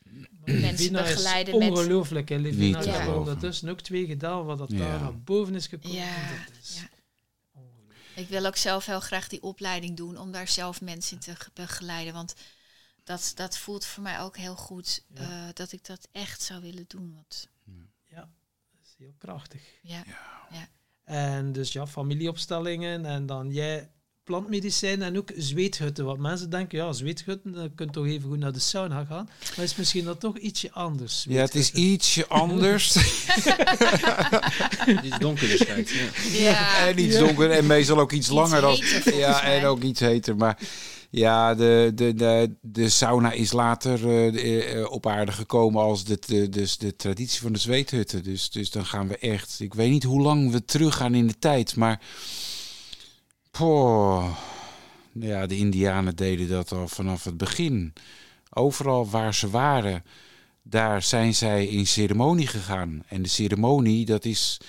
Mensen 0.44 0.74
is 0.84 0.90
begeleiden 0.90 1.58
met... 1.58 1.70
ongelooflijk. 1.70 2.28
hè. 2.28 2.36
Livina 2.36 2.80
te 2.80 2.88
heeft 2.88 3.00
geloven. 3.00 3.18
ondertussen 3.20 3.68
ook 3.68 3.80
twee 3.80 4.06
gedaan, 4.06 4.44
wat 4.44 4.58
dat 4.58 4.70
Ja. 4.70 4.78
daar 4.78 5.00
naar 5.00 5.18
boven 5.20 5.54
is 5.54 5.66
gekomen. 5.66 5.96
Ja, 5.96 6.44
dat 6.46 6.56
is 6.62 6.74
ja. 6.80 6.88
ongelooflijk. 7.52 7.98
Ik 8.14 8.28
wil 8.28 8.46
ook 8.46 8.56
zelf 8.56 8.86
heel 8.86 9.00
graag 9.00 9.28
die 9.28 9.42
opleiding 9.42 9.96
doen 9.96 10.16
om 10.18 10.32
daar 10.32 10.48
zelf 10.48 10.80
mensen 10.80 11.14
in 11.16 11.22
te 11.22 11.36
ge- 11.36 11.50
begeleiden. 11.54 12.12
Want 12.14 12.34
dat, 13.04 13.32
dat 13.34 13.58
voelt 13.58 13.84
voor 13.84 14.02
mij 14.02 14.20
ook 14.20 14.36
heel 14.36 14.56
goed 14.56 15.04
Ja. 15.14 15.20
eh, 15.20 15.54
dat 15.54 15.72
ik 15.72 15.84
dat 15.86 16.08
echt 16.12 16.42
zou 16.42 16.60
willen 16.62 16.84
doen. 16.88 17.12
Want, 17.14 17.48
Ja, 18.10 18.20
dat 18.72 18.80
is 18.84 18.94
heel 18.98 19.14
krachtig. 19.18 19.62
ja. 19.82 20.04
En 21.04 21.52
dus 21.52 21.72
ja, 21.72 21.86
familieopstellingen 21.86 23.04
en 23.04 23.26
dan 23.26 23.50
jij 23.52 23.90
plantmedicijn 24.28 25.02
en 25.02 25.18
ook 25.18 25.30
zweethutten. 25.36 26.04
Want 26.04 26.18
mensen 26.18 26.50
denken, 26.50 26.78
ja, 26.78 26.92
zweethutten, 26.92 27.52
dan 27.52 27.74
kun 27.74 27.86
je 27.86 27.92
toch 27.92 28.06
even 28.06 28.28
goed 28.28 28.38
naar 28.38 28.52
de 28.52 28.58
sauna 28.58 29.04
gaan. 29.04 29.28
Maar 29.56 29.64
is 29.64 29.76
misschien 29.76 30.04
dat 30.04 30.20
toch 30.20 30.38
ietsje 30.38 30.72
anders. 30.72 31.26
Ja, 31.28 31.40
het 31.40 31.54
is 31.54 31.72
ietsje 31.72 32.26
anders. 32.44 32.96
Iets 35.04 35.18
donkerder 35.18 35.58
schijnt. 35.58 35.88
Ja. 35.88 36.06
Ja. 36.32 36.86
en 36.86 36.98
iets 36.98 37.14
Ja. 37.14 37.20
donker 37.20 37.50
en 37.50 37.66
meestal 37.66 37.98
ook 37.98 38.12
iets, 38.12 38.28
langer. 38.28 38.60
Dan, 38.60 38.76
ja, 39.04 39.40
mij. 39.42 39.58
en 39.58 39.64
ook 39.64 39.82
iets 39.82 40.00
heter. 40.00 40.36
Maar 40.36 40.58
ja, 41.10 41.54
de, 41.54 41.92
de, 41.94 42.14
de, 42.14 42.56
de 42.60 42.88
sauna 42.88 43.32
is 43.32 43.52
later 43.52 44.08
eh, 44.08 44.80
eh, 44.80 44.90
op 44.90 45.06
aarde 45.06 45.32
gekomen 45.32 45.82
als 45.82 46.04
de, 46.04 46.18
de, 46.26 46.48
dus 46.48 46.78
de 46.78 46.96
traditie 46.96 47.40
van 47.40 47.52
de 47.52 47.58
zweethutten. 47.58 48.22
Dus, 48.22 48.50
dus 48.50 48.70
dan 48.70 48.84
gaan 48.84 49.08
we 49.08 49.18
echt... 49.18 49.60
Ik 49.60 49.74
weet 49.74 49.90
niet 49.90 50.04
hoe 50.04 50.22
lang 50.22 50.50
we 50.52 50.64
teruggaan 50.64 51.14
in 51.14 51.26
de 51.26 51.38
tijd, 51.38 51.76
maar... 51.76 52.00
Poh, 53.58 54.36
ja, 55.12 55.46
de 55.46 55.56
indianen 55.56 56.16
deden 56.16 56.48
dat 56.48 56.72
al 56.72 56.88
vanaf 56.88 57.24
het 57.24 57.36
begin. 57.36 57.92
Overal 58.50 59.08
waar 59.10 59.34
ze 59.34 59.50
waren, 59.50 60.04
daar 60.62 61.02
zijn 61.02 61.34
zij 61.34 61.66
in 61.66 61.86
ceremonie 61.86 62.46
gegaan. 62.46 63.02
En 63.08 63.22
de 63.22 63.28
ceremonie, 63.28 64.04
dat 64.04 64.24
is... 64.24 64.60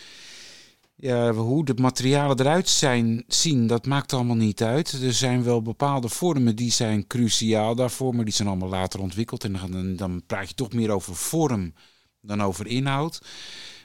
Ja, 0.95 1.33
hoe 1.33 1.65
de 1.65 1.73
materialen 1.73 2.39
eruit 2.39 2.69
zijn, 2.69 3.23
zien, 3.27 3.67
dat 3.67 3.85
maakt 3.85 4.13
allemaal 4.13 4.35
niet 4.35 4.63
uit. 4.63 4.91
Er 4.91 5.13
zijn 5.13 5.43
wel 5.43 5.61
bepaalde 5.61 6.09
vormen 6.09 6.55
die 6.55 6.71
zijn 6.71 7.07
cruciaal 7.07 7.75
daarvoor, 7.75 8.15
maar 8.15 8.25
die 8.25 8.33
zijn 8.33 8.47
allemaal 8.47 8.69
later 8.69 8.99
ontwikkeld. 8.99 9.43
En 9.43 9.53
dan, 9.53 9.95
dan 9.95 10.23
praat 10.25 10.49
je 10.49 10.55
toch 10.55 10.73
meer 10.73 10.91
over 10.91 11.15
vorm 11.15 11.73
dan 12.21 12.41
over 12.41 12.67
inhoud. 12.67 13.21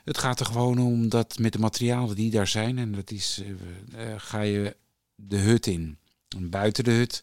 Het 0.05 0.19
gaat 0.19 0.41
er 0.41 0.47
gewoon 0.47 0.79
om 0.79 1.09
dat 1.09 1.39
met 1.39 1.53
de 1.53 1.59
materialen 1.59 2.17
die 2.17 2.31
daar 2.31 2.49
zijn, 2.49 2.79
en 2.79 2.93
dat 2.93 3.11
is, 3.11 3.43
eh, 3.43 4.13
eh, 4.13 4.15
ga 4.17 4.41
je 4.41 4.77
de 5.15 5.37
hut 5.37 5.67
in. 5.67 5.99
En 6.37 6.51
buiten 6.51 6.85
de 6.85 6.91
hut 6.91 7.23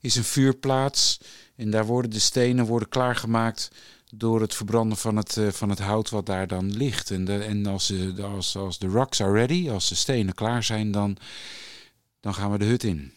is 0.00 0.16
een 0.16 0.24
vuurplaats 0.24 1.20
en 1.56 1.70
daar 1.70 1.86
worden 1.86 2.10
de 2.10 2.18
stenen 2.18 2.66
worden 2.66 2.88
klaargemaakt 2.88 3.70
door 4.14 4.40
het 4.40 4.54
verbranden 4.54 4.98
van 4.98 5.16
het, 5.16 5.36
eh, 5.36 5.48
van 5.48 5.68
het 5.68 5.78
hout 5.78 6.10
wat 6.10 6.26
daar 6.26 6.46
dan 6.46 6.76
ligt. 6.76 7.10
En, 7.10 7.24
de, 7.24 7.38
en 7.38 7.66
als, 7.66 7.86
de, 7.86 8.22
als, 8.22 8.56
als 8.56 8.78
de 8.78 8.86
rocks 8.86 9.20
are 9.22 9.32
ready, 9.32 9.70
als 9.70 9.88
de 9.88 9.94
stenen 9.94 10.34
klaar 10.34 10.62
zijn, 10.62 10.90
dan, 10.90 11.16
dan 12.20 12.34
gaan 12.34 12.50
we 12.50 12.58
de 12.58 12.64
hut 12.64 12.84
in. 12.84 13.12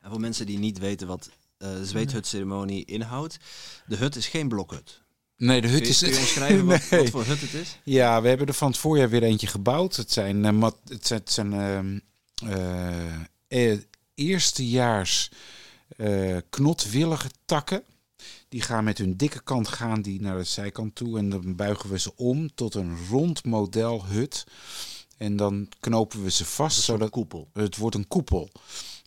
En 0.00 0.10
voor 0.10 0.20
mensen 0.20 0.46
die 0.46 0.58
niet 0.58 0.78
weten 0.78 1.06
wat 1.06 1.30
eh 1.58 1.74
de 1.74 1.86
zweethutceremonie 1.86 2.84
inhoudt, 2.84 3.38
de 3.86 3.96
hut 3.96 4.16
is 4.16 4.26
geen 4.26 4.48
blokhut. 4.48 5.02
Nee, 5.36 5.60
de 5.60 5.66
Kun 5.66 5.76
hut 5.76 5.86
je, 5.86 5.88
is... 5.88 5.98
kun 5.98 6.10
je 6.10 6.18
omschrijven 6.18 6.66
wat, 6.66 6.86
Nee. 6.90 7.00
wat 7.00 7.10
voor 7.10 7.24
hut 7.24 7.40
het 7.40 7.54
is? 7.54 7.78
Ja, 7.84 8.22
we 8.22 8.28
hebben 8.28 8.46
er 8.46 8.54
van 8.54 8.68
het 8.68 8.78
voorjaar 8.78 9.08
weer 9.08 9.22
eentje 9.22 9.46
gebouwd. 9.46 9.96
Het 9.96 10.12
zijn, 10.12 10.44
eh, 10.44 10.52
mat, 10.52 10.76
het 10.88 11.06
zijn, 11.06 11.20
het 11.20 11.32
zijn 11.32 12.02
eh, 13.48 13.78
eerstejaars 14.14 15.30
eh, 15.96 16.36
knotwillige 16.50 17.30
takken. 17.44 17.82
Die 18.48 18.62
gaan 18.62 18.84
met 18.84 18.98
hun 18.98 19.16
dikke 19.16 19.42
kant 19.42 19.68
gaan 19.68 20.02
die 20.02 20.20
naar 20.20 20.36
de 20.36 20.44
zijkant 20.44 20.94
toe. 20.94 21.18
En 21.18 21.28
dan 21.28 21.56
buigen 21.56 21.90
we 21.90 21.98
ze 21.98 22.16
om 22.16 22.54
tot 22.54 22.74
een 22.74 22.96
rond 23.10 23.44
model 23.44 24.04
hut. 24.06 24.46
En 25.16 25.36
dan 25.36 25.68
knopen 25.80 26.22
we 26.22 26.30
ze 26.30 26.44
vast. 26.44 26.82
Zodat 26.82 27.10
koepel. 27.10 27.48
het 27.52 27.76
wordt 27.76 27.96
een 27.96 28.08
koepel. 28.08 28.50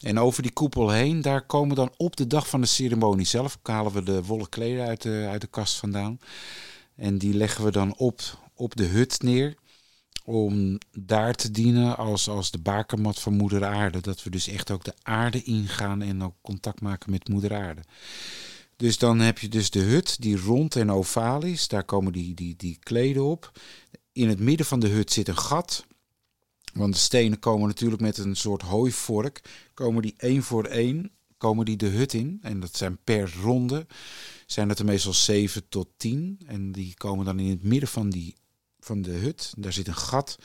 En 0.01 0.19
over 0.19 0.41
die 0.41 0.51
koepel 0.51 0.89
heen, 0.89 1.21
daar 1.21 1.45
komen 1.45 1.75
dan 1.75 1.93
op 1.97 2.15
de 2.15 2.27
dag 2.27 2.49
van 2.49 2.61
de 2.61 2.67
ceremonie 2.67 3.25
zelf, 3.25 3.59
halen 3.63 3.91
we 3.91 4.03
de 4.03 4.23
wollen 4.23 4.49
kleden 4.49 4.85
uit 4.85 5.01
de, 5.01 5.27
uit 5.29 5.41
de 5.41 5.47
kast 5.47 5.75
vandaan. 5.77 6.19
En 6.95 7.17
die 7.17 7.33
leggen 7.33 7.63
we 7.63 7.71
dan 7.71 7.95
op, 7.95 8.21
op 8.53 8.75
de 8.75 8.85
hut 8.85 9.21
neer. 9.21 9.55
Om 10.23 10.77
daar 10.91 11.33
te 11.33 11.51
dienen 11.51 11.97
als, 11.97 12.29
als 12.29 12.51
de 12.51 12.59
bakermat 12.59 13.19
van 13.19 13.33
moeder 13.33 13.65
aarde. 13.65 14.01
Dat 14.01 14.23
we 14.23 14.29
dus 14.29 14.47
echt 14.47 14.71
ook 14.71 14.83
de 14.83 14.93
aarde 15.01 15.43
ingaan 15.43 16.01
en 16.01 16.23
ook 16.23 16.35
contact 16.41 16.81
maken 16.81 17.11
met 17.11 17.29
moeder 17.29 17.53
aarde. 17.55 17.81
Dus 18.75 18.97
dan 18.97 19.19
heb 19.19 19.39
je 19.39 19.47
dus 19.47 19.69
de 19.69 19.79
hut 19.79 20.21
die 20.21 20.37
rond 20.37 20.75
en 20.75 20.91
ovaal 20.91 21.43
is. 21.43 21.67
Daar 21.67 21.83
komen 21.83 22.13
die, 22.13 22.33
die, 22.33 22.55
die 22.55 22.77
kleden 22.79 23.23
op. 23.23 23.51
In 24.11 24.29
het 24.29 24.39
midden 24.39 24.65
van 24.65 24.79
de 24.79 24.87
hut 24.87 25.11
zit 25.11 25.27
een 25.27 25.37
gat. 25.37 25.85
Want 26.73 26.93
de 26.93 26.99
stenen 26.99 27.39
komen 27.39 27.67
natuurlijk 27.67 28.01
met 28.01 28.17
een 28.17 28.35
soort 28.35 28.61
hooivork. 28.61 29.41
Komen 29.73 30.01
die 30.01 30.13
één 30.17 30.43
voor 30.43 30.65
één 30.65 31.11
komen 31.41 31.65
die 31.65 31.77
de 31.77 31.87
hut 31.87 32.13
in. 32.13 32.39
En 32.41 32.59
dat 32.59 32.77
zijn 32.77 32.97
per 33.03 33.33
ronde. 33.41 33.85
Zijn 34.45 34.69
het 34.69 34.79
er 34.79 34.85
meestal 34.85 35.13
zeven 35.13 35.69
tot 35.69 35.87
tien. 35.97 36.39
En 36.45 36.71
die 36.71 36.93
komen 36.93 37.25
dan 37.25 37.39
in 37.39 37.49
het 37.49 37.63
midden 37.63 37.89
van, 37.89 38.09
die, 38.09 38.35
van 38.85 39.01
de 39.01 39.11
hut. 39.11 39.53
Daar 39.57 39.73
zit 39.73 39.87
een 39.87 39.95
gat. 39.95 40.37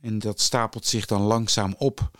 En 0.00 0.18
dat 0.18 0.40
stapelt 0.40 0.86
zich 0.86 1.06
dan 1.06 1.20
langzaam 1.20 1.74
op. 1.78 2.10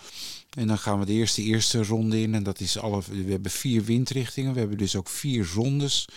En 0.56 0.66
dan 0.66 0.78
gaan 0.78 0.98
we 0.98 1.06
de 1.06 1.12
eerste, 1.12 1.42
eerste 1.42 1.84
ronde 1.84 2.20
in. 2.20 2.34
En 2.34 2.42
dat 2.42 2.60
is 2.60 2.78
alle. 2.78 3.02
We 3.08 3.30
hebben 3.30 3.50
vier 3.50 3.84
windrichtingen. 3.84 4.52
We 4.52 4.58
hebben 4.58 4.78
dus 4.78 4.96
ook 4.96 5.08
vier 5.08 5.50
rondes. 5.54 6.08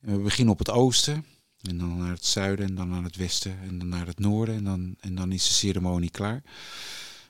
En 0.00 0.16
we 0.16 0.22
beginnen 0.22 0.52
op 0.52 0.58
het 0.58 0.70
oosten. 0.70 1.24
En 1.60 1.78
dan 1.78 1.98
naar 1.98 2.10
het 2.10 2.24
zuiden 2.24 2.66
en 2.66 2.74
dan 2.74 2.88
naar 2.88 3.02
het 3.02 3.16
westen 3.16 3.58
en 3.68 3.78
dan 3.78 3.88
naar 3.88 4.06
het 4.06 4.18
noorden. 4.18 4.54
En 4.54 4.64
dan, 4.64 4.96
en 5.00 5.14
dan 5.14 5.32
is 5.32 5.44
de 5.44 5.52
ceremonie 5.52 6.10
klaar. 6.10 6.42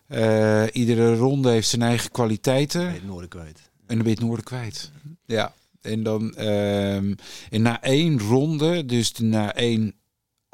Eh, 0.06 0.64
iedere 0.72 1.16
ronde 1.16 1.50
heeft 1.50 1.68
zijn 1.68 1.82
eigen 1.82 2.10
kwaliteiten. 2.10 2.84
Bij 2.84 2.92
het 2.92 3.06
noorden 3.06 3.28
kwijt. 3.28 3.58
En 3.86 3.94
dan 3.94 3.98
ben 3.98 4.06
je 4.06 4.10
het 4.10 4.20
noorden 4.20 4.44
kwijt. 4.44 4.90
Ja. 5.26 5.54
En 5.80 6.02
dan 6.02 6.34
ehm, 6.34 7.14
en 7.50 7.62
na 7.62 7.82
één 7.82 8.20
ronde, 8.20 8.84
dus 8.84 9.12
na 9.12 9.54
één 9.54 9.94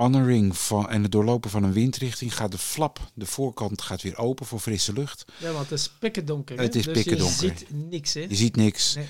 honoring 0.00 0.56
van 0.56 0.88
en 0.88 1.02
het 1.02 1.12
doorlopen 1.12 1.50
van 1.50 1.62
een 1.62 1.72
windrichting, 1.72 2.36
gaat 2.36 2.52
de 2.52 2.58
flap, 2.58 3.10
de 3.14 3.26
voorkant 3.26 3.82
gaat 3.82 4.02
weer 4.02 4.18
open 4.18 4.46
voor 4.46 4.58
frisse 4.58 4.92
lucht. 4.92 5.24
Ja, 5.36 5.52
want 5.52 5.70
het 5.70 5.78
is 5.78 5.90
pikken 5.98 6.24
donker. 6.26 6.56
hè. 6.56 6.62
Het 6.62 6.74
is 6.74 6.84
dus 6.84 6.92
pikken 6.92 7.16
je 7.16 7.30
ziet 7.30 7.64
niks, 7.68 8.14
hè. 8.14 8.20
Je 8.28 8.36
ziet 8.36 8.56
niks. 8.56 8.94
Nee. 8.94 9.06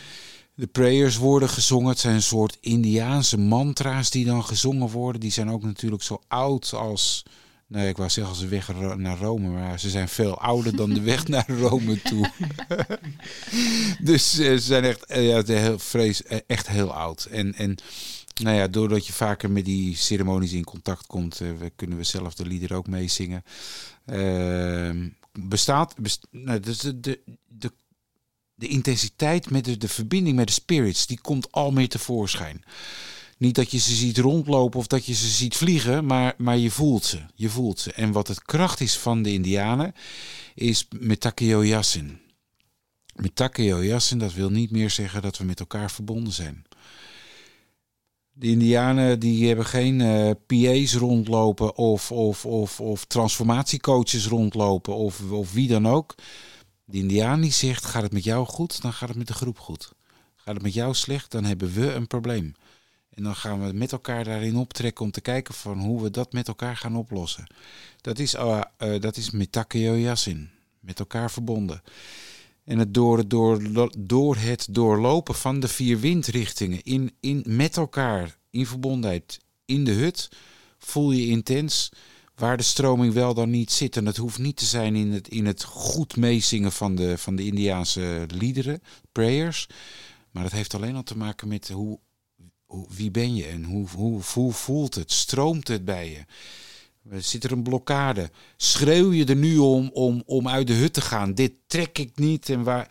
De 0.55 0.67
prayers 0.67 1.17
worden 1.17 1.49
gezongen. 1.49 1.89
Het 1.89 1.99
zijn 1.99 2.15
een 2.15 2.23
soort 2.23 2.59
Indiaanse 2.61 3.39
mantra's 3.39 4.11
die 4.11 4.25
dan 4.25 4.45
gezongen 4.45 4.89
worden. 4.89 5.21
Die 5.21 5.31
zijn 5.31 5.51
ook 5.51 5.63
natuurlijk 5.63 6.03
zo 6.03 6.21
oud 6.29 6.73
als. 6.73 7.23
Nee, 7.67 7.89
ik 7.89 7.97
wou 7.97 8.11
zeggen 8.11 8.33
als 8.33 8.43
de 8.43 8.49
weg 8.49 8.97
naar 8.97 9.19
Rome, 9.19 9.49
maar 9.49 9.81
ze 9.81 9.91
zijn 9.91 10.09
veel 10.09 10.41
ouder 10.41 10.77
dan 10.77 10.93
de 10.93 11.01
weg 11.01 11.29
naar 11.29 11.51
Rome 11.51 12.03
toe. 12.03 12.31
dus 14.11 14.39
eh, 14.39 14.51
ze 14.51 14.59
zijn 14.59 14.85
echt, 14.85 15.05
eh, 15.05 15.29
ja, 15.29 15.43
heel 15.45 15.79
vrees, 15.79 16.23
eh, 16.23 16.39
echt 16.47 16.69
heel 16.69 16.95
oud. 16.95 17.25
En, 17.25 17.55
en 17.55 17.77
nou 18.43 18.57
ja, 18.57 18.69
doordat 18.69 19.07
je 19.07 19.13
vaker 19.13 19.51
met 19.51 19.65
die 19.65 19.97
ceremonies 19.97 20.53
in 20.53 20.65
contact 20.65 21.07
komt, 21.07 21.41
eh, 21.41 21.49
kunnen 21.77 21.97
we 21.97 22.05
zelf 22.05 22.35
de 22.35 22.47
lieder 22.47 22.75
ook 22.75 22.87
meezingen. 22.87 23.45
Ehm, 24.07 25.09
bestaat, 25.33 25.95
best, 25.99 26.27
nou, 26.31 26.61
dus 26.61 26.79
de, 26.79 27.01
de, 27.01 27.73
de, 28.55 28.69
intensiteit 28.69 29.51
met 29.51 29.65
de, 29.65 29.77
de 29.77 29.89
verbinding 29.89 30.37
met 30.37 30.47
de 30.47 30.53
spirits, 30.53 31.07
die 31.07 31.21
komt 31.21 31.53
al 31.53 31.71
meer 31.71 31.89
tevoorschijn. 31.89 32.65
Niet 33.39 33.55
dat 33.55 33.71
je 33.71 33.79
ze 33.79 33.95
ziet 33.95 34.19
rondlopen 34.19 34.79
of 34.79 34.87
dat 34.87 35.07
je 35.07 35.15
ze 35.15 35.29
ziet 35.29 35.57
vliegen, 35.57 36.07
maar, 36.07 36.35
maar 36.39 36.57
je 36.57 36.71
voelt 36.71 37.05
ze. 37.05 37.23
Je 37.35 37.49
voelt 37.49 37.81
ze. 37.81 37.93
En 37.93 38.13
wat 38.13 38.29
het 38.29 38.43
kracht 38.43 38.81
is 38.81 38.99
van 38.99 39.23
de 39.23 39.33
Indianen, 39.33 39.95
is 40.55 40.89
Yasin. 41.37 42.21
Metakeo 43.15 43.83
Yasin, 43.83 44.19
dat 44.19 44.33
wil 44.33 44.51
niet 44.51 44.71
meer 44.71 44.91
zeggen 44.91 45.23
dat 45.23 45.39
we 45.39 45.45
met 45.45 45.61
elkaar 45.61 45.91
verbonden 45.91 46.33
zijn. 46.33 46.65
De 48.41 48.47
Indianen 48.47 49.19
die 49.19 49.47
hebben 49.47 49.67
geen 49.67 50.01
uh, 50.01 50.31
PA's 50.47 50.95
rondlopen 50.95 51.77
of, 51.77 52.13
of, 52.13 52.47
of, 52.47 52.81
of 52.81 53.05
transformatiecoaches 53.05 54.27
rondlopen 54.27 54.95
of, 54.95 55.31
of 55.31 55.53
wie 55.53 55.69
dan 55.69 55.89
ook. 55.89 56.15
De 56.85 56.99
Indiaan 56.99 57.41
die 57.41 57.53
zegt, 57.53 57.85
gaat 57.85 58.03
het 58.03 58.13
met 58.13 58.25
jou 58.25 58.47
goed, 58.47 58.83
dan 58.83 58.93
gaat 58.93 59.09
het 59.09 59.19
met 59.19 59.27
de 59.27 59.35
groep 59.35 59.59
goed. 59.59 59.93
Gaat 60.37 60.55
het 60.55 60.63
met 60.63 60.75
jou 60.75 60.95
slecht, 60.95 61.31
dan 61.31 61.45
hebben 61.45 61.73
we 61.73 61.93
een 61.93 62.07
probleem. 62.07 62.55
En 63.15 63.23
dan 63.23 63.35
gaan 63.35 63.67
we 63.67 63.73
met 63.73 63.93
elkaar 63.93 64.25
daarin 64.25 64.57
optrekken 64.57 65.05
om 65.05 65.11
te 65.11 65.21
kijken 65.21 65.55
van 65.55 65.79
hoe 65.79 66.03
we 66.03 66.11
dat 66.11 66.33
met 66.33 66.49
elkaar 66.49 66.77
gaan 66.77 66.97
oplossen. 66.97 67.47
Dat 68.01 68.19
is, 68.19 68.35
uh, 68.35 68.61
uh, 68.79 69.01
dat 69.01 69.17
is 69.17 69.31
met 69.31 70.99
elkaar 70.99 71.31
verbonden. 71.31 71.83
En 72.65 72.79
het 72.79 72.95
door, 72.95 73.29
door, 73.29 73.93
door 73.99 74.37
het 74.37 74.67
doorlopen 74.71 75.35
van 75.35 75.61
de 75.61 75.69
vier 75.69 76.01
windrichtingen 76.01 76.83
in, 76.83 77.13
in, 77.21 77.45
met 77.47 77.77
elkaar 77.77 78.39
in 78.51 78.67
verbondenheid 78.67 79.41
in 79.65 79.85
de 79.85 79.93
hut 79.93 80.29
voel 80.79 81.11
je 81.11 81.27
intens 81.27 81.93
waar 82.35 82.57
de 82.57 82.63
stroming 82.63 83.15
wel 83.15 83.35
dan 83.35 83.51
niet 83.51 83.73
zit. 83.73 83.97
En 83.97 84.07
het 84.07 84.17
hoeft 84.17 84.39
niet 84.39 84.57
te 84.57 84.65
zijn 84.65 84.97
in 84.97 85.13
het, 85.13 85.29
in 85.29 85.47
het 85.47 85.65
goed 85.65 86.17
meezingen 86.17 86.73
van 86.73 86.95
de, 86.95 87.19
van 87.19 87.37
de 87.37 87.47
Indiaanse 87.47 88.27
liederen, 88.35 88.83
prayers. 89.13 89.69
Maar 90.31 90.45
het 90.45 90.53
heeft 90.53 90.75
alleen 90.75 90.97
al 90.97 91.03
te 91.03 91.17
maken 91.17 91.49
met 91.49 91.69
hoe, 91.69 91.99
wie 92.89 93.11
ben 93.11 93.35
je 93.35 93.47
en 93.47 93.65
hoe, 93.65 93.89
hoe 94.35 94.53
voelt 94.53 94.95
het? 94.95 95.13
Stroomt 95.13 95.69
het 95.69 95.85
bij 95.85 96.11
je? 96.11 96.25
Zit 97.19 97.45
er 97.45 97.53
een 97.53 97.63
blokkade? 97.63 98.31
Schreeuw 98.57 99.13
je 99.13 99.25
er 99.25 99.37
nu 99.37 99.59
om, 99.59 99.91
om, 99.93 100.23
om 100.27 100.49
uit 100.49 100.67
de 100.67 100.73
hut 100.73 100.93
te 100.93 101.01
gaan? 101.01 101.35
Dit 101.35 101.53
trek 101.67 101.99
ik 101.99 102.19
niet. 102.19 102.49
En, 102.49 102.63
waar... 102.63 102.89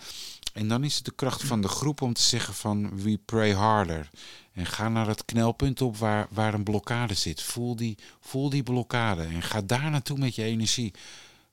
en 0.54 0.68
dan 0.68 0.84
is 0.84 0.96
het 0.96 1.06
de 1.06 1.12
kracht 1.16 1.44
van 1.44 1.62
de 1.62 1.68
groep 1.68 2.02
om 2.02 2.14
te 2.14 2.22
zeggen 2.22 2.54
van 2.54 3.02
we 3.02 3.20
pray 3.26 3.54
harder. 3.54 4.10
En 4.54 4.66
ga 4.66 4.90
naar 4.90 5.08
het 5.08 5.26
knelpunt 5.26 5.82
op 5.82 5.98
waar, 5.98 6.28
waar 6.30 6.54
een 6.54 6.64
blokkade 6.64 7.14
zit. 7.14 7.42
Voel 7.42 7.76
die, 7.76 7.98
voel 8.20 8.50
die 8.50 8.64
blokkade 8.64 9.24
en 9.24 9.42
ga 9.42 9.62
daar 9.62 9.92
naartoe 9.92 10.18
met 10.18 10.36
je 10.36 10.44
energie. 10.44 10.94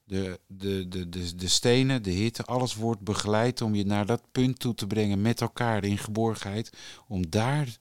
De, 0.04 0.40
de, 0.46 0.88
de, 0.88 1.08
de, 1.08 1.34
de 1.34 1.48
stenen, 1.48 2.02
de 2.02 2.10
hitte, 2.10 2.44
alles 2.44 2.74
wordt 2.74 3.00
begeleid 3.00 3.60
om 3.60 3.74
je 3.74 3.86
naar 3.86 4.06
dat 4.06 4.22
punt 4.32 4.58
toe 4.58 4.74
te 4.74 4.86
brengen 4.86 5.22
met 5.22 5.40
elkaar 5.40 5.84
in 5.84 5.98
geborgenheid. 5.98 6.72
Om 7.08 7.30
daar 7.30 7.76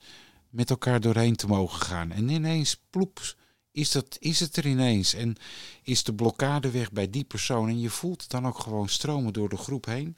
met 0.49 0.69
elkaar 0.69 0.99
doorheen 0.99 1.35
te 1.35 1.47
mogen 1.47 1.81
gaan. 1.81 2.11
En 2.11 2.29
ineens, 2.29 2.81
ploeps, 2.89 3.35
is, 3.75 3.91
dat, 3.91 4.17
is 4.19 4.39
het 4.39 4.55
er 4.55 4.65
ineens. 4.65 5.13
En 5.13 5.35
is 5.83 6.03
de 6.03 6.13
blokkade 6.13 6.71
weg 6.71 6.91
bij 6.91 7.09
die 7.09 7.23
persoon. 7.23 7.67
En 7.67 7.79
je 7.79 7.89
voelt 7.89 8.21
het 8.21 8.31
dan 8.31 8.47
ook 8.47 8.59
gewoon 8.59 8.89
stromen 8.89 9.33
door 9.33 9.49
de 9.49 9.57
groep 9.57 9.85
heen. 9.85 10.17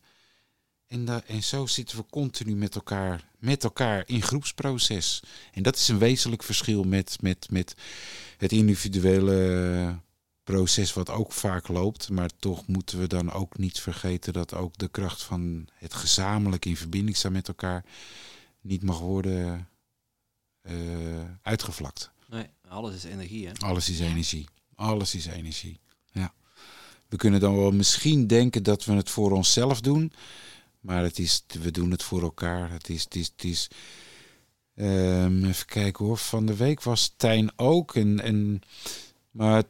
En, 0.88 1.06
da, 1.06 1.24
en 1.26 1.44
zo 1.44 1.66
zitten 1.66 1.98
we 1.98 2.06
continu 2.10 2.56
met 2.56 2.76
elkaar, 2.76 3.30
met 3.40 3.64
elkaar 3.64 4.04
in 4.06 4.22
groepsproces. 4.22 5.24
En 5.52 5.64
dat 5.64 5.76
is 5.76 5.88
een 5.88 5.98
wezenlijk 5.98 6.44
verschil 6.44 6.84
met, 6.84 7.18
met, 7.22 7.48
met 7.52 7.76
het 8.38 8.52
individuele 8.52 10.00
proces 10.44 10.94
wat 10.94 11.10
ook 11.10 11.32
vaak 11.32 11.68
loopt. 11.68 12.10
Maar 12.10 12.30
toch 12.40 12.68
moeten 12.68 13.00
we 13.00 13.08
dan 13.08 13.32
ook 13.32 13.58
niet 13.58 13.80
vergeten 13.80 14.34
dat 14.34 14.54
ook 14.54 14.78
de 14.78 14.88
kracht 14.88 15.24
van 15.24 15.68
het 15.74 15.94
gezamenlijk 15.94 16.66
in 16.66 16.78
verbinding 16.78 17.18
staan 17.18 17.32
met 17.32 17.48
elkaar 17.48 17.86
niet 18.62 18.84
mag 18.84 19.00
worden 19.00 19.70
uh, 20.62 20.74
uitgevlakt. 21.42 22.12
Nee, 22.28 22.46
alles 22.68 22.96
is 22.96 23.04
energie, 23.04 23.48
hè? 23.48 23.54
Alles 23.54 23.90
is 23.90 24.00
energie. 24.00 24.48
Alles 24.76 25.16
is 25.16 25.26
energie. 25.26 25.80
Ja. 26.12 26.34
We 27.08 27.18
kunnen 27.18 27.40
dan 27.40 27.58
wel 27.58 27.72
misschien 27.72 28.28
denken 28.28 28.64
dat 28.64 28.86
we 28.86 28.94
het 28.94 29.10
voor 29.10 29.32
onszelf 29.32 29.82
doen. 29.82 30.12
Maar 30.80 31.04
het 31.04 31.20
is, 31.20 31.44
we 31.62 31.72
doen 31.72 31.92
het 31.92 32.04
voor 32.04 32.22
elkaar. 32.22 32.72
Het 32.72 32.90
is, 32.90 33.04
het 33.04 33.16
is, 33.16 33.32
het 33.36 33.44
is 33.44 33.68
um, 34.76 35.46
even 35.46 35.66
kijken 35.66 36.06
hoor. 36.06 36.18
Van 36.18 36.46
de 36.46 36.56
week 36.56 36.84
was 36.84 37.14
Tijn 37.18 37.52
ook. 37.56 37.96
En, 37.96 38.20
en, 38.20 38.62
maar 39.32 39.64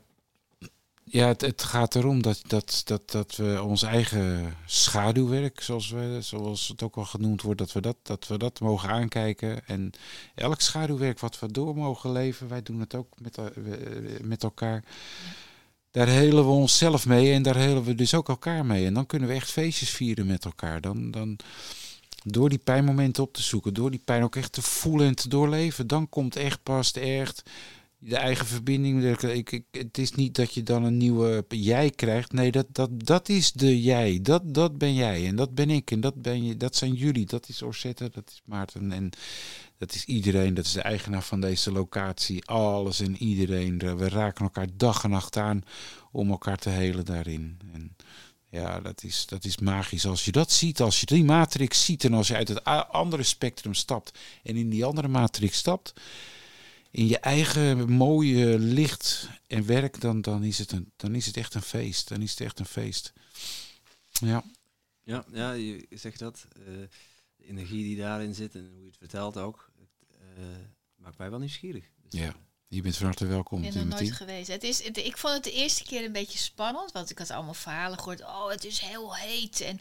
ja, 1.09 1.27
het, 1.37 1.63
gaat 1.63 1.95
erom 1.95 2.21
dat, 2.21 2.41
dat, 2.47 2.81
dat, 2.85 3.11
dat 3.11 3.35
we 3.35 3.63
ons 3.63 3.83
eigen 3.83 4.53
schaduwwerk, 4.65 5.61
zoals, 5.61 5.89
we, 5.89 6.17
zoals 6.21 6.67
het 6.67 6.83
ook 6.83 6.95
wel 6.95 7.05
genoemd 7.05 7.41
wordt, 7.41 7.59
dat 7.59 7.71
we 7.71 7.81
dat, 7.81 7.97
dat 8.03 8.27
we 8.27 8.37
dat 8.37 8.59
mogen 8.59 8.89
aankijken. 8.89 9.67
En 9.67 9.91
elk 10.35 10.61
schaduwwerk 10.61 11.19
wat 11.19 11.39
we 11.39 11.51
door 11.51 11.75
mogen 11.75 12.11
leven, 12.11 12.47
wij 12.47 12.61
doen 12.61 12.79
het 12.79 12.95
ook 12.95 13.13
met, 13.17 13.39
met 14.21 14.43
elkaar. 14.43 14.83
Daar 15.91 16.07
helen 16.07 16.45
we 16.45 16.51
onszelf 16.51 17.05
mee 17.05 17.33
en 17.33 17.41
daar 17.41 17.57
helen 17.57 17.83
we 17.83 17.95
dus 17.95 18.13
ook 18.13 18.29
elkaar 18.29 18.65
mee. 18.65 18.85
En 18.85 18.93
dan 18.93 19.05
kunnen 19.05 19.27
we 19.29 19.35
echt 19.35 19.51
feestjes 19.51 19.89
vieren 19.89 20.25
met 20.25 20.45
elkaar. 20.45 20.81
Dan, 20.81 21.11
dan, 21.11 21.37
door 22.23 22.49
die 22.49 22.57
pijnmomenten 22.57 23.23
op 23.23 23.33
te 23.33 23.41
zoeken, 23.41 23.73
door 23.73 23.91
die 23.91 24.01
pijn 24.05 24.23
ook 24.23 24.35
echt 24.35 24.51
te 24.51 24.61
voelen 24.61 25.07
en 25.07 25.15
te 25.15 25.29
doorleven, 25.29 25.87
dan 25.87 26.09
komt 26.09 26.35
echt 26.35 26.63
pas 26.63 26.91
echt 26.91 27.43
de 27.99 28.15
eigen 28.15 28.45
verbinding. 28.45 29.21
Ik, 29.23 29.51
ik, 29.51 29.63
het 29.71 29.97
is 29.97 30.11
niet 30.11 30.35
dat 30.35 30.53
je 30.53 30.63
dan 30.63 30.83
een 30.83 30.97
nieuwe 30.97 31.45
jij 31.49 31.89
krijgt. 31.89 32.31
Nee, 32.31 32.51
dat, 32.51 32.65
dat, 32.71 32.89
dat 33.05 33.29
is 33.29 33.51
de 33.51 33.81
jij. 33.81 34.19
Dat, 34.21 34.53
dat 34.53 34.77
ben 34.77 34.93
jij 34.93 35.27
en 35.27 35.35
dat 35.35 35.55
ben 35.55 35.69
ik 35.69 35.91
en 35.91 35.99
dat, 35.99 36.21
ben 36.21 36.43
je, 36.43 36.57
dat 36.57 36.75
zijn 36.75 36.93
jullie. 36.93 37.25
Dat 37.25 37.49
is 37.49 37.61
Orsette, 37.61 38.09
dat 38.13 38.29
is 38.29 38.41
Maarten 38.45 38.91
en 38.91 39.09
dat 39.77 39.93
is 39.93 40.05
iedereen. 40.05 40.53
Dat 40.53 40.65
is 40.65 40.71
de 40.71 40.81
eigenaar 40.81 41.23
van 41.23 41.41
deze 41.41 41.71
locatie. 41.71 42.45
Alles 42.45 42.99
en 42.99 43.17
iedereen. 43.17 43.77
We 43.97 44.09
raken 44.09 44.43
elkaar 44.43 44.67
dag 44.73 45.03
en 45.03 45.09
nacht 45.09 45.37
aan 45.37 45.61
om 46.11 46.29
elkaar 46.29 46.57
te 46.57 46.69
helen 46.69 47.05
daarin. 47.05 47.59
En 47.73 47.95
ja, 48.49 48.79
dat 48.79 49.03
is, 49.03 49.25
dat 49.25 49.45
is 49.45 49.57
magisch. 49.57 50.05
Als 50.05 50.25
je 50.25 50.31
dat 50.31 50.51
ziet, 50.51 50.81
als 50.81 50.99
je 50.99 51.05
die 51.05 51.23
matrix 51.23 51.85
ziet 51.85 52.03
en 52.03 52.13
als 52.13 52.27
je 52.27 52.35
uit 52.35 52.47
het 52.47 52.63
andere 52.89 53.23
spectrum 53.23 53.73
stapt 53.73 54.19
en 54.43 54.55
in 54.55 54.69
die 54.69 54.85
andere 54.85 55.07
matrix 55.07 55.57
stapt 55.57 55.93
in 56.97 57.07
je 57.07 57.19
eigen 57.19 57.91
mooie 57.91 58.59
licht 58.59 59.29
en 59.47 59.65
werk, 59.65 60.01
dan, 60.01 60.21
dan, 60.21 60.43
is 60.43 60.57
het 60.57 60.71
een, 60.71 60.91
dan 60.95 61.15
is 61.15 61.25
het 61.25 61.37
echt 61.37 61.53
een 61.53 61.61
feest. 61.61 62.07
Dan 62.07 62.21
is 62.21 62.31
het 62.31 62.41
echt 62.41 62.59
een 62.59 62.65
feest. 62.65 63.13
Ja. 64.09 64.43
Ja, 65.03 65.25
ja 65.31 65.51
je 65.51 65.87
zegt 65.89 66.19
dat. 66.19 66.47
Uh, 66.59 66.65
de 67.35 67.45
energie 67.45 67.83
die 67.83 67.97
daarin 67.97 68.35
zit 68.35 68.55
en 68.55 68.69
hoe 68.73 68.81
je 68.81 68.87
het 68.87 68.97
vertelt 68.97 69.37
ook, 69.37 69.71
uh, 70.37 70.43
maakt 70.95 71.17
mij 71.17 71.29
wel 71.29 71.39
nieuwsgierig. 71.39 71.83
Dus, 72.09 72.19
ja. 72.19 72.35
Je 72.67 72.81
bent 72.81 72.97
van 72.97 73.05
harte 73.05 73.25
welkom. 73.25 73.63
Ik 73.63 73.73
ben 73.73 73.81
er 73.81 73.87
nooit 73.87 74.11
geweest. 74.11 74.47
Het 74.47 74.63
is, 74.63 74.83
het, 74.83 74.97
ik 74.97 75.17
vond 75.17 75.33
het 75.33 75.43
de 75.43 75.51
eerste 75.51 75.83
keer 75.83 76.05
een 76.05 76.11
beetje 76.11 76.37
spannend, 76.37 76.91
want 76.91 77.09
ik 77.09 77.17
had 77.17 77.29
allemaal 77.29 77.53
verhalen 77.53 77.97
gehoord. 77.97 78.21
Oh, 78.21 78.49
het 78.49 78.65
is 78.65 78.79
heel 78.79 79.15
heet. 79.15 79.61
En 79.61 79.79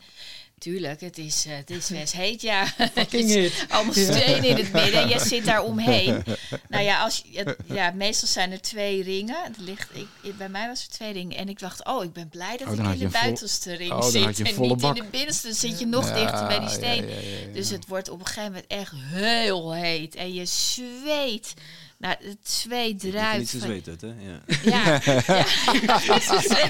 Tuurlijk, 0.66 1.00
het 1.00 1.18
is, 1.18 1.46
uh, 1.46 1.56
het 1.56 1.70
is 1.70 1.88
best 1.88 2.12
heet, 2.22 2.42
ja. 2.42 2.66
Allemaal 3.68 3.92
stenen 3.92 4.44
in 4.44 4.56
het 4.56 4.72
midden 4.72 5.02
en 5.02 5.08
je 5.08 5.18
zit 5.18 5.44
daar 5.44 5.62
omheen. 5.62 6.24
Nou 6.68 6.84
ja, 6.84 7.02
als, 7.02 7.22
je, 7.30 7.56
ja, 7.64 7.90
meestal 7.90 8.28
zijn 8.28 8.52
er 8.52 8.60
twee 8.60 9.02
ringen. 9.02 9.36
Het 9.44 9.58
ligt, 9.58 9.88
ik, 10.22 10.36
bij 10.36 10.48
mij 10.48 10.68
was 10.68 10.82
er 10.82 10.88
twee 10.88 11.12
ringen. 11.12 11.36
En 11.36 11.48
ik 11.48 11.58
dacht, 11.58 11.84
oh, 11.84 12.04
ik 12.04 12.12
ben 12.12 12.28
blij 12.28 12.56
dat 12.56 12.68
oh, 12.68 12.74
ik 12.74 12.92
in 12.92 12.98
de 12.98 13.08
buitenste 13.08 13.74
ring 13.74 13.92
oh, 13.92 14.02
zit. 14.02 14.40
En 14.40 14.60
niet 14.60 14.80
bak. 14.80 14.96
in 14.96 15.02
de 15.02 15.08
binnenste. 15.10 15.46
Dan 15.46 15.56
zit 15.56 15.78
je 15.78 15.86
nog 15.86 16.08
ja, 16.08 16.14
dichter 16.14 16.46
bij 16.46 16.58
die 16.60 16.68
steen. 16.68 17.08
Ja, 17.08 17.14
ja, 17.14 17.52
dus 17.52 17.70
het 17.70 17.86
wordt 17.86 18.08
op 18.08 18.20
een 18.20 18.26
gegeven 18.26 18.52
moment 18.52 18.66
echt 18.66 18.92
heel 18.94 19.74
heet. 19.74 20.14
En 20.14 20.34
je 20.34 20.46
zweet. 20.46 21.54
Nou, 21.98 22.16
het 22.20 22.50
zweet 22.50 23.00
druipt. 23.00 23.38
Niet 23.38 23.48
zo 23.48 23.58
zweet 23.58 23.86
het, 23.86 24.00
hè? 24.00 24.14
Ja. 24.18 24.40
Ja, 24.62 25.00
ja. 25.04 25.22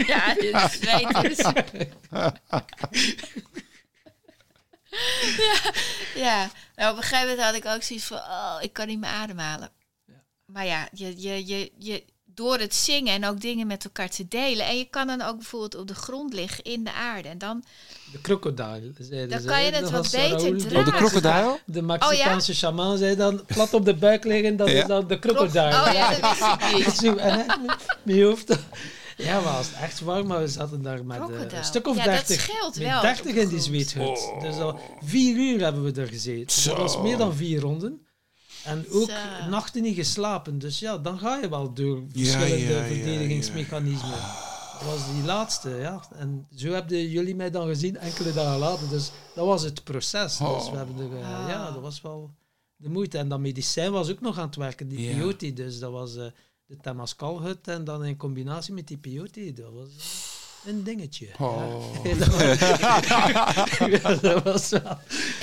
ja, 0.07 0.35
het 0.39 1.39
zweet. 1.39 1.89
ja, 5.47 5.73
ja. 6.15 6.51
Nou, 6.77 6.91
op 6.91 6.97
een 6.97 7.03
gegeven 7.03 7.29
moment 7.29 7.47
had 7.47 7.55
ik 7.55 7.67
ook 7.67 7.83
zoiets 7.83 8.07
van, 8.07 8.17
oh, 8.17 8.57
ik 8.61 8.73
kan 8.73 8.87
niet 8.87 8.99
meer 8.99 9.11
ademhalen. 9.11 9.71
Ja. 10.07 10.23
Maar 10.45 10.67
ja, 10.67 10.89
je, 10.93 11.21
je, 11.21 11.47
je, 11.47 11.73
je, 11.79 12.05
door 12.37 12.59
het 12.59 12.75
zingen 12.75 13.15
en 13.15 13.27
ook 13.27 13.41
dingen 13.41 13.67
met 13.67 13.85
elkaar 13.85 14.09
te 14.09 14.29
delen. 14.29 14.67
En 14.67 14.79
je 14.79 14.85
kan 14.85 15.07
dan 15.07 15.23
ook 15.23 15.37
bijvoorbeeld 15.37 15.75
op 15.75 15.89
de 15.89 15.95
grond 15.95 16.33
liggen 16.33 16.65
in 16.65 16.85
de 16.85 16.93
aarde. 16.93 17.29
En 17.29 17.39
dan... 17.39 17.65
De 18.13 18.21
krokodil. 18.21 18.81
Dan 19.29 19.45
kan 19.45 19.63
je 19.63 19.71
het 19.71 19.91
wat 19.91 20.11
beter 20.11 20.59
dragen. 20.59 20.77
Oh, 20.77 20.85
de 20.85 20.93
krokodil? 20.93 21.59
De 21.65 21.83
Mexicaanse 21.83 22.51
oh, 22.51 22.59
ja? 22.59 22.67
shaman 22.67 22.99
zei 22.99 23.17
dan 23.17 23.45
plat 23.47 23.75
op 23.75 23.85
de 23.85 23.95
buik 23.95 24.25
liggen. 24.25 24.57
Dat 24.57 24.71
ja. 24.71 24.81
is 24.81 24.87
dan 24.87 25.07
de 25.07 25.19
krokodil. 25.19 25.63
Oh 25.63 25.91
ja, 25.93 26.15
dat 26.15 26.77
is 26.87 27.01
niet. 27.01 28.17
Je 28.17 28.25
hoeft... 28.25 28.59
Ja, 29.17 29.41
maar 29.41 29.59
het 29.59 29.73
echt 29.81 30.01
warm, 30.01 30.27
maar 30.27 30.41
we 30.41 30.49
zaten 30.49 30.83
daar 30.83 31.05
met 31.05 31.19
uh, 31.31 31.41
een 31.59 31.65
stuk 31.65 31.87
of 31.89 31.97
dertig. 31.97 32.47
Ja, 32.47 32.65
met 32.67 32.77
wel. 32.79 33.01
30 33.01 33.35
in 33.35 33.49
die 33.49 33.61
zweethut. 33.61 34.03
Oh. 34.03 34.41
Dus 34.41 34.57
al 34.57 34.79
vier 35.05 35.37
uur 35.37 35.61
hebben 35.61 35.83
we 35.85 36.01
er 36.01 36.07
gezeten. 36.09 36.61
Zo. 36.63 36.71
Dat 36.71 36.79
was 36.79 37.01
meer 37.01 37.17
dan 37.17 37.35
vier 37.35 37.61
ronden. 37.61 38.07
En 38.65 38.85
ook 38.91 39.11
Zo. 39.11 39.49
nachten 39.49 39.83
niet 39.83 39.95
geslapen. 39.97 40.59
Dus 40.59 40.79
ja, 40.79 40.99
dan 40.99 41.19
ga 41.19 41.37
je 41.37 41.49
wel 41.49 41.73
door 41.73 42.03
verschillende 42.13 42.59
ja, 42.59 42.79
ja, 42.81 42.87
verdedigingsmechanismen. 42.87 44.11
Dat 44.81 44.83
was 44.85 45.15
die 45.15 45.25
laatste, 45.25 45.71
ja. 45.71 46.05
En 46.17 46.47
zo 46.55 46.71
hebben 46.73 47.09
jullie 47.09 47.35
mij 47.37 47.51
dan 47.51 47.67
gezien 47.67 47.97
enkele 47.97 48.33
dagen 48.33 48.59
later. 48.59 48.89
Dus 48.89 49.11
dat 49.35 49.47
was 49.47 49.63
het 49.63 49.85
proces. 49.85 50.37
Dus 50.37 50.47
Oh. 50.47 50.71
we 50.71 50.77
hebben 50.77 50.97
er, 50.99 51.19
eh, 51.21 51.43
Ah. 51.43 51.49
ja, 51.49 51.71
dat 51.71 51.83
was 51.83 52.01
wel 52.01 52.31
de 52.77 52.89
moeite. 52.89 53.19
En 53.19 53.29
dat 53.29 53.39
medicijn 53.41 53.93
was 53.93 54.11
ook 54.11 54.21
nog 54.21 54.39
aan 54.39 54.47
het 54.47 54.57
werken, 54.57 54.89
die 54.89 55.11
peyote. 55.15 55.53
Dus 55.53 55.79
dat 55.79 55.93
was 55.93 56.17
eh, 56.17 56.25
de 56.67 56.77
Temascal-hut 56.83 57.69
en 57.69 57.85
dan 57.85 58.05
in 58.05 58.17
combinatie 58.17 58.75
met 58.75 58.87
die 58.89 58.97
peyote. 58.97 59.53
Dat 59.53 59.73
was 59.73 59.89
een 60.67 60.85
dingetje. 60.85 61.29
Oh. 61.39 61.83
Ja. 62.05 62.15
dat, 62.25 62.29
was, 62.29 62.59
ja, 64.03 64.15
dat 64.15 64.43
was 64.43 64.69
wel 64.69 64.99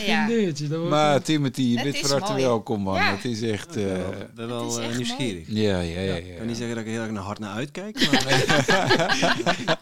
Ja. 0.06 0.22
een 0.22 0.28
dingetje. 0.28 0.68
Dat 0.68 0.80
was 0.80 0.90
Maar 0.90 1.22
Timothy, 1.22 1.62
je 1.62 1.84
bent 1.84 1.96
is 1.96 2.02
van 2.02 2.22
harte 2.22 2.42
welkom, 2.42 2.82
man. 2.82 2.96
Ja. 2.96 3.16
Het 3.16 3.26
is 3.26 3.42
echt... 3.42 3.76
Ik 3.76 3.84
ben 3.84 3.96
eh, 3.96 4.10
wel, 4.10 4.22
ik 4.22 4.34
ben 4.34 4.48
wel 4.48 4.68
is 4.68 4.78
eh, 4.78 4.86
echt 4.86 4.96
nieuwsgierig. 4.98 5.48
ja, 5.48 5.80
ja, 5.80 6.00
ja. 6.00 6.16
Ik 6.16 6.28
ja. 6.28 6.36
kan 6.38 6.48
niet 6.48 6.58
zeggen 6.58 6.76
dat 6.76 6.86
ik 6.86 6.90
er 6.90 6.96
heel 6.96 7.04
erg 7.04 7.14
naar 7.14 7.24
hard 7.24 7.40
naar 7.40 7.54
uitkijk, 7.56 8.12
maar 8.12 8.24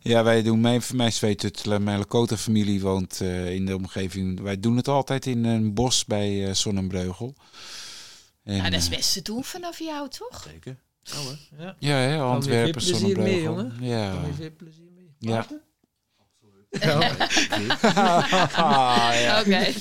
Ja, 0.00 0.22
wij 0.24 0.42
doen, 0.42 0.60
mijn, 0.60 0.82
mijn 0.94 1.12
Zweetut, 1.12 1.66
mijn 1.66 1.98
Lakota-familie 1.98 2.80
woont 2.80 3.20
eh, 3.20 3.54
in 3.54 3.66
de 3.66 3.76
omgeving. 3.76 4.40
Wij 4.40 4.60
doen 4.60 4.76
het 4.76 4.88
altijd 4.88 5.26
in 5.26 5.44
een 5.44 5.74
bos 5.74 6.04
bij 6.04 6.46
eh 6.48 6.54
Zonnebreugel. 6.54 7.34
En, 8.44 8.56
Nou, 8.56 8.70
dat 8.70 8.80
is 8.80 8.88
eh, 8.88 8.96
best 8.96 9.12
te 9.12 9.22
doen 9.22 9.44
vanaf 9.44 9.78
jou, 9.78 10.08
toch? 10.08 10.42
zeker. 10.52 10.76
Ja, 11.02 11.14
hoor. 11.16 11.36
ja. 11.58 11.76
Ja, 11.78 11.96
hè, 11.96 12.18
Antwerpen, 12.20 12.82
veel 12.82 12.98
plezier 12.98 13.18
mee, 13.18 13.42
jongen. 13.42 13.76
Ja. 13.80 14.24
Je 14.26 14.32
veel 14.32 14.50
plezier 14.56 14.90
mee. 14.94 15.14
Ja. 15.18 15.46
Ah, 16.70 16.80
ja. 19.24 19.40
Oké. 19.40 19.72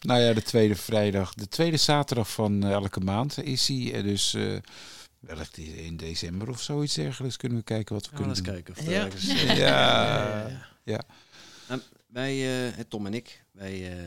Nou 0.00 0.20
ja, 0.20 0.32
de 0.32 0.42
tweede 0.42 0.76
vrijdag, 0.76 1.34
de 1.34 1.48
tweede 1.48 1.76
zaterdag 1.76 2.30
van 2.32 2.64
eh, 2.64 2.70
elke 2.70 3.00
maand 3.00 3.42
is 3.42 3.68
hij. 3.68 3.92
Eh, 3.94 4.02
Dus 4.02 4.34
eh 4.34 4.56
wellicht 5.20 5.56
in 5.56 5.96
december 5.96 6.48
of 6.48 6.62
zoiets 6.62 6.94
dergelijks 6.94 7.36
kunnen 7.36 7.58
we 7.58 7.64
kijken 7.64 7.94
wat 7.94 8.10
we 8.10 8.16
kunnen 8.16 8.34
doen. 8.34 8.44
kijken 8.44 8.74
of 8.76 8.86
Ja. 8.88 9.04
ergens... 9.04 9.42
Ja. 9.58 10.70
ja. 10.84 11.00
Wij, 12.06 12.66
eh, 12.68 12.72
Tom 12.88 13.06
en 13.06 13.14
ik, 13.14 13.44
wij 13.52 13.92
eh, 13.92 13.98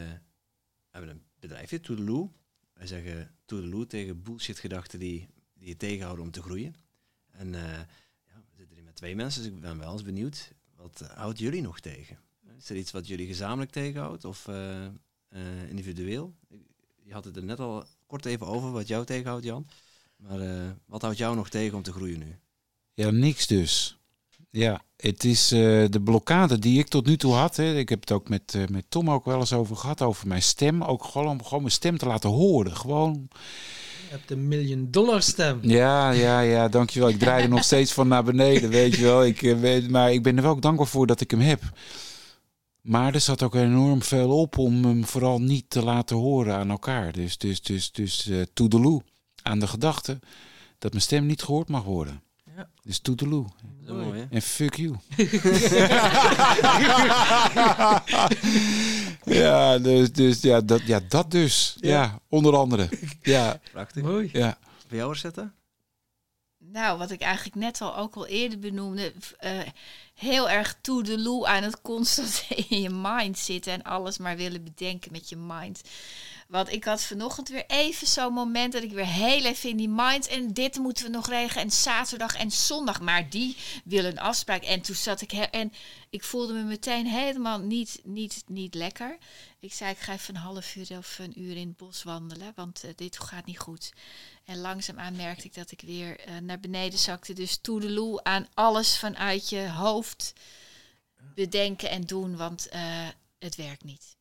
hebben 0.92 1.10
een 1.10 1.24
bedrijfje, 1.40 1.80
Toedeloe. 1.80 2.30
Wij 2.74 2.88
zeggen 2.88 3.33
Toedeloe 3.45 3.88
tegen 3.88 4.24
bullshit 4.24 4.60
gedachten 4.60 4.99
die, 4.99 5.28
die 5.53 5.68
je 5.68 5.78
tegenhouden 5.78 6.26
om 6.26 6.32
te 6.32 6.41
groeien. 6.41 6.76
En 7.32 7.56
eh, 7.56 7.61
ja, 8.28 8.36
we 8.36 8.57
zitten 8.57 8.76
hier 8.76 8.86
met 8.86 8.95
twee 8.95 9.15
mensen, 9.15 9.44
dus 9.44 9.52
ik 9.52 9.60
ben 9.60 9.80
wel 9.80 9.91
eens 9.91 10.03
benieuwd. 10.03 10.52
Wat 10.76 10.99
houdt 11.14 11.40
jullie 11.40 11.61
nog 11.61 11.80
tegen? 11.80 12.20
Is 12.57 12.70
er 12.70 12.76
iets 12.76 12.91
wat 12.91 13.07
jullie 13.07 13.28
gezamenlijk 13.28 13.72
tegenhoudt 13.72 14.26
of 14.26 14.48
eh, 14.48 14.86
eh, 14.86 15.70
individueel? 15.70 16.36
Je 17.03 17.14
had 17.14 17.26
het 17.26 17.36
er 17.36 17.44
net 17.44 17.60
al 17.60 17.86
kort 18.06 18.26
even 18.26 18.48
over 18.48 18.72
wat 18.72 18.88
jou 18.88 19.06
tegenhoudt, 19.06 19.45
Jan. 19.45 19.68
Maar 20.15 20.76
wat 20.86 21.02
houdt 21.02 21.18
jou 21.18 21.36
nog 21.36 21.49
tegen 21.49 21.78
om 21.78 21.84
te 21.84 21.91
groeien 21.91 22.20
nu? 22.20 22.40
Ja, 22.94 23.10
niks 23.10 23.48
dus. 23.48 23.98
Ja, 24.56 24.82
het 24.98 25.24
is 25.24 25.52
eh, 25.52 25.60
de 25.90 26.02
blokkade 26.04 26.60
die 26.60 26.80
ik 26.80 26.88
tot 26.88 27.06
nu 27.06 27.18
toe 27.18 27.34
had. 27.34 27.56
Hè. 27.56 27.78
Ik 27.78 27.90
heb 27.90 28.00
het 28.00 28.12
ook 28.12 28.30
met, 28.30 28.54
eh, 28.56 28.68
met 28.68 28.86
Tom 28.90 29.10
ook 29.10 29.26
wel 29.26 29.40
eens 29.40 29.54
over 29.54 29.76
gehad, 29.76 30.02
over 30.02 30.28
mijn 30.28 30.42
stem. 30.42 30.84
Ook 30.84 31.04
gewoon 31.04 31.28
om 31.28 31.44
gewoon 31.44 31.62
mijn 31.62 31.74
stem 31.74 31.98
te 31.98 32.06
laten 32.06 32.30
horen. 32.30 32.76
Gewoon. 32.76 33.28
Je 33.30 34.10
hebt 34.10 34.32
een 34.32 34.48
miljoen 34.48 34.88
dollar 34.92 35.22
stem. 35.22 35.60
Ja, 35.62 36.12
ja, 36.12 36.40
ja, 36.40 36.68
dankjewel. 36.68 37.10
Ik 37.10 37.20
draai 37.20 37.44
er 37.44 37.50
nog 37.50 37.64
steeds 37.64 37.94
van 37.94 38.08
naar 38.08 38.24
beneden, 38.24 38.70
weet 38.70 38.96
je 38.96 39.02
wel. 39.02 39.26
Ik, 39.26 39.42
eh, 39.42 39.60
weet, 39.60 39.90
maar 39.90 40.12
ik 40.12 40.24
ben 40.24 40.38
er 40.38 40.44
wel 40.44 40.60
dankbaar 40.60 40.88
voor 40.88 41.08
dat 41.08 41.22
ik 41.22 41.32
hem 41.32 41.40
heb. 41.40 41.62
Maar 42.82 43.14
er 43.14 43.22
zat 43.22 43.44
ook 43.44 43.56
enorm 43.56 44.02
veel 44.02 44.40
op 44.40 44.58
om 44.58 44.86
hem 44.86 45.06
vooral 45.06 45.42
niet 45.42 45.70
te 45.70 45.84
laten 45.84 46.16
horen 46.16 46.56
aan 46.56 46.70
elkaar. 46.70 47.12
Dus, 47.12 47.38
dus, 47.38 47.62
dus, 47.62 47.92
dus 47.92 48.28
eh 48.28 48.42
toedeloe 48.54 49.02
aan 49.42 49.60
de 49.60 49.68
gedachte 49.68 50.20
dat 50.80 50.92
mijn 50.92 51.04
stem 51.04 51.26
niet 51.26 51.44
gehoord 51.44 51.70
mag 51.70 51.84
worden. 51.84 52.23
Ja. 52.56 52.70
Dus 52.84 53.00
is 53.04 53.12
mooi? 53.88 54.28
En 54.30 54.42
fuck 54.42 54.76
you. 54.76 54.96
ja, 59.42 59.78
dus, 59.78 60.12
dus 60.12 60.42
ja, 60.42 60.62
dat, 60.62 60.82
ja, 60.82 61.00
dat 61.08 61.32
dus. 61.32 61.76
Ja. 61.80 61.90
Ja. 61.90 62.20
onder 62.30 62.56
andere. 62.56 62.90
Ja, 63.22 63.60
Prachtig. 63.72 64.04
Mooi. 64.04 64.30
ja. 64.34 64.58
Bij 64.88 64.98
jou, 64.98 65.16
zetten? 65.16 65.54
Nou, 66.58 66.98
wat 66.98 67.12
ik 67.12 67.22
eigenlijk 67.22 67.56
net 67.56 67.82
al 67.82 67.98
ook 67.98 68.16
al 68.16 68.28
eerder 68.28 68.60
benoemde, 68.60 69.14
eh, 69.38 69.60
heel 70.14 70.50
erg 70.50 70.78
toedeloe 70.82 71.48
aan 71.48 71.64
het 71.64 71.82
constant 71.82 72.46
in 72.70 72.82
je 72.82 72.90
mind 72.90 73.38
zitten 73.38 73.74
en 73.74 73.84
alles 73.84 74.18
maar 74.18 74.36
willen 74.36 74.64
bedenken 74.64 75.12
met 75.12 75.30
je 75.30 75.36
mind. 75.36 75.82
Want 76.54 76.72
ik 76.72 76.84
had 76.84 77.04
vanochtend 77.04 77.50
weer 77.50 77.66
even 77.68 78.08
zo'n 78.08 78.34
moment 78.34 78.74
dat 78.74 78.84
ik 78.84 78.92
weer 78.92 79.06
heel 79.06 79.46
even 79.46 79.70
in 79.70 79.78
die 79.78 79.90
mind 79.90 80.28
en 80.28 80.54
dit 80.54 80.78
moeten 80.78 81.06
we 81.06 81.12
nog 81.12 81.28
regelen 81.28 81.64
en 81.64 81.72
zaterdag 81.72 82.36
en 82.36 82.52
zondag, 82.52 83.02
maar 83.02 83.30
die 83.30 83.58
willen 83.84 84.12
een 84.12 84.20
afspraak. 84.20 84.64
En 84.64 84.82
toen 84.82 84.96
zat 84.96 85.22
ik 85.22 85.32
en 85.32 85.74
ik 86.10 86.24
voelde 86.24 86.54
me 86.54 86.64
meteen 86.64 87.08
helemaal 87.08 87.60
niet, 87.60 88.00
niet, 88.04 88.44
niet 88.48 88.76
lekker. 88.76 89.18
Ik 89.60 89.74
zei 89.74 89.92
ik 89.92 89.98
ga 89.98 90.14
even 90.14 90.36
een 90.36 90.42
half 90.42 90.76
uur 90.76 90.98
of 90.98 91.20
een 91.20 91.42
uur 91.42 91.56
in 91.56 91.68
het 91.68 91.78
bos 91.78 92.04
wandelen, 92.04 92.52
want 92.56 92.84
eh, 92.84 92.90
dit 92.96 93.20
gaat 93.20 93.46
niet 93.46 93.60
goed. 93.60 93.94
En 94.46 94.58
langzaamaan 94.58 95.16
merkte 95.16 95.46
ik 95.46 95.54
dat 95.54 95.72
ik 95.72 95.82
weer 95.82 96.20
eh, 96.20 96.38
naar 96.38 96.60
beneden 96.60 97.00
zakte. 97.00 97.34
Dus 97.34 97.58
toedeloe 97.58 98.24
aan 98.24 98.48
alles 98.54 98.98
vanuit 98.98 99.50
je 99.50 99.70
hoofd 99.70 100.34
bedenken 101.36 101.90
en 101.90 102.02
doen, 102.02 102.38
want 102.38 102.70
eh, 102.70 103.08
het 103.40 103.56
werkt 103.56 103.84
niet. 103.84 104.12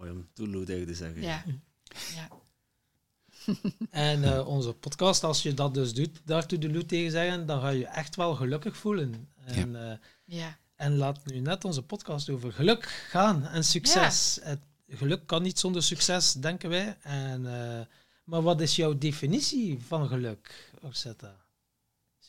Mooi 0.00 0.12
om 0.12 0.28
Toedeloe 0.32 0.64
tegen 0.64 0.86
te 0.86 0.94
zeggen. 0.94 1.22
Ja. 1.22 1.44
ja. 2.14 2.28
En 3.90 4.24
eh, 4.24 4.48
onze 4.48 4.72
podcast, 4.72 5.24
als 5.24 5.42
je 5.42 5.54
dat 5.54 5.74
dus 5.74 5.94
doet, 5.94 6.20
daartoe 6.24 6.58
de 6.58 6.72
loot 6.72 6.88
tegen 6.88 7.10
zeggen, 7.10 7.46
dan 7.46 7.60
ga 7.60 7.68
je 7.68 7.78
je 7.78 7.86
echt 7.86 8.16
wel 8.16 8.34
gelukkig 8.34 8.76
voelen. 8.76 9.28
En, 9.44 9.90
eh, 9.90 9.96
ja. 10.24 10.58
en 10.76 10.96
laat 10.96 11.26
nu 11.26 11.40
net 11.40 11.64
onze 11.64 11.82
podcast 11.82 12.30
over 12.30 12.52
geluk 12.52 12.84
gaan 12.84 13.46
en 13.46 13.64
succes. 13.64 14.38
Het, 14.42 14.60
geluk 14.88 15.26
kan 15.26 15.42
niet 15.42 15.58
zonder 15.58 15.82
succes, 15.82 16.32
denken 16.32 16.68
wij. 16.68 16.96
En, 17.02 17.46
eh, 17.46 17.86
maar 18.24 18.42
wat 18.42 18.60
is 18.60 18.76
jouw 18.76 18.98
definitie 18.98 19.78
van 19.86 20.08
geluk, 20.08 20.72
Orsetta? 20.82 21.36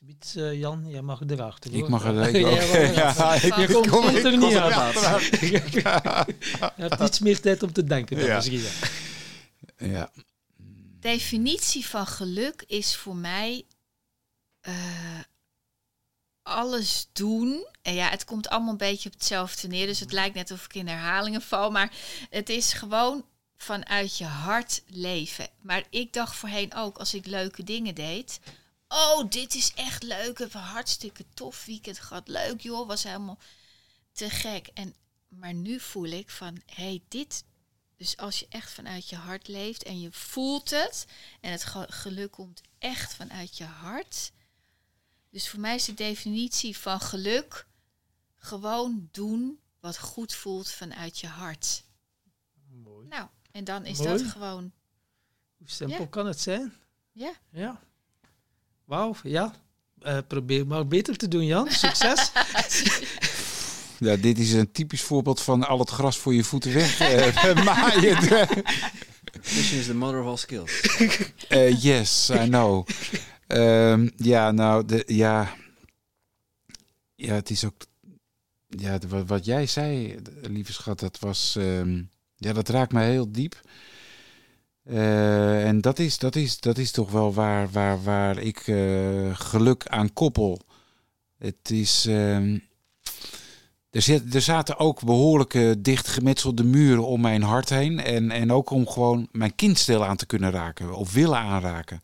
Subiet, 0.02 0.34
eh, 0.38 0.60
Jan, 0.60 0.90
jij 0.90 1.02
mag 1.02 1.22
erachter. 1.28 1.74
Ik 1.74 1.88
mag 1.88 2.06
er. 2.06 2.14
Ja, 2.40 3.34
Je 3.34 3.68
komt 3.74 3.90
kom- 3.90 4.02
komt 4.04 4.24
er 4.24 4.38
niet 4.38 4.56
aan. 4.56 4.92
Je 6.76 6.82
hebt 6.88 7.02
iets 7.02 7.20
meer 7.20 7.40
tijd 7.42 7.64
om 7.64 7.72
te 7.74 7.84
denken 7.84 8.18
dan 8.18 8.26
Ja. 8.26 8.36
misschien. 8.36 8.64
Ja. 9.78 10.12
Definitie 11.00 11.86
van 11.86 12.08
geluk 12.08 12.64
is 12.68 12.96
voor 12.96 13.16
mij 13.16 13.66
eh, 14.62 14.74
alles 16.44 17.08
doen. 17.14 17.66
En 17.82 17.94
ja, 17.94 18.10
het 18.10 18.26
komt 18.26 18.50
allemaal 18.50 18.72
een 18.72 18.78
beetje 18.78 19.10
op 19.10 19.16
hetzelfde 19.16 19.68
neer. 19.68 19.86
Dus 19.86 20.00
het 20.00 20.12
lijkt 20.12 20.36
net 20.36 20.52
of 20.52 20.66
ik 20.66 20.74
in 20.76 20.88
herhalingen 20.88 21.42
val. 21.42 21.72
Maar 21.72 21.94
het 22.30 22.50
is 22.50 22.74
gewoon 22.74 23.26
vanuit 23.58 24.18
je 24.18 24.26
hart 24.26 24.82
leven. 24.88 25.48
Maar 25.62 25.84
ik 25.90 26.14
dacht 26.14 26.36
voorheen 26.36 26.74
ook, 26.76 26.98
als 26.98 27.14
ik 27.14 27.26
leuke 27.26 27.64
dingen 27.64 27.96
deed. 27.96 28.40
Oh, 28.94 29.30
dit 29.30 29.56
is 29.56 29.74
echt 29.74 30.04
leuk. 30.04 30.38
We 30.38 30.44
hebben 30.44 30.62
een 30.62 30.68
hartstikke 30.68 31.26
tof 31.34 31.66
weekend 31.66 32.00
gehad. 32.00 32.28
Leuk 32.28 32.62
joh, 32.62 32.88
was 32.88 33.04
helemaal 33.04 33.40
te 34.12 34.30
gek. 34.30 34.68
En, 34.74 34.96
maar 35.28 35.54
nu 35.54 35.80
voel 35.80 36.06
ik 36.06 36.30
van, 36.30 36.62
hé, 36.66 36.84
hey, 36.84 37.04
dit... 37.08 37.44
Dus 37.96 38.18
als 38.18 38.40
je 38.40 38.46
echt 38.50 38.72
vanuit 38.72 39.10
je 39.10 39.16
hart 39.16 39.48
leeft 39.48 39.84
en 39.84 40.00
je 40.02 40.12
voelt 40.12 40.70
het... 40.70 41.06
en 41.42 41.52
het 41.52 41.64
ge- 41.64 41.86
geluk 41.92 42.32
komt 42.32 42.62
echt 42.80 43.14
vanuit 43.14 43.58
je 43.58 43.64
hart... 43.66 44.32
Dus 45.30 45.50
voor 45.50 45.60
mij 45.60 45.76
is 45.76 45.86
de 45.86 45.94
definitie 45.94 46.78
van 46.78 47.00
geluk 47.00 47.68
gewoon 48.36 49.10
doen 49.12 49.60
wat 49.80 49.98
goed 50.00 50.34
voelt 50.34 50.70
vanuit 50.72 51.20
je 51.20 51.28
hart. 51.28 51.84
Mooi. 52.70 53.08
Nou, 53.08 53.30
en 53.52 53.64
dan 53.64 53.86
is 53.86 53.98
Mooi. 53.98 54.10
dat 54.10 54.32
gewoon, 54.32 54.72
Hoe 55.58 55.70
simpel 55.70 56.00
Ja. 56.00 56.06
kan 56.08 56.26
het 56.26 56.40
zijn? 56.40 56.74
ja. 57.12 57.34
Ja. 57.52 57.82
Wauw, 58.92 59.16
ja. 59.24 59.54
Eh, 60.02 60.18
probeer 60.28 60.68
maar 60.68 60.88
beter 60.88 61.18
te 61.18 61.28
doen, 61.28 61.46
Jan. 61.46 61.70
Succes. 61.72 62.32
ja, 64.08 64.16
dit 64.16 64.40
is 64.40 64.52
een 64.54 64.72
typisch 64.72 65.02
voorbeeld 65.02 65.42
van 65.42 65.68
al 65.68 65.80
het 65.80 65.90
gras 65.90 66.18
voor 66.18 66.34
je 66.34 66.44
voeten 66.44 66.74
weg 66.74 67.00
eh, 67.00 67.64
maaien. 67.74 68.18
Fishing 69.42 69.80
is 69.80 69.86
the 69.86 69.96
mother 69.96 70.20
of 70.22 70.26
all 70.28 70.38
skills. 70.38 70.82
Eh, 71.48 71.82
yes, 71.84 72.30
I 72.30 72.48
know. 72.48 72.88
Ehm, 73.48 74.10
ja, 74.16 74.52
nou, 74.52 74.86
de, 74.86 75.04
ja. 75.08 75.54
Ja, 77.16 77.34
het 77.34 77.50
is 77.50 77.66
ook. 77.66 77.86
Ja, 78.68 78.98
de- 78.98 79.08
wat, 79.08 79.28
wat 79.28 79.46
jij 79.46 79.66
zei, 79.68 80.16
lieve 80.42 80.74
schat, 80.74 81.00
dat 81.00 81.20
was. 81.20 81.56
ehm, 81.56 82.02
ja, 82.36 82.54
dat 82.54 82.70
raakt 82.70 82.92
mij 82.94 83.10
heel 83.10 83.32
diep. 83.32 83.62
Eh, 84.84 85.68
en 85.68 85.82
dat 85.82 86.00
is, 86.00 86.18
dat, 86.18 86.36
is, 86.36 86.60
dat 86.60 86.78
is 86.78 86.92
toch 86.92 87.12
wel 87.12 87.34
waar, 87.34 87.70
waar, 87.72 88.04
waar 88.04 88.38
ik 88.38 88.68
eh, 88.68 89.30
geluk 89.34 89.88
aan 89.88 90.14
koppel. 90.14 90.60
Het 91.38 91.70
is. 91.72 92.06
ehm, 92.06 92.58
Er, 93.92 94.02
zit, 94.02 94.36
er 94.36 94.42
zaten 94.42 94.78
ook 94.78 95.04
behoorlijke 95.04 95.76
dicht 95.80 96.08
gemetselde 96.08 96.64
muren 96.64 97.06
om 97.06 97.22
mijn 97.22 97.42
hart 97.42 97.70
heen. 97.70 98.00
En, 98.00 98.32
en 98.32 98.52
ook 98.52 98.70
om 98.70 98.88
gewoon 98.88 99.28
mijn 99.32 99.56
kind 99.56 99.78
stil 99.78 100.06
aan 100.06 100.16
te 100.18 100.26
kunnen 100.26 100.52
raken. 100.52 100.94
Of 100.96 101.14
willen 101.14 101.38
aanraken. 101.38 102.02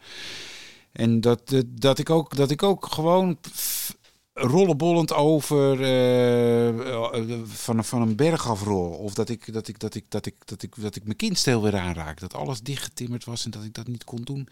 En 0.91 1.21
dat, 1.21 1.63
dat, 1.67 1.99
ik, 1.99 2.09
ook, 2.09 2.35
dat 2.35 2.51
ik 2.51 2.63
ook 2.63 2.85
gewoon 2.85 3.37
rollenbollend 4.39 5.13
over 5.13 5.81
eh, 5.81 6.67
eh, 6.69 7.39
van, 7.45 7.85
van 7.85 8.01
een 8.01 8.15
berg 8.15 8.49
afrol. 8.49 8.89
Of 8.89 9.13
dat 9.13 9.29
ik, 9.29 9.53
dat, 9.53 9.67
ik, 9.67 9.79
dat, 9.79 9.95
ik, 9.95 10.05
dat, 10.09 10.25
ik, 10.25 10.35
dat, 10.45 10.61
ik, 10.63 10.73
dat 10.81 10.95
ik 10.95 11.03
mijn 11.03 11.15
kind 11.15 11.37
stil 11.37 11.61
weer 11.61 11.77
aanraak. 11.77 12.19
Dat 12.19 12.33
alles 12.33 12.61
dichtgetimmerd 12.61 13.25
was 13.25 13.45
en 13.45 13.51
dat 13.51 13.63
ik 13.63 13.73
dat 13.73 13.87
niet 13.87 14.03
kon 14.03 14.21
doen. 14.21 14.47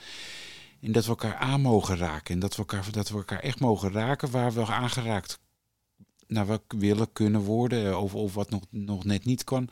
En 0.81 0.91
dat 0.91 1.03
we 1.03 1.09
elkaar 1.09 1.35
aan 1.35 1.61
mogen 1.61 1.97
raken. 1.97 2.33
En 2.33 2.39
dat 2.39 2.51
we 2.51 2.57
elkaar, 2.57 2.91
dat 2.91 3.09
we 3.09 3.15
elkaar 3.15 3.39
echt 3.39 3.59
mogen 3.59 3.91
raken 3.91 4.31
waar 4.31 4.53
we 4.53 4.65
aangeraakt 4.65 5.39
naar 6.27 6.45
wat 6.45 6.61
willen 6.67 7.11
kunnen 7.13 7.41
worden. 7.41 7.87
eh, 7.87 8.03
Of, 8.03 8.15
of 8.15 8.33
wat 8.33 8.49
nog, 8.49 8.61
nog 8.69 9.03
net 9.03 9.25
niet 9.25 9.43
kan. 9.43 9.69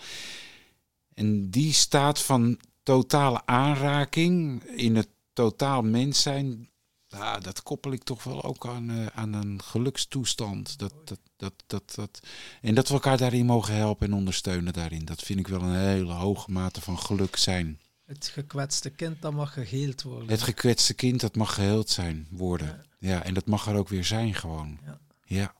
En 1.13 1.49
die 1.49 1.73
staat 1.73 2.21
van 2.21 2.59
totale 2.83 3.45
aanraking 3.45 4.63
in 4.63 4.95
het 4.95 5.09
totaal 5.33 5.81
mens 5.81 6.21
zijn. 6.21 6.69
Ja, 7.13 7.39
dat 7.39 7.63
koppel 7.63 7.91
ik 7.91 8.03
toch 8.03 8.23
wel 8.23 8.43
ook 8.43 8.67
aan, 8.67 8.89
eh, 8.89 9.05
aan 9.05 9.33
een 9.33 9.61
gelukstoestand. 9.63 10.77
Dat, 10.79 10.93
dat, 11.07 11.19
dat, 11.35 11.53
dat, 11.65 11.95
dat, 11.95 12.19
en 12.61 12.75
dat 12.75 12.87
we 12.87 12.93
elkaar 12.93 13.17
daarin 13.17 13.45
mogen 13.45 13.75
helpen 13.75 14.07
en 14.07 14.13
ondersteunen 14.13 14.73
daarin. 14.73 15.05
Dat 15.05 15.21
vind 15.21 15.39
ik 15.39 15.47
wel 15.47 15.61
een 15.61 15.75
hele 15.75 16.11
hoge 16.11 16.51
mate 16.51 16.81
van 16.81 16.99
geluk 16.99 17.35
zijn. 17.35 17.79
Het 18.05 18.27
gekwetste 18.27 18.89
kind, 18.89 19.21
dat 19.21 19.33
mag 19.33 19.53
geheeld 19.53 20.01
worden. 20.01 20.29
Het 20.29 20.41
gekwetste 20.41 20.93
kind, 20.93 21.19
dat 21.19 21.35
mag 21.35 21.53
geheeld 21.53 21.89
zijn 21.89 22.27
worden. 22.29 22.85
Ja, 22.99 23.23
en 23.23 23.33
dat 23.33 23.45
mag 23.45 23.67
er 23.67 23.75
ook 23.75 23.89
weer 23.89 24.05
zijn 24.05 24.33
gewoon. 24.33 24.79
Ja. 24.85 24.99
Ja, 25.25 25.53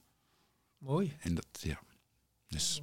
Mooi. 0.77 1.15
en 1.19 1.35
dat, 1.35 1.47
ja. 1.59 1.80
Dus 2.47 2.81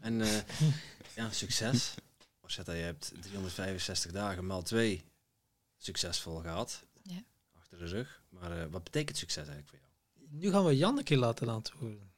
En 0.00 0.20
eh, 0.20 0.38
ja, 1.16 1.30
succes. 1.30 1.94
Rosetta, 2.40 2.72
je 2.72 2.82
hebt 2.82 3.12
365 3.20 4.12
dagen 4.12 4.46
maal 4.46 4.62
2 4.62 5.04
succesvol 5.76 6.36
gehad. 6.40 6.82
Ja. 7.70 7.76
Achter 7.76 7.78
de 7.78 7.96
rug. 7.96 8.22
Maar 8.28 8.58
eh, 8.60 8.66
wat 8.70 8.84
betekent 8.84 9.16
succes 9.16 9.46
eigenlijk 9.46 9.68
voor 9.68 9.78
jou? 9.78 10.40
Nu 10.40 10.50
gaan 10.50 10.64
we 10.64 10.76
Janneke 10.76 11.16
laten 11.16 11.48
antwoorden. 11.48 12.10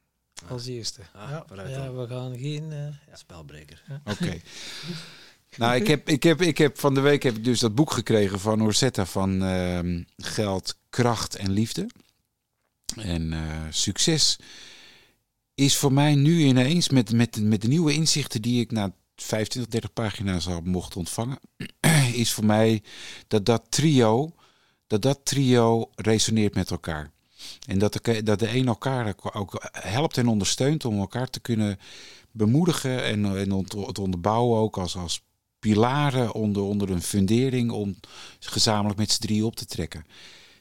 Als 0.49 0.67
eerste. 0.67 1.01
Ah, 1.13 1.31
ja, 1.31 1.45
vooruit 1.47 1.71
ja, 1.71 1.85
dan. 1.85 1.97
we 1.99 2.07
gaan 2.07 2.39
geen... 2.39 2.73
eh, 2.73 3.17
Spelbreker. 3.17 3.83
Oké. 4.05 4.41
nou, 5.57 5.75
ik 5.75 5.87
heb, 5.87 6.09
ik, 6.09 6.23
heb, 6.23 6.43
ik 6.43 6.59
heb 6.59 6.79
van 6.79 6.95
de 6.95 7.01
week 7.01 7.23
heb 7.23 7.37
ik 7.37 7.45
dus 7.45 7.61
dat 7.61 7.75
boek 7.75 7.93
gekregen 7.93 8.41
van 8.41 8.63
Orsetta 8.63 9.07
van 9.07 9.43
ehm, 9.43 10.03
Geld, 10.17 10.79
Kracht 10.91 11.37
en 11.37 11.51
Liefde. 11.51 11.89
En 12.97 13.33
eh, 13.33 13.63
succes 13.71 14.39
is 15.55 15.77
voor 15.77 15.93
mij 15.93 16.15
nu 16.15 16.41
ineens 16.41 16.89
met, 16.89 17.13
met, 17.13 17.41
met 17.43 17.63
de 17.63 17.69
nieuwe 17.69 17.93
inzichten 17.93 18.43
die 18.43 18.61
ik 18.61 18.71
na 18.71 18.93
25, 19.17 19.71
30 19.73 19.93
pagina's 19.93 20.47
al 20.47 20.61
mocht 20.61 20.97
ontvangen, 20.97 21.39
is 22.15 22.33
voor 22.33 22.45
mij 22.45 22.83
dat 23.29 23.47
dat 23.47 23.67
trio, 23.69 24.35
dat 24.91 25.03
dat 25.03 25.21
trio 25.23 25.91
resoneert 25.95 26.55
met 26.55 26.71
elkaar. 26.71 27.11
En 27.67 27.79
dat 27.79 27.93
de, 27.93 28.23
dat 28.23 28.39
de 28.39 28.55
een 28.57 28.67
elkaar 28.67 29.15
ook- 29.33 29.69
helpt 29.73 30.17
en 30.17 30.29
ondersteunt 30.29 30.85
om 30.85 30.99
elkaar 30.99 31.31
te 31.31 31.41
kunnen 31.41 31.79
bemoedigen 32.31 33.05
en, 33.05 33.25
en 33.25 33.51
het 33.87 33.99
onderbouwen 33.99 34.61
ook 34.61 34.79
als, 34.79 34.97
als 34.97 35.23
pilaren 35.59 36.33
onder, 36.35 36.63
onder 36.63 36.91
een 36.91 37.03
fundering 37.03 37.71
om 37.71 37.97
gezamenlijk 38.41 38.99
met 38.99 39.11
z'n 39.11 39.21
drie 39.21 39.47
op 39.47 39.57
te 39.57 39.67
trekken. 39.67 40.07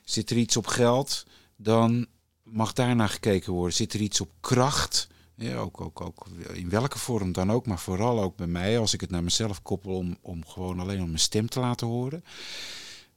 Zit 0.03 0.29
er 0.29 0.37
iets 0.37 0.57
op 0.57 0.67
geld, 0.67 1.25
dan 1.55 2.07
mag 2.43 2.73
daarnaar 2.73 3.09
gekeken 3.09 3.53
worden. 3.53 3.75
Zit 3.75 3.93
er 3.93 3.99
iets 3.99 4.21
op 4.21 4.29
kracht, 4.39 5.07
ook, 5.55 5.81
ook, 5.81 6.01
ook 6.01 6.27
in 6.53 6.69
welke 6.69 6.99
vorm 6.99 7.31
dan 7.31 7.51
ook, 7.51 7.65
maar 7.65 7.79
vooral 7.79 8.21
ook 8.21 8.35
bij 8.35 8.47
mij, 8.47 8.79
als 8.79 8.93
ik 8.93 9.01
het 9.01 9.09
naar 9.09 9.23
mezelf 9.23 9.61
koppel 9.61 9.95
om, 9.95 10.17
om 10.21 10.45
gewoon 10.45 10.79
alleen 10.79 11.01
om 11.01 11.07
mijn 11.07 11.19
stem 11.19 11.49
te 11.49 11.59
laten 11.59 11.87
horen. 11.87 12.23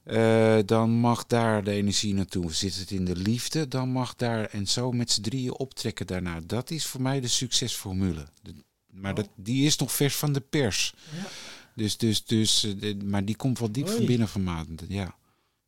Eh, 0.03 0.57
dan 0.65 0.89
mag 0.91 1.25
daar 1.25 1.63
de 1.63 1.71
energie 1.71 2.13
naartoe. 2.13 2.53
Zit 2.53 2.75
het 2.75 2.91
in 2.91 3.05
de 3.05 3.15
liefde, 3.15 3.67
dan 3.67 3.89
mag 3.89 4.15
daar 4.15 4.45
en 4.45 4.67
zo 4.67 4.91
met 4.91 5.11
z'n 5.11 5.21
drieën 5.21 5.57
optrekken 5.57 6.07
daarna. 6.07 6.39
Dat 6.45 6.71
is 6.71 6.85
voor 6.85 7.01
mij 7.01 7.21
de 7.21 7.27
succesformule. 7.27 8.27
De- 8.41 8.53
maar 8.91 9.15
dat, 9.15 9.29
die 9.35 9.65
is 9.65 9.77
nog 9.77 9.91
vers 9.91 10.15
van 10.15 10.33
de 10.33 10.41
pers. 10.41 10.93
Ja. 11.15 11.27
Dus, 11.75 11.97
dus, 11.97 12.25
dus, 12.25 12.63
eh, 12.63 12.71
de- 12.79 12.97
maar 13.05 13.25
die 13.25 13.35
komt 13.35 13.59
wel 13.59 13.71
diep 13.71 13.89
van 13.89 14.05
binnen 14.05 14.27
van. 14.27 14.67
Ja. 14.87 15.15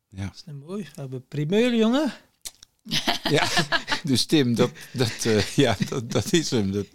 Ja. 0.08 0.24
Dat 0.24 0.42
is 0.46 0.52
mooi. 0.66 0.82
We 0.82 1.00
hebben 1.00 1.26
primeur, 1.28 1.74
jongen. 1.76 2.12
ja, 3.30 3.48
dus 4.04 4.24
Tim, 4.24 4.54
dat, 4.54 4.70
dat, 4.92 5.24
eh, 5.24 5.46
ja, 5.46 5.76
dat, 5.88 6.10
dat 6.10 6.32
is 6.32 6.50
hem. 6.50 6.72
Dat, 6.72 6.86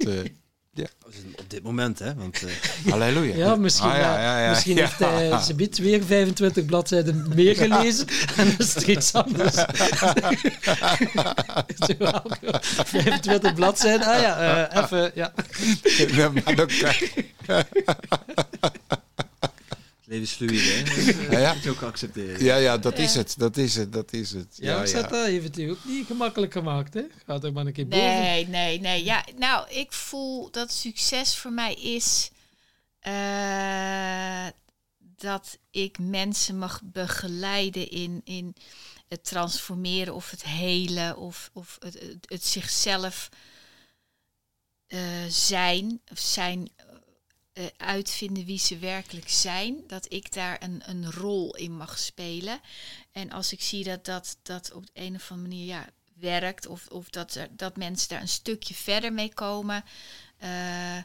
Zitten 0.75 1.39
Op 1.39 1.49
dit 1.49 1.63
moment, 1.63 1.99
hè? 1.99 2.15
Want 2.15 2.43
eh, 2.43 2.51
halleluja. 2.91 3.35
Ja, 3.35 3.55
misschien, 3.55 3.89
Ah, 3.89 3.97
ja, 3.97 4.17
eh, 4.17 4.23
ja, 4.23 4.39
ja, 4.43 4.49
misschien 4.49 4.75
ja. 4.75 4.81
heeft 4.81 4.99
hij 4.99 5.39
ze 5.41 5.53
biedt 5.55 5.77
weer 5.77 6.03
25 6.03 6.65
bladzijden 6.65 7.25
meer 7.35 7.55
gelezen 7.55 8.07
en 8.37 8.45
dan 8.45 8.55
is 8.57 8.75
er 8.75 8.89
iets 8.89 9.13
anders. 9.13 9.53
Zo, 9.55 9.65
welke- 11.97 12.59
25 12.61 13.53
bladzijden, 13.53 14.07
ah 14.07 14.21
ja, 14.21 14.67
eh, 14.69 14.83
even, 14.83 15.11
ja. 15.15 15.33
Ja, 16.07 16.31
maar 20.11 20.19
dan 20.19 20.27
krijg- 20.27 20.39
het 20.39 20.39
leven 20.39 20.83
is 20.83 20.83
fluïde, 20.83 21.11
hè? 21.29 21.31
Ja, 21.31 21.39
ja. 21.39 21.45
Dat 21.45 21.53
moet 21.55 21.63
je 21.63 21.69
ook 21.69 21.81
accepteren. 21.81 22.43
ja, 22.43 22.55
ja, 22.55 22.77
dat 22.77 22.97
Ja. 22.97 23.03
is 23.03 23.15
het. 23.15 23.35
Dat 23.37 23.57
is 23.57 23.75
het. 23.75 23.93
Dat 23.93 24.13
is 24.13 24.31
het. 24.31 24.57
Ja, 24.57 24.71
Ja, 24.83 24.85
ja. 24.99 25.01
dat 25.07 25.57
u 25.57 25.69
ook 25.69 25.83
niet 25.85 26.05
gemakkelijk 26.05 26.51
gemaakt, 26.51 26.93
hè? 26.93 27.03
Gaat 27.25 27.43
er 27.43 27.53
maar 27.53 27.65
een 27.65 27.73
keer 27.73 27.87
boven. 27.87 28.05
Nee, 28.07 28.47
nee, 28.47 28.79
nee. 28.79 29.03
Ja, 29.03 29.25
nou, 29.37 29.69
ik 29.69 29.91
voel 29.91 30.51
dat 30.51 30.71
succes 30.71 31.35
voor 31.35 31.51
mij 31.51 31.73
is 31.73 32.29
eh, 32.99 34.47
dat 34.99 35.57
ik 35.71 35.99
mensen 35.99 36.57
mag 36.57 36.81
begeleiden 36.83 37.89
in, 37.89 38.21
in 38.23 38.55
het 39.07 39.23
transformeren 39.23 40.15
of 40.15 40.29
het 40.29 40.43
helen 40.43 41.17
of, 41.17 41.49
of 41.53 41.77
het, 41.79 41.93
het, 41.93 42.17
het 42.29 42.45
zichzelf 42.45 43.29
eh, 44.87 44.99
zijn, 45.29 46.01
of 46.11 46.19
zijn 46.19 46.69
eh, 47.53 47.65
uitvinden 47.77 48.45
wie 48.45 48.59
ze 48.59 48.77
werkelijk 48.77 49.29
zijn. 49.29 49.83
Dat 49.87 50.05
ik 50.13 50.33
daar 50.33 50.63
een, 50.63 50.81
een 50.85 51.11
rol 51.11 51.55
in 51.55 51.77
mag 51.77 51.99
spelen. 51.99 52.59
En 53.11 53.31
als 53.31 53.51
ik 53.51 53.61
zie 53.61 53.83
dat 53.83 54.05
dat, 54.05 54.37
dat 54.43 54.71
op 54.73 54.85
de 54.85 54.91
een 54.93 55.15
of 55.15 55.31
andere 55.31 55.49
manier 55.49 55.65
ja, 55.65 55.89
werkt, 56.13 56.67
of, 56.67 56.87
of 56.87 57.09
dat, 57.09 57.35
er, 57.35 57.47
dat 57.51 57.77
mensen 57.77 58.09
daar 58.09 58.21
een 58.21 58.27
stukje 58.27 58.73
verder 58.73 59.13
mee 59.13 59.33
komen, 59.33 59.83
eh, 60.37 60.97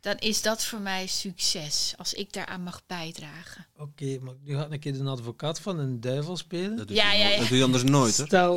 dan 0.00 0.18
is 0.18 0.42
dat 0.42 0.64
voor 0.64 0.80
mij 0.80 1.06
succes. 1.06 1.94
Als 1.96 2.14
ik 2.14 2.32
daaraan 2.32 2.62
mag 2.62 2.82
bijdragen. 2.86 3.66
Oké, 3.76 4.18
maar 4.20 4.34
nu 4.40 4.54
gaat 4.54 4.72
een 4.72 4.80
keer 4.80 4.92
de 4.92 5.04
advocaat 5.04 5.60
van 5.60 5.78
een 5.78 6.00
duivel 6.00 6.36
spelen. 6.36 6.76
Dat 6.76 6.88
doe, 6.88 6.96
Ja, 6.96 7.12
je, 7.12 7.18
ja, 7.18 7.28
ja. 7.28 7.38
dat 7.38 7.48
doe 7.48 7.56
je 7.56 7.64
anders 7.64 7.82
nooit, 7.82 8.16
hoor. 8.16 8.26
Stel 8.26 8.56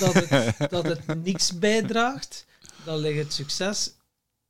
dat 0.12 0.14
het, 0.14 0.70
dat 0.70 0.84
het 0.84 1.24
niks 1.24 1.58
bijdraagt, 1.58 2.44
dan 2.84 2.98
ligt 2.98 3.18
het 3.18 3.32
succes 3.32 3.90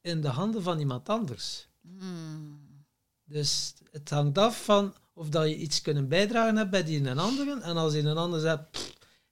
in 0.01 0.20
de 0.20 0.28
handen 0.28 0.62
van 0.62 0.78
iemand 0.78 1.09
anders. 1.09 1.68
Hmm. 1.98 2.85
Dus 3.24 3.74
het 3.90 4.10
hangt 4.10 4.39
af 4.39 4.64
van 4.64 4.94
of 5.12 5.28
dat 5.28 5.48
je 5.48 5.56
iets 5.56 5.81
kunnen 5.82 6.09
bijdragen 6.09 6.56
hebt 6.56 6.70
bij 6.70 6.85
die 6.85 7.09
een 7.09 7.18
anderen. 7.18 7.62
En 7.62 7.77
als 7.77 7.93
je 7.93 7.98
een 7.98 8.16
ander 8.16 8.40
zegt, 8.40 8.70
"Pff, 8.70 8.89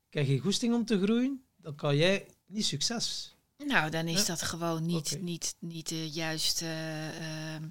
ik 0.09 0.15
heb 0.19 0.27
geen 0.27 0.39
goesting 0.41 0.75
om 0.75 0.85
te 0.85 1.03
groeien, 1.03 1.45
dan 1.57 1.75
kan 1.75 1.97
jij 1.97 2.27
niet 2.47 2.67
succes. 2.67 3.35
Nou, 3.67 3.91
dan 3.91 4.07
is 4.09 4.21
Ja. 4.21 4.27
dat 4.27 4.43
gewoon 4.43 4.87
niet, 4.87 5.19
niet, 5.21 5.55
niet 5.59 5.89
de 5.89 6.11
juiste. 6.11 6.65
eh, 6.67 7.55
eh, 7.55 7.63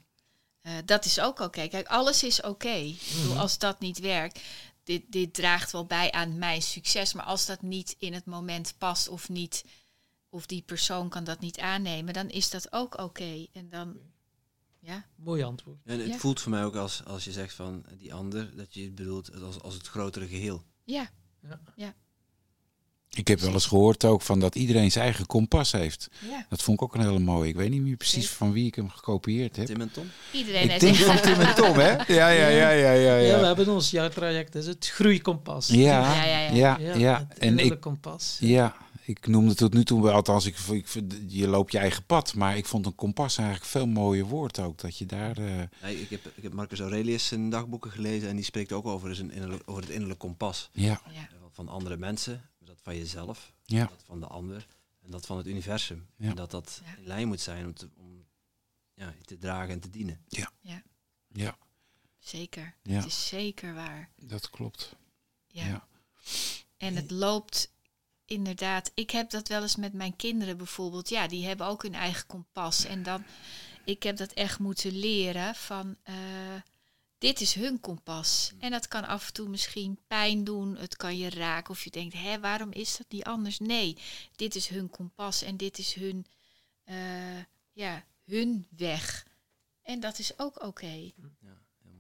dat 0.85 1.05
is 1.05 1.19
ook 1.19 1.39
oké. 1.39 1.67
Kijk, 1.67 1.87
alles 1.87 2.23
is 2.23 2.41
oké. 2.41 2.93
Mhm. 3.25 3.37
Als 3.37 3.57
dat 3.57 3.79
niet 3.79 3.99
werkt, 3.99 4.39
dit, 4.83 5.03
dit 5.11 5.33
draagt 5.33 5.71
wel 5.71 5.85
bij 5.85 6.11
aan 6.11 6.37
mijn 6.37 6.61
succes. 6.61 7.13
Maar 7.13 7.25
als 7.25 7.45
dat 7.45 7.61
niet 7.61 7.95
in 7.99 8.13
het 8.13 8.25
moment 8.25 8.73
past 8.77 9.07
of 9.07 9.29
niet, 9.29 9.65
of 10.29 10.45
die 10.45 10.61
persoon 10.61 11.09
kan 11.09 11.23
dat 11.23 11.39
niet 11.39 11.59
aannemen, 11.59 12.13
dan 12.13 12.29
is 12.29 12.49
dat 12.49 12.71
ook 12.71 12.97
oké. 12.99 13.45
En 13.53 13.69
dan, 13.69 13.97
ja, 14.85 15.05
Mooi 15.15 15.43
antwoord. 15.43 15.77
En 15.85 15.99
het 15.99 16.07
Ja. 16.07 16.17
voelt 16.17 16.41
voor 16.41 16.51
mij 16.51 16.63
ook 16.63 16.75
als, 16.75 17.01
als 17.05 17.23
je 17.23 17.31
zegt 17.31 17.53
van 17.53 17.85
die 17.97 18.13
ander, 18.13 18.55
dat 18.55 18.73
je 18.73 18.81
het 18.83 18.95
bedoelt 18.95 19.41
als, 19.41 19.59
als 19.61 19.73
het 19.73 19.87
grotere 19.87 20.27
geheel. 20.27 20.63
ja, 20.83 21.09
Ik 23.15 23.27
heb 23.27 23.39
wel 23.39 23.53
eens 23.53 23.65
gehoord 23.65 24.05
ook 24.05 24.21
van 24.21 24.39
dat 24.39 24.55
iedereen 24.55 24.91
zijn 24.91 25.03
eigen 25.03 25.25
kompas 25.25 25.71
heeft. 25.71 26.07
ja. 26.29 26.45
Dat 26.49 26.61
vond 26.61 26.77
ik 26.77 26.83
ook 26.83 26.95
een 26.95 27.01
hele 27.05 27.19
mooie. 27.19 27.49
Ik 27.49 27.55
weet 27.55 27.69
niet 27.69 27.81
meer 27.81 27.95
precies 27.97 28.29
van 28.29 28.51
wie 28.51 28.65
ik 28.65 28.75
hem 28.75 28.89
gekopieerd 28.89 29.55
heb. 29.55 29.65
Tim 29.65 29.81
en 29.81 29.91
Tom? 29.91 30.09
Iedereen 30.31 30.63
Ik 30.63 30.69
heeft 30.69 30.81
denk 30.81 30.95
van 30.95 31.21
Tim 31.21 31.39
en 31.39 31.55
Tom, 31.55 31.77
hè? 31.77 31.91
Ja, 31.91 32.29
ja, 32.29 32.47
ja, 32.47 32.69
ja, 32.69 32.91
ja. 32.91 32.91
Ja, 32.93 33.15
we 33.17 33.23
Ja, 33.41 33.45
hebben 33.45 33.67
ons 33.69 33.91
jaartraject, 33.91 34.53
dat 34.53 34.61
is 34.61 34.67
het 34.67 34.87
groeikompas. 34.87 35.67
ja, 35.67 35.75
Ja, 35.75 36.23
ja, 36.25 36.37
ja. 36.39 36.77
ja. 36.79 36.95
ja, 36.95 37.25
het 37.29 37.37
En 37.39 37.59
ik, 37.59 37.79
kompas. 37.79 38.37
ja, 38.39 38.75
ik 39.05 39.27
noemde 39.27 39.55
tot 39.55 39.73
nu 39.73 39.83
toe, 39.83 40.01
wel- 40.03 40.13
althans, 40.13 40.45
ik, 40.45 40.57
ik, 40.57 40.87
je 41.27 41.47
loopt 41.47 41.71
je 41.71 41.77
eigen 41.77 42.05
pad. 42.05 42.33
Maar 42.33 42.57
ik 42.57 42.65
vond 42.65 42.85
een 42.85 42.95
kompas 42.95 43.37
eigenlijk 43.37 43.67
veel 43.69 43.87
mooier 43.87 44.25
woord 44.25 44.59
ook. 44.59 44.77
Dat 44.79 44.97
je 44.97 45.05
daar... 45.05 45.37
eh, 45.37 45.63
Nee, 45.81 46.01
ik, 46.01 46.09
heb, 46.09 46.25
ik 46.35 46.43
heb 46.43 46.53
Marcus 46.53 46.79
Aurelius 46.79 47.27
zijn 47.27 47.49
dagboeken 47.49 47.91
gelezen 47.91 48.29
en 48.29 48.35
die 48.35 48.45
spreekt 48.45 48.71
ook 48.71 48.85
over, 48.85 49.15
zijn 49.15 49.31
innerlijk, 49.31 49.63
over 49.65 49.81
het 49.81 49.91
innerlijk 49.91 50.19
kompas. 50.19 50.69
ja, 50.73 51.01
Ja. 51.11 51.27
Van 51.51 51.67
andere 51.69 51.97
mensen, 51.97 52.49
dat 52.59 52.77
van 52.81 52.97
jezelf, 52.97 53.53
ja, 53.65 53.85
dat 53.85 54.03
van 54.05 54.19
de 54.19 54.27
ander. 54.27 54.67
en 55.03 55.11
dat 55.11 55.25
van 55.25 55.37
het 55.37 55.47
universum. 55.47 56.07
Ja. 56.17 56.29
En 56.29 56.35
dat 56.35 56.51
dat 56.51 56.81
Ja. 56.85 56.95
in 56.97 57.07
lijn 57.07 57.27
moet 57.27 57.39
zijn 57.41 57.65
om 57.65 57.73
te, 57.73 57.89
om, 57.97 58.25
ja, 58.93 59.13
te 59.25 59.37
dragen 59.37 59.73
en 59.73 59.79
te 59.79 59.89
dienen. 59.89 60.21
Ja, 60.27 60.51
Zeker. 62.19 62.75
Ja. 62.83 62.95
Het 62.95 63.05
is 63.05 63.27
zeker 63.27 63.73
waar. 63.73 64.09
dat 64.15 64.49
klopt. 64.49 64.95
Ja. 65.47 65.65
Ja. 65.65 65.87
En 66.77 66.95
het 66.95 67.11
loopt 67.11 67.71
inderdaad. 68.33 68.91
Ik 68.93 69.09
heb 69.09 69.29
dat 69.29 69.47
wel 69.47 69.61
eens 69.61 69.75
met 69.75 69.93
mijn 69.93 70.15
kinderen 70.15 70.57
bijvoorbeeld. 70.57 71.09
Ja, 71.09 71.27
die 71.27 71.45
hebben 71.45 71.67
ook 71.67 71.83
hun 71.83 71.93
eigen 71.95 72.25
kompas. 72.27 72.85
En 72.85 73.03
dan, 73.03 73.23
ik 73.85 74.03
heb 74.03 74.17
dat 74.17 74.33
echt 74.33 74.59
moeten 74.59 74.91
leren 74.99 75.55
van. 75.55 75.95
eh, 76.03 76.15
dit 77.17 77.41
is 77.41 77.53
hun 77.53 77.79
kompas. 77.79 78.51
En 78.59 78.71
dat 78.71 78.87
kan 78.87 79.05
af 79.07 79.27
en 79.27 79.33
toe 79.33 79.49
misschien 79.49 79.99
pijn 80.07 80.43
doen. 80.43 80.77
Het 80.77 80.95
kan 80.95 81.17
je 81.17 81.29
raken. 81.29 81.71
Of 81.71 81.83
je 81.83 81.89
denkt, 81.89 82.13
hè, 82.13 82.39
waarom 82.39 82.71
is 82.71 82.97
dat 82.97 83.05
niet 83.09 83.23
anders? 83.23 83.59
Nee, 83.59 83.97
dit 84.35 84.55
is 84.55 84.67
hun 84.67 84.89
kompas 84.89 85.41
en 85.41 85.57
dit 85.57 85.77
is 85.77 85.93
hun, 85.93 86.25
eh, 86.83 87.39
ja, 87.71 88.03
hun 88.25 88.67
weg. 88.77 89.25
En 89.81 89.99
dat 89.99 90.19
is 90.19 90.39
ook 90.39 90.63
oké. 90.63 91.11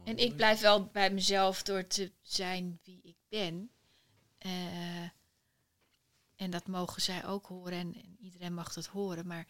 En 0.03 0.17
ik 0.17 0.35
blijf 0.35 0.59
wel 0.59 0.85
bij 0.85 1.11
mezelf 1.11 1.63
door 1.63 1.87
te 1.87 2.11
zijn 2.21 2.79
wie 2.83 2.99
ik 3.03 3.15
ben. 3.29 3.71
Eh, 4.37 4.51
en 6.43 6.51
dat 6.51 6.67
mogen 6.67 7.01
zij 7.01 7.25
ook 7.25 7.45
horen 7.45 7.77
en, 7.77 7.95
en 7.95 8.17
iedereen 8.19 8.53
mag 8.53 8.73
dat 8.73 8.85
horen. 8.85 9.27
Maar 9.27 9.47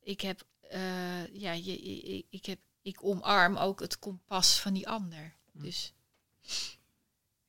ik 0.00 0.20
heb, 0.20 0.46
eh, 0.60 1.34
ja, 1.34 1.52
je, 1.52 1.78
ik, 1.78 2.26
ik 2.30 2.46
heb, 2.46 2.58
ik 2.82 3.04
omarm 3.04 3.56
ook 3.56 3.80
het 3.80 3.98
kompas 3.98 4.60
van 4.60 4.74
die 4.74 4.88
ander. 4.88 5.34
Dus 5.52 5.94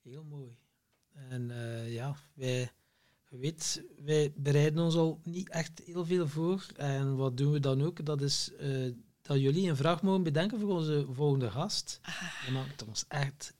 Heel 0.01 0.23
mooi. 0.23 0.57
En 1.14 1.51
eh, 1.51 1.93
ja, 1.93 2.15
wij, 2.34 2.72
je 3.30 3.38
weet, 3.38 3.84
wij 3.97 4.34
bereiden 4.35 4.84
ons 4.84 4.95
al 4.95 5.19
niet 5.23 5.49
echt 5.49 5.81
heel 5.85 6.05
veel 6.05 6.27
voor. 6.27 6.65
En 6.76 7.15
wat 7.15 7.38
doen 7.38 7.51
we 7.51 7.59
dan 7.59 7.81
ook? 7.84 8.05
Dat 8.05 8.22
is 8.22 8.51
eh, 8.53 8.91
dat 9.22 9.39
jullie 9.39 9.69
een 9.69 9.76
vraag 9.76 10.01
mogen 10.01 10.23
bedenken 10.23 10.59
voor 10.59 10.69
onze 10.69 11.05
volgende 11.11 11.51
gast. 11.51 11.99
ah, 12.01 12.47
En 12.47 12.53
maakt 12.53 12.72
het 12.72 12.88
ons 12.88 13.05
echt 13.07 13.53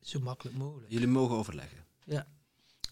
zo 0.00 0.20
makkelijk 0.20 0.56
mogelijk. 0.56 0.90
Jullie 0.92 1.06
mogen 1.06 1.36
overleggen. 1.36 1.86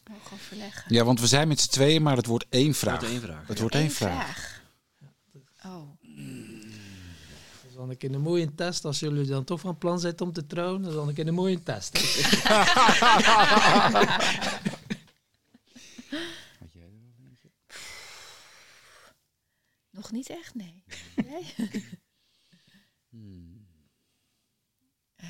Mogen 0.09 0.33
overleggen. 0.33 0.95
Ja, 0.95 1.05
want 1.05 1.21
we 1.21 1.27
zijn 1.27 1.49
met 1.49 1.61
z'n 1.61 1.71
tweeën, 1.71 2.03
maar 2.03 2.17
het 2.17 2.27
wordt 2.27 2.47
één 2.49 2.63
Wordt 2.63 2.79
vraag. 2.79 3.03
één 3.03 3.21
vraag. 3.21 3.47
Het 3.47 3.57
ja. 3.57 3.61
wordt 3.61 3.75
één 3.75 3.91
vraag. 3.91 4.63
Oh, 5.65 5.89
dan 7.77 7.91
een 7.91 7.97
keer 7.97 8.15
een 8.15 8.21
mooie 8.21 8.55
test. 8.55 8.85
Als 8.85 8.99
jullie 8.99 9.27
dan 9.27 9.45
toch 9.45 9.61
van 9.61 9.79
plan 9.79 10.01
zijn 10.01 10.21
om 10.21 10.33
te 10.33 10.47
trouwen, 10.47 10.83
dan 10.83 11.09
een 11.09 11.15
keer 11.15 11.27
een 11.27 11.35
mooie 11.35 11.63
test. 11.63 11.99
nog 19.91 20.13
niet 20.13 20.29
echt, 20.31 20.55
nee. 20.55 20.85
nee? 21.15 21.55
Eh. 25.17 25.27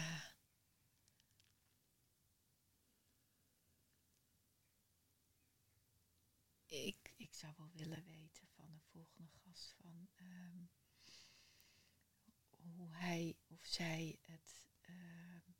ik, 6.66 7.12
ik 7.16 7.28
zou 7.46 7.58
wel 7.58 7.86
willen 7.86 8.04
weten 8.04 8.46
van 8.56 8.66
de 8.72 8.80
volgende 8.90 9.30
gast 9.44 9.74
van 9.80 10.08
ehm, 10.14 10.58
hoe 12.76 12.88
hij 12.90 13.36
of 13.46 13.60
zij 13.66 14.18
het. 14.22 14.66
ehm, 14.80 15.50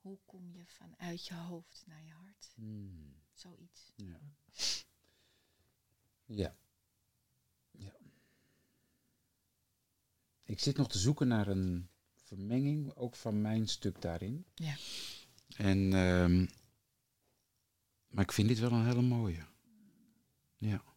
hoe 0.00 0.18
kom 0.26 0.50
je 0.50 0.66
vanuit 0.66 1.26
je 1.26 1.34
hoofd 1.34 1.82
naar 1.86 2.04
je 2.04 2.12
hart? 2.12 2.54
Zoiets. 3.32 3.92
Ja. 3.96 4.20
Ja. 6.24 6.56
ja. 7.70 7.92
Ik 10.42 10.58
zit 10.58 10.76
nog 10.76 10.88
te 10.88 10.98
zoeken 10.98 11.28
naar 11.28 11.48
een 11.48 11.88
vermenging, 12.14 12.94
ook 12.94 13.16
van 13.16 13.40
mijn 13.40 13.68
stuk 13.68 14.00
daarin. 14.00 14.46
Ja. 14.54 14.76
En, 15.56 15.92
ehm, 15.92 16.46
maar 18.08 18.24
ik 18.24 18.32
vind 18.32 18.48
dit 18.48 18.58
wel 18.58 18.72
een 18.72 18.86
hele 18.86 19.02
mooie. 19.02 19.46
Ja. 20.56 20.89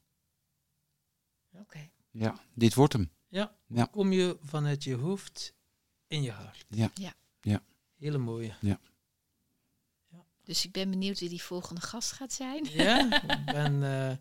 Oké. 1.60 1.90
Ja, 2.12 2.40
dit 2.54 2.74
wordt 2.74 2.94
hem. 2.94 3.12
Ja, 3.28 3.56
Ja. 3.68 3.86
kom 3.86 4.12
je 4.12 4.38
vanuit 4.42 4.84
je 4.84 4.96
hoofd 4.96 5.54
in 6.08 6.22
je 6.22 6.32
hart. 6.32 6.66
Ja. 6.70 6.92
Ja. 6.94 7.14
Ja. 7.42 7.64
Hele 7.98 8.18
mooie. 8.18 8.56
Dus 10.44 10.66
ik 10.66 10.72
ben 10.72 10.90
benieuwd 10.90 11.20
wie 11.20 11.30
die 11.30 11.42
volgende 11.44 11.82
gast 11.82 12.12
gaat 12.12 12.34
zijn. 12.34 12.64
Ja, 12.70 13.22
ik 13.22 13.46
ben 13.56 13.84
eh, 13.84 14.18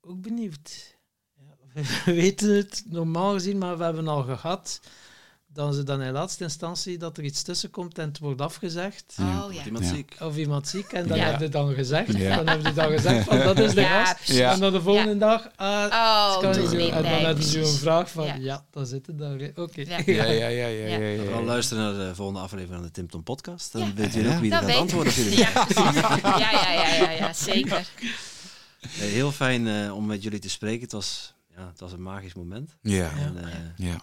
ook 0.00 0.20
benieuwd. 0.20 0.96
Ja, 1.34 1.56
we 1.72 2.02
weten 2.22 2.54
het 2.56 2.84
normaal 2.86 3.32
gezien, 3.32 3.58
maar 3.58 3.78
we 3.78 3.84
hebben 3.84 4.08
al 4.08 4.22
gehad. 4.22 4.80
Dan 5.54 5.74
ze 5.74 5.82
dan 5.82 6.02
in 6.02 6.12
laatste 6.12 6.44
instantie 6.44 6.98
dat 6.98 7.16
er 7.18 7.24
iets 7.24 7.42
tussen 7.42 7.70
komt 7.70 7.98
en 7.98 8.08
het 8.08 8.18
wordt 8.18 8.40
afgezegd. 8.40 9.14
Ja. 9.16 9.44
Oh 9.44 9.64
iemand 9.64 9.84
Ja. 9.84 9.94
ziek? 9.94 10.16
Of 10.20 10.36
iemand 10.36 10.68
ziek 10.68 10.92
en 10.92 11.06
dan 11.08 11.16
Ja. 11.18 11.24
heb 11.24 11.40
je 11.40 11.48
dan 11.48 11.74
gezegd. 11.74 12.16
Ja. 12.16 12.36
Dan 12.36 12.46
hebben 12.48 12.66
ze 12.66 12.72
dan 12.74 12.90
gezegd 12.90 13.24
van 13.24 13.38
dat 13.38 13.58
is 13.58 13.74
de 13.74 13.80
Ja, 13.92 14.04
gast. 14.04 14.30
En 14.38 14.60
dan 14.60 14.72
de 14.72 14.82
volgende 14.82 15.16
dag, 15.18 15.48
ah, 15.56 15.68
Oh, 15.90 16.38
kan 16.40 16.50
niet. 16.60 16.72
En 16.90 17.02
dan 17.02 17.12
hebben 17.12 17.44
ze 17.44 17.58
een 17.60 17.66
vraag 17.66 18.10
van, 18.10 18.24
Ja. 18.26 18.34
ja, 18.34 18.64
dan 18.70 18.86
zit 18.86 19.06
het 19.06 19.18
daar. 19.18 19.50
Oké. 19.54 19.80
Ja. 19.90 19.98
Ja, 20.06 20.24
ja, 20.24 20.46
ja, 20.46 20.46
ja, 20.48 20.66
ja. 20.66 20.86
Ja. 20.98 21.06
ja, 21.06 21.18
Vooral 21.22 21.40
ja. 21.40 21.46
luisteren 21.46 21.82
naar 21.96 22.06
de 22.08 22.14
volgende 22.14 22.40
aflevering 22.40 22.74
van 22.74 22.82
de 22.86 22.90
Tim 22.90 23.10
Tom 23.10 23.22
podcast. 23.22 23.72
Dan 23.72 23.92
jullie 23.96 24.22
Ja. 24.22 24.34
ook 24.34 24.40
wie 24.40 24.52
er 24.52 24.60
Dat 24.60 24.70
weet 24.70 24.94
op 24.94 25.06
jullie 25.06 25.36
Ja. 25.38 25.66
Ja, 25.74 26.50
ja, 26.50 26.72
ja, 26.72 26.94
ja, 26.94 27.10
ja, 27.10 27.32
zeker. 27.32 27.86
Heel 28.88 29.32
fijn 29.32 29.66
eh, 29.68 29.94
om 29.96 30.06
met 30.06 30.22
jullie 30.22 30.38
te 30.38 30.50
spreken. 30.50 30.80
Het 30.82 30.92
was, 30.92 31.34
ja, 31.56 31.66
het 31.66 31.80
was 31.80 31.92
een 31.92 32.02
magisch 32.02 32.34
moment. 32.34 32.76
Ja, 32.82 33.10
En, 33.10 33.44
eh, 33.44 33.54
ja. 33.76 34.00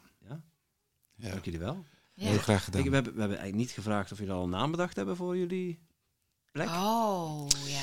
Ja. 1.20 1.30
Dank 1.30 1.46
jullie 1.46 1.60
wel. 1.60 1.86
Ja. 2.14 2.28
Heel 2.28 2.38
graag 2.38 2.64
gedaan. 2.64 2.82
Ik, 2.82 2.90
we, 2.90 2.96
hebben, 2.96 3.14
we 3.14 3.20
hebben 3.20 3.38
eigenlijk 3.38 3.68
niet 3.68 3.78
gevraagd 3.78 4.12
of 4.12 4.18
jullie 4.18 4.34
al 4.34 4.44
een 4.44 4.50
naam 4.50 4.72
bedacht 4.72 4.96
hebben 4.96 5.16
voor 5.16 5.38
jullie 5.38 5.80
plek. 6.52 6.68
Oh, 6.68 7.48
ja. 7.68 7.82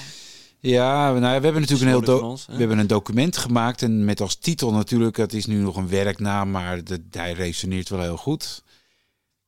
Ja, 0.59 1.13
nou, 1.13 1.21
ja, 1.21 1.39
we 1.39 1.45
hebben 1.45 1.61
natuurlijk 1.61 1.91
een 1.91 2.05
heel 2.05 2.23
ons, 2.23 2.47
we 2.47 2.57
hebben 2.57 2.79
een 2.79 2.87
document 2.87 3.37
gemaakt 3.37 3.83
en 3.83 4.05
met 4.05 4.21
als 4.21 4.37
titel 4.37 4.73
natuurlijk, 4.73 5.17
het 5.17 5.33
is 5.33 5.47
nu 5.47 5.61
nog 5.61 5.77
een 5.77 5.89
werknaam, 5.89 6.51
maar 6.51 6.85
dat, 6.85 7.01
hij 7.11 7.33
resoneert 7.33 7.89
wel 7.89 8.01
heel 8.01 8.17
goed. 8.17 8.63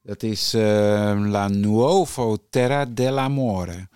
Dat 0.02 0.23
is 0.23 0.55
eh, 0.55 0.60
La 1.27 1.48
Nuovo 1.48 2.36
Terra 2.51 2.86
dell'Amore, 2.86 3.89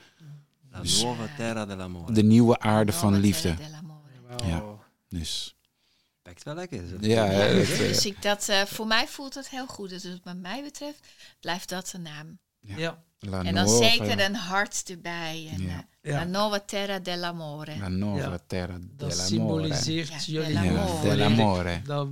La 0.71 0.83
Nuova 0.83 1.29
Terra 1.37 1.67
dell'Amore. 1.67 2.13
de 2.13 2.23
nieuwe 2.23 2.59
aarde 2.59 2.93
van 2.93 3.21
liefde. 3.21 3.55
Ja. 4.47 4.65
Dus 5.09 5.57
Wel 6.43 6.55
lekker. 6.55 6.79
Zo. 6.91 6.97
ja, 7.01 7.27
dat, 7.27 7.41
eh, 7.41 7.79
Dus 7.79 8.07
ik 8.07 8.23
dat, 8.23 8.49
eh, 8.49 8.63
voor 8.65 8.87
mij 8.87 9.07
voelt 9.09 9.35
dat 9.35 9.49
heel 9.49 9.67
goed. 9.67 9.89
Dus 9.91 10.07
wat 10.25 10.37
mij 10.37 10.63
betreft 10.63 10.99
blijft 11.41 11.69
dat 11.69 11.89
de 11.93 11.99
naam. 11.99 12.39
Ja. 12.61 13.03
En 13.45 13.55
dan 13.55 13.69
zeker 13.69 14.21
een 14.21 14.35
hart 14.35 14.91
erbij. 14.91 15.49
En, 15.53 15.63
Ja. 15.63 15.69
eh, 15.69 16.13
Ja. 16.13 16.19
La 16.19 16.25
Nova 16.25 16.61
Terra 16.61 16.99
dell'Amore. 16.99 17.79
La 17.79 17.89
Nuova 17.89 18.31
Ja. 18.31 18.39
Terra 18.47 18.73
Dat 18.73 18.81
dell'Amore. 18.99 19.27
symboliseert 19.27 20.09
Ja, 20.09 20.19
jullie 20.33 20.47
dell'amore. 20.53 20.79
Ja, 20.79 20.87
volledig. 20.87 21.17
dell'amore. 21.17 21.81
Dat 21.85 22.09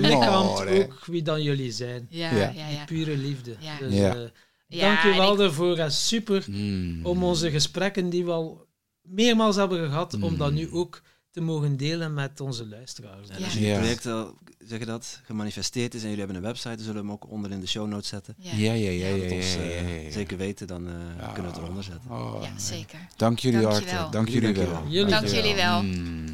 belichaamt 0.00 0.60
ook 0.60 1.04
wie 1.04 1.22
dan 1.22 1.42
jullie 1.42 1.72
zijn. 1.72 2.06
Ja, 2.10 2.30
Ja. 2.34 2.50
ja, 2.54 2.68
ja. 2.68 2.84
Pure 2.84 3.16
liefde. 3.16 3.56
Ja. 3.58 3.78
Dus, 3.78 3.94
Ja. 3.94 4.14
eh, 4.14 4.20
Ja, 4.68 4.88
dank 4.88 5.02
je 5.02 5.10
en 5.10 5.16
wel 5.16 5.36
daarvoor. 5.36 5.78
En 5.78 5.92
super 5.92 6.44
Mm. 6.50 7.06
om 7.06 7.24
onze 7.24 7.50
gesprekken 7.50 8.10
die 8.10 8.24
we 8.24 8.30
al 8.30 8.66
meermaals 9.02 9.56
hebben 9.56 9.86
gehad, 9.88 10.14
om 10.22 10.36
dat 10.36 10.50
Mm. 10.50 10.56
nu 10.56 10.70
ook 10.70 11.02
te 11.36 11.42
mogen 11.42 11.76
delen 11.76 12.14
met 12.14 12.40
onze 12.40 12.66
luisteraars. 12.68 13.28
En 13.28 13.38
Ja. 13.38 13.44
als 13.44 13.54
Ja. 13.54 13.76
project 13.78 14.06
al, 14.06 14.34
zeg 14.68 14.78
je 14.78 14.84
dat, 14.84 15.20
gemanifesteerd 15.24 15.94
is 15.94 16.00
en 16.02 16.08
jullie 16.08 16.24
hebben 16.24 16.36
een 16.42 16.48
website, 16.48 16.68
dan 16.68 16.78
zullen 16.78 16.94
we 16.94 17.00
hem 17.00 17.10
ook 17.10 17.30
onder 17.30 17.50
in 17.50 17.60
de 17.60 17.66
show 17.66 17.88
notes 17.88 18.08
zetten. 18.08 18.34
Ja, 18.38 18.50
Ja, 18.56 18.72
ja, 18.72 18.90
ja, 18.90 19.06
ja, 19.08 19.16
Dat 19.20 19.30
ja, 19.30 19.36
ons 19.36 19.52
ja, 19.54 19.60
eh, 19.60 19.96
ja, 19.96 20.02
ja. 20.02 20.10
zeker 20.10 20.36
weten, 20.36 20.66
dan 20.66 20.86
eh, 20.86 20.92
Ja. 21.18 21.26
kunnen 21.32 21.42
we 21.42 21.56
het 21.56 21.58
eronder 21.66 21.84
zetten. 21.84 22.10
Oh, 22.10 22.42
ja, 22.42 22.58
zeker. 22.58 22.98
Dank 23.16 23.38
jullie 23.38 23.64
hartelijk. 23.66 24.12
Dank 24.12 24.28
Jullie 24.28 24.54
wel. 24.54 25.08
Dank 25.08 25.26
jullie 25.26 25.54
wel. 25.54 25.82
Mm. 25.82 26.24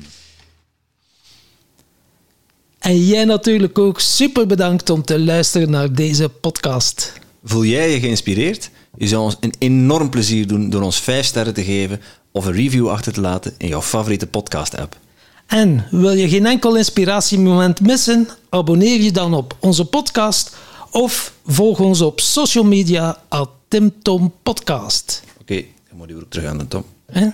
En 2.78 3.04
jij 3.04 3.24
natuurlijk 3.24 3.78
ook 3.78 4.00
super 4.00 4.46
bedankt 4.46 4.90
om 4.90 5.02
te 5.02 5.20
luisteren 5.20 5.70
naar 5.70 5.92
deze 5.94 6.28
podcast. 6.28 7.12
Voel 7.44 7.64
jij 7.64 7.90
je 7.92 8.00
geïnspireerd? 8.00 8.70
Je 8.96 9.08
zou 9.08 9.22
ons 9.22 9.36
een 9.40 9.54
enorm 9.58 10.10
plezier 10.10 10.46
doen 10.46 10.70
door 10.70 10.82
ons 10.82 11.00
5 11.00 11.26
sterren 11.26 11.54
te 11.54 11.64
geven 11.64 12.00
of 12.32 12.44
een 12.46 12.52
review 12.52 12.88
achter 12.88 13.12
te 13.12 13.20
laten 13.20 13.54
in 13.58 13.68
jouw 13.68 13.82
favoriete 13.82 14.26
podcast-app. 14.26 14.96
En 15.46 15.86
wil 15.90 16.12
je 16.12 16.28
geen 16.28 16.46
enkel 16.46 16.76
inspiratiemoment 16.76 17.80
missen? 17.80 18.28
Abonneer 18.48 19.00
je 19.00 19.12
dan 19.12 19.34
op 19.34 19.56
onze 19.60 19.84
podcast 19.84 20.56
of 20.90 21.32
volg 21.46 21.80
ons 21.80 22.00
op 22.00 22.20
social 22.20 22.64
media 22.64 23.18
at 23.28 23.50
Tim 23.68 23.92
Tom 24.02 24.32
Podcast. 24.42 25.22
Oké, 25.40 25.64
dan 25.88 25.96
moet 25.96 26.08
je 26.08 26.14
ook 26.14 26.24
terug 26.28 26.48
aan 26.48 26.58
de 26.58 26.68
Tom. 26.68 26.84
Hè? 27.06 27.28